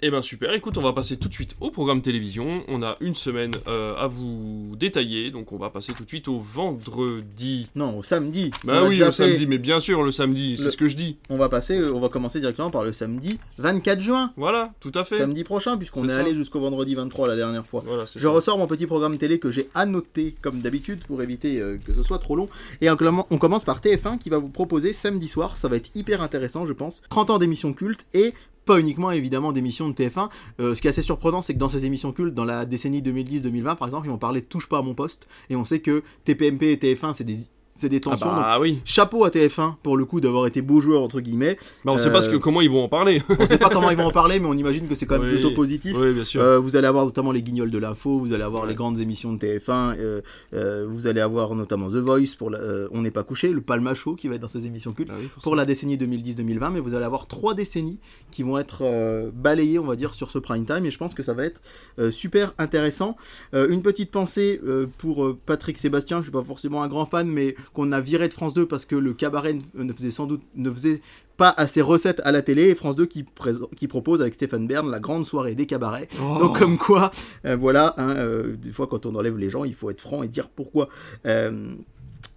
Eh 0.00 0.12
ben 0.12 0.22
super, 0.22 0.52
écoute, 0.54 0.78
on 0.78 0.82
va 0.82 0.92
passer 0.92 1.16
tout 1.16 1.26
de 1.28 1.34
suite 1.34 1.56
au 1.60 1.72
programme 1.72 2.02
télévision. 2.02 2.62
On 2.68 2.84
a 2.84 2.96
une 3.00 3.16
semaine 3.16 3.50
euh, 3.66 3.94
à 3.96 4.06
vous 4.06 4.76
détailler, 4.78 5.32
donc 5.32 5.50
on 5.52 5.56
va 5.58 5.70
passer 5.70 5.92
tout 5.92 6.04
de 6.04 6.08
suite 6.08 6.28
au 6.28 6.38
vendredi. 6.38 7.66
Non, 7.74 7.98
au 7.98 8.04
samedi. 8.04 8.52
Bah 8.62 8.84
oui, 8.86 8.96
le 8.96 9.10
samedi, 9.10 9.48
mais 9.48 9.58
bien 9.58 9.80
sûr, 9.80 10.04
le 10.04 10.12
samedi, 10.12 10.54
c'est 10.56 10.66
Le- 10.66 10.70
ce 10.70 10.76
que 10.76 10.86
je 10.86 10.94
dis. 10.94 11.16
On 11.30 11.36
va 11.36 11.48
passer, 11.48 11.78
euh, 11.80 11.92
on 11.92 11.98
va 11.98 12.08
commencer 12.08 12.38
directement 12.38 12.70
par 12.70 12.84
le 12.84 12.92
samedi 12.92 13.40
24 13.58 14.00
juin. 14.00 14.32
Voilà, 14.36 14.72
tout 14.78 14.92
à 14.94 15.02
fait. 15.04 15.18
Samedi 15.18 15.42
prochain, 15.42 15.76
puisqu'on 15.76 16.08
est 16.08 16.12
allé 16.12 16.32
jusqu'au 16.32 16.60
vendredi 16.60 16.94
23 16.94 17.26
la 17.26 17.34
dernière 17.34 17.66
fois. 17.66 17.82
Voilà, 17.84 18.06
c'est 18.06 18.20
Je 18.20 18.24
ça. 18.24 18.30
ressors 18.30 18.56
mon 18.56 18.68
petit 18.68 18.86
programme 18.86 19.18
télé 19.18 19.40
que 19.40 19.50
j'ai 19.50 19.68
annoté 19.74 20.36
comme 20.42 20.60
d'habitude 20.60 21.00
pour 21.08 21.20
éviter 21.22 21.60
euh, 21.60 21.76
que 21.84 21.92
ce 21.92 22.04
soit 22.04 22.20
trop 22.20 22.36
long. 22.36 22.48
Et 22.80 22.88
on 22.88 22.94
comm- 22.94 23.24
on 23.30 23.38
commence 23.38 23.64
par 23.64 23.80
TF1 23.80 24.18
qui 24.18 24.30
va 24.30 24.38
vous 24.38 24.48
proposer 24.50 24.92
samedi 24.92 25.26
soir, 25.26 25.56
ça 25.56 25.66
va 25.66 25.74
être 25.74 25.90
hyper 25.96 26.22
intéressant 26.22 26.66
je 26.66 26.72
pense, 26.72 27.02
30 27.10 27.30
ans 27.30 27.38
d'émissions 27.38 27.72
cultes 27.72 28.06
et 28.14 28.32
pas 28.68 28.78
uniquement 28.78 29.10
évidemment 29.10 29.52
d'émissions 29.52 29.88
de 29.88 29.94
TF1. 29.94 30.28
Euh, 30.60 30.74
ce 30.74 30.82
qui 30.82 30.88
est 30.88 30.90
assez 30.90 31.02
surprenant 31.02 31.42
c'est 31.42 31.54
que 31.54 31.58
dans 31.58 31.70
ces 31.70 31.86
émissions 31.86 32.12
cultes, 32.12 32.34
dans 32.34 32.44
la 32.44 32.66
décennie 32.66 33.00
2010-2020 33.00 33.76
par 33.76 33.88
exemple, 33.88 34.06
ils 34.06 34.10
vont 34.10 34.18
parler 34.18 34.42
Touche 34.42 34.68
pas 34.68 34.78
à 34.78 34.82
mon 34.82 34.94
poste 34.94 35.26
et 35.48 35.56
on 35.56 35.64
sait 35.64 35.80
que 35.80 36.02
TPMP 36.24 36.64
et 36.64 36.76
TF1 36.76 37.14
c'est 37.14 37.24
des, 37.24 37.38
c'est 37.78 37.88
des 37.88 37.96
Ah 37.96 38.10
tensions. 38.10 38.26
donc 38.26 38.34
bah 38.36 38.58
oui. 38.60 38.80
Chapeau 38.84 39.24
à 39.24 39.30
TF1 39.30 39.76
pour 39.82 39.96
le 39.96 40.04
coup 40.04 40.20
d'avoir 40.20 40.46
été 40.46 40.60
beau 40.60 40.80
joueur 40.80 41.02
entre 41.02 41.20
guillemets. 41.20 41.56
Bah, 41.84 41.92
on 41.92 41.98
sait 41.98 42.10
pas 42.12 42.20
ce 42.20 42.28
que, 42.28 42.36
Euh, 42.36 42.38
comment 42.38 42.60
ils 42.60 42.70
vont 42.70 42.84
en 42.84 42.88
parler. 42.88 43.22
On 43.38 43.46
sait 43.46 43.56
pas 43.58 43.70
comment 43.70 43.90
ils 43.90 43.96
vont 43.96 44.06
en 44.06 44.10
parler 44.10 44.38
mais 44.40 44.46
on 44.48 44.54
imagine 44.54 44.86
que 44.88 44.94
c'est 44.94 45.06
quand 45.06 45.18
même 45.18 45.28
Oui. 45.28 45.40
plutôt 45.40 45.52
positif. 45.54 45.96
oui, 45.98 46.12
bien 46.12 46.24
sûr. 46.24 46.40
Euh, 46.42 46.58
vous 46.58 46.76
allez 46.76 46.86
avoir 46.86 47.04
notamment 47.06 47.32
les 47.32 47.42
guignols 47.42 47.70
de 47.70 47.78
l'info, 47.78 48.18
vous 48.18 48.32
allez 48.34 48.42
avoir 48.42 48.64
Ouais. 48.64 48.68
les 48.70 48.74
grandes 48.74 48.98
émissions 49.00 49.32
de 49.32 49.38
TF1, 49.38 49.96
euh, 50.52 50.86
vous 50.90 51.06
allez 51.06 51.20
avoir 51.20 51.54
notamment 51.54 51.88
The 51.88 51.94
Voice 51.96 52.34
pour 52.36 52.50
la- 52.50 52.58
On 52.90 53.02
n'est 53.02 53.10
pas 53.10 53.22
couché, 53.22 53.48
le 53.50 53.60
Palma 53.60 53.94
Show 53.94 54.14
qui 54.16 54.28
va 54.28 54.34
être 54.34 54.42
dans 54.42 54.48
ces 54.48 54.66
émissions 54.66 54.92
cultes 54.92 55.10
Ah 55.12 55.16
oui, 55.18 55.24
forcément. 55.28 55.42
pour 55.42 55.56
la 55.56 55.64
décennie 55.64 55.96
2010-2020, 55.96 56.70
mais 56.70 56.80
vous 56.80 56.94
allez 56.94 57.04
avoir 57.04 57.26
trois 57.26 57.54
décennies 57.54 57.98
qui 58.30 58.42
vont 58.42 58.58
être 58.58 59.30
balayées, 59.34 59.78
on 59.78 59.84
va 59.86 59.96
dire, 59.96 60.14
sur 60.14 60.30
ce 60.30 60.38
prime 60.38 60.64
time, 60.64 60.84
et 60.84 60.90
je 60.90 60.98
pense 60.98 61.14
que 61.14 61.22
ça 61.22 61.34
va 61.34 61.44
être 61.44 61.60
super 62.10 62.54
intéressant. 62.58 63.16
Une 63.52 63.82
petite 63.82 64.10
pensée 64.10 64.60
pour 64.98 65.36
Patrick 65.46 65.78
Sébastien, 65.78 66.18
je 66.18 66.22
suis 66.24 66.32
pas 66.32 66.42
forcément 66.42 66.82
un 66.82 66.88
grand 66.88 67.06
fan, 67.06 67.28
mais 67.28 67.54
qu'on 67.72 67.92
a 67.92 68.00
viré 68.00 68.28
de 68.28 68.34
France 68.34 68.54
2 68.54 68.66
parce 68.66 68.84
que 68.84 68.96
le 68.96 69.12
cabaret 69.12 69.58
ne 69.74 69.92
faisait 69.92 70.10
sans 70.10 70.26
doute 70.26 70.42
ne 70.56 70.70
faisait 70.70 71.00
pas 71.38 71.54
assez 71.56 71.80
recettes 71.80 72.20
à 72.24 72.32
la 72.32 72.42
télé, 72.42 72.64
et 72.64 72.74
France 72.74 72.96
2 72.96 73.06
qui, 73.06 73.22
propose 73.88 74.20
avec 74.20 74.34
Stéphane 74.34 74.66
Bern 74.66 74.90
la 74.90 74.98
grande 74.98 75.24
soirée 75.24 75.54
des 75.54 75.66
cabarets. 75.66 76.08
Oh. 76.20 76.36
Donc 76.40 76.58
comme 76.58 76.76
quoi, 76.76 77.12
euh, 77.46 77.56
voilà, 77.56 77.94
hein, 77.96 78.16
euh, 78.16 78.56
des 78.56 78.72
fois 78.72 78.88
quand 78.88 79.06
on 79.06 79.14
enlève 79.14 79.38
les 79.38 79.48
gens, 79.48 79.64
il 79.64 79.74
faut 79.74 79.88
être 79.88 80.00
franc 80.00 80.22
et 80.22 80.28
dire 80.28 80.48
pourquoi. 80.48 80.88
Euh, 81.24 81.74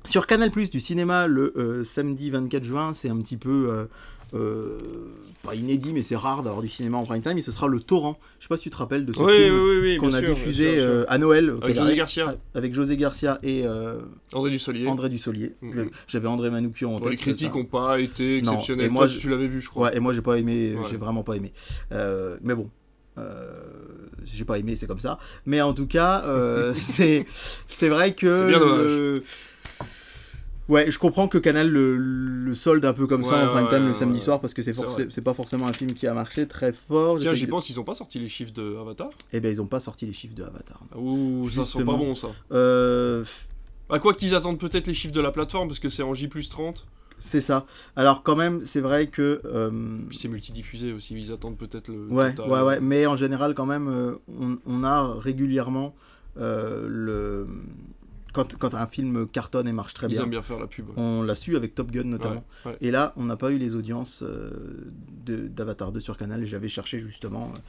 sur 0.06 0.28
Canal 0.28 0.52
Plus 0.52 0.70
du 0.70 0.80
cinéma 0.80 1.28
le 1.28 1.84
samedi 1.84 2.30
24 2.30 2.64
juin, 2.64 2.94
c'est 2.94 3.10
un 3.10 3.18
petit 3.18 3.38
peu 3.38 3.88
pas 4.32 5.56
inédit, 5.56 5.92
mais 5.94 6.04
c'est 6.04 6.16
rare 6.16 6.44
d'avoir 6.44 6.62
du 6.62 6.68
cinéma 6.68 6.98
en 6.98 7.04
prime 7.04 7.22
time. 7.22 7.38
Et 7.38 7.42
ce 7.42 7.52
sera 7.52 7.68
le 7.68 7.80
Torrent. 7.80 8.20
Je 8.40 8.44
sais 8.46 8.48
pas 8.48 8.58
si 8.58 8.64
tu 8.64 8.70
te 8.70 8.78
rappelles 8.78 9.06
de 9.06 9.14
ce 9.14 9.20
Oui, 9.20 9.26
oui, 9.28 9.38
film 9.44 9.56
oui, 9.56 9.80
oui, 9.82 9.98
qu'on 9.98 10.14
a 10.14 10.20
sûr, 10.20 10.34
diffusé 10.36 10.64
bien 10.64 10.72
sûr, 10.74 10.80
bien 10.82 10.88
sûr. 10.90 11.00
euh, 11.02 11.06
à 11.08 11.18
Noël 11.18 11.50
au 11.52 11.64
Avec 11.64 11.76
José 11.76 11.96
Garcia. 11.96 12.36
avec 12.54 12.74
José 12.76 12.98
Garcia 12.98 13.40
et 13.44 13.64
euh, 13.66 14.00
André 14.34 14.52
Dussolier. 14.52 14.88
André 14.88 15.10
Dussolier. 15.10 15.54
Mhm. 15.62 15.90
J'avais 16.08 16.28
André 16.28 16.50
Manoukian 16.52 16.90
en 16.92 16.98
Bon, 16.98 17.00
tête. 17.06 17.12
les 17.12 17.18
critiques 17.18 17.56
n'ont 17.56 17.66
pas 17.66 18.00
été 18.00 18.42
Non, 18.44 18.52
exceptionnelles. 18.54 18.86
et 18.86 18.90
moi, 18.90 19.06
Toi, 19.08 19.16
je- 19.16 19.20
tu 19.20 19.30
l'avais 19.30 19.48
vu, 19.48 19.62
je 19.62 19.70
crois. 19.70 19.88
Ouais, 19.90 19.98
et 19.98 20.00
moi 20.00 20.14
j'ai 20.14 20.22
pas 20.22 20.36
aimé, 20.38 20.76
Ouais. 20.76 20.86
j'ai 20.90 20.98
vraiment 20.98 21.24
pas 21.24 21.34
aimé. 21.36 21.52
Euh, 21.92 22.38
mais 22.44 22.56
bon, 22.56 22.70
Euh, 23.18 23.52
j'ai 24.24 24.46
pas 24.46 24.58
aimé, 24.58 24.78
c'est 24.78 24.88
comme 24.88 25.00
ça. 25.02 25.20
Mais 25.46 25.60
en 25.62 25.74
tout 25.74 25.86
cas, 25.86 26.24
euh, 26.26 26.74
c'est 27.68 27.90
vrai 27.90 28.14
que. 28.14 28.44
C'est 28.44 28.48
bien 28.48 28.60
dommage. 28.60 28.86
le- 28.86 29.24
Ouais, 30.72 30.90
je 30.90 30.98
comprends 30.98 31.28
que 31.28 31.38
Canal 31.38 31.70
le, 31.70 31.98
le 31.98 32.56
solde 32.56 32.86
un 32.86 32.94
peu 32.94 33.06
comme 33.06 33.24
ça 33.24 33.46
en 33.46 33.48
prime 33.50 33.64
ouais, 33.66 33.70
time 33.70 33.80
le 33.84 33.88
ouais, 33.90 33.94
samedi 33.94 34.20
ouais. 34.20 34.24
soir 34.24 34.40
parce 34.40 34.54
que 34.54 34.62
c'est 34.62 34.74
C'est 35.10 35.22
pas 35.22 35.34
forcément 35.34 35.68
un 35.68 35.74
film 35.74 35.92
qui 35.94 36.08
a 36.08 36.14
marché 36.14 36.48
très 36.48 36.72
fort. 36.72 37.20
Tiens, 37.20 37.34
j'y 37.34 37.46
pense, 37.48 37.70
ils 37.70 37.80
ont 37.80 37.84
pas 37.84 37.94
sorti 37.96 38.20
les 38.20 38.30
chiffres 38.30 38.54
de 38.54 38.78
Avatar? 38.80 39.10
Eh 39.34 39.40
ben 39.42 39.50
ils 39.52 39.62
ont 39.62 39.66
pas 39.68 39.80
sorti 39.82 40.06
les 40.06 40.14
chiffres 40.14 40.34
de 40.36 40.44
Avatar. 40.44 40.82
Ouh, 40.96 41.50
ça 41.50 41.66
sent 41.66 41.84
pas 41.84 41.98
bon 41.98 42.16
ça. 42.16 42.30
Euh, 42.54 43.24
À 43.90 44.00
quoi 44.00 44.14
qu'ils 44.14 44.34
attendent 44.34 44.60
peut-être 44.60 44.88
les 44.88 44.94
chiffres 44.94 45.14
de 45.14 45.20
la 45.22 45.32
plateforme 45.32 45.68
parce 45.68 45.80
que 45.80 45.90
c'est 45.90 46.04
en 46.04 46.14
J 46.14 46.30
30. 46.30 46.88
c'est 47.20 47.42
ça. 47.42 47.66
Alors 47.98 48.24
quand 48.24 48.38
même, 48.38 48.66
c'est 48.66 48.80
vrai 48.82 49.08
que. 49.08 49.42
euh, 49.44 49.70
Puis 50.08 50.18
c'est 50.18 50.30
multidiffusé 50.30 50.94
aussi, 50.94 51.14
ils 51.20 51.32
attendent 51.34 51.58
peut-être 51.58 51.90
le. 51.90 52.08
Ouais, 52.08 52.34
total. 52.34 52.50
ouais, 52.52 52.62
ouais. 52.62 52.80
Mais 52.80 53.06
en 53.06 53.18
général, 53.18 53.54
quand 53.54 53.66
même, 53.66 53.90
euh, 53.90 54.14
on, 54.40 54.58
on 54.66 54.84
a 54.86 55.14
régulièrement 55.20 55.94
euh, 56.40 56.86
le. 56.88 57.46
Quand, 58.34 58.56
quand 58.58 58.74
un 58.76 58.88
film 58.88 59.28
cartonne 59.28 59.68
et 59.68 59.74
marche 59.74 59.94
très 59.94 60.08
Ils 60.08 60.12
bien, 60.12 60.24
aiment 60.24 60.30
bien 60.30 60.42
faire 60.42 60.58
la 60.60 60.68
pub. 60.68 60.86
on 60.96 61.22
l'a 61.22 61.36
su 61.36 61.56
avec 61.58 61.76
Top 61.76 61.92
Gun 61.92 62.06
notamment. 62.06 62.46
Ouais, 62.66 62.72
ouais. 62.72 62.78
Et 62.80 62.90
là, 62.90 63.14
on 63.18 63.26
n'a 63.26 63.36
pas 63.36 63.52
eu 63.52 63.58
les 63.58 63.76
audiences 63.76 64.24
euh, 64.24 64.52
d'Avatar 65.26 65.92
2 65.92 66.00
sur 66.00 66.18
Canal. 66.18 66.42
et 66.44 66.46
J'avais 66.46 66.70
cherché 66.70 67.00
justement 67.00 67.52
euh, 67.54 67.60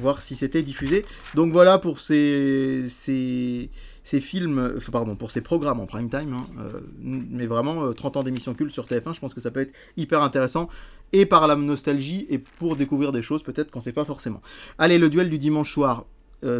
voir 0.00 0.20
si 0.22 0.34
c'était 0.34 0.62
diffusé. 0.62 1.04
Donc 1.34 1.52
voilà 1.52 1.78
pour 1.78 2.00
ces, 2.00 2.86
ces, 2.88 3.70
ces 4.02 4.20
films, 4.20 4.58
euh, 4.58 4.74
enfin, 4.78 4.90
pardon, 4.92 5.14
pour 5.14 5.30
ces 5.30 5.40
programmes 5.40 5.80
en 5.80 5.86
prime 5.86 6.10
time. 6.10 6.32
hein, 6.34 6.42
euh, 6.58 6.80
mais 7.00 7.46
vraiment, 7.46 7.84
euh, 7.84 7.92
30 7.92 8.16
ans 8.16 8.22
d'émission 8.24 8.54
culte 8.54 8.72
sur 8.72 8.86
TF1, 8.86 9.14
je 9.14 9.20
pense 9.20 9.34
que 9.34 9.40
ça 9.40 9.50
peut 9.52 9.60
être 9.60 9.72
hyper 9.96 10.22
intéressant. 10.22 10.68
Et 11.12 11.26
par 11.26 11.46
la 11.46 11.54
nostalgie, 11.56 12.26
et 12.28 12.38
pour 12.38 12.74
découvrir 12.76 13.12
des 13.12 13.22
choses 13.22 13.42
peut-être 13.42 13.70
qu'on 13.70 13.78
ne 13.78 13.84
sait 13.84 13.92
pas 13.92 14.04
forcément. 14.04 14.42
Allez, 14.78 14.98
le 14.98 15.08
duel 15.08 15.30
du 15.30 15.38
dimanche 15.38 15.72
soir 15.72 16.04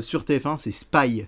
sur 0.00 0.22
TF1, 0.22 0.56
c'est 0.58 0.70
Spy. 0.70 1.26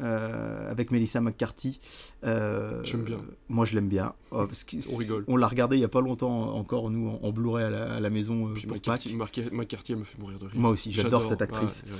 Euh, 0.00 0.70
avec 0.70 0.90
Melissa 0.90 1.20
McCarthy. 1.20 1.80
Euh, 2.24 2.82
J'aime 2.82 3.02
bien. 3.02 3.18
Moi, 3.48 3.64
je 3.64 3.74
l'aime 3.74 3.88
bien. 3.88 4.12
parce 4.30 4.64
que 4.64 4.76
On 4.92 4.96
rigole. 4.96 5.24
On 5.28 5.36
l'a 5.36 5.48
regardé 5.48 5.76
il 5.76 5.80
y 5.80 5.84
a 5.84 5.88
pas 5.88 6.00
longtemps 6.00 6.54
encore, 6.54 6.90
nous, 6.90 7.08
en, 7.08 7.20
en 7.26 7.32
Blu-ray 7.32 7.64
à 7.64 7.70
la, 7.70 7.94
à 7.94 8.00
la 8.00 8.10
maison 8.10 8.48
euh, 8.48 8.52
Puis 8.54 8.66
pour 8.66 8.76
McCarthy, 8.76 9.14
McCarthy, 9.52 9.92
elle 9.92 9.98
me 9.98 10.04
fait 10.04 10.18
mourir 10.18 10.38
de 10.38 10.46
rire. 10.46 10.60
Moi 10.60 10.70
aussi, 10.70 10.92
j'adore 10.92 11.24
cette 11.24 11.42
actrice. 11.42 11.84
Ouais. 11.86 11.92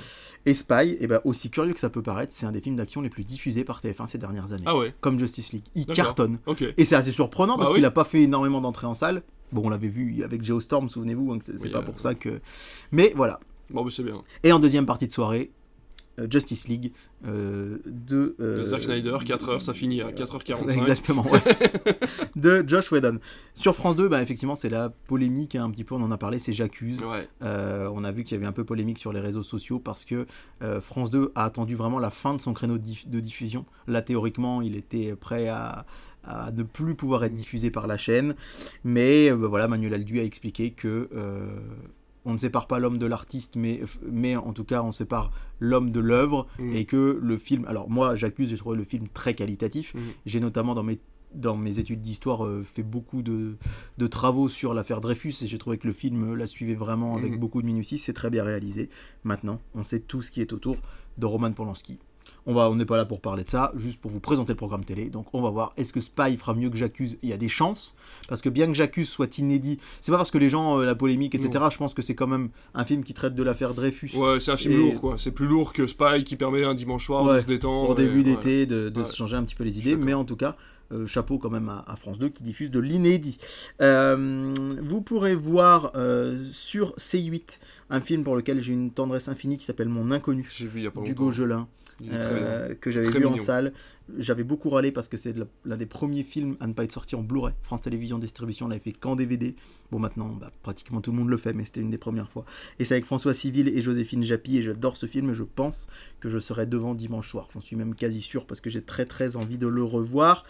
Et 0.45 0.53
Spy, 0.53 0.97
eh 0.99 1.07
ben, 1.07 1.19
aussi 1.25 1.49
curieux 1.49 1.73
que 1.73 1.79
ça 1.79 1.89
peut 1.89 2.01
paraître, 2.03 2.31
c'est 2.33 2.45
un 2.45 2.51
des 2.51 2.61
films 2.61 2.75
d'action 2.77 3.01
les 3.01 3.09
plus 3.09 3.23
diffusés 3.25 3.63
par 3.63 3.81
TF1 3.81 4.07
ces 4.07 4.17
dernières 4.17 4.53
années. 4.53 4.63
Ah 4.65 4.77
ouais, 4.77 4.93
Comme 5.01 5.19
Justice 5.19 5.51
League. 5.51 5.65
Il 5.75 5.85
cartonne. 5.87 6.39
ok. 6.45 6.63
Et 6.77 6.85
c'est 6.85 6.95
assez 6.95 7.11
surprenant 7.11 7.57
parce 7.57 7.69
Bah 7.71 7.73
qu'il 7.75 7.83
n'a 7.83 7.91
pas 7.91 8.03
fait 8.05 8.21
énormément 8.21 8.61
d'entrées 8.61 8.87
en 8.87 8.93
salle. 8.93 9.23
Bon, 9.51 9.61
on 9.65 9.69
l'avait 9.69 9.87
vu 9.87 10.23
avec 10.23 10.43
Geostorm, 10.43 10.89
souvenez-vous, 10.89 11.31
hein, 11.33 11.37
c'est 11.41 11.61
Oui, 11.63 11.69
pas 11.69 11.79
euh, 11.79 11.81
pour 11.81 11.99
ça 11.99 12.15
que. 12.15 12.41
Mais 12.91 13.13
voilà. 13.15 13.39
Bon, 13.69 13.83
bah 13.83 13.89
c'est 13.91 14.03
bien. 14.03 14.13
Et 14.43 14.51
en 14.51 14.59
deuxième 14.59 14.85
partie 14.85 15.07
de 15.07 15.11
soirée, 15.11 15.51
Justice 16.29 16.67
League 16.67 16.91
euh, 17.27 17.77
de. 17.85 18.35
euh, 18.39 18.65
Zack 18.65 18.83
Snyder, 18.83 19.17
4h, 19.23 19.59
ça 19.61 19.73
finit 19.73 20.01
à 20.01 20.11
4h45. 20.11 20.71
Exactement, 20.81 21.25
ouais. 21.29 21.39
de 22.35 22.63
Josh 22.67 22.91
Whedon. 22.91 23.19
Sur 23.53 23.75
France 23.75 23.95
2, 23.95 24.07
bah, 24.09 24.21
effectivement, 24.21 24.55
c'est 24.55 24.69
la 24.69 24.89
polémique, 24.89 25.55
hein, 25.55 25.65
un 25.65 25.71
petit 25.71 25.83
peu, 25.83 25.95
on 25.95 26.01
en 26.01 26.11
a 26.11 26.17
parlé, 26.17 26.39
c'est 26.39 26.53
J'accuse. 26.53 27.03
Ouais, 27.03 27.27
Euh, 27.43 27.89
on 27.93 28.03
a 28.03 28.11
vu 28.11 28.23
qu'il 28.23 28.35
y 28.35 28.37
avait 28.37 28.47
un 28.47 28.51
peu 28.51 28.63
polémique 28.63 28.97
sur 28.99 29.13
les 29.13 29.19
réseaux 29.19 29.43
sociaux 29.43 29.79
parce 29.79 30.05
que 30.05 30.25
euh, 30.63 30.81
France 30.81 31.09
2 31.09 31.31
a 31.35 31.43
attendu 31.43 31.75
vraiment 31.75 31.99
la 31.99 32.09
fin 32.11 32.33
de 32.33 32.41
son 32.41 32.53
créneau 32.53 32.77
de, 32.77 32.83
diff- 32.83 33.09
de 33.09 33.19
diffusion. 33.19 33.65
Là, 33.87 34.01
théoriquement, 34.01 34.61
il 34.61 34.75
était 34.75 35.15
prêt 35.15 35.47
à, 35.47 35.85
à 36.23 36.51
ne 36.51 36.63
plus 36.63 36.95
pouvoir 36.95 37.23
être 37.23 37.33
diffusé 37.35 37.69
par 37.71 37.87
la 37.87 37.97
chaîne. 37.97 38.35
Mais 38.83 39.29
euh, 39.31 39.35
bah, 39.37 39.47
voilà, 39.47 39.67
Manuel 39.67 39.93
Aldu 39.93 40.19
a 40.19 40.23
expliqué 40.23 40.71
que 40.71 41.09
euh, 41.15 41.47
on 42.27 42.33
ne 42.33 42.37
sépare 42.37 42.67
pas 42.67 42.77
l'homme 42.79 42.97
de 42.97 43.05
l'artiste, 43.07 43.55
mais, 43.55 43.81
mais 44.11 44.35
en 44.35 44.53
tout 44.53 44.63
cas, 44.65 44.83
on 44.83 44.91
sépare 44.91 45.31
l'homme 45.59 45.91
de 45.91 45.99
l'œuvre 45.99 46.45
Mm. 46.59 46.73
et 46.73 46.85
que 46.85 47.19
le 47.21 47.37
film. 47.37 47.65
Alors, 47.67 47.89
moi, 47.89 48.15
j'accuse, 48.15 48.49
j'ai 48.49 48.57
trouvé 48.57 48.77
le 48.77 48.83
film 48.83 49.07
très 49.07 49.33
qualitatif. 49.33 49.93
Mhm. 49.95 50.01
J'ai 50.25 50.39
notamment 50.39 50.75
dans 50.75 50.83
mes 50.83 50.99
dans 51.35 51.57
mes 51.57 51.77
études 51.77 51.99
d'histoire, 52.01 52.45
euh, 52.45 52.63
fait 52.63 52.83
beaucoup 52.83 53.21
de, 53.21 53.57
de 53.97 54.07
travaux 54.07 54.47
sur 54.47 54.73
l'affaire 54.73 55.01
Dreyfus 55.01 55.35
et 55.43 55.47
j'ai 55.47 55.57
trouvé 55.57 55.77
que 55.77 55.85
le 55.85 55.91
film 55.93 56.31
euh, 56.31 56.35
la 56.35 56.47
suivait 56.47 56.73
vraiment 56.73 57.17
avec 57.17 57.33
Mhm. 57.33 57.39
beaucoup 57.39 57.61
de 57.61 57.67
minutie. 57.67 57.97
C'est 57.97 58.13
très 58.13 58.29
bien 58.29 58.43
réalisé. 58.45 58.89
Maintenant, 59.25 59.59
on 59.75 59.83
sait 59.83 59.99
tout 59.99 60.21
ce 60.21 60.31
qui 60.31 60.39
est 60.41 60.53
autour 60.53 60.77
de 61.17 61.25
Roman 61.25 61.51
Polanski. 61.51 61.99
On 62.45 62.53
va, 62.53 62.69
on 62.69 62.75
n'est 62.75 62.85
pas 62.85 62.95
là 62.97 63.03
pour 63.05 63.19
parler 63.19 63.43
de 63.43 63.49
ça, 63.49 63.71
juste 63.75 63.99
pour 63.99 64.09
vous 64.09 64.19
présenter 64.21 64.53
le 64.53 64.57
programme 64.57 64.85
télé. 64.85 65.09
Donc, 65.09 65.27
on 65.33 65.41
va 65.41 65.49
voir. 65.49 65.73
Est-ce 65.75 65.91
que 65.91 65.99
Spy 66.01 66.37
fera 66.37 66.53
mieux 66.53 66.69
que 66.69 66.77
J'accuse? 66.77 67.17
Il 67.21 67.29
y 67.29 67.33
a 67.33 67.37
des 67.37 67.49
chances, 67.49 67.95
parce 68.29 68.41
que 68.41 68.47
bien 68.49 68.67
que 68.67 68.73
J'accuse 68.73 69.09
soit 69.09 69.37
inédit, 69.37 69.79
c'est 70.01 70.11
pas 70.11 70.17
parce 70.17 70.31
que 70.31 70.37
les 70.37 70.49
gens, 70.49 70.79
euh, 70.79 70.85
la 70.85 70.95
polémique, 70.95 71.35
etc. 71.35 71.65
Je 71.71 71.77
pense 71.77 71.93
que 71.93 72.01
c'est 72.01 72.15
quand 72.15 72.27
même 72.27 72.49
un 72.73 72.85
film 72.85 73.03
qui 73.03 73.13
traite 73.13 73.35
de 73.35 73.43
l'affaire 73.43 73.73
Dreyfus. 73.73 74.11
ouais 74.15 74.39
c'est 74.39 74.51
un 74.51 74.57
film 74.57 74.73
Et- 74.73 74.77
lourd 74.77 75.01
quoi. 75.01 75.15
C'est 75.17 75.31
plus 75.31 75.47
lourd 75.47 75.73
que 75.73 75.87
Spy 75.87 76.23
qui 76.23 76.35
permet 76.37 76.63
un 76.63 76.73
dimanche 76.75 77.05
soir 77.05 77.25
de 77.33 77.39
se 77.41 77.45
détendre. 77.45 77.89
Au 77.89 77.95
début 77.95 78.21
et- 78.21 78.23
ouais. 78.23 78.23
d'été, 78.23 78.65
de, 78.65 78.89
de 78.89 79.01
Ouais. 79.01 79.05
se 79.05 79.15
changer 79.15 79.35
un 79.35 79.43
petit 79.43 79.55
peu 79.55 79.63
les 79.65 79.79
idées, 79.79 79.95
mais 79.97 80.13
en 80.13 80.23
tout 80.23 80.35
cas, 80.37 80.55
euh, 80.93 81.05
chapeau 81.05 81.37
quand 81.37 81.49
même 81.49 81.67
à, 81.67 81.83
à 81.85 81.97
France 81.97 82.17
2 82.17 82.29
qui 82.29 82.43
diffuse 82.43 82.71
de 82.71 82.79
l'inédit. 82.79 83.37
Euh, 83.81 84.53
vous 84.81 85.01
pourrez 85.01 85.35
voir 85.35 85.91
euh, 85.95 86.45
sur 86.53 86.93
C8 86.97 87.59
un 87.89 88.01
film 88.01 88.23
pour 88.23 88.35
lequel 88.35 88.61
j'ai 88.61 88.73
une 88.73 88.91
tendresse 88.91 89.27
infinie 89.27 89.57
qui 89.57 89.65
s'appelle 89.65 89.89
Mon 89.89 90.11
Inconnu, 90.11 90.47
J'ai 90.55 90.65
vu 90.67 90.79
il 90.79 90.83
y 90.83 90.87
a 90.87 90.91
pas 90.91 91.01
longtemps. 91.01 91.31
Gelin, 91.31 91.67
Euh, 92.03 92.75
que 92.79 92.91
j'avais 92.91 93.09
vu 93.09 93.25
en 93.25 93.37
salle. 93.37 93.73
J'avais 94.17 94.43
beaucoup 94.43 94.69
râlé 94.69 94.91
parce 94.91 95.07
que 95.07 95.17
c'est 95.17 95.35
l'un 95.65 95.77
des 95.77 95.85
premiers 95.85 96.23
films 96.23 96.55
à 96.59 96.67
ne 96.67 96.73
pas 96.73 96.83
être 96.83 96.91
sorti 96.91 97.15
en 97.15 97.23
Blu-ray. 97.23 97.53
France 97.61 97.81
Télévisions 97.81 98.19
Distribution 98.19 98.67
l'avait 98.67 98.79
fait 98.79 98.93
qu'en 98.93 99.15
DVD. 99.15 99.55
Bon, 99.91 99.99
maintenant, 99.99 100.29
bah, 100.29 100.51
pratiquement 100.63 101.01
tout 101.01 101.11
le 101.11 101.17
monde 101.17 101.29
le 101.29 101.37
fait, 101.37 101.53
mais 101.53 101.65
c'était 101.65 101.81
une 101.81 101.89
des 101.89 101.97
premières 101.97 102.29
fois. 102.29 102.45
Et 102.79 102.85
c'est 102.85 102.93
avec 102.93 103.05
François 103.05 103.33
Civil 103.33 103.67
et 103.67 103.81
Joséphine 103.81 104.23
Japy, 104.23 104.57
et 104.57 104.61
j'adore 104.61 104.95
ce 104.95 105.05
film, 105.07 105.31
et 105.31 105.33
je 105.33 105.43
pense 105.43 105.87
que 106.19 106.29
je 106.29 106.39
serai 106.39 106.65
devant 106.65 106.93
dimanche 106.93 107.29
soir. 107.29 107.47
J'en 107.53 107.59
suis 107.59 107.75
même 107.75 107.95
quasi 107.95 108.21
sûr 108.21 108.45
parce 108.45 108.61
que 108.61 108.69
j'ai 108.69 108.81
très 108.81 109.05
très 109.05 109.35
envie 109.35 109.57
de 109.57 109.67
le 109.67 109.83
revoir. 109.83 110.45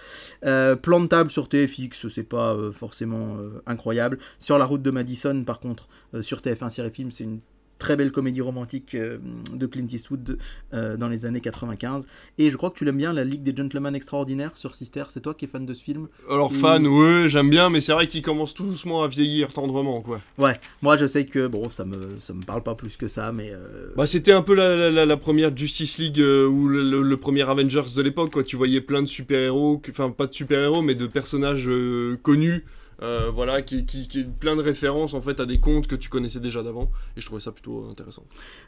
Euh, 0.45 0.75
plan 0.75 0.99
de 0.99 1.07
table 1.07 1.29
sur 1.29 1.49
TFX, 1.49 2.09
c'est 2.09 2.23
pas 2.23 2.53
euh, 2.55 2.71
forcément 2.71 3.37
incroyable. 3.65 4.19
Sur 4.37 4.57
la 4.57 4.65
route 4.65 4.81
de 4.81 4.91
Madison, 4.91 5.43
par 5.43 5.59
contre, 5.59 5.87
sur 6.21 6.41
TF1 6.41 6.69
série 6.69 6.91
film, 6.91 7.11
c'est 7.11 7.23
une 7.23 7.39
très 7.79 7.95
belle 7.95 8.11
comédie 8.11 8.41
romantique 8.41 8.95
euh, 8.95 9.17
de 9.53 9.65
Clint 9.65 9.87
Eastwood 9.91 10.37
euh, 10.73 10.97
dans 10.97 11.07
les 11.09 11.25
années 11.25 11.41
95. 11.41 12.05
Et 12.37 12.49
je 12.49 12.57
crois 12.57 12.69
que 12.69 12.77
tu 12.77 12.85
l'aimes 12.85 12.97
bien, 12.97 13.13
La 13.13 13.23
Ligue 13.23 13.43
des 13.43 13.55
Gentlemen 13.55 13.95
Extraordinaires 13.95 14.51
sur 14.55 14.75
Sister. 14.75 15.03
C'est 15.09 15.21
toi 15.21 15.33
qui 15.33 15.45
es 15.45 15.47
fan 15.47 15.65
de 15.65 15.73
ce 15.73 15.83
film 15.83 16.07
Alors 16.29 16.53
fan, 16.53 16.85
ouais, 16.87 17.25
j'aime 17.29 17.49
bien, 17.49 17.69
mais 17.69 17.81
c'est 17.81 17.93
vrai 17.93 18.07
qu'il 18.07 18.21
commence 18.21 18.53
tout 18.53 18.65
doucement 18.65 19.03
à 19.03 19.07
vieillir 19.07 19.53
tendrement 19.53 20.01
quoi. 20.01 20.21
Ouais, 20.37 20.59
moi 20.81 20.97
je 20.97 21.05
sais 21.05 21.25
que 21.25 21.47
bon, 21.47 21.69
ça 21.69 21.85
me 21.85 21.97
ça 22.19 22.33
me 22.33 22.43
parle 22.43 22.63
pas 22.63 22.75
plus 22.75 22.97
que 22.97 23.07
ça, 23.07 23.31
mais 23.31 23.51
euh, 23.51 23.89
Bah 23.95 24.07
c'était 24.07 24.31
un 24.33 24.41
peu 24.41 24.53
la, 24.55 24.89
la- 25.05 25.17
première 25.17 25.55
Justice 25.55 25.97
League 25.97 26.19
euh, 26.19 26.45
ou 26.47 26.67
le, 26.67 26.83
le- 26.83 27.01
le 27.01 27.17
premier 27.17 27.41
Avengers 27.49 27.83
de 27.95 28.01
l'époque 28.01 28.31
quoi. 28.31 28.43
Tu 28.43 28.55
voyais 28.55 28.81
plein 28.81 29.01
de 29.01 29.07
super-héros, 29.07 29.81
enfin 29.89 30.09
pas 30.11 30.27
de 30.27 30.33
super-héros 30.33 30.81
mais 30.81 30.95
de 30.95 31.07
personnages 31.07 31.67
euh, 31.67 32.17
connus. 32.23 32.65
Euh, 33.01 33.29
voilà, 33.33 33.61
qui, 33.61 33.85
qui, 33.85 34.07
qui 34.07 34.23
plein 34.23 34.55
de 34.55 34.61
références 34.61 35.13
en 35.13 35.21
fait 35.21 35.39
à 35.39 35.45
des 35.45 35.59
contes 35.59 35.87
que 35.87 35.95
tu 35.95 36.09
connaissais 36.09 36.39
déjà 36.39 36.63
d'avant, 36.63 36.91
et 37.15 37.21
je 37.21 37.25
trouvais 37.25 37.41
ça 37.41 37.51
plutôt 37.51 37.85
intéressant. 37.89 38.23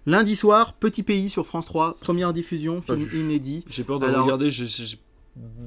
lundi 0.05 0.35
soir, 0.35 0.73
Petit 0.73 1.03
Pays 1.03 1.29
sur 1.29 1.45
France 1.45 1.65
3, 1.65 1.97
première 1.99 2.33
diffusion, 2.33 2.81
Pas 2.81 2.95
film 2.95 3.07
vu. 3.07 3.19
inédit. 3.21 3.63
J'ai 3.69 3.83
peur 3.83 3.99
de 3.99 4.05
Alors- 4.05 4.23
regarder, 4.23 4.51
j'ai- 4.51 4.67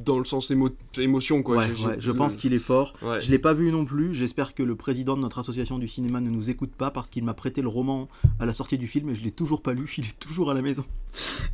dans 0.05 0.18
le 0.18 0.25
sens 0.25 0.51
émo- 0.51 0.75
émotion 0.99 1.43
quoi. 1.43 1.57
ouais, 1.57 1.70
ouais, 1.70 1.97
je 1.99 2.11
pense 2.11 2.37
qu'il 2.37 2.53
est 2.53 2.59
fort. 2.59 2.95
Ouais. 3.03 3.20
Je 3.20 3.31
l'ai 3.31 3.39
pas 3.39 3.55
vu 3.55 3.70
non 3.73 3.85
plus. 3.85 4.14
J'espère 4.14 4.55
que 4.55 4.62
le 4.62 4.75
président 4.77 5.16
de 5.16 5.23
notre 5.23 5.39
association 5.39 5.79
du 5.79 5.89
cinéma 5.89 6.20
ne 6.20 6.29
nous 6.29 6.51
écoute 6.51 6.73
pas 6.77 6.91
parce 6.91 7.09
qu'il 7.09 7.25
m'a 7.25 7.35
prêté 7.35 7.62
le 7.62 7.68
roman 7.68 8.09
à 8.39 8.45
la 8.47 8.53
sortie 8.53 8.77
du 8.79 8.87
film 8.87 9.09
et 9.11 9.14
je 9.14 9.23
l'ai 9.23 9.31
toujours 9.31 9.62
pas 9.62 9.73
lu. 9.73 9.91
Il 9.99 10.05
est 10.05 10.18
toujours 10.18 10.51
à 10.51 10.55
la 10.55 10.62
maison. 10.62 10.85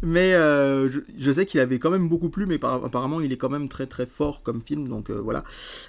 Mais 0.02 0.34
euh, 0.34 0.90
je, 0.90 1.00
je 1.18 1.30
sais 1.30 1.46
qu'il 1.46 1.60
avait 1.60 1.78
quand 1.78 1.90
même 1.90 2.08
beaucoup 2.08 2.28
plu, 2.30 2.46
mais 2.46 2.58
par- 2.58 2.84
apparemment 2.84 3.20
il 3.20 3.32
est 3.32 3.36
quand 3.36 3.50
même 3.50 3.68
très 3.68 3.86
très 3.86 4.06
fort 4.06 4.42
comme 4.42 4.62
film. 4.62 4.88
Donc 4.88 5.10
euh, 5.10 5.20
voilà. 5.20 5.44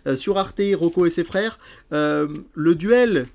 Euh, 0.08 0.16
sur 0.16 0.38
Arte, 0.38 0.62
Rocco 0.76 1.06
et 1.06 1.10
ses 1.10 1.24
frères, 1.24 1.58
le 1.92 2.76
duel 2.76 3.28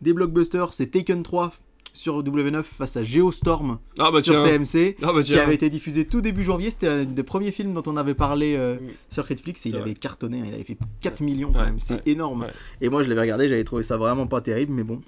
des 0.00 0.12
blockbusters, 0.12 0.72
c'est 0.72 0.86
Taken 0.86 1.22
3 1.22 1.52
sur 1.92 2.22
W9 2.22 2.62
face 2.62 2.96
à 2.96 3.02
Geostorm 3.02 3.78
Ah 3.98 4.10
bah 4.10 4.22
sur. 4.22 4.34
TMC. 4.44 4.96
Ah 5.02 5.12
bah 5.12 5.22
Qui 5.22 5.38
avait 5.38 5.54
été 5.54 5.70
diffusé 5.70 6.04
tout 6.06 6.20
début 6.20 6.44
janvier, 6.44 6.70
c'était 6.70 6.88
un 6.88 7.04
des 7.04 7.22
premiers 7.22 7.50
films 7.52 7.74
dont 7.74 7.82
on 7.86 7.96
avait 7.96 8.14
parlé 8.14 8.54
euh, 8.56 8.76
Mm. 8.76 8.88
sur 9.10 9.24
Netflix 9.28 9.66
et 9.66 9.70
il 9.70 9.76
avait 9.76 9.94
cartonné, 9.94 10.40
hein, 10.40 10.44
il 10.48 10.54
avait 10.54 10.64
fait 10.64 10.76
4 11.00 11.20
millions 11.22 11.52
quand 11.52 11.60
Ouais, 11.60 11.64
même, 11.66 11.80
c'est 11.80 11.94
ouais, 11.94 12.02
énorme. 12.06 12.42
ouais. 12.42 12.48
Et 12.80 12.88
moi 12.88 13.02
je 13.02 13.08
l'avais 13.08 13.22
regardé, 13.22 13.48
j'avais 13.48 13.64
trouvé 13.64 13.82
ça 13.82 13.96
vraiment 13.96 14.26
pas 14.26 14.40
terrible, 14.40 14.72
mais 14.72 14.84
bon. 14.84 15.00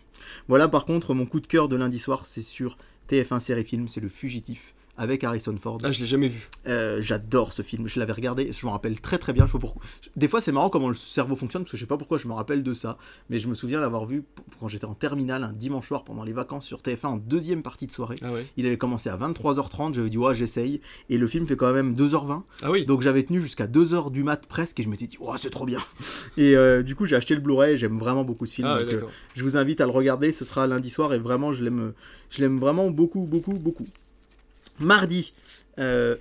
Voilà 0.48 0.68
par 0.68 0.84
contre 0.84 1.14
mon 1.14 1.26
coup 1.26 1.40
de 1.40 1.46
cœur 1.46 1.68
de 1.68 1.76
lundi 1.76 1.98
soir, 1.98 2.26
c'est 2.26 2.42
sur 2.42 2.76
TF1 3.10 3.40
série 3.40 3.64
film, 3.64 3.88
c'est 3.88 4.00
Le 4.00 4.08
Fugitif 4.08 4.74
avec 5.00 5.24
Harrison 5.24 5.56
Ford. 5.58 5.78
Ah, 5.82 5.92
je 5.92 6.00
l'ai 6.00 6.06
jamais 6.06 6.28
vu. 6.28 6.46
Euh, 6.66 7.00
J'adore 7.00 7.54
ce 7.54 7.62
film, 7.62 7.88
je 7.88 7.98
l'avais 7.98 8.12
regardé, 8.12 8.52
je 8.52 8.66
m'en 8.66 8.72
rappelle 8.72 9.00
très 9.00 9.16
très 9.16 9.32
bien. 9.32 9.46
Je 9.46 9.52
sais 9.52 9.52
pas 9.54 9.58
pourquoi. 9.60 9.80
Des 10.14 10.28
fois, 10.28 10.42
c'est 10.42 10.52
marrant 10.52 10.68
comment 10.68 10.88
le 10.90 10.94
cerveau 10.94 11.36
fonctionne 11.36 11.62
parce 11.62 11.70
que 11.72 11.78
je 11.78 11.82
sais 11.82 11.88
pas 11.88 11.96
pourquoi 11.96 12.18
je 12.18 12.28
me 12.28 12.34
rappelle 12.34 12.62
de 12.62 12.74
ça, 12.74 12.98
mais 13.30 13.38
je 13.38 13.48
me 13.48 13.54
souviens 13.54 13.80
l'avoir 13.80 14.04
vu 14.04 14.24
quand 14.60 14.68
j'étais 14.68 14.84
en 14.84 14.92
terminale 14.94 15.42
un 15.42 15.54
dimanche 15.54 15.88
soir 15.88 16.04
pendant 16.04 16.22
les 16.22 16.34
vacances 16.34 16.66
sur 16.66 16.80
TF1 16.82 17.06
en 17.06 17.16
deuxième 17.16 17.62
partie 17.62 17.86
de 17.86 17.92
soirée. 17.92 18.16
Ah 18.22 18.30
ouais. 18.30 18.44
Il 18.58 18.66
avait 18.66 18.76
commencé 18.76 19.08
à 19.08 19.16
23h30, 19.16 19.94
j'avais 19.94 20.10
dit 20.10 20.18
ouais 20.18 20.34
j'essaye 20.34 20.82
et 21.08 21.16
le 21.16 21.26
film 21.26 21.46
fait 21.46 21.56
quand 21.56 21.72
même 21.72 21.94
2h20 21.94 22.42
Ah 22.62 22.70
oui. 22.70 22.84
donc 22.84 23.00
j'avais 23.00 23.22
tenu 23.22 23.40
jusqu'à 23.40 23.66
2h 23.66 24.10
du 24.12 24.22
mat 24.22 24.44
presque 24.46 24.78
et 24.80 24.82
je 24.82 24.88
m'étais 24.90 25.06
dit 25.06 25.16
oh 25.20 25.32
c'est 25.38 25.48
trop 25.50 25.64
bien 25.64 25.80
et 26.36 26.56
euh, 26.56 26.82
du 26.82 26.94
coup 26.94 27.06
j'ai 27.06 27.16
acheté 27.16 27.34
le 27.34 27.40
Blu-ray 27.40 27.78
j'aime 27.78 27.98
vraiment 27.98 28.24
beaucoup 28.24 28.44
ce 28.44 28.54
film 28.54 28.68
ah 28.70 28.76
ouais, 28.76 28.84
donc, 28.84 28.92
euh, 28.92 29.02
je 29.34 29.42
vous 29.42 29.56
invite 29.56 29.80
à 29.80 29.86
le 29.86 29.92
regarder 29.92 30.30
ce 30.32 30.44
sera 30.44 30.66
lundi 30.66 30.90
soir 30.90 31.14
et 31.14 31.18
vraiment 31.18 31.52
je 31.54 31.64
l'aime 31.64 31.92
je 32.28 32.42
l'aime 32.42 32.58
vraiment 32.58 32.90
beaucoup 32.90 33.24
beaucoup 33.26 33.54
beaucoup 33.54 33.86
mardi 34.80 35.32
euh, 35.78 36.16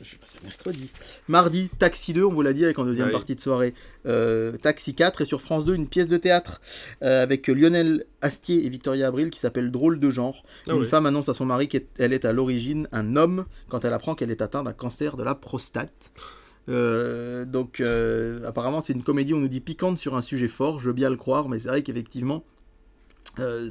je 0.00 0.10
sais 0.10 0.16
pas, 0.16 0.26
c'est 0.26 0.42
mercredi. 0.42 0.90
Mardi, 1.28 1.70
Taxi 1.78 2.12
2, 2.12 2.24
on 2.24 2.32
vous 2.32 2.42
l'a 2.42 2.52
dit 2.52 2.64
avec 2.64 2.76
en 2.78 2.84
deuxième 2.84 3.12
partie 3.12 3.36
de 3.36 3.40
soirée. 3.40 3.72
Euh, 4.06 4.56
Taxi 4.56 4.94
4 4.94 5.20
et 5.20 5.24
sur 5.24 5.40
France 5.40 5.64
2, 5.64 5.74
une 5.74 5.86
pièce 5.86 6.08
de 6.08 6.16
théâtre 6.16 6.60
euh, 7.02 7.22
avec 7.22 7.46
Lionel 7.46 8.04
Astier 8.20 8.66
et 8.66 8.68
Victoria 8.68 9.06
Abril 9.06 9.30
qui 9.30 9.38
s'appelle 9.38 9.70
Drôle 9.70 10.00
de 10.00 10.10
genre. 10.10 10.42
Ah 10.68 10.74
Une 10.74 10.84
femme 10.84 11.06
annonce 11.06 11.28
à 11.28 11.34
son 11.34 11.46
mari 11.46 11.68
qu'elle 11.68 12.12
est 12.12 12.24
à 12.24 12.32
l'origine 12.32 12.88
un 12.90 13.14
homme 13.14 13.44
quand 13.68 13.84
elle 13.84 13.92
apprend 13.92 14.16
qu'elle 14.16 14.32
est 14.32 14.42
atteinte 14.42 14.64
d'un 14.64 14.72
cancer 14.72 15.16
de 15.16 15.22
la 15.22 15.36
prostate. 15.36 16.10
Euh, 16.68 17.44
donc 17.44 17.80
apparemment 18.44 18.80
c'est 18.80 18.92
une 18.92 19.02
comédie 19.02 19.34
on 19.34 19.40
nous 19.40 19.48
dit 19.48 19.60
piquante 19.60 19.98
sur 19.98 20.16
un 20.16 20.22
sujet 20.22 20.48
fort, 20.48 20.80
je 20.80 20.86
veux 20.86 20.92
bien 20.92 21.10
le 21.10 21.16
croire, 21.16 21.48
mais 21.48 21.60
c'est 21.60 21.68
vrai 21.68 21.82
qu'effectivement 21.82 22.44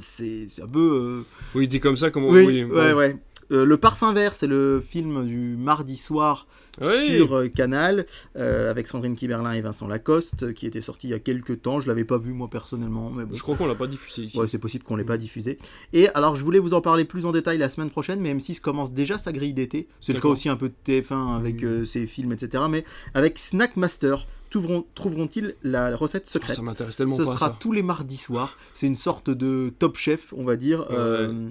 c'est 0.00 0.46
un 0.62 0.66
peu... 0.66 1.24
Oui, 1.54 1.68
dit 1.68 1.78
comme 1.78 1.98
ça, 1.98 2.10
comment 2.10 2.28
Oui, 2.28 2.46
oui, 2.46 2.64
ouais, 2.64 2.92
bon. 2.92 2.98
ouais. 2.98 3.18
Euh, 3.52 3.64
le 3.64 3.76
Parfum 3.76 4.12
Vert, 4.12 4.34
c'est 4.34 4.46
le 4.46 4.80
film 4.84 5.26
du 5.26 5.56
mardi 5.58 5.96
soir 5.96 6.46
Oui. 6.80 7.08
sur 7.08 7.36
euh, 7.36 7.48
Canal, 7.48 8.06
euh, 8.36 8.70
avec 8.70 8.86
Sandrine 8.88 9.14
Kiberlin 9.14 9.52
et 9.52 9.60
Vincent 9.60 9.86
Lacoste, 9.86 10.54
qui 10.54 10.66
était 10.66 10.80
sorti 10.80 11.08
il 11.08 11.10
y 11.10 11.14
a 11.14 11.18
quelques 11.18 11.60
temps. 11.62 11.78
Je 11.80 11.86
l'avais 11.88 12.04
pas 12.04 12.16
vu 12.18 12.32
moi 12.32 12.48
personnellement, 12.48 13.10
mais 13.10 13.24
bon. 13.26 13.34
Je 13.36 13.42
crois 13.42 13.56
qu'on 13.56 13.66
l'a 13.66 13.74
pas 13.74 13.86
diffusé 13.86 14.22
ici. 14.22 14.38
Ouais, 14.38 14.46
c'est 14.46 14.58
possible 14.58 14.84
qu'on 14.84 14.96
l'ait 14.96 15.04
pas 15.04 15.18
diffusé. 15.18 15.58
Et 15.92 16.08
alors, 16.10 16.34
je 16.36 16.42
voulais 16.44 16.58
vous 16.60 16.72
en 16.74 16.80
parler 16.80 17.04
plus 17.04 17.26
en 17.26 17.32
détail 17.32 17.58
la 17.58 17.68
semaine 17.68 17.90
prochaine, 17.90 18.20
mais 18.20 18.32
M6 18.34 18.60
commence 18.60 18.92
déjà 18.92 19.18
sa 19.18 19.32
grille 19.32 19.52
d'été. 19.54 19.86
C'est 20.00 20.12
le 20.14 20.20
cas 20.20 20.28
aussi 20.28 20.48
un 20.48 20.56
peu 20.56 20.68
de 20.70 20.74
TF1 20.86 21.36
avec 21.36 21.62
euh, 21.62 21.84
ses 21.84 22.06
films, 22.06 22.32
etc. 22.32 22.64
Mais 22.70 22.84
avec 23.12 23.38
Snack 23.38 23.76
Master, 23.76 24.26
trouveront- 24.50 24.86
trouveront-ils 24.94 25.56
la 25.62 25.94
recette 25.96 26.24
Ah, 26.26 26.30
secrète? 26.30 26.56
ça 26.56 26.62
m'intéresse 26.62 26.96
tellement 26.96 27.16
ce 27.16 27.22
pas 27.22 27.32
sera 27.32 27.46
ça. 27.48 27.56
tous 27.60 27.72
les 27.72 27.82
mardis 27.82 28.16
soirs. 28.16 28.56
C'est 28.72 28.86
une 28.86 28.96
sorte 28.96 29.28
de 29.30 29.70
top 29.78 29.98
chef, 29.98 30.32
on 30.36 30.44
va 30.44 30.56
dire, 30.56 30.86
euh, 30.90 31.50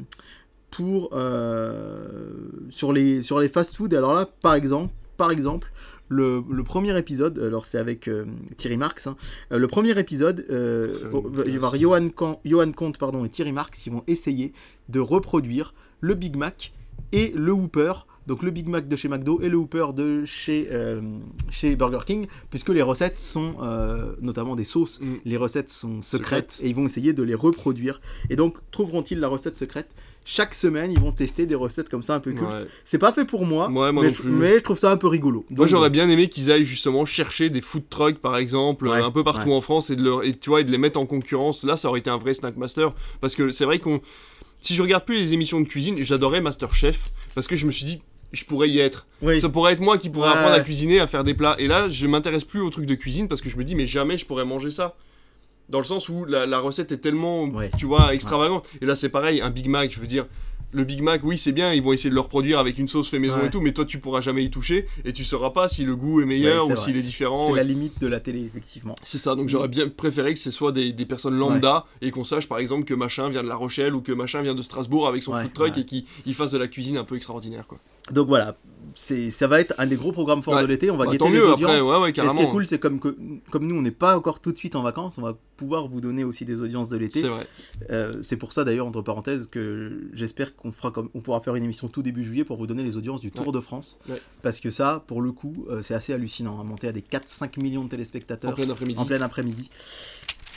pour 0.72 1.09
euh, 1.13 2.32
sur 2.69 2.91
les 2.91 3.22
sur 3.22 3.39
les 3.39 3.49
fast-food. 3.49 3.93
Alors 3.93 4.13
là, 4.13 4.28
par 4.41 4.55
exemple, 4.55 4.93
par 5.17 5.32
exemple. 5.32 5.72
Le, 6.13 6.43
le 6.51 6.63
premier 6.65 6.99
épisode, 6.99 7.39
alors 7.39 7.65
c'est 7.65 7.78
avec 7.78 8.09
euh, 8.09 8.26
Thierry 8.57 8.76
Marx, 8.76 9.07
hein. 9.07 9.15
Euh, 9.53 9.57
le 9.57 9.67
premier 9.67 9.97
épisode, 9.97 10.45
euh, 10.49 10.93
oh, 11.13 11.24
il 11.45 11.57
va 11.57 11.69
y 11.78 11.86
avoir 11.86 12.03
Johan 12.43 12.72
Comte 12.74 12.97
pardon, 12.97 13.24
et 13.24 13.30
Thierry 13.30 13.53
Marx 13.53 13.80
qui 13.80 13.89
vont 13.89 14.03
essayer 14.07 14.51
de 14.89 14.99
reproduire 14.99 15.74
le 16.01 16.13
Big 16.15 16.36
Mac 16.36 16.74
et 17.13 17.32
le 17.34 17.53
Whooper, 17.53 17.93
donc 18.28 18.43
le 18.43 18.51
Big 18.51 18.67
Mac 18.67 18.88
de 18.88 18.95
chez 18.95 19.07
McDo 19.07 19.39
et 19.41 19.49
le 19.49 19.57
Whooper 19.57 19.88
de 19.95 20.26
chez, 20.26 20.67
euh, 20.72 21.01
chez 21.49 21.76
Burger 21.76 22.01
King, 22.05 22.28
puisque 22.49 22.69
les 22.69 22.82
recettes 22.82 23.17
sont, 23.17 23.55
euh, 23.63 24.13
notamment 24.22 24.55
des 24.55 24.63
sauces, 24.63 24.99
Mm. 25.01 25.13
les 25.26 25.38
recettes 25.38 25.69
sont 25.69 26.01
secrètes 26.01 26.59
et 26.61 26.69
ils 26.69 26.76
vont 26.76 26.86
essayer 26.86 27.13
de 27.13 27.24
les 27.24 27.34
reproduire. 27.36 27.99
Et 28.30 28.36
donc, 28.36 28.57
trouveront-ils 28.72 29.19
la 29.19 29.28
recette 29.28 29.57
secrète? 29.57 29.89
Chaque 30.24 30.53
semaine, 30.53 30.91
ils 30.91 30.99
vont 30.99 31.11
tester 31.11 31.47
des 31.47 31.55
recettes 31.55 31.89
comme 31.89 32.03
ça 32.03 32.13
un 32.13 32.19
peu 32.19 32.32
cultes. 32.32 32.43
Ouais. 32.47 32.67
C'est 32.86 32.99
pas 32.99 33.11
fait 33.11 33.26
pour 33.26 33.43
moi, 33.43 33.65
Ouais, 33.72 33.91
moi 33.91 34.03
mais, 34.03 34.09
je, 34.09 34.22
plus. 34.22 34.30
mais 34.30 34.53
je 34.59 34.63
trouve 34.63 34.78
ça 34.78 34.91
un 34.91 34.97
peu 34.97 35.07
rigolo. 35.07 35.43
Moi 35.49 35.57
Donc, 35.57 35.67
j'aurais 35.67 35.89
bien 35.89 36.07
aimé 36.09 36.30
qu'ils 36.30 36.51
aillent 36.51 36.63
justement 36.63 37.05
chercher 37.07 37.49
des 37.49 37.61
food 37.61 37.89
trucks 37.89 38.19
par 38.19 38.38
exemple 38.38 38.88
Ouais, 38.88 39.01
euh, 39.01 39.05
un 39.05 39.09
peu 39.11 39.24
partout 39.24 39.51
en 39.51 39.61
France 39.61 39.89
et 39.89 39.95
de 39.95 40.03
leur 40.03 40.24
et 40.24 40.36
tu 40.36 40.51
vois 40.51 40.61
et 40.61 40.63
de 40.63 40.72
les 40.72 40.78
mettre 40.78 40.99
en 40.99 41.07
concurrence. 41.07 41.63
Là 41.63 41.76
ça 41.76 41.89
aurait 41.89 42.01
été 42.01 42.11
un 42.11 42.17
vrai 42.19 42.36
snack 42.36 42.55
master 42.55 42.93
parce 43.19 43.34
que 43.36 43.49
c'est 43.49 43.65
vrai 43.65 43.80
qu'on 43.80 43.99
si 44.59 44.76
je 44.76 44.84
regarde 44.84 45.05
plus 45.05 45.15
les 45.15 45.34
émissions 45.34 45.59
de 45.59 45.65
cuisine, 45.67 45.95
j'adorais 46.03 46.39
Masterchef 46.39 47.11
parce 47.34 47.47
que 47.47 47.55
je 47.55 47.65
me 47.65 47.72
suis 47.72 47.86
dit 47.86 48.01
je 48.32 48.43
pourrais 48.45 48.69
y 48.69 48.79
être. 48.79 49.07
oui. 49.21 49.41
Ça 49.41 49.49
pourrait 49.49 49.73
être 49.73 49.82
moi 49.82 49.97
qui 49.97 50.09
pourrais 50.09 50.29
Ouais, 50.29 50.36
apprendre 50.38 50.55
à 50.55 50.59
cuisiner, 50.61 50.99
à 50.99 51.07
faire 51.07 51.23
des 51.23 51.34
plats. 51.34 51.55
Et 51.59 51.67
là, 51.67 51.89
je 51.89 52.07
m'intéresse 52.07 52.43
plus 52.45 52.61
aux 52.61 52.69
trucs 52.69 52.86
de 52.86 52.95
cuisine 52.95 53.27
parce 53.27 53.41
que 53.41 53.49
je 53.49 53.57
me 53.57 53.63
dis, 53.63 53.75
mais 53.75 53.86
jamais 53.88 54.17
je 54.17 54.25
pourrais 54.25 54.45
manger 54.45 54.69
ça. 54.71 54.95
Dans 55.69 55.79
le 55.79 55.86
sens 55.86 56.09
où 56.09 56.25
la, 56.25 56.45
la 56.45 56.59
recette 56.59 56.91
est 56.91 56.97
tellement, 56.97 57.43
Ouais. 57.45 57.71
tu 57.77 57.86
vois, 57.86 58.13
extravagante. 58.13 58.67
Et 58.82 58.86
là, 58.86 58.95
c'est 58.95 59.09
pareil, 59.09 59.39
un 59.41 59.49
Big 59.49 59.67
Mac, 59.67 59.91
je 59.91 59.99
veux 59.99 60.07
dire. 60.07 60.25
Le 60.74 60.84
Big 60.86 61.01
Mac, 61.01 61.22
oui, 61.24 61.38
c'est 61.38 61.51
bien, 61.51 61.74
ils 61.74 61.82
vont 61.84 61.91
essayer 61.93 62.09
de 62.09 62.15
le 62.15 62.22
reproduire 62.22 62.57
avec 62.59 62.78
une 62.78 62.88
sauce 62.88 63.09
fait 63.09 63.19
maison 63.19 63.36
Ouais. 63.39 63.47
et 63.47 63.49
tout, 63.49 63.59
mais 63.61 63.74
toi, 63.74 63.84
tu 63.86 63.99
pourras 63.99 64.22
jamais 64.22 64.43
y 64.43 64.49
toucher 64.49 64.88
et 65.03 65.11
tu 65.13 65.26
sauras 65.26 65.49
pas 65.49 65.67
si 65.67 65.84
le 65.84 65.95
goût 65.95 66.22
est 66.22 66.26
meilleur 66.26 66.67
Ouais, 66.67 66.74
ou 66.74 66.78
s'il 66.78 66.95
est 66.95 67.01
différent. 67.01 67.47
C'est 67.47 67.53
Et- 67.53 67.57
la 67.57 67.63
limite 67.63 67.99
de 67.99 68.07
la 68.07 68.19
télé, 68.19 68.39
effectivement. 68.45 68.95
C'est 69.03 69.17
ça, 69.17 69.36
donc 69.36 69.49
j'aurais 69.49 69.67
bien 69.67 69.89
préféré 69.89 70.34
que 70.34 70.39
ce 70.39 70.49
soit 70.51 70.72
des, 70.72 70.93
des 70.93 71.05
personnes 71.05 71.38
lambda 71.38 71.86
et 72.01 72.11
qu'on 72.11 72.24
sache 72.24 72.47
par 72.47 72.59
exemple 72.59 72.86
que 72.86 72.93
machin 72.93 73.30
vient 73.30 73.43
de 73.43 73.47
La 73.49 73.55
Rochelle 73.55 73.93
ou 73.95 74.01
que 74.01 74.11
machin 74.13 74.41
vient 74.41 74.55
de 74.55 74.61
Strasbourg 74.61 75.07
avec 75.07 75.24
son 75.24 75.34
food 75.36 75.53
truck 75.53 75.78
et 75.78 75.86
qu'il 75.86 76.05
il 76.26 76.34
fasse 76.34 76.51
de 76.51 76.57
la 76.57 76.67
cuisine 76.67 76.95
un 76.97 77.03
peu 77.03 77.15
extraordinaire 77.17 77.67
quoi. 77.67 77.78
Donc 78.11 78.28
voilà, 78.28 78.55
ça 78.96 79.48
va 79.48 79.60
être 79.60 79.74
un 79.78 79.86
des 79.88 79.96
gros 79.96 80.12
programmes 80.12 80.42
forts 80.42 80.56
Ouais. 80.56 80.62
de 80.64 80.68
l'été. 80.68 80.92
On 80.92 80.98
va 80.98 81.06
Bah, 81.06 81.12
guetter 81.12 81.26
les 81.26 81.32
mieux 81.32 81.48
audiences. 81.48 81.72
après, 81.72 81.82
ouais, 81.82 82.02
ouais, 82.02 82.10
Et 82.12 82.14
ce 82.30 82.36
qui 82.36 82.44
est 82.44 82.50
cool, 82.50 82.68
c'est 82.68 82.80
comme, 82.80 83.00
que, 83.00 83.16
comme 83.50 83.66
nous, 83.68 83.76
on 83.76 83.82
n'est 83.82 83.92
pas 83.92 84.18
encore 84.18 84.39
tout 84.39 84.52
de 84.52 84.58
suite 84.58 84.76
en 84.76 84.82
vacances, 84.82 85.18
on 85.18 85.22
va 85.22 85.36
pouvoir 85.58 85.88
vous 85.88 86.02
donner 86.02 86.24
aussi 86.24 86.44
des 86.46 86.62
audiences 86.62 86.89
de 86.89 86.98
l'été. 86.98 87.22
C'est 87.22 87.28
vrai. 87.28 87.46
Euh, 87.92 88.14
c'est 88.24 88.38
pour 88.38 88.52
ça 88.54 88.64
d'ailleurs, 88.64 88.88
entre 88.88 89.02
parenthèses, 89.02 89.48
que 89.50 90.10
j'espère 90.14 90.56
qu'on 90.56 90.72
fera 90.72 90.92
comme, 90.92 91.10
on 91.14 91.22
pourra 91.22 91.39
faire 91.42 91.56
une 91.56 91.64
émission 91.64 91.88
tout 91.88 92.02
début 92.02 92.24
juillet 92.24 92.44
pour 92.44 92.58
vous 92.58 92.68
donner 92.68 92.84
les 92.84 92.98
audiences 92.98 93.20
du 93.22 93.32
Tour 93.32 93.52
de 93.52 93.60
France. 93.60 94.00
Parce 94.42 94.60
que 94.60 94.72
ça, 94.72 95.04
pour 95.08 95.22
le 95.22 95.32
coup, 95.32 95.66
euh, 95.70 95.82
c'est 95.82 95.94
assez 95.94 96.14
hallucinant. 96.14 96.60
À 96.60 96.64
monter 96.64 96.88
à 96.88 96.92
des 96.92 97.02
4-5 97.02 97.62
millions 97.62 97.84
de 97.84 97.89
téléspectateurs 97.89 98.52
En 99.02 99.06
plein 99.06 99.22
après-midi. 99.22 99.70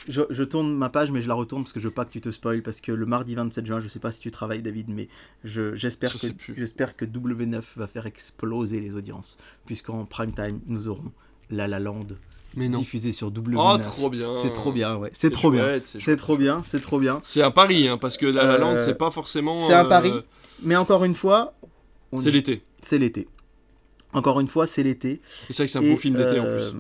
Je, 0.09 0.23
je 0.31 0.43
tourne 0.43 0.75
ma 0.77 0.89
page, 0.91 1.11
mais 1.11 1.23
je 1.23 1.29
la 1.29 1.35
retourne 1.35 1.63
parce 1.63 1.73
que 1.73 1.81
je 1.81 1.89
veux 1.89 1.95
pas 1.95 2.05
que 2.05 2.11
tu 2.13 2.21
te 2.21 2.31
spoil. 2.31 2.63
Parce 2.63 2.81
que 2.81 2.93
le 2.93 3.07
mardi 3.07 3.35
27 3.35 3.65
juin, 3.67 3.81
je 3.81 3.89
sais 3.89 3.99
pas 4.01 4.13
si 4.13 4.21
tu 4.21 4.31
travailles, 4.31 4.63
David, 4.63 4.89
mais 4.89 5.09
je- 5.45 5.75
j'espère 5.75 6.11
Je 6.11 6.29
que, 6.29 6.35
j'espère 6.57 6.97
que 6.97 7.05
W9 7.05 7.63
va 7.77 7.87
faire 7.87 8.07
exploser 8.07 8.81
les 8.81 8.95
audiences. 8.95 9.39
Puisqu'en 9.67 10.05
prime 10.05 10.33
time, 10.35 10.61
nous 10.67 10.89
aurons 10.89 11.11
La 11.51 11.67
La 11.69 11.81
Land 11.81 12.01
Mais 12.55 12.69
non. 12.69 12.79
diffusé 12.79 13.13
sur 13.13 13.31
W9. 13.31 13.57
Oh, 13.59 13.79
trop 13.79 14.11
bien. 14.11 14.35
c'est 14.37 14.53
trop 14.53 14.73
bien, 14.73 14.97
ouais. 14.97 15.11
C'est 15.13 15.31
trop 15.31 15.51
bien. 15.51 15.63
chouette, 15.63 15.87
C'est 15.99 16.17
trop 16.17 16.37
bien, 16.37 16.63
c'est 16.63 16.81
trop 16.81 16.99
bien. 16.99 17.21
C'est 17.23 17.43
à 17.43 17.51
Paris, 17.51 17.89
hein, 17.89 17.97
parce 17.99 18.17
que 18.17 18.27
La 18.27 18.45
La 18.45 18.59
Land, 18.59 18.75
Euh, 18.75 18.79
c'est 18.85 18.95
pas 18.99 19.11
forcément. 19.11 19.55
c'est 19.67 19.73
à 19.75 19.85
euh, 19.85 19.89
Paris. 19.89 20.13
Mais 20.63 20.77
encore 20.77 21.05
une 21.05 21.15
fois, 21.15 21.55
C'est 22.21 22.31
l'été. 22.31 22.63
c'est 22.81 22.99
l'été. 22.99 23.27
Encore 24.15 24.41
une 24.41 24.49
fois, 24.49 24.67
c'est 24.67 24.83
l'été. 24.83 25.21
C'est 25.51 25.57
vrai 25.57 25.67
que 25.67 25.73
c'est 25.73 25.79
un 25.79 25.83
Et, 25.83 25.91
beau 25.93 25.97
film 25.99 26.15
d'été 26.17 26.41
en 26.41 26.45
euh, 26.45 26.71
plus. 26.71 26.79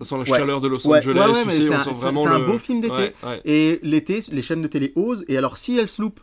Ça 0.00 0.04
sent 0.10 0.14
la 0.16 0.20
ouais. 0.32 0.38
chaleur 0.38 0.60
de 0.60 0.68
Los 0.68 0.86
Angeles, 0.86 1.14
ouais, 1.18 1.26
ouais, 1.32 1.40
tu 1.42 1.46
mais 1.46 1.52
sais, 1.54 1.60
c'est 1.92 2.06
un- 2.06 2.38
le- 2.38 2.46
beau 2.46 2.58
film 2.58 2.80
d'été. 2.80 3.12
Et 3.44 3.80
l'été, 3.82 4.20
les 4.32 4.42
chaînes 4.42 4.62
de 4.62 4.66
télé 4.66 4.92
osent. 4.96 5.24
Et 5.28 5.38
alors, 5.38 5.56
si 5.58 5.78
elles 5.78 5.88
se 5.88 6.02
loupent, 6.02 6.20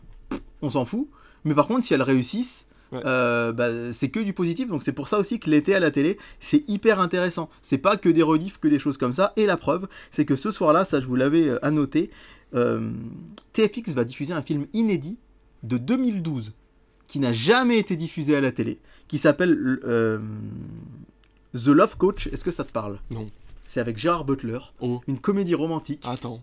on 0.60 0.70
s'en 0.70 0.84
fout. 0.84 1.08
Mais 1.44 1.54
par 1.54 1.66
contre, 1.66 1.82
si 1.84 1.94
elles 1.94 2.02
réussissent, 2.02 2.66
Ouais. 2.92 3.00
euh, 3.06 3.52
bah, 3.52 3.68
c'est 3.94 4.10
que 4.10 4.20
du 4.20 4.34
positif. 4.34 4.68
Donc 4.68 4.82
c'est 4.82 4.92
pour 4.92 5.08
ça 5.08 5.18
aussi 5.18 5.40
que 5.40 5.48
l'été 5.48 5.74
à 5.74 5.80
la 5.80 5.90
télé, 5.90 6.18
c'est 6.40 6.62
hyper 6.68 7.00
intéressant. 7.00 7.48
C'est 7.62 7.78
pas 7.78 7.96
que 7.96 8.10
des 8.10 8.22
rediffs, 8.22 8.58
que 8.58 8.68
des 8.68 8.78
choses 8.78 8.98
comme 8.98 9.14
ça. 9.14 9.32
Et 9.36 9.46
la 9.46 9.56
preuve, 9.56 9.88
c'est 10.10 10.26
que 10.26 10.36
ce 10.36 10.50
soir-là, 10.50 10.84
ça 10.84 11.00
je 11.00 11.06
vous 11.06 11.16
l'avais 11.16 11.48
euh, 11.48 11.64
annoté, 11.64 12.10
euh, 12.54 12.90
TFX 13.54 13.94
va 13.94 14.04
diffuser 14.04 14.34
un 14.34 14.42
film 14.42 14.66
inédit 14.74 15.18
de 15.62 15.78
2012 15.78 16.52
qui 17.12 17.20
n'a 17.20 17.34
jamais 17.34 17.76
été 17.78 17.94
diffusé 17.94 18.34
à 18.34 18.40
la 18.40 18.52
télé, 18.52 18.78
qui 19.06 19.18
s'appelle 19.18 19.80
euh, 19.84 20.18
The 21.54 21.66
Love 21.66 21.98
Coach. 21.98 22.26
Est-ce 22.28 22.42
que 22.42 22.50
ça 22.50 22.64
te 22.64 22.72
parle? 22.72 22.98
Non. 23.10 23.26
C'est 23.66 23.80
avec 23.80 23.98
Gérard 23.98 24.24
Butler, 24.24 24.58
Oh, 24.80 25.02
une 25.06 25.18
comédie 25.18 25.54
romantique 25.54 26.00
attends. 26.06 26.42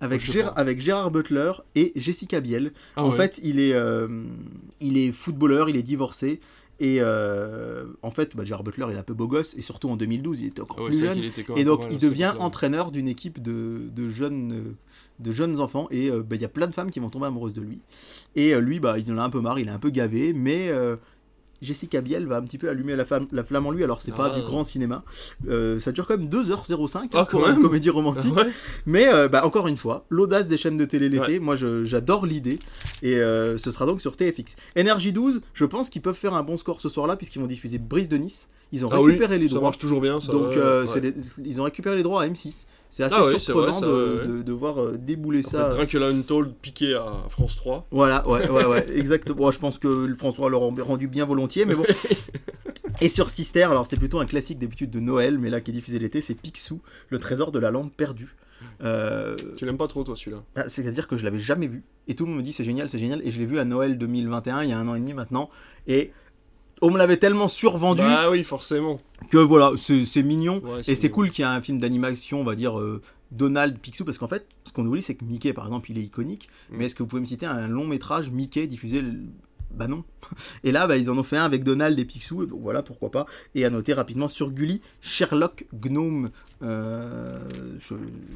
avec, 0.00 0.22
Gér- 0.22 0.78
Gérard 0.78 1.10
Butler 1.10 1.52
et 1.74 1.92
Jessica 1.96 2.40
Biel. 2.40 2.72
Ah 2.96 3.04
en 3.04 3.10
ouais. 3.10 3.16
fait, 3.18 3.40
il 3.42 3.60
est, 3.60 3.74
euh, 3.74 4.08
il 4.80 4.96
est 4.96 5.12
footballeur, 5.12 5.68
il 5.68 5.76
est 5.76 5.82
divorcé. 5.82 6.40
Et 6.78 6.98
euh, 7.00 7.86
en 8.02 8.10
fait, 8.10 8.36
bah, 8.36 8.44
Gérard 8.44 8.62
Butler, 8.62 8.86
il 8.90 8.96
est 8.96 8.98
un 8.98 9.02
peu 9.02 9.14
beau 9.14 9.28
gosse. 9.28 9.54
Et 9.56 9.62
surtout 9.62 9.88
en 9.88 9.96
2012, 9.96 10.40
il 10.40 10.46
était 10.48 10.60
encore 10.60 10.78
Ah 10.80 10.86
plus 10.86 10.98
jeune. 10.98 11.18
Et 11.56 11.64
donc, 11.64 11.80
mal, 11.80 11.92
il 11.92 11.98
devient 11.98 12.34
entraîneur 12.38 12.92
d'une 12.92 13.08
équipe 13.08 13.42
de, 13.42 13.88
de 13.94 14.08
jeunes, 14.10 14.74
de 15.18 15.32
jeunes 15.32 15.60
enfants. 15.60 15.88
Et 15.90 16.10
euh, 16.10 16.22
bah, 16.22 16.36
il 16.36 16.42
y 16.42 16.44
a 16.44 16.50
plein 16.50 16.66
de 16.66 16.74
femmes 16.74 16.90
qui 16.90 17.00
vont 17.00 17.08
tomber 17.08 17.26
amoureuses 17.26 17.54
de 17.54 17.62
lui. 17.62 17.80
Et 18.34 18.54
euh, 18.54 18.60
lui, 18.60 18.80
bah, 18.80 18.98
il 18.98 19.10
en 19.12 19.18
a 19.18 19.22
un 19.22 19.30
peu 19.30 19.40
marre, 19.40 19.58
il 19.58 19.68
est 19.68 19.72
un 19.72 19.78
peu 19.78 19.90
gavé. 19.90 20.32
Mais 20.34 20.70
Jessica 21.66 22.00
Biel 22.00 22.26
va 22.26 22.36
un 22.36 22.42
petit 22.42 22.58
peu 22.58 22.68
allumer 22.68 22.94
la, 22.96 23.04
flamme- 23.04 23.26
la 23.32 23.42
flamme 23.44 23.66
en 23.66 23.70
lui. 23.72 23.82
Alors, 23.84 24.00
c'est 24.00 24.14
pas 24.14 24.30
Ah. 24.32 24.38
du 24.38 24.42
grand 24.46 24.62
cinéma. 24.64 25.02
Euh, 25.48 25.80
ça 25.80 25.92
dure 25.92 26.06
quand 26.06 26.16
même 26.16 26.28
2h05 26.28 26.98
hein, 26.98 27.08
Ah, 27.14 27.24
pour 27.26 27.42
quand 27.42 27.50
une 27.52 27.60
comédie 27.62 27.90
romantique. 27.90 28.34
ouais 28.36 28.46
Mais 28.86 29.08
euh, 29.12 29.28
bah, 29.28 29.44
encore 29.44 29.66
une 29.68 29.76
fois, 29.76 30.06
l'audace 30.08 30.48
des 30.48 30.56
chaînes 30.56 30.76
de 30.76 30.84
télé 30.84 31.08
l'été, 31.08 31.38
moi 31.40 31.56
je- 31.56 31.84
j'adore 31.84 32.24
l'idée. 32.26 32.58
Et 33.02 33.16
euh, 33.16 33.58
ce 33.58 33.70
sera 33.70 33.84
donc 33.86 34.00
sur 34.00 34.16
TFX. 34.16 34.54
Énergie 34.76 35.12
12, 35.12 35.40
je 35.54 35.64
pense 35.64 35.90
qu'ils 35.90 36.02
peuvent 36.02 36.14
faire 36.16 36.34
un 36.34 36.42
bon 36.42 36.56
score 36.56 36.80
ce 36.80 36.88
soir-là, 36.88 37.16
puisqu'ils 37.16 37.40
vont 37.40 37.46
diffuser 37.48 37.78
Brise 37.78 38.08
de 38.08 38.16
Nice. 38.16 38.48
Ils 38.72 38.84
ont 38.84 38.88
Ah 38.92 39.00
oui, 39.00 39.12
récupéré 39.12 39.38
les 39.38 39.46
ça 39.48 39.54
droits. 39.54 39.68
marche 39.68 39.78
toujours 39.78 40.00
bien, 40.00 40.20
ça. 40.20 40.32
Donc 40.32 40.48
ouais, 40.50 41.14
ils 41.44 41.60
ont 41.60 41.64
récupéré 41.64 41.96
les 41.96 42.02
droits 42.02 42.22
à 42.22 42.26
M6. 42.28 42.66
C'est 42.96 43.02
assez 43.02 43.14
Ah 43.18 43.28
c'est 43.32 43.38
surprenant 43.40 43.72
vrai, 43.72 43.80
ça, 43.80 43.86
de, 43.86 43.92
ouais, 43.92 44.20
ouais. 44.22 44.26
de- 44.38 44.42
de 44.42 44.52
voir 44.52 44.80
euh, 44.82 44.96
débouler 44.96 45.40
Après, 45.40 45.50
ça. 45.50 45.68
Drink 45.68 45.94
Untold 45.96 46.54
piqué 46.62 46.94
à 46.94 47.24
France 47.28 47.56
3. 47.56 47.88
Voilà, 47.90 48.26
ouais, 48.26 48.48
ouais, 48.48 48.64
ouais, 48.64 48.86
exactement. 48.96 49.36
Bon, 49.36 49.50
je 49.50 49.58
pense 49.58 49.78
que 49.78 49.86
le 50.06 50.14
François 50.14 50.48
leur 50.48 50.62
a 50.62 50.70
rendu 50.82 51.06
bien 51.06 51.26
volontiers. 51.26 51.66
mais 51.66 51.74
bon. 51.74 51.82
Et 53.02 53.10
sur 53.10 53.28
Sister, 53.28 53.64
alors 53.64 53.86
c'est 53.86 53.98
plutôt 53.98 54.18
un 54.20 54.24
classique 54.24 54.58
d'habitude 54.58 54.88
de 54.90 55.00
Noël, 55.00 55.38
mais 55.38 55.50
là 55.50 55.60
qui 55.60 55.72
est 55.72 55.74
diffusé 55.74 55.98
l'été, 55.98 56.22
c'est 56.22 56.34
Picsou, 56.34 56.80
le 57.10 57.18
trésor 57.18 57.52
de 57.52 57.58
la 57.58 57.70
lampe 57.70 57.94
perdue. 57.94 58.34
Euh, 58.82 59.36
Tu 59.58 59.66
l'aimes 59.66 59.76
pas 59.76 59.88
trop, 59.88 60.02
toi, 60.02 60.16
celui-là? 60.16 60.42
bah, 60.54 60.64
C'est-à-dire 60.68 61.06
que 61.06 61.18
je 61.18 61.24
l'avais 61.24 61.38
jamais 61.38 61.66
vu. 61.66 61.84
Et 62.08 62.14
tout 62.14 62.24
le 62.24 62.30
monde 62.30 62.38
me 62.38 62.42
dit 62.42 62.52
c'est 62.52 62.64
génial, 62.64 62.88
c'est 62.88 62.98
génial. 62.98 63.20
Et 63.26 63.30
je 63.30 63.38
l'ai 63.38 63.44
vu 63.44 63.58
à 63.58 63.66
Noël 63.66 63.98
2021, 63.98 64.62
il 64.62 64.70
y 64.70 64.72
a 64.72 64.78
un 64.78 64.88
an 64.88 64.94
et 64.94 65.00
demi 65.00 65.12
maintenant. 65.12 65.50
Et 65.86 66.12
on 66.82 66.90
me 66.90 66.98
l'avait 66.98 67.16
tellement 67.16 67.48
survendu 67.48 68.02
Bah 68.02 68.30
oui, 68.30 68.44
forcément. 68.44 69.00
que 69.30 69.38
voilà, 69.38 69.72
c'est 69.76 70.22
mignon. 70.22 70.60
Ouais, 70.62 70.82
et 70.86 70.94
c'est 70.94 71.10
cool 71.10 71.30
qu'il 71.30 71.44
y 71.44 71.48
ait 71.48 71.50
un 71.50 71.60
film 71.62 71.78
d'animation, 71.80 72.40
on 72.40 72.44
va 72.44 72.54
dire 72.54 72.78
euh, 72.78 73.00
Donald 73.32 73.78
Picsou, 73.78 74.04
parce 74.04 74.18
qu'en 74.18 74.28
fait, 74.28 74.46
ce 74.64 74.72
qu'on 74.72 74.86
oublie, 74.86 75.02
c'est 75.02 75.14
que 75.14 75.24
Mickey, 75.24 75.52
par 75.52 75.64
exemple, 75.66 75.90
il 75.90 75.98
est 75.98 76.02
iconique. 76.02 76.48
Mm. 76.70 76.76
Mais 76.76 76.86
est-ce 76.86 76.94
que 76.94 77.02
vous 77.02 77.08
pouvez 77.08 77.22
me 77.22 77.26
citer 77.26 77.46
un 77.46 77.66
long 77.68 77.86
métrage 77.86 78.30
Mickey 78.30 78.66
diffusé 78.66 79.00
le- 79.00 79.14
Bah 79.74 79.88
non. 79.88 80.04
Et 80.64 80.70
là, 80.72 80.86
bah, 80.86 80.96
ils 80.96 81.10
en 81.10 81.18
ont 81.18 81.22
fait 81.22 81.36
un 81.36 81.44
avec 81.44 81.64
Donald 81.64 81.98
et 81.98 82.04
Picsou, 82.04 82.42
et 82.42 82.46
donc 82.46 82.60
voilà, 82.62 82.82
pourquoi 82.82 83.10
pas. 83.10 83.26
Et 83.54 83.64
à 83.64 83.70
noter 83.70 83.92
rapidement 83.94 84.28
sur 84.28 84.50
Gulli, 84.50 84.80
Sherlock 85.00 85.66
Gnome. 85.72 86.30
Euh, 86.62 87.38
je- 87.78 87.94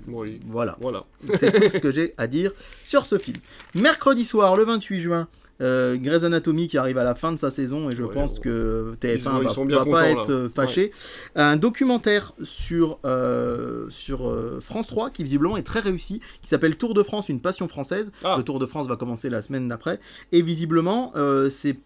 Oui. 0.09 0.41
Voilà. 0.47 0.77
Voilà. 0.81 1.03
C'est 1.35 1.53
tout 1.53 1.71
ce 1.71 1.79
que 1.79 1.91
j'ai 1.91 2.15
à 2.19 2.27
dire 2.27 2.53
sur 2.85 3.07
ce 3.07 3.19
film. 3.19 3.37
Mercredi 3.75 4.25
soir, 4.25 4.57
le 4.57 4.65
28 4.65 5.01
juin, 5.01 5.29
euh, 5.63 5.97
Grey's 5.97 6.25
Anatomy 6.25 6.69
qui 6.69 6.79
arrive 6.79 6.97
à 6.99 7.05
la 7.05 7.15
fin 7.15 7.33
de 7.33 7.37
sa 7.39 7.51
saison 7.51 7.91
et 7.91 7.95
je 7.95 8.03
Ouais, 8.03 8.11
pense 8.11 8.39
que 8.39 8.93
Ils 8.95 8.97
TF1 8.99 9.49
sont- 9.53 9.69
ils 9.69 9.75
va, 9.75 9.85
va 9.85 9.91
pas 9.91 10.09
être 10.09 10.29
là. 10.31 10.35
euh, 10.35 10.49
fâché. 10.49 10.91
Un 11.35 11.57
documentaire 11.57 12.33
sur, 12.43 12.99
euh, 13.05 13.87
sur 13.91 14.29
euh, 14.29 14.59
France 14.61 14.87
3 14.87 15.11
qui 15.11 15.23
visiblement 15.23 15.57
est 15.59 15.63
très 15.63 15.81
réussi, 15.81 16.21
qui 16.41 16.49
s'appelle 16.49 16.77
Tour 16.77 16.95
de 16.95 17.03
France, 17.03 17.29
une 17.29 17.41
passion 17.41 17.69
française. 17.69 18.11
Ah. 18.25 18.37
Le 18.39 18.43
Tour 18.43 18.59
de 18.59 18.67
France 18.67 18.87
va 18.89 18.97
commencer 18.97 19.29
la 19.29 19.43
semaine 19.43 19.69
d'après. 19.69 20.01
Et 20.33 20.41
visiblement, 20.43 21.13
c'est 21.51 21.77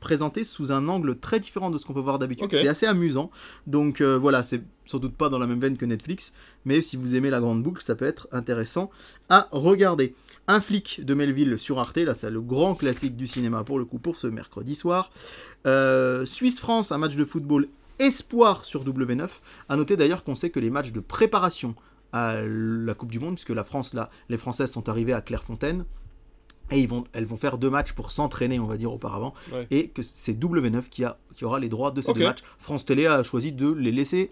présenté 0.00 0.44
sous 0.44 0.72
un 0.72 0.88
angle 0.88 1.18
très 1.18 1.40
différent 1.40 1.70
de 1.70 1.78
ce 1.78 1.86
qu'on 1.86 1.94
peut 1.94 2.00
voir 2.00 2.18
d'habitude. 2.18 2.48
C'est 2.50 2.68
assez 2.68 2.86
amusant. 2.86 3.30
Donc 3.66 4.00
euh, 4.00 4.18
voilà, 4.18 4.42
c'est 4.42 4.62
sans 4.86 4.98
doute 4.98 5.16
pas 5.16 5.28
dans 5.28 5.38
la 5.38 5.46
même 5.46 5.60
veine 5.60 5.76
que 5.76 5.84
Netflix, 5.84 6.32
mais 6.64 6.80
si 6.80 6.96
vous 6.96 7.16
aimez 7.16 7.30
la 7.30 7.40
grande 7.40 7.62
boucle, 7.62 7.82
ça 7.82 7.96
peut 7.96 8.04
être 8.04 8.28
intéressant 8.32 8.90
à 9.28 9.48
regarder. 9.50 10.14
Un 10.48 10.60
flic 10.60 11.04
de 11.04 11.14
Melville 11.14 11.58
sur 11.58 11.78
Arte, 11.80 11.96
là 11.96 12.14
c'est 12.14 12.30
le 12.30 12.40
grand 12.40 12.74
classique 12.74 13.16
du 13.16 13.26
cinéma 13.26 13.64
pour 13.64 13.78
le 13.78 13.84
coup 13.84 13.98
pour 13.98 14.16
ce 14.16 14.28
mercredi 14.28 14.74
soir. 14.74 15.10
Euh, 15.66 16.24
Suisse-France, 16.24 16.92
un 16.92 16.98
match 16.98 17.16
de 17.16 17.24
football 17.24 17.68
espoir 17.98 18.64
sur 18.64 18.84
W9. 18.84 19.28
À 19.68 19.76
noter 19.76 19.96
d'ailleurs 19.96 20.22
qu'on 20.22 20.34
sait 20.34 20.50
que 20.50 20.60
les 20.60 20.70
matchs 20.70 20.92
de 20.92 21.00
préparation 21.00 21.74
à 22.12 22.40
la 22.42 22.94
Coupe 22.94 23.10
du 23.10 23.18
Monde, 23.18 23.34
puisque 23.34 23.50
la 23.50 23.64
France, 23.64 23.94
là, 23.94 24.10
les 24.28 24.38
Françaises 24.38 24.70
sont 24.70 24.88
arrivées 24.88 25.12
à 25.12 25.20
Clairefontaine, 25.20 25.84
et 26.70 26.80
ils 26.80 26.88
vont, 26.88 27.04
elles 27.12 27.26
vont 27.26 27.36
faire 27.36 27.58
deux 27.58 27.70
matchs 27.70 27.92
pour 27.92 28.10
s'entraîner, 28.10 28.58
on 28.58 28.66
va 28.66 28.76
dire, 28.76 28.92
auparavant, 28.92 29.34
Ouais. 29.52 29.66
et 29.70 29.88
que 29.88 30.02
c'est 30.02 30.32
W9 30.38 30.82
qui, 30.90 31.04
a, 31.04 31.18
qui 31.34 31.44
aura 31.44 31.60
les 31.60 31.68
droits 31.68 31.90
de 31.92 32.00
ces 32.02 32.12
deux 32.12 32.24
matchs. 32.24 32.40
France 32.58 32.84
Télé 32.84 33.06
a 33.06 33.22
choisi 33.22 33.52
de 33.52 33.70
les 33.72 33.92
laisser 33.92 34.28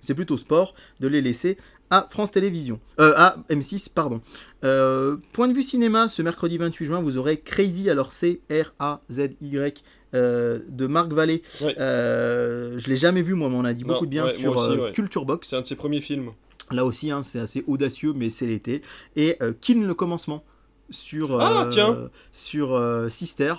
C'est 0.00 0.14
plutôt 0.14 0.36
sport 0.36 0.74
de 1.00 1.08
les 1.08 1.20
laisser 1.20 1.56
à 1.90 2.06
France 2.10 2.32
Télévisions. 2.32 2.80
Euh, 2.98 3.12
à 3.16 3.36
M6, 3.50 3.90
pardon. 3.92 4.20
Euh, 4.64 5.18
point 5.34 5.46
de 5.48 5.52
vue 5.52 5.62
cinéma, 5.62 6.08
ce 6.08 6.22
mercredi 6.22 6.56
28 6.58 6.86
juin, 6.86 7.00
vous 7.02 7.18
aurez 7.18 7.36
Crazy, 7.36 7.90
alors 7.90 8.12
C-R-A-Z-Y, 8.14 9.82
euh, 10.14 10.60
de 10.68 10.86
Marc 10.86 11.12
Vallée. 11.12 11.42
Ouais. 11.60 11.74
Euh, 11.78 12.78
je 12.78 12.88
l'ai 12.88 12.96
jamais 12.96 13.22
vu, 13.22 13.34
moi, 13.34 13.48
mais 13.50 13.56
on 13.56 13.64
a 13.64 13.72
dit 13.74 13.82
Non, 13.84 13.94
beaucoup 13.94 14.06
de 14.06 14.10
bien 14.10 14.24
ouais, 14.24 14.32
sur 14.32 14.56
aussi. 14.56 14.92
Culture 14.92 15.24
Box. 15.24 15.48
C'est 15.48 15.56
un 15.56 15.60
de 15.60 15.66
ses 15.66 15.76
premiers 15.76 16.00
films. 16.00 16.30
Là 16.70 16.84
aussi, 16.86 17.10
hein, 17.10 17.22
c'est 17.22 17.38
assez 17.40 17.62
audacieux, 17.66 18.12
mais 18.14 18.30
c'est 18.30 18.46
l'été. 18.46 18.80
Et 19.16 19.38
Kin 19.60 19.84
le 19.86 19.94
commencement 19.94 20.42
sur, 20.90 21.40
Ah, 21.40 21.68
euh, 21.76 22.08
sur 22.32 22.74
euh, 22.74 23.08
Sister. 23.08 23.54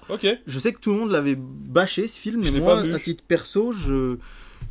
Je 0.46 0.60
sais 0.60 0.74
que 0.74 0.80
tout 0.80 0.92
le 0.92 0.98
monde 1.00 1.12
l'avait 1.12 1.36
bâché 1.38 2.08
ce 2.08 2.20
film, 2.20 2.42
mais 2.42 2.60
moi, 2.60 2.80
à 2.80 3.00
titre 3.00 3.24
perso, 3.28 3.72
je 3.72 4.18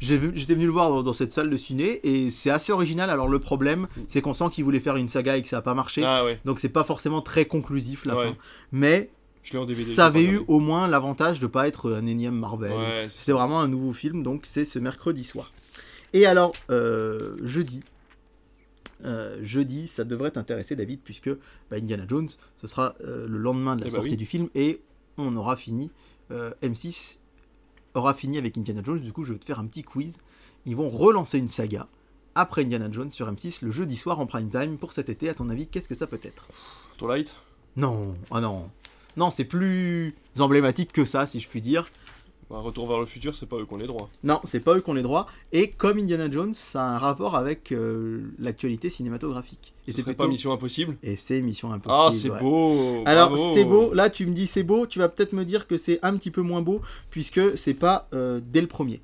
j'étais 0.00 0.54
venu 0.54 0.66
le 0.66 0.72
voir 0.72 0.90
dans, 0.90 1.02
dans 1.02 1.12
cette 1.12 1.32
salle 1.32 1.48
de 1.48 1.56
ciné 1.56 2.00
et 2.02 2.30
c'est 2.30 2.50
assez 2.50 2.72
original. 2.72 3.08
Alors 3.10 3.28
le 3.28 3.38
problème, 3.38 3.86
c'est 4.08 4.20
qu'on 4.20 4.34
sent 4.34 4.46
qu'il 4.52 4.64
voulait 4.64 4.80
faire 4.80 4.96
une 4.96 5.08
saga 5.08 5.36
et 5.36 5.42
que 5.42 5.48
ça 5.48 5.58
a 5.58 5.62
pas 5.62 5.74
marché, 5.74 6.02
Ah 6.04 6.24
ouais. 6.24 6.40
donc 6.44 6.58
c'est 6.58 6.68
pas 6.68 6.84
forcément 6.84 7.22
très 7.22 7.44
conclusif 7.46 8.04
la 8.04 8.16
Ouais. 8.16 8.24
fin. 8.24 8.36
Mais 8.72 9.10
Je 9.44 9.52
l'ai 9.52 9.58
en 9.60 9.64
DVD. 9.64 9.82
ça 9.82 10.06
avait 10.06 10.24
eu 10.24 10.40
au 10.48 10.58
moins 10.58 10.88
l'avantage 10.88 11.40
de 11.40 11.46
pas 11.46 11.68
être 11.68 11.92
un 11.94 12.04
énième 12.06 12.34
Marvel. 12.38 12.72
Ouais, 12.72 13.06
c'est 13.08 13.32
vraiment 13.32 13.60
un 13.60 13.68
nouveau 13.68 13.92
film, 13.92 14.22
donc 14.22 14.42
c'est 14.44 14.64
ce 14.64 14.78
mercredi 14.78 15.24
soir. 15.24 15.52
Et 16.12 16.26
alors, 16.26 16.52
euh, 16.70 17.36
jeudi, 17.42 17.82
euh, 19.04 19.38
jeudi, 19.42 19.86
ça 19.86 20.04
devrait 20.04 20.30
t'intéresser, 20.30 20.76
David, 20.76 21.00
puisque 21.02 21.30
bah, 21.70 21.76
Indiana 21.76 22.04
Jones, 22.08 22.28
ce 22.56 22.66
sera 22.66 22.94
euh, 23.02 23.26
le 23.28 23.38
lendemain 23.38 23.76
de 23.76 23.80
la 23.82 23.86
Eh 23.86 23.90
bah 23.90 23.96
sortie 23.96 24.10
oui. 24.10 24.16
du 24.16 24.26
film, 24.26 24.48
et 24.54 24.80
on 25.18 25.34
aura 25.36 25.56
fini, 25.56 25.90
euh, 26.30 26.52
M6 26.62 27.18
aura 27.94 28.14
fini 28.14 28.38
avec 28.38 28.56
Indiana 28.58 28.82
Jones, 28.84 29.00
du 29.00 29.12
coup 29.12 29.24
je 29.24 29.32
vais 29.32 29.38
te 29.38 29.44
faire 29.44 29.58
un 29.60 29.66
petit 29.66 29.82
quiz. 29.84 30.18
Ils 30.66 30.74
vont 30.76 30.88
relancer 30.90 31.38
une 31.38 31.48
saga 31.48 31.86
après 32.34 32.62
Indiana 32.62 32.88
Jones 32.90 33.10
sur 33.10 33.30
M6 33.30 33.64
le 33.64 33.70
jeudi 33.70 33.96
soir 33.96 34.18
en 34.18 34.26
prime 34.26 34.48
time 34.50 34.78
pour 34.78 34.92
cet 34.92 35.08
été. 35.08 35.28
À 35.28 35.34
ton 35.34 35.48
avis, 35.50 35.68
qu'est-ce 35.68 35.88
que 35.88 35.94
ça 35.94 36.06
peut 36.06 36.18
être? 36.22 36.48
Twilight? 36.98 37.36
Non, 37.76 38.16
ah 38.30 38.40
non. 38.40 38.70
Non, 39.16 39.30
c'est 39.30 39.44
plus 39.44 40.14
emblématique 40.40 40.92
que 40.92 41.04
ça, 41.04 41.26
si 41.28 41.38
je 41.38 41.48
puis 41.48 41.60
dire. 41.60 41.86
Bah, 42.50 42.58
Retour 42.58 42.88
vers 42.88 42.98
le 42.98 43.06
futur, 43.06 43.34
c'est 43.34 43.48
pas 43.48 43.56
eux 43.56 43.66
qui 43.66 43.74
ont 43.74 43.78
les 43.78 43.86
droits. 43.86 44.08
Non, 44.22 44.40
c'est 44.44 44.60
pas 44.60 44.76
eux 44.76 44.80
qui 44.80 44.90
ont 44.90 44.94
les 44.94 45.02
droits. 45.02 45.26
Et 45.52 45.70
comme 45.70 45.98
Indiana 45.98 46.30
Jones, 46.30 46.54
ça 46.54 46.84
a 46.84 46.88
un 46.88 46.98
rapport 46.98 47.36
avec 47.36 47.72
euh, 47.72 48.22
l'actualité 48.38 48.90
cinématographique. 48.90 49.72
Et 49.86 49.92
Ce 49.92 49.98
c'est 49.98 50.02
plutôt... 50.02 50.24
pas 50.24 50.28
Mission 50.28 50.52
Impossible? 50.52 50.96
Et 51.02 51.16
c'est 51.16 51.40
Mission 51.40 51.72
Impossible. 51.72 51.94
Ah, 51.94 52.10
c'est 52.12 52.30
ouais. 52.30 52.40
beau 52.40 53.02
Alors 53.06 53.36
c'est 53.54 53.64
beau. 53.64 53.92
Là, 53.94 54.10
tu 54.10 54.26
me 54.26 54.32
dis 54.32 54.46
c'est 54.46 54.62
beau. 54.62 54.86
Tu 54.86 54.98
vas 54.98 55.08
peut-être 55.08 55.32
me 55.32 55.44
dire 55.44 55.66
que 55.66 55.78
c'est 55.78 55.98
un 56.02 56.16
petit 56.16 56.30
peu 56.30 56.42
moins 56.42 56.62
beau 56.62 56.80
puisque 57.10 57.56
c'est 57.56 57.74
pas 57.74 58.08
euh, 58.12 58.40
dès 58.42 58.60
le 58.60 58.66
premier. 58.66 59.00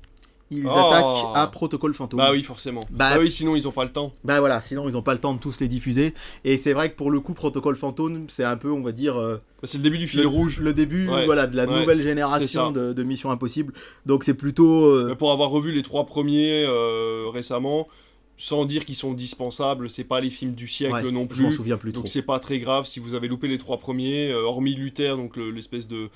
Ils 0.52 0.66
Oh. 0.66 0.70
attaquent 0.70 1.36
à 1.36 1.46
Protocole 1.46 1.94
Fantôme. 1.94 2.18
Bah 2.18 2.30
oui, 2.32 2.42
forcément. 2.42 2.80
Bah- 2.90 3.14
Bah, 3.14 3.20
oui, 3.20 3.30
sinon 3.30 3.54
ils 3.54 3.68
ont 3.68 3.72
pas 3.72 3.84
le 3.84 3.92
temps. 3.92 4.12
Bah 4.24 4.40
voilà, 4.40 4.60
sinon 4.60 4.88
ils 4.88 4.96
ont 4.96 5.02
pas 5.02 5.12
le 5.14 5.20
temps 5.20 5.32
de 5.32 5.38
tous 5.38 5.60
les 5.60 5.68
diffuser. 5.68 6.12
Et 6.44 6.56
c'est 6.58 6.72
vrai 6.72 6.90
que 6.90 6.96
pour 6.96 7.10
le 7.12 7.20
coup, 7.20 7.34
Protocole 7.34 7.76
Fantôme, 7.76 8.24
c'est 8.28 8.42
un 8.44 8.56
peu, 8.56 8.70
on 8.72 8.82
va 8.82 8.90
dire, 8.92 9.16
euh, 9.16 9.36
Bah, 9.36 9.42
c'est 9.64 9.78
le 9.78 9.84
début 9.84 9.98
du 9.98 10.08
fil 10.08 10.20
le, 10.20 10.26
rouge. 10.26 10.60
le 10.60 10.74
début, 10.74 11.08
Ouais, 11.08 11.24
voilà, 11.24 11.46
de 11.46 11.56
la 11.56 11.66
ouais, 11.66 11.80
nouvelle 11.80 12.02
génération 12.02 12.72
de, 12.72 12.92
de 12.92 13.02
Mission 13.04 13.30
Impossible. 13.30 13.72
Donc 14.06 14.24
c'est 14.24 14.34
plutôt. 14.34 14.86
euh, 14.86 15.06
Mais 15.10 15.14
Pour 15.16 15.30
avoir 15.30 15.50
revu 15.50 15.70
les 15.72 15.82
trois 15.82 16.04
premiers 16.06 16.64
euh, 16.66 17.26
récemment, 17.32 17.86
sans 18.42 18.64
dire 18.64 18.86
qu'ils 18.86 18.96
sont 18.96 19.12
dispensables, 19.12 19.90
c'est 19.90 20.02
pas 20.04 20.18
les 20.20 20.30
films 20.30 20.52
du 20.54 20.66
siècle 20.66 20.94
ouais, 20.94 21.02
non 21.12 21.28
Je 21.30 21.42
m'en 21.42 21.48
plus. 21.48 21.52
souviens 21.56 21.76
plus 21.76 21.92
trop. 21.92 22.00
Donc 22.02 22.08
c'est 22.08 22.22
pas 22.22 22.38
très 22.40 22.58
grave 22.58 22.86
si 22.86 22.98
vous 22.98 23.14
avez 23.14 23.28
loupé 23.28 23.48
les 23.48 23.58
trois 23.58 23.76
premiers, 23.76 24.30
euh, 24.32 24.42
hormis 24.44 24.74
Luther, 24.74 25.16
donc 25.18 25.36
le- 25.36 25.50
l'espèce 25.50 25.86
de 25.88 26.08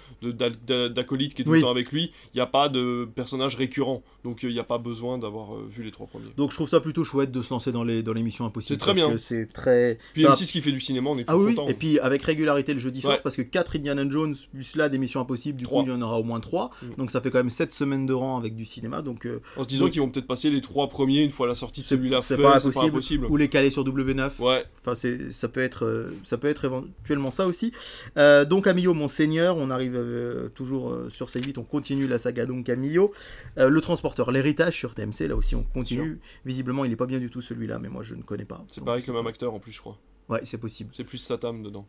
d'acolyte 0.88 1.34
qui 1.34 1.42
est 1.42 1.44
tout 1.44 1.50
Oui. 1.50 1.58
le 1.58 1.64
temps 1.64 1.70
avec 1.70 1.92
lui, 1.92 2.12
il 2.32 2.36
n'y 2.36 2.40
a 2.40 2.46
pas 2.46 2.68
de 2.68 3.06
personnage 3.14 3.56
récurrent, 3.56 4.02
donc 4.24 4.42
il 4.42 4.50
n'y 4.50 4.58
a 4.58 4.64
pas 4.64 4.78
besoin 4.78 5.18
d'avoir 5.18 5.54
euh, 5.54 5.68
vu 5.70 5.82
les 5.84 5.90
trois 5.90 6.06
premiers. 6.06 6.24
Donc 6.36 6.50
je 6.50 6.56
trouve 6.56 6.68
ça 6.68 6.80
plutôt 6.80 7.04
chouette 7.04 7.30
de 7.30 7.42
se 7.42 7.50
lancer 7.50 7.72
dans 7.72 7.84
les 7.84 8.02
dans 8.02 8.12
l'émission 8.12 8.44
impossible. 8.46 8.74
C'est 8.74 8.78
très 8.78 8.94
bien. 8.94 9.16
C'est 9.18 9.46
très. 9.52 9.98
Puis 10.14 10.22
ça- 10.22 10.32
M6 10.32 10.50
qui 10.50 10.60
fait 10.62 10.72
du 10.72 10.80
cinéma, 10.80 11.10
on 11.10 11.18
est 11.18 11.24
Ah 11.26 11.36
oui, 11.36 11.54
content. 11.54 11.68
et 11.68 11.74
puis 11.74 11.98
avec 11.98 12.22
régularité 12.22 12.72
le 12.72 12.80
jeudi 12.80 13.00
soir, 13.00 13.14
Ouais. 13.14 13.20
parce 13.22 13.36
que 13.36 13.42
4 13.42 13.76
Indiana 13.76 14.08
Jones, 14.08 14.34
plus 14.52 14.76
là 14.76 14.88
des 14.88 14.98
missions 14.98 15.20
impossibles, 15.20 15.58
du 15.58 15.66
coup 15.66 15.82
il 15.82 15.88
y 15.88 15.92
en 15.92 16.00
aura 16.02 16.18
au 16.18 16.22
moins 16.24 16.40
3. 16.40 16.70
Mm. 16.82 16.86
Donc 16.98 17.10
ça 17.10 17.20
fait 17.20 17.30
quand 17.30 17.38
même 17.38 17.50
7 17.50 17.72
semaines 17.72 18.06
de 18.06 18.12
rang 18.14 18.36
avec 18.38 18.56
du 18.56 18.64
cinéma. 18.64 19.02
Donc 19.02 19.26
euh, 19.26 19.40
En 19.56 19.62
se 19.64 19.68
disant 19.68 19.84
donc- 19.84 19.92
qu'ils 19.92 20.00
vont 20.02 20.08
peut-être 20.08 20.26
passer 20.26 20.50
les 20.50 20.60
trois 20.60 20.88
premiers 20.88 21.20
une 21.22 21.30
fois 21.30 21.46
la 21.46 21.54
sortie 21.54 21.80
de 21.80 21.86
celui-là 21.86 22.13
c'est 22.22 22.36
fait, 22.36 22.42
pas 22.42 22.60
c'est 22.60 22.70
pas 22.72 22.84
impossible. 22.84 23.26
ou 23.26 23.36
les 23.36 23.48
caler 23.48 23.70
sur 23.70 23.84
W9. 23.84 24.40
Ouais, 24.40 24.64
Enfin, 24.80 24.94
c'est, 24.94 25.32
ça 25.32 25.48
peut 25.48 25.62
être, 25.62 25.86
euh, 25.86 26.14
ça 26.24 26.36
peut 26.36 26.48
être 26.48 26.64
éventuellement 26.66 27.30
ça 27.30 27.46
aussi. 27.46 27.72
Euh, 28.18 28.44
donc 28.44 28.64
Camillo, 28.64 28.92
mon 28.94 29.08
seigneur, 29.08 29.56
on 29.56 29.70
arrive 29.70 29.94
euh, 29.96 30.48
toujours 30.50 30.94
sur 31.08 31.28
C8, 31.28 31.58
on 31.58 31.64
continue 31.64 32.06
la 32.06 32.18
saga 32.18 32.44
donc 32.46 32.66
Camillo. 32.66 33.12
Euh, 33.58 33.68
le 33.68 33.80
transporteur, 33.80 34.30
l'héritage 34.30 34.74
sur 34.74 34.94
TMC, 34.94 35.28
là 35.28 35.36
aussi 35.36 35.54
on 35.54 35.62
continue. 35.62 36.20
Visiblement, 36.44 36.84
il 36.84 36.92
est 36.92 36.96
pas 36.96 37.06
bien 37.06 37.18
du 37.18 37.30
tout 37.30 37.40
celui-là, 37.40 37.78
mais 37.78 37.88
moi 37.88 38.02
je 38.02 38.14
ne 38.14 38.22
connais 38.22 38.44
pas. 38.44 38.64
c'est 38.68 38.80
Donc, 38.80 38.86
pareil 38.86 39.02
que 39.02 39.10
le 39.10 39.16
même 39.16 39.26
acteur 39.26 39.54
en 39.54 39.58
plus, 39.58 39.72
je 39.72 39.80
crois. 39.80 39.98
Ouais, 40.28 40.40
c'est 40.44 40.58
possible. 40.58 40.90
C'est 40.94 41.04
plus 41.04 41.18
Satam 41.18 41.62
dedans. 41.62 41.86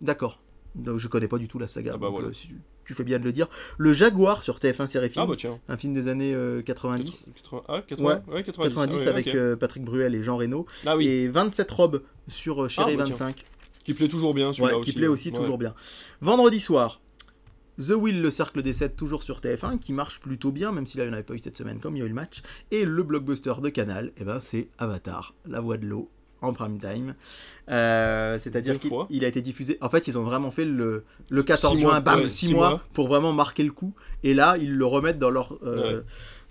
D'accord. 0.00 0.40
Donc 0.74 0.98
je 0.98 1.08
connais 1.08 1.28
pas 1.28 1.38
du 1.38 1.48
tout 1.48 1.58
la 1.58 1.66
saga. 1.68 1.92
Ah 1.94 1.98
bah 1.98 2.06
donc, 2.06 2.14
voilà. 2.16 2.28
euh, 2.28 2.32
si- 2.32 2.48
tu 2.84 2.92
fais 2.92 3.04
bien 3.04 3.18
de 3.18 3.24
le 3.24 3.32
dire. 3.32 3.48
Le 3.78 3.92
Jaguar 3.94 4.42
sur 4.42 4.58
TF1 4.58 4.86
série 4.86 5.08
film, 5.08 5.24
Ah 5.24 5.26
bah 5.30 5.36
tiens. 5.38 5.58
un 5.68 5.76
film 5.78 5.94
des 5.94 6.06
années 6.08 6.34
euh, 6.34 6.60
90. 6.62 7.30
80, 7.34 7.62
ah, 7.68 7.82
80, 7.86 8.22
ouais, 8.28 8.44
90. 8.44 8.74
90 8.74 8.94
ah 8.94 8.98
ouais, 9.04 9.08
avec 9.08 9.28
euh, 9.34 9.56
Patrick 9.56 9.84
Bruel 9.84 10.14
et 10.14 10.22
Jean 10.22 10.36
Reno. 10.36 10.66
Ah 10.84 10.96
oui, 10.96 11.08
Et 11.08 11.28
27 11.28 11.70
robes 11.70 12.02
sur 12.28 12.64
euh, 12.64 12.68
Chéri 12.68 12.92
Ah, 12.94 12.96
bah 12.98 13.04
tiens. 13.04 13.14
25. 13.14 13.42
qui 13.84 13.94
plaît 13.94 14.08
toujours 14.08 14.34
bien 14.34 14.52
celui-là 14.52 14.72
Ouais, 14.74 14.80
aussi. 14.80 14.90
qui 14.90 14.96
plaît 14.98 15.06
aussi 15.06 15.30
Ouais. 15.30 15.36
toujours 15.38 15.56
bien. 15.58 15.74
Vendredi 16.20 16.60
soir, 16.60 17.00
The 17.80 17.90
Will, 17.96 18.20
le 18.22 18.30
cercle 18.30 18.62
des 18.62 18.72
7, 18.72 18.96
toujours 18.96 19.22
sur 19.22 19.40
TF1, 19.40 19.78
qui 19.78 19.92
marche 19.92 20.20
plutôt 20.20 20.52
bien, 20.52 20.70
même 20.70 20.86
si 20.86 20.96
là 20.98 21.04
il 21.04 21.06
n'y 21.06 21.10
en 21.10 21.14
avait 21.14 21.22
pas 21.22 21.34
eu 21.34 21.40
cette 21.42 21.56
semaine 21.56 21.80
comme 21.80 21.96
il 21.96 22.00
y 22.00 22.02
a 22.02 22.04
eu 22.04 22.08
le 22.08 22.14
match. 22.14 22.42
Et 22.70 22.84
le 22.84 23.02
blockbuster 23.02 23.54
de 23.62 23.68
Canal, 23.70 24.12
eh 24.18 24.24
ben, 24.24 24.40
c'est 24.42 24.68
Avatar, 24.78 25.34
la 25.46 25.60
voix 25.60 25.76
de 25.78 25.86
l'eau, 25.86 26.10
en 26.44 26.52
prime 26.52 26.78
time. 26.78 27.14
Euh, 27.70 28.38
C'est-à-dire 28.38 28.74
qu'il 29.08 29.24
a 29.24 29.28
été 29.28 29.40
diffusé. 29.42 29.78
En 29.80 29.88
fait, 29.88 30.06
ils 30.06 30.18
ont 30.18 30.22
vraiment 30.24 30.50
fait 30.50 30.64
le, 30.64 31.04
le 31.30 31.42
14 31.42 31.74
Six 31.74 31.80
juin, 31.80 31.90
mois, 31.92 32.00
bam, 32.00 32.20
ouais, 32.20 32.28
6 32.28 32.46
six 32.48 32.54
mois, 32.54 32.68
mois. 32.70 32.80
pour 32.92 33.08
vraiment 33.08 33.32
marquer 33.32 33.62
le 33.62 33.72
coup. 33.72 33.94
Et 34.22 34.34
là, 34.34 34.56
ils 34.58 34.74
le 34.74 34.84
remettent 34.86 35.18
dans 35.18 35.30
leur. 35.30 35.56
euh, 35.64 36.02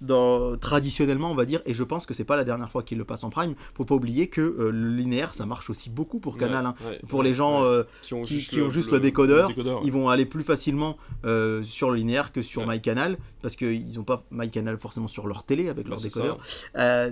dans, 0.01 0.57
traditionnellement, 0.57 1.31
on 1.31 1.35
va 1.35 1.45
dire, 1.45 1.61
et 1.65 1.73
je 1.73 1.81
pense 1.81 2.05
que 2.05 2.13
c'est 2.13 2.25
pas 2.25 2.35
la 2.35 2.43
dernière 2.43 2.69
fois 2.69 2.83
qu'il 2.83 2.97
le 2.97 3.05
passe 3.05 3.23
en 3.23 3.29
prime. 3.29 3.53
Faut 3.73 3.85
pas 3.85 3.95
oublier 3.95 4.27
que 4.27 4.41
euh, 4.41 4.69
le 4.69 4.89
linéaire, 4.89 5.33
ça 5.33 5.45
marche 5.45 5.69
aussi 5.69 5.89
beaucoup 5.89 6.19
pour 6.19 6.37
Canal. 6.37 6.65
hein. 6.65 6.75
Ouais, 6.81 6.89
ouais, 6.89 6.99
Pour 7.07 7.19
ouais, 7.19 7.25
les 7.25 7.33
gens 7.33 7.63
euh, 7.63 7.83
qui 8.01 8.13
ont 8.13 8.21
qui- 8.23 8.33
juste, 8.35 8.49
qui 8.49 8.59
ont 8.59 8.69
juste 8.69 8.91
le 8.91 8.99
décodeur, 8.99 9.51
ils 9.85 9.91
vont 9.93 10.09
aller 10.09 10.25
plus 10.25 10.43
facilement 10.43 10.97
euh, 11.23 11.63
sur 11.63 11.89
le 11.89 11.95
linéaire 11.95 12.33
que 12.33 12.41
sur. 12.41 12.67
MyCanal, 12.67 13.17
parce 13.41 13.55
qu'ils 13.55 13.95
n'ont 13.95 14.03
pas 14.03 14.23
MyCanal 14.31 14.77
forcément 14.77 15.07
sur 15.07 15.25
leur 15.25 15.45
télé 15.45 15.69
avec 15.69 15.87
leur 15.87 16.01
décodeur. 16.01 16.37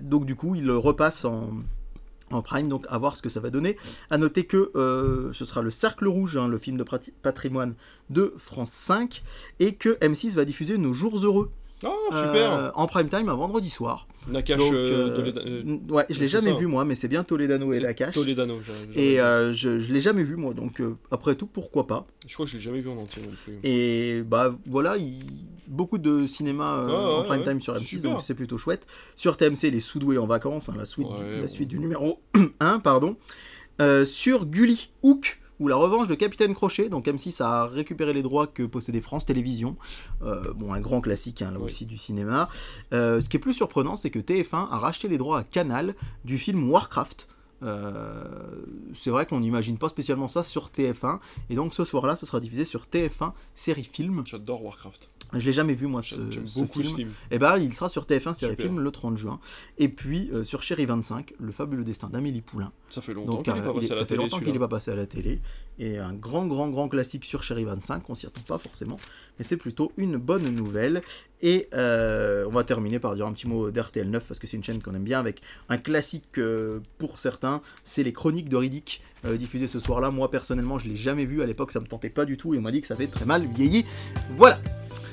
Donc 0.02 0.26
du 0.26 0.36
coup, 0.36 0.56
ils 0.56 0.66
le 0.66 0.76
repassent 0.78 1.24
en, 1.24 1.49
en 2.34 2.41
prime, 2.41 2.70
donc 2.70 2.86
à 2.90 2.98
voir 2.98 3.18
ce 3.18 3.22
que 3.22 3.30
ça 3.30 3.40
va 3.40 3.49
donner. 3.49 3.78
À 4.10 4.18
noter 4.18 4.45
que 4.45 4.72
euh, 4.76 5.32
ce 5.34 5.45
sera 5.45 5.62
le 5.62 5.72
Cercle 5.72 6.08
Rouge, 6.08 6.38
hein, 6.38 6.48
le 6.48 6.58
film 6.58 6.78
de 6.78 6.86
patrimoine 7.22 7.76
de 8.10 8.34
France 8.38 8.72
5, 8.72 9.24
et 9.60 9.76
que 9.76 9.98
M6 9.99 10.36
va 10.36 10.45
diffuser 10.45 10.78
Nos 10.78 10.94
Jours 10.94 11.18
Heureux 11.24 11.52
Oh, 11.84 11.90
super 12.12 12.52
euh, 12.53 12.70
en 12.76 12.86
prime 12.88 13.10
time 13.10 13.28
un 13.30 13.36
vendredi 13.36 13.70
soir. 13.70 14.08
Nakash 14.28 14.58
donc, 14.60 14.74
euh, 14.74 15.10
euh, 15.10 15.18
Toledano- 15.18 15.48
euh, 15.48 15.62
n- 15.62 15.82
ouais, 15.90 16.06
je 16.10 16.20
l'ai 16.20 16.28
jamais 16.28 16.52
ça. 16.52 16.58
vu 16.58 16.68
moi, 16.68 16.86
mais 16.86 16.94
c'est 16.95 17.08
bien 17.08 17.24
Toledano 17.24 17.74
et 17.74 17.78
c'est 17.78 17.84
Lakash. 17.84 18.14
Toledano. 18.14 18.60
Et 18.95 19.16
je, 19.18 19.80
je 19.80 19.94
l'ai 19.94 20.02
jamais 20.02 20.24
vu 20.24 20.36
moi, 20.36 20.53
donc 20.53 20.82
après 21.10 21.36
tout, 21.36 21.48
pourquoi 21.48 21.88
pas. 21.88 22.06
Je 22.28 22.34
crois 22.34 22.45
que 22.45 22.52
je 22.52 22.58
l'ai 22.58 22.62
jamais 22.62 22.80
vu 22.82 22.90
en 22.90 22.98
entier 22.98 23.22
non 23.24 23.32
plus. 23.44 23.60
Et 23.64 24.22
bah 24.24 24.56
voilà, 24.68 24.98
il- 24.98 25.20
beaucoup 25.68 25.98
de 25.98 26.28
cinéma 26.28 26.86
ouais, 26.86 26.94
en 26.94 27.24
prime 27.24 27.40
ouais. 27.40 27.45
time 27.48 27.62
sur 27.62 27.74
C'est 27.76 27.82
M6, 27.82 27.88
super. 27.88 28.12
donc 28.12 28.22
c'est 28.22 28.36
plutôt 28.36 28.58
chouette. 28.58 28.86
Sur 29.16 29.38
TMC, 29.38 29.72
les 29.72 29.80
Soudoués 29.80 30.18
en 30.20 30.28
vacances, 30.28 30.70
hein, 30.70 30.74
la, 30.78 30.86
suite, 30.86 31.08
du, 31.08 31.34
la 31.36 31.41
bon. 31.41 31.48
suite 31.48 31.70
du 31.70 31.80
numéro 31.80 32.20
1, 32.60 32.80
pardon. 32.80 33.16
Sur 34.06 34.45
Gully 34.45 34.91
Hook, 35.02 35.40
ou 35.62 35.68
la 35.68 35.76
revanche 35.78 36.08
de 36.08 36.16
Capitaine 36.16 36.54
Crochet, 36.56 36.90
donc 36.90 37.06
M6 37.06 37.42
a 37.42 37.66
récupéré 37.66 38.12
les 38.14 38.24
droits 38.24 38.48
que 38.48 38.64
possédait 38.64 39.00
France 39.00 39.26
Télévisions. 39.26 39.78
Euh, 40.24 40.42
bon, 40.56 40.74
un 40.74 40.82
grand 40.82 41.00
classique, 41.02 41.42
hein, 41.42 41.52
là 41.52 41.60
Oui. 41.60 41.66
aussi, 41.68 41.86
du 41.86 41.98
cinéma. 41.98 42.50
Euh, 42.94 43.22
ce 43.22 43.30
qui 43.30 43.38
est 43.38 43.40
plus 43.40 43.54
surprenant, 43.54 43.96
c'est 43.96 44.10
que 44.10 44.20
TF1 44.20 44.68
a 44.72 44.78
racheté 44.78 45.08
les 45.08 45.18
droits 45.20 45.40
à 45.40 45.44
Canal 45.44 45.96
du 46.26 46.38
film 46.38 46.70
Warcraft. 46.70 47.28
Euh, 47.64 48.24
c'est 48.96 49.12
vrai 49.12 49.28
qu'on 49.28 49.40
n'imagine 49.40 49.78
pas 49.78 49.88
spécialement 49.90 50.28
ça 50.28 50.44
sur 50.44 50.70
TF1 50.76 51.20
et 51.52 51.54
donc 51.56 51.76
ce 51.76 51.84
soir-là 51.86 52.16
ce 52.16 52.26
sera 52.26 52.40
diffusé 52.40 52.66
sur 52.66 52.86
TF1 52.92 53.34
série 53.54 53.84
film 53.84 54.24
J'adore 54.26 54.64
Warcraft. 54.66 55.12
je 55.34 55.46
l'ai 55.46 55.54
jamais 55.54 55.76
vu 55.76 55.86
moi 55.86 56.02
ce, 56.02 56.16
ce 56.44 56.66
film. 56.66 56.96
film. 56.96 57.12
Et 57.30 57.38
ben 57.38 57.60
il 57.60 57.72
sera 57.76 57.88
sur 57.88 58.06
TF1 58.06 58.34
série 58.34 58.54
Super. 58.54 58.66
film 58.66 58.80
le 58.80 58.90
30 58.90 59.16
juin. 59.16 59.40
Et 59.78 59.90
puis 59.90 60.32
euh, 60.34 60.44
sur 60.44 60.64
Chéri 60.64 60.88
25, 60.88 61.36
le 61.40 61.52
fabuleux 61.52 61.84
destin 61.84 62.10
d'Amélie 62.10 62.42
Poulain. 62.42 62.72
Ça 62.92 63.02
fait 63.02 63.14
longtemps 63.14 63.42
qu'il 63.42 63.54
est 63.54 63.60
euh, 63.60 63.62
pas 63.62 63.74
passé 63.74 63.92
à 63.92 63.96
la 63.96 64.06
télé. 64.06 64.18
longtemps 64.18 64.38
qu'il 64.38 64.48
celui-là. 64.48 64.54
n'est 64.54 64.60
pas 64.60 64.68
passé 64.68 64.92
à 64.92 64.96
la 64.96 65.06
télé. 65.06 65.40
Et 65.80 65.98
un 65.98 66.14
grand 66.14 66.46
grand 66.46 66.70
grand 66.70 66.90
classique 66.90 67.26
sur 67.26 67.44
Chéri 67.44 67.64
25, 67.64 68.10
on 68.10 68.16
s'y 68.16 68.28
attend 68.28 68.42
pas 68.42 68.58
forcément, 68.58 69.00
mais 69.40 69.46
c'est 69.46 69.58
plutôt 69.58 69.92
une 69.98 70.18
bonne 70.18 70.50
nouvelle. 70.50 71.02
Et 71.42 71.68
euh, 71.74 72.46
on 72.48 72.52
va 72.52 72.64
terminer 72.64 73.00
par 73.00 73.16
dire 73.16 73.26
un 73.26 73.34
petit 73.34 73.48
mot 73.48 73.72
d'RTL 73.72 74.10
9 74.10 74.28
parce 74.28 74.40
que 74.40 74.46
c'est 74.46 74.58
une 74.58 74.64
chaîne 74.64 74.82
qu'on 74.82 74.94
aime 74.94 75.04
bien 75.04 75.20
avec 75.20 75.42
un 75.70 75.78
classique 75.78 76.38
euh, 76.38 76.80
pour 77.00 77.18
certains, 77.18 77.62
c'est 77.84 78.04
les 78.04 78.14
chroniques 78.14 78.50
de 78.50 78.58
Riddick 78.58 79.02
euh, 79.26 79.38
diffusées 79.38 79.68
ce 79.68 79.80
soir-là. 79.80 80.12
Moi 80.12 80.30
personnellement 80.30 80.78
je 80.78 80.88
l'ai 80.88 80.96
jamais 80.96 81.26
vu 81.26 81.42
à 81.42 81.46
l'époque, 81.46 81.72
ça 81.72 81.80
me 81.80 81.88
tentait 81.88 82.12
pas 82.12 82.26
du 82.26 82.38
tout 82.38 82.54
et 82.54 82.60
on 82.60 82.62
m'a 82.62 82.72
dit 82.72 82.82
que 82.82 82.88
ça 82.88 82.94
avait 82.94 83.08
très 83.08 83.26
mal 83.26 83.46
vieilli. 83.46 83.86
Voilà. 84.38 84.60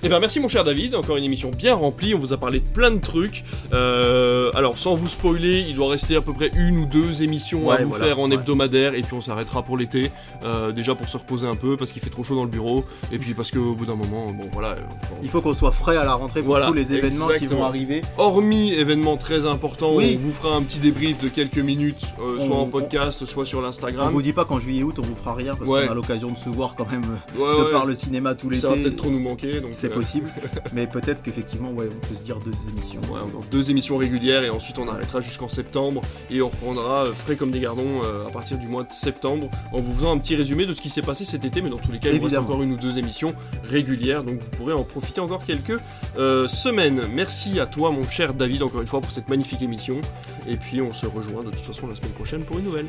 Eh 0.04 0.08
ben 0.08 0.20
merci 0.20 0.38
mon 0.38 0.46
cher 0.48 0.62
David, 0.62 0.94
encore 0.94 1.16
une 1.16 1.24
émission 1.24 1.50
bien 1.50 1.74
remplie, 1.74 2.14
on 2.14 2.18
vous 2.20 2.32
a 2.32 2.36
parlé 2.36 2.60
de 2.60 2.68
plein 2.68 2.92
de 2.92 3.00
trucs. 3.00 3.42
Euh, 3.72 4.48
alors 4.54 4.78
sans 4.78 4.94
vous 4.94 5.08
spoiler, 5.08 5.64
il 5.68 5.74
doit 5.74 5.88
rester 5.90 6.14
à 6.14 6.20
peu 6.20 6.32
près 6.32 6.52
une 6.56 6.78
ou 6.78 6.86
deux 6.86 7.22
émissions 7.22 7.68
à 7.70 7.82
vous 7.82 7.88
voilà, 7.90 8.04
faire 8.04 8.20
en 8.20 8.28
ouais. 8.28 8.34
hebdomadaire 8.36 8.94
et 8.94 9.00
puis 9.00 9.14
on 9.14 9.20
s'arrêtera 9.20 9.64
pour 9.64 9.76
l'été, 9.76 10.12
euh, 10.44 10.70
déjà 10.70 10.94
pour 10.94 11.08
se 11.08 11.16
reposer 11.16 11.48
un 11.48 11.54
peu 11.56 11.76
parce 11.76 11.90
qu'il 11.90 12.00
fait 12.00 12.10
trop 12.10 12.22
chaud 12.22 12.36
dans 12.36 12.44
le 12.44 12.50
bureau 12.50 12.84
et 13.10 13.18
puis 13.18 13.34
parce 13.34 13.50
qu'au 13.50 13.74
bout 13.74 13.86
d'un 13.86 13.96
moment, 13.96 14.26
bon 14.30 14.48
voilà. 14.52 14.76
on- 15.12 15.16
Il 15.24 15.28
faut 15.30 15.40
qu'on 15.40 15.52
soit 15.52 15.72
frais 15.72 15.96
à 15.96 16.04
la 16.04 16.14
rentrée 16.14 16.40
pour 16.42 16.50
Voilà, 16.50 16.68
tous 16.68 16.74
les 16.74 16.92
événements 16.92 17.28
qui 17.36 17.48
vont 17.48 17.64
arriver. 17.64 18.02
Hormis 18.18 18.72
événements 18.74 19.16
très 19.16 19.46
importants, 19.46 19.96
Oui. 19.96 20.16
on 20.22 20.26
vous 20.28 20.32
fera 20.32 20.54
un 20.54 20.62
petit 20.62 20.78
débrief 20.78 21.18
de 21.20 21.28
quelques 21.28 21.58
minutes, 21.58 22.02
euh, 22.20 22.36
soit 22.46 22.56
On- 22.56 22.60
en 22.62 22.66
podcast, 22.66 23.24
soit 23.26 23.44
sur 23.44 23.58
On 23.58 23.62
l'Instagram. 23.62 24.10
vous 24.12 24.22
dit 24.22 24.32
pas 24.32 24.44
qu'en 24.44 24.60
juillet 24.60 24.84
août 24.84 24.94
on 24.98 25.02
vous 25.02 25.16
fera 25.16 25.34
rien 25.34 25.54
parce 25.56 25.68
Ouais. 25.68 25.86
qu'on 25.86 25.92
a 25.92 25.94
l'occasion 25.96 26.30
de 26.30 26.38
se 26.38 26.48
voir 26.48 26.76
quand 26.76 26.88
même 26.88 27.02
de 27.02 27.72
par 27.72 27.84
le 27.84 27.96
cinéma 27.96 28.36
tout 28.36 28.48
l'été. 28.48 28.62
ça 28.62 28.68
va 28.68 28.76
peut-être 28.76 28.96
trop 28.96 29.10
nous 29.10 29.18
manquer, 29.20 29.60
donc 29.60 29.70
C'est 29.88 29.94
euh, 29.94 30.00
possible, 30.00 30.30
mais 30.72 30.86
peut-être 30.86 31.22
qu'effectivement, 31.22 31.70
ouais, 31.70 31.88
on 31.90 32.06
peut 32.06 32.14
se 32.14 32.22
dire 32.22 32.38
deux 32.38 32.52
émissions. 32.70 33.00
Ouais, 33.10 33.20
deux 33.50 33.70
émissions 33.70 33.96
régulières 33.96 34.42
et 34.42 34.50
ensuite 34.50 34.78
on 34.78 34.88
arrêtera 34.88 35.20
jusqu'en 35.20 35.48
septembre 35.48 36.02
et 36.30 36.42
on 36.42 36.48
reprendra 36.48 37.04
euh, 37.04 37.12
frais 37.12 37.36
comme 37.36 37.50
des 37.50 37.60
gardons 37.60 38.02
euh, 38.04 38.26
à 38.26 38.30
partir 38.30 38.58
du 38.58 38.66
mois 38.66 38.84
de 38.84 38.92
septembre 38.92 39.50
en 39.72 39.80
vous 39.80 39.94
faisant 39.96 40.12
un 40.12 40.18
petit 40.18 40.36
résumé 40.36 40.66
de 40.66 40.74
ce 40.74 40.80
qui 40.80 40.90
s'est 40.90 41.02
passé 41.02 41.24
cet 41.24 41.44
été 41.44 41.62
mais 41.62 41.70
dans 41.70 41.78
tous 41.78 41.92
les 41.92 41.98
cas 41.98 42.10
il 42.10 42.18
vous 42.18 42.24
reste 42.24 42.34
Évidemment. 42.34 42.48
encore 42.48 42.62
une 42.62 42.72
ou 42.72 42.76
deux 42.76 42.98
émissions 42.98 43.34
régulières 43.64 44.24
donc 44.24 44.40
vous 44.40 44.50
pourrez 44.56 44.72
en 44.72 44.84
profiter 44.84 45.20
encore 45.20 45.44
quelques 45.44 45.78
euh, 46.18 46.48
semaines. 46.48 47.02
Merci 47.14 47.60
à 47.60 47.66
toi 47.66 47.90
mon 47.90 48.02
cher 48.02 48.34
David 48.34 48.62
encore 48.62 48.82
une 48.82 48.88
fois 48.88 49.00
pour 49.00 49.10
cette 49.10 49.28
magnifique 49.28 49.62
émission 49.62 50.00
et 50.46 50.56
puis 50.56 50.80
on 50.80 50.92
se 50.92 51.06
rejoint 51.06 51.42
de 51.42 51.50
toute 51.50 51.60
façon 51.60 51.86
la 51.86 51.94
semaine 51.94 52.12
prochaine 52.12 52.44
pour 52.44 52.58
une 52.58 52.64
nouvelle. 52.64 52.86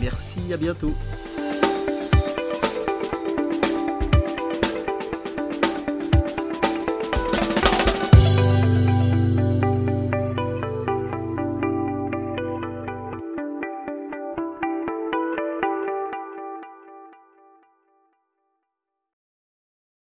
Merci, 0.00 0.52
à 0.52 0.56
bientôt. 0.56 0.92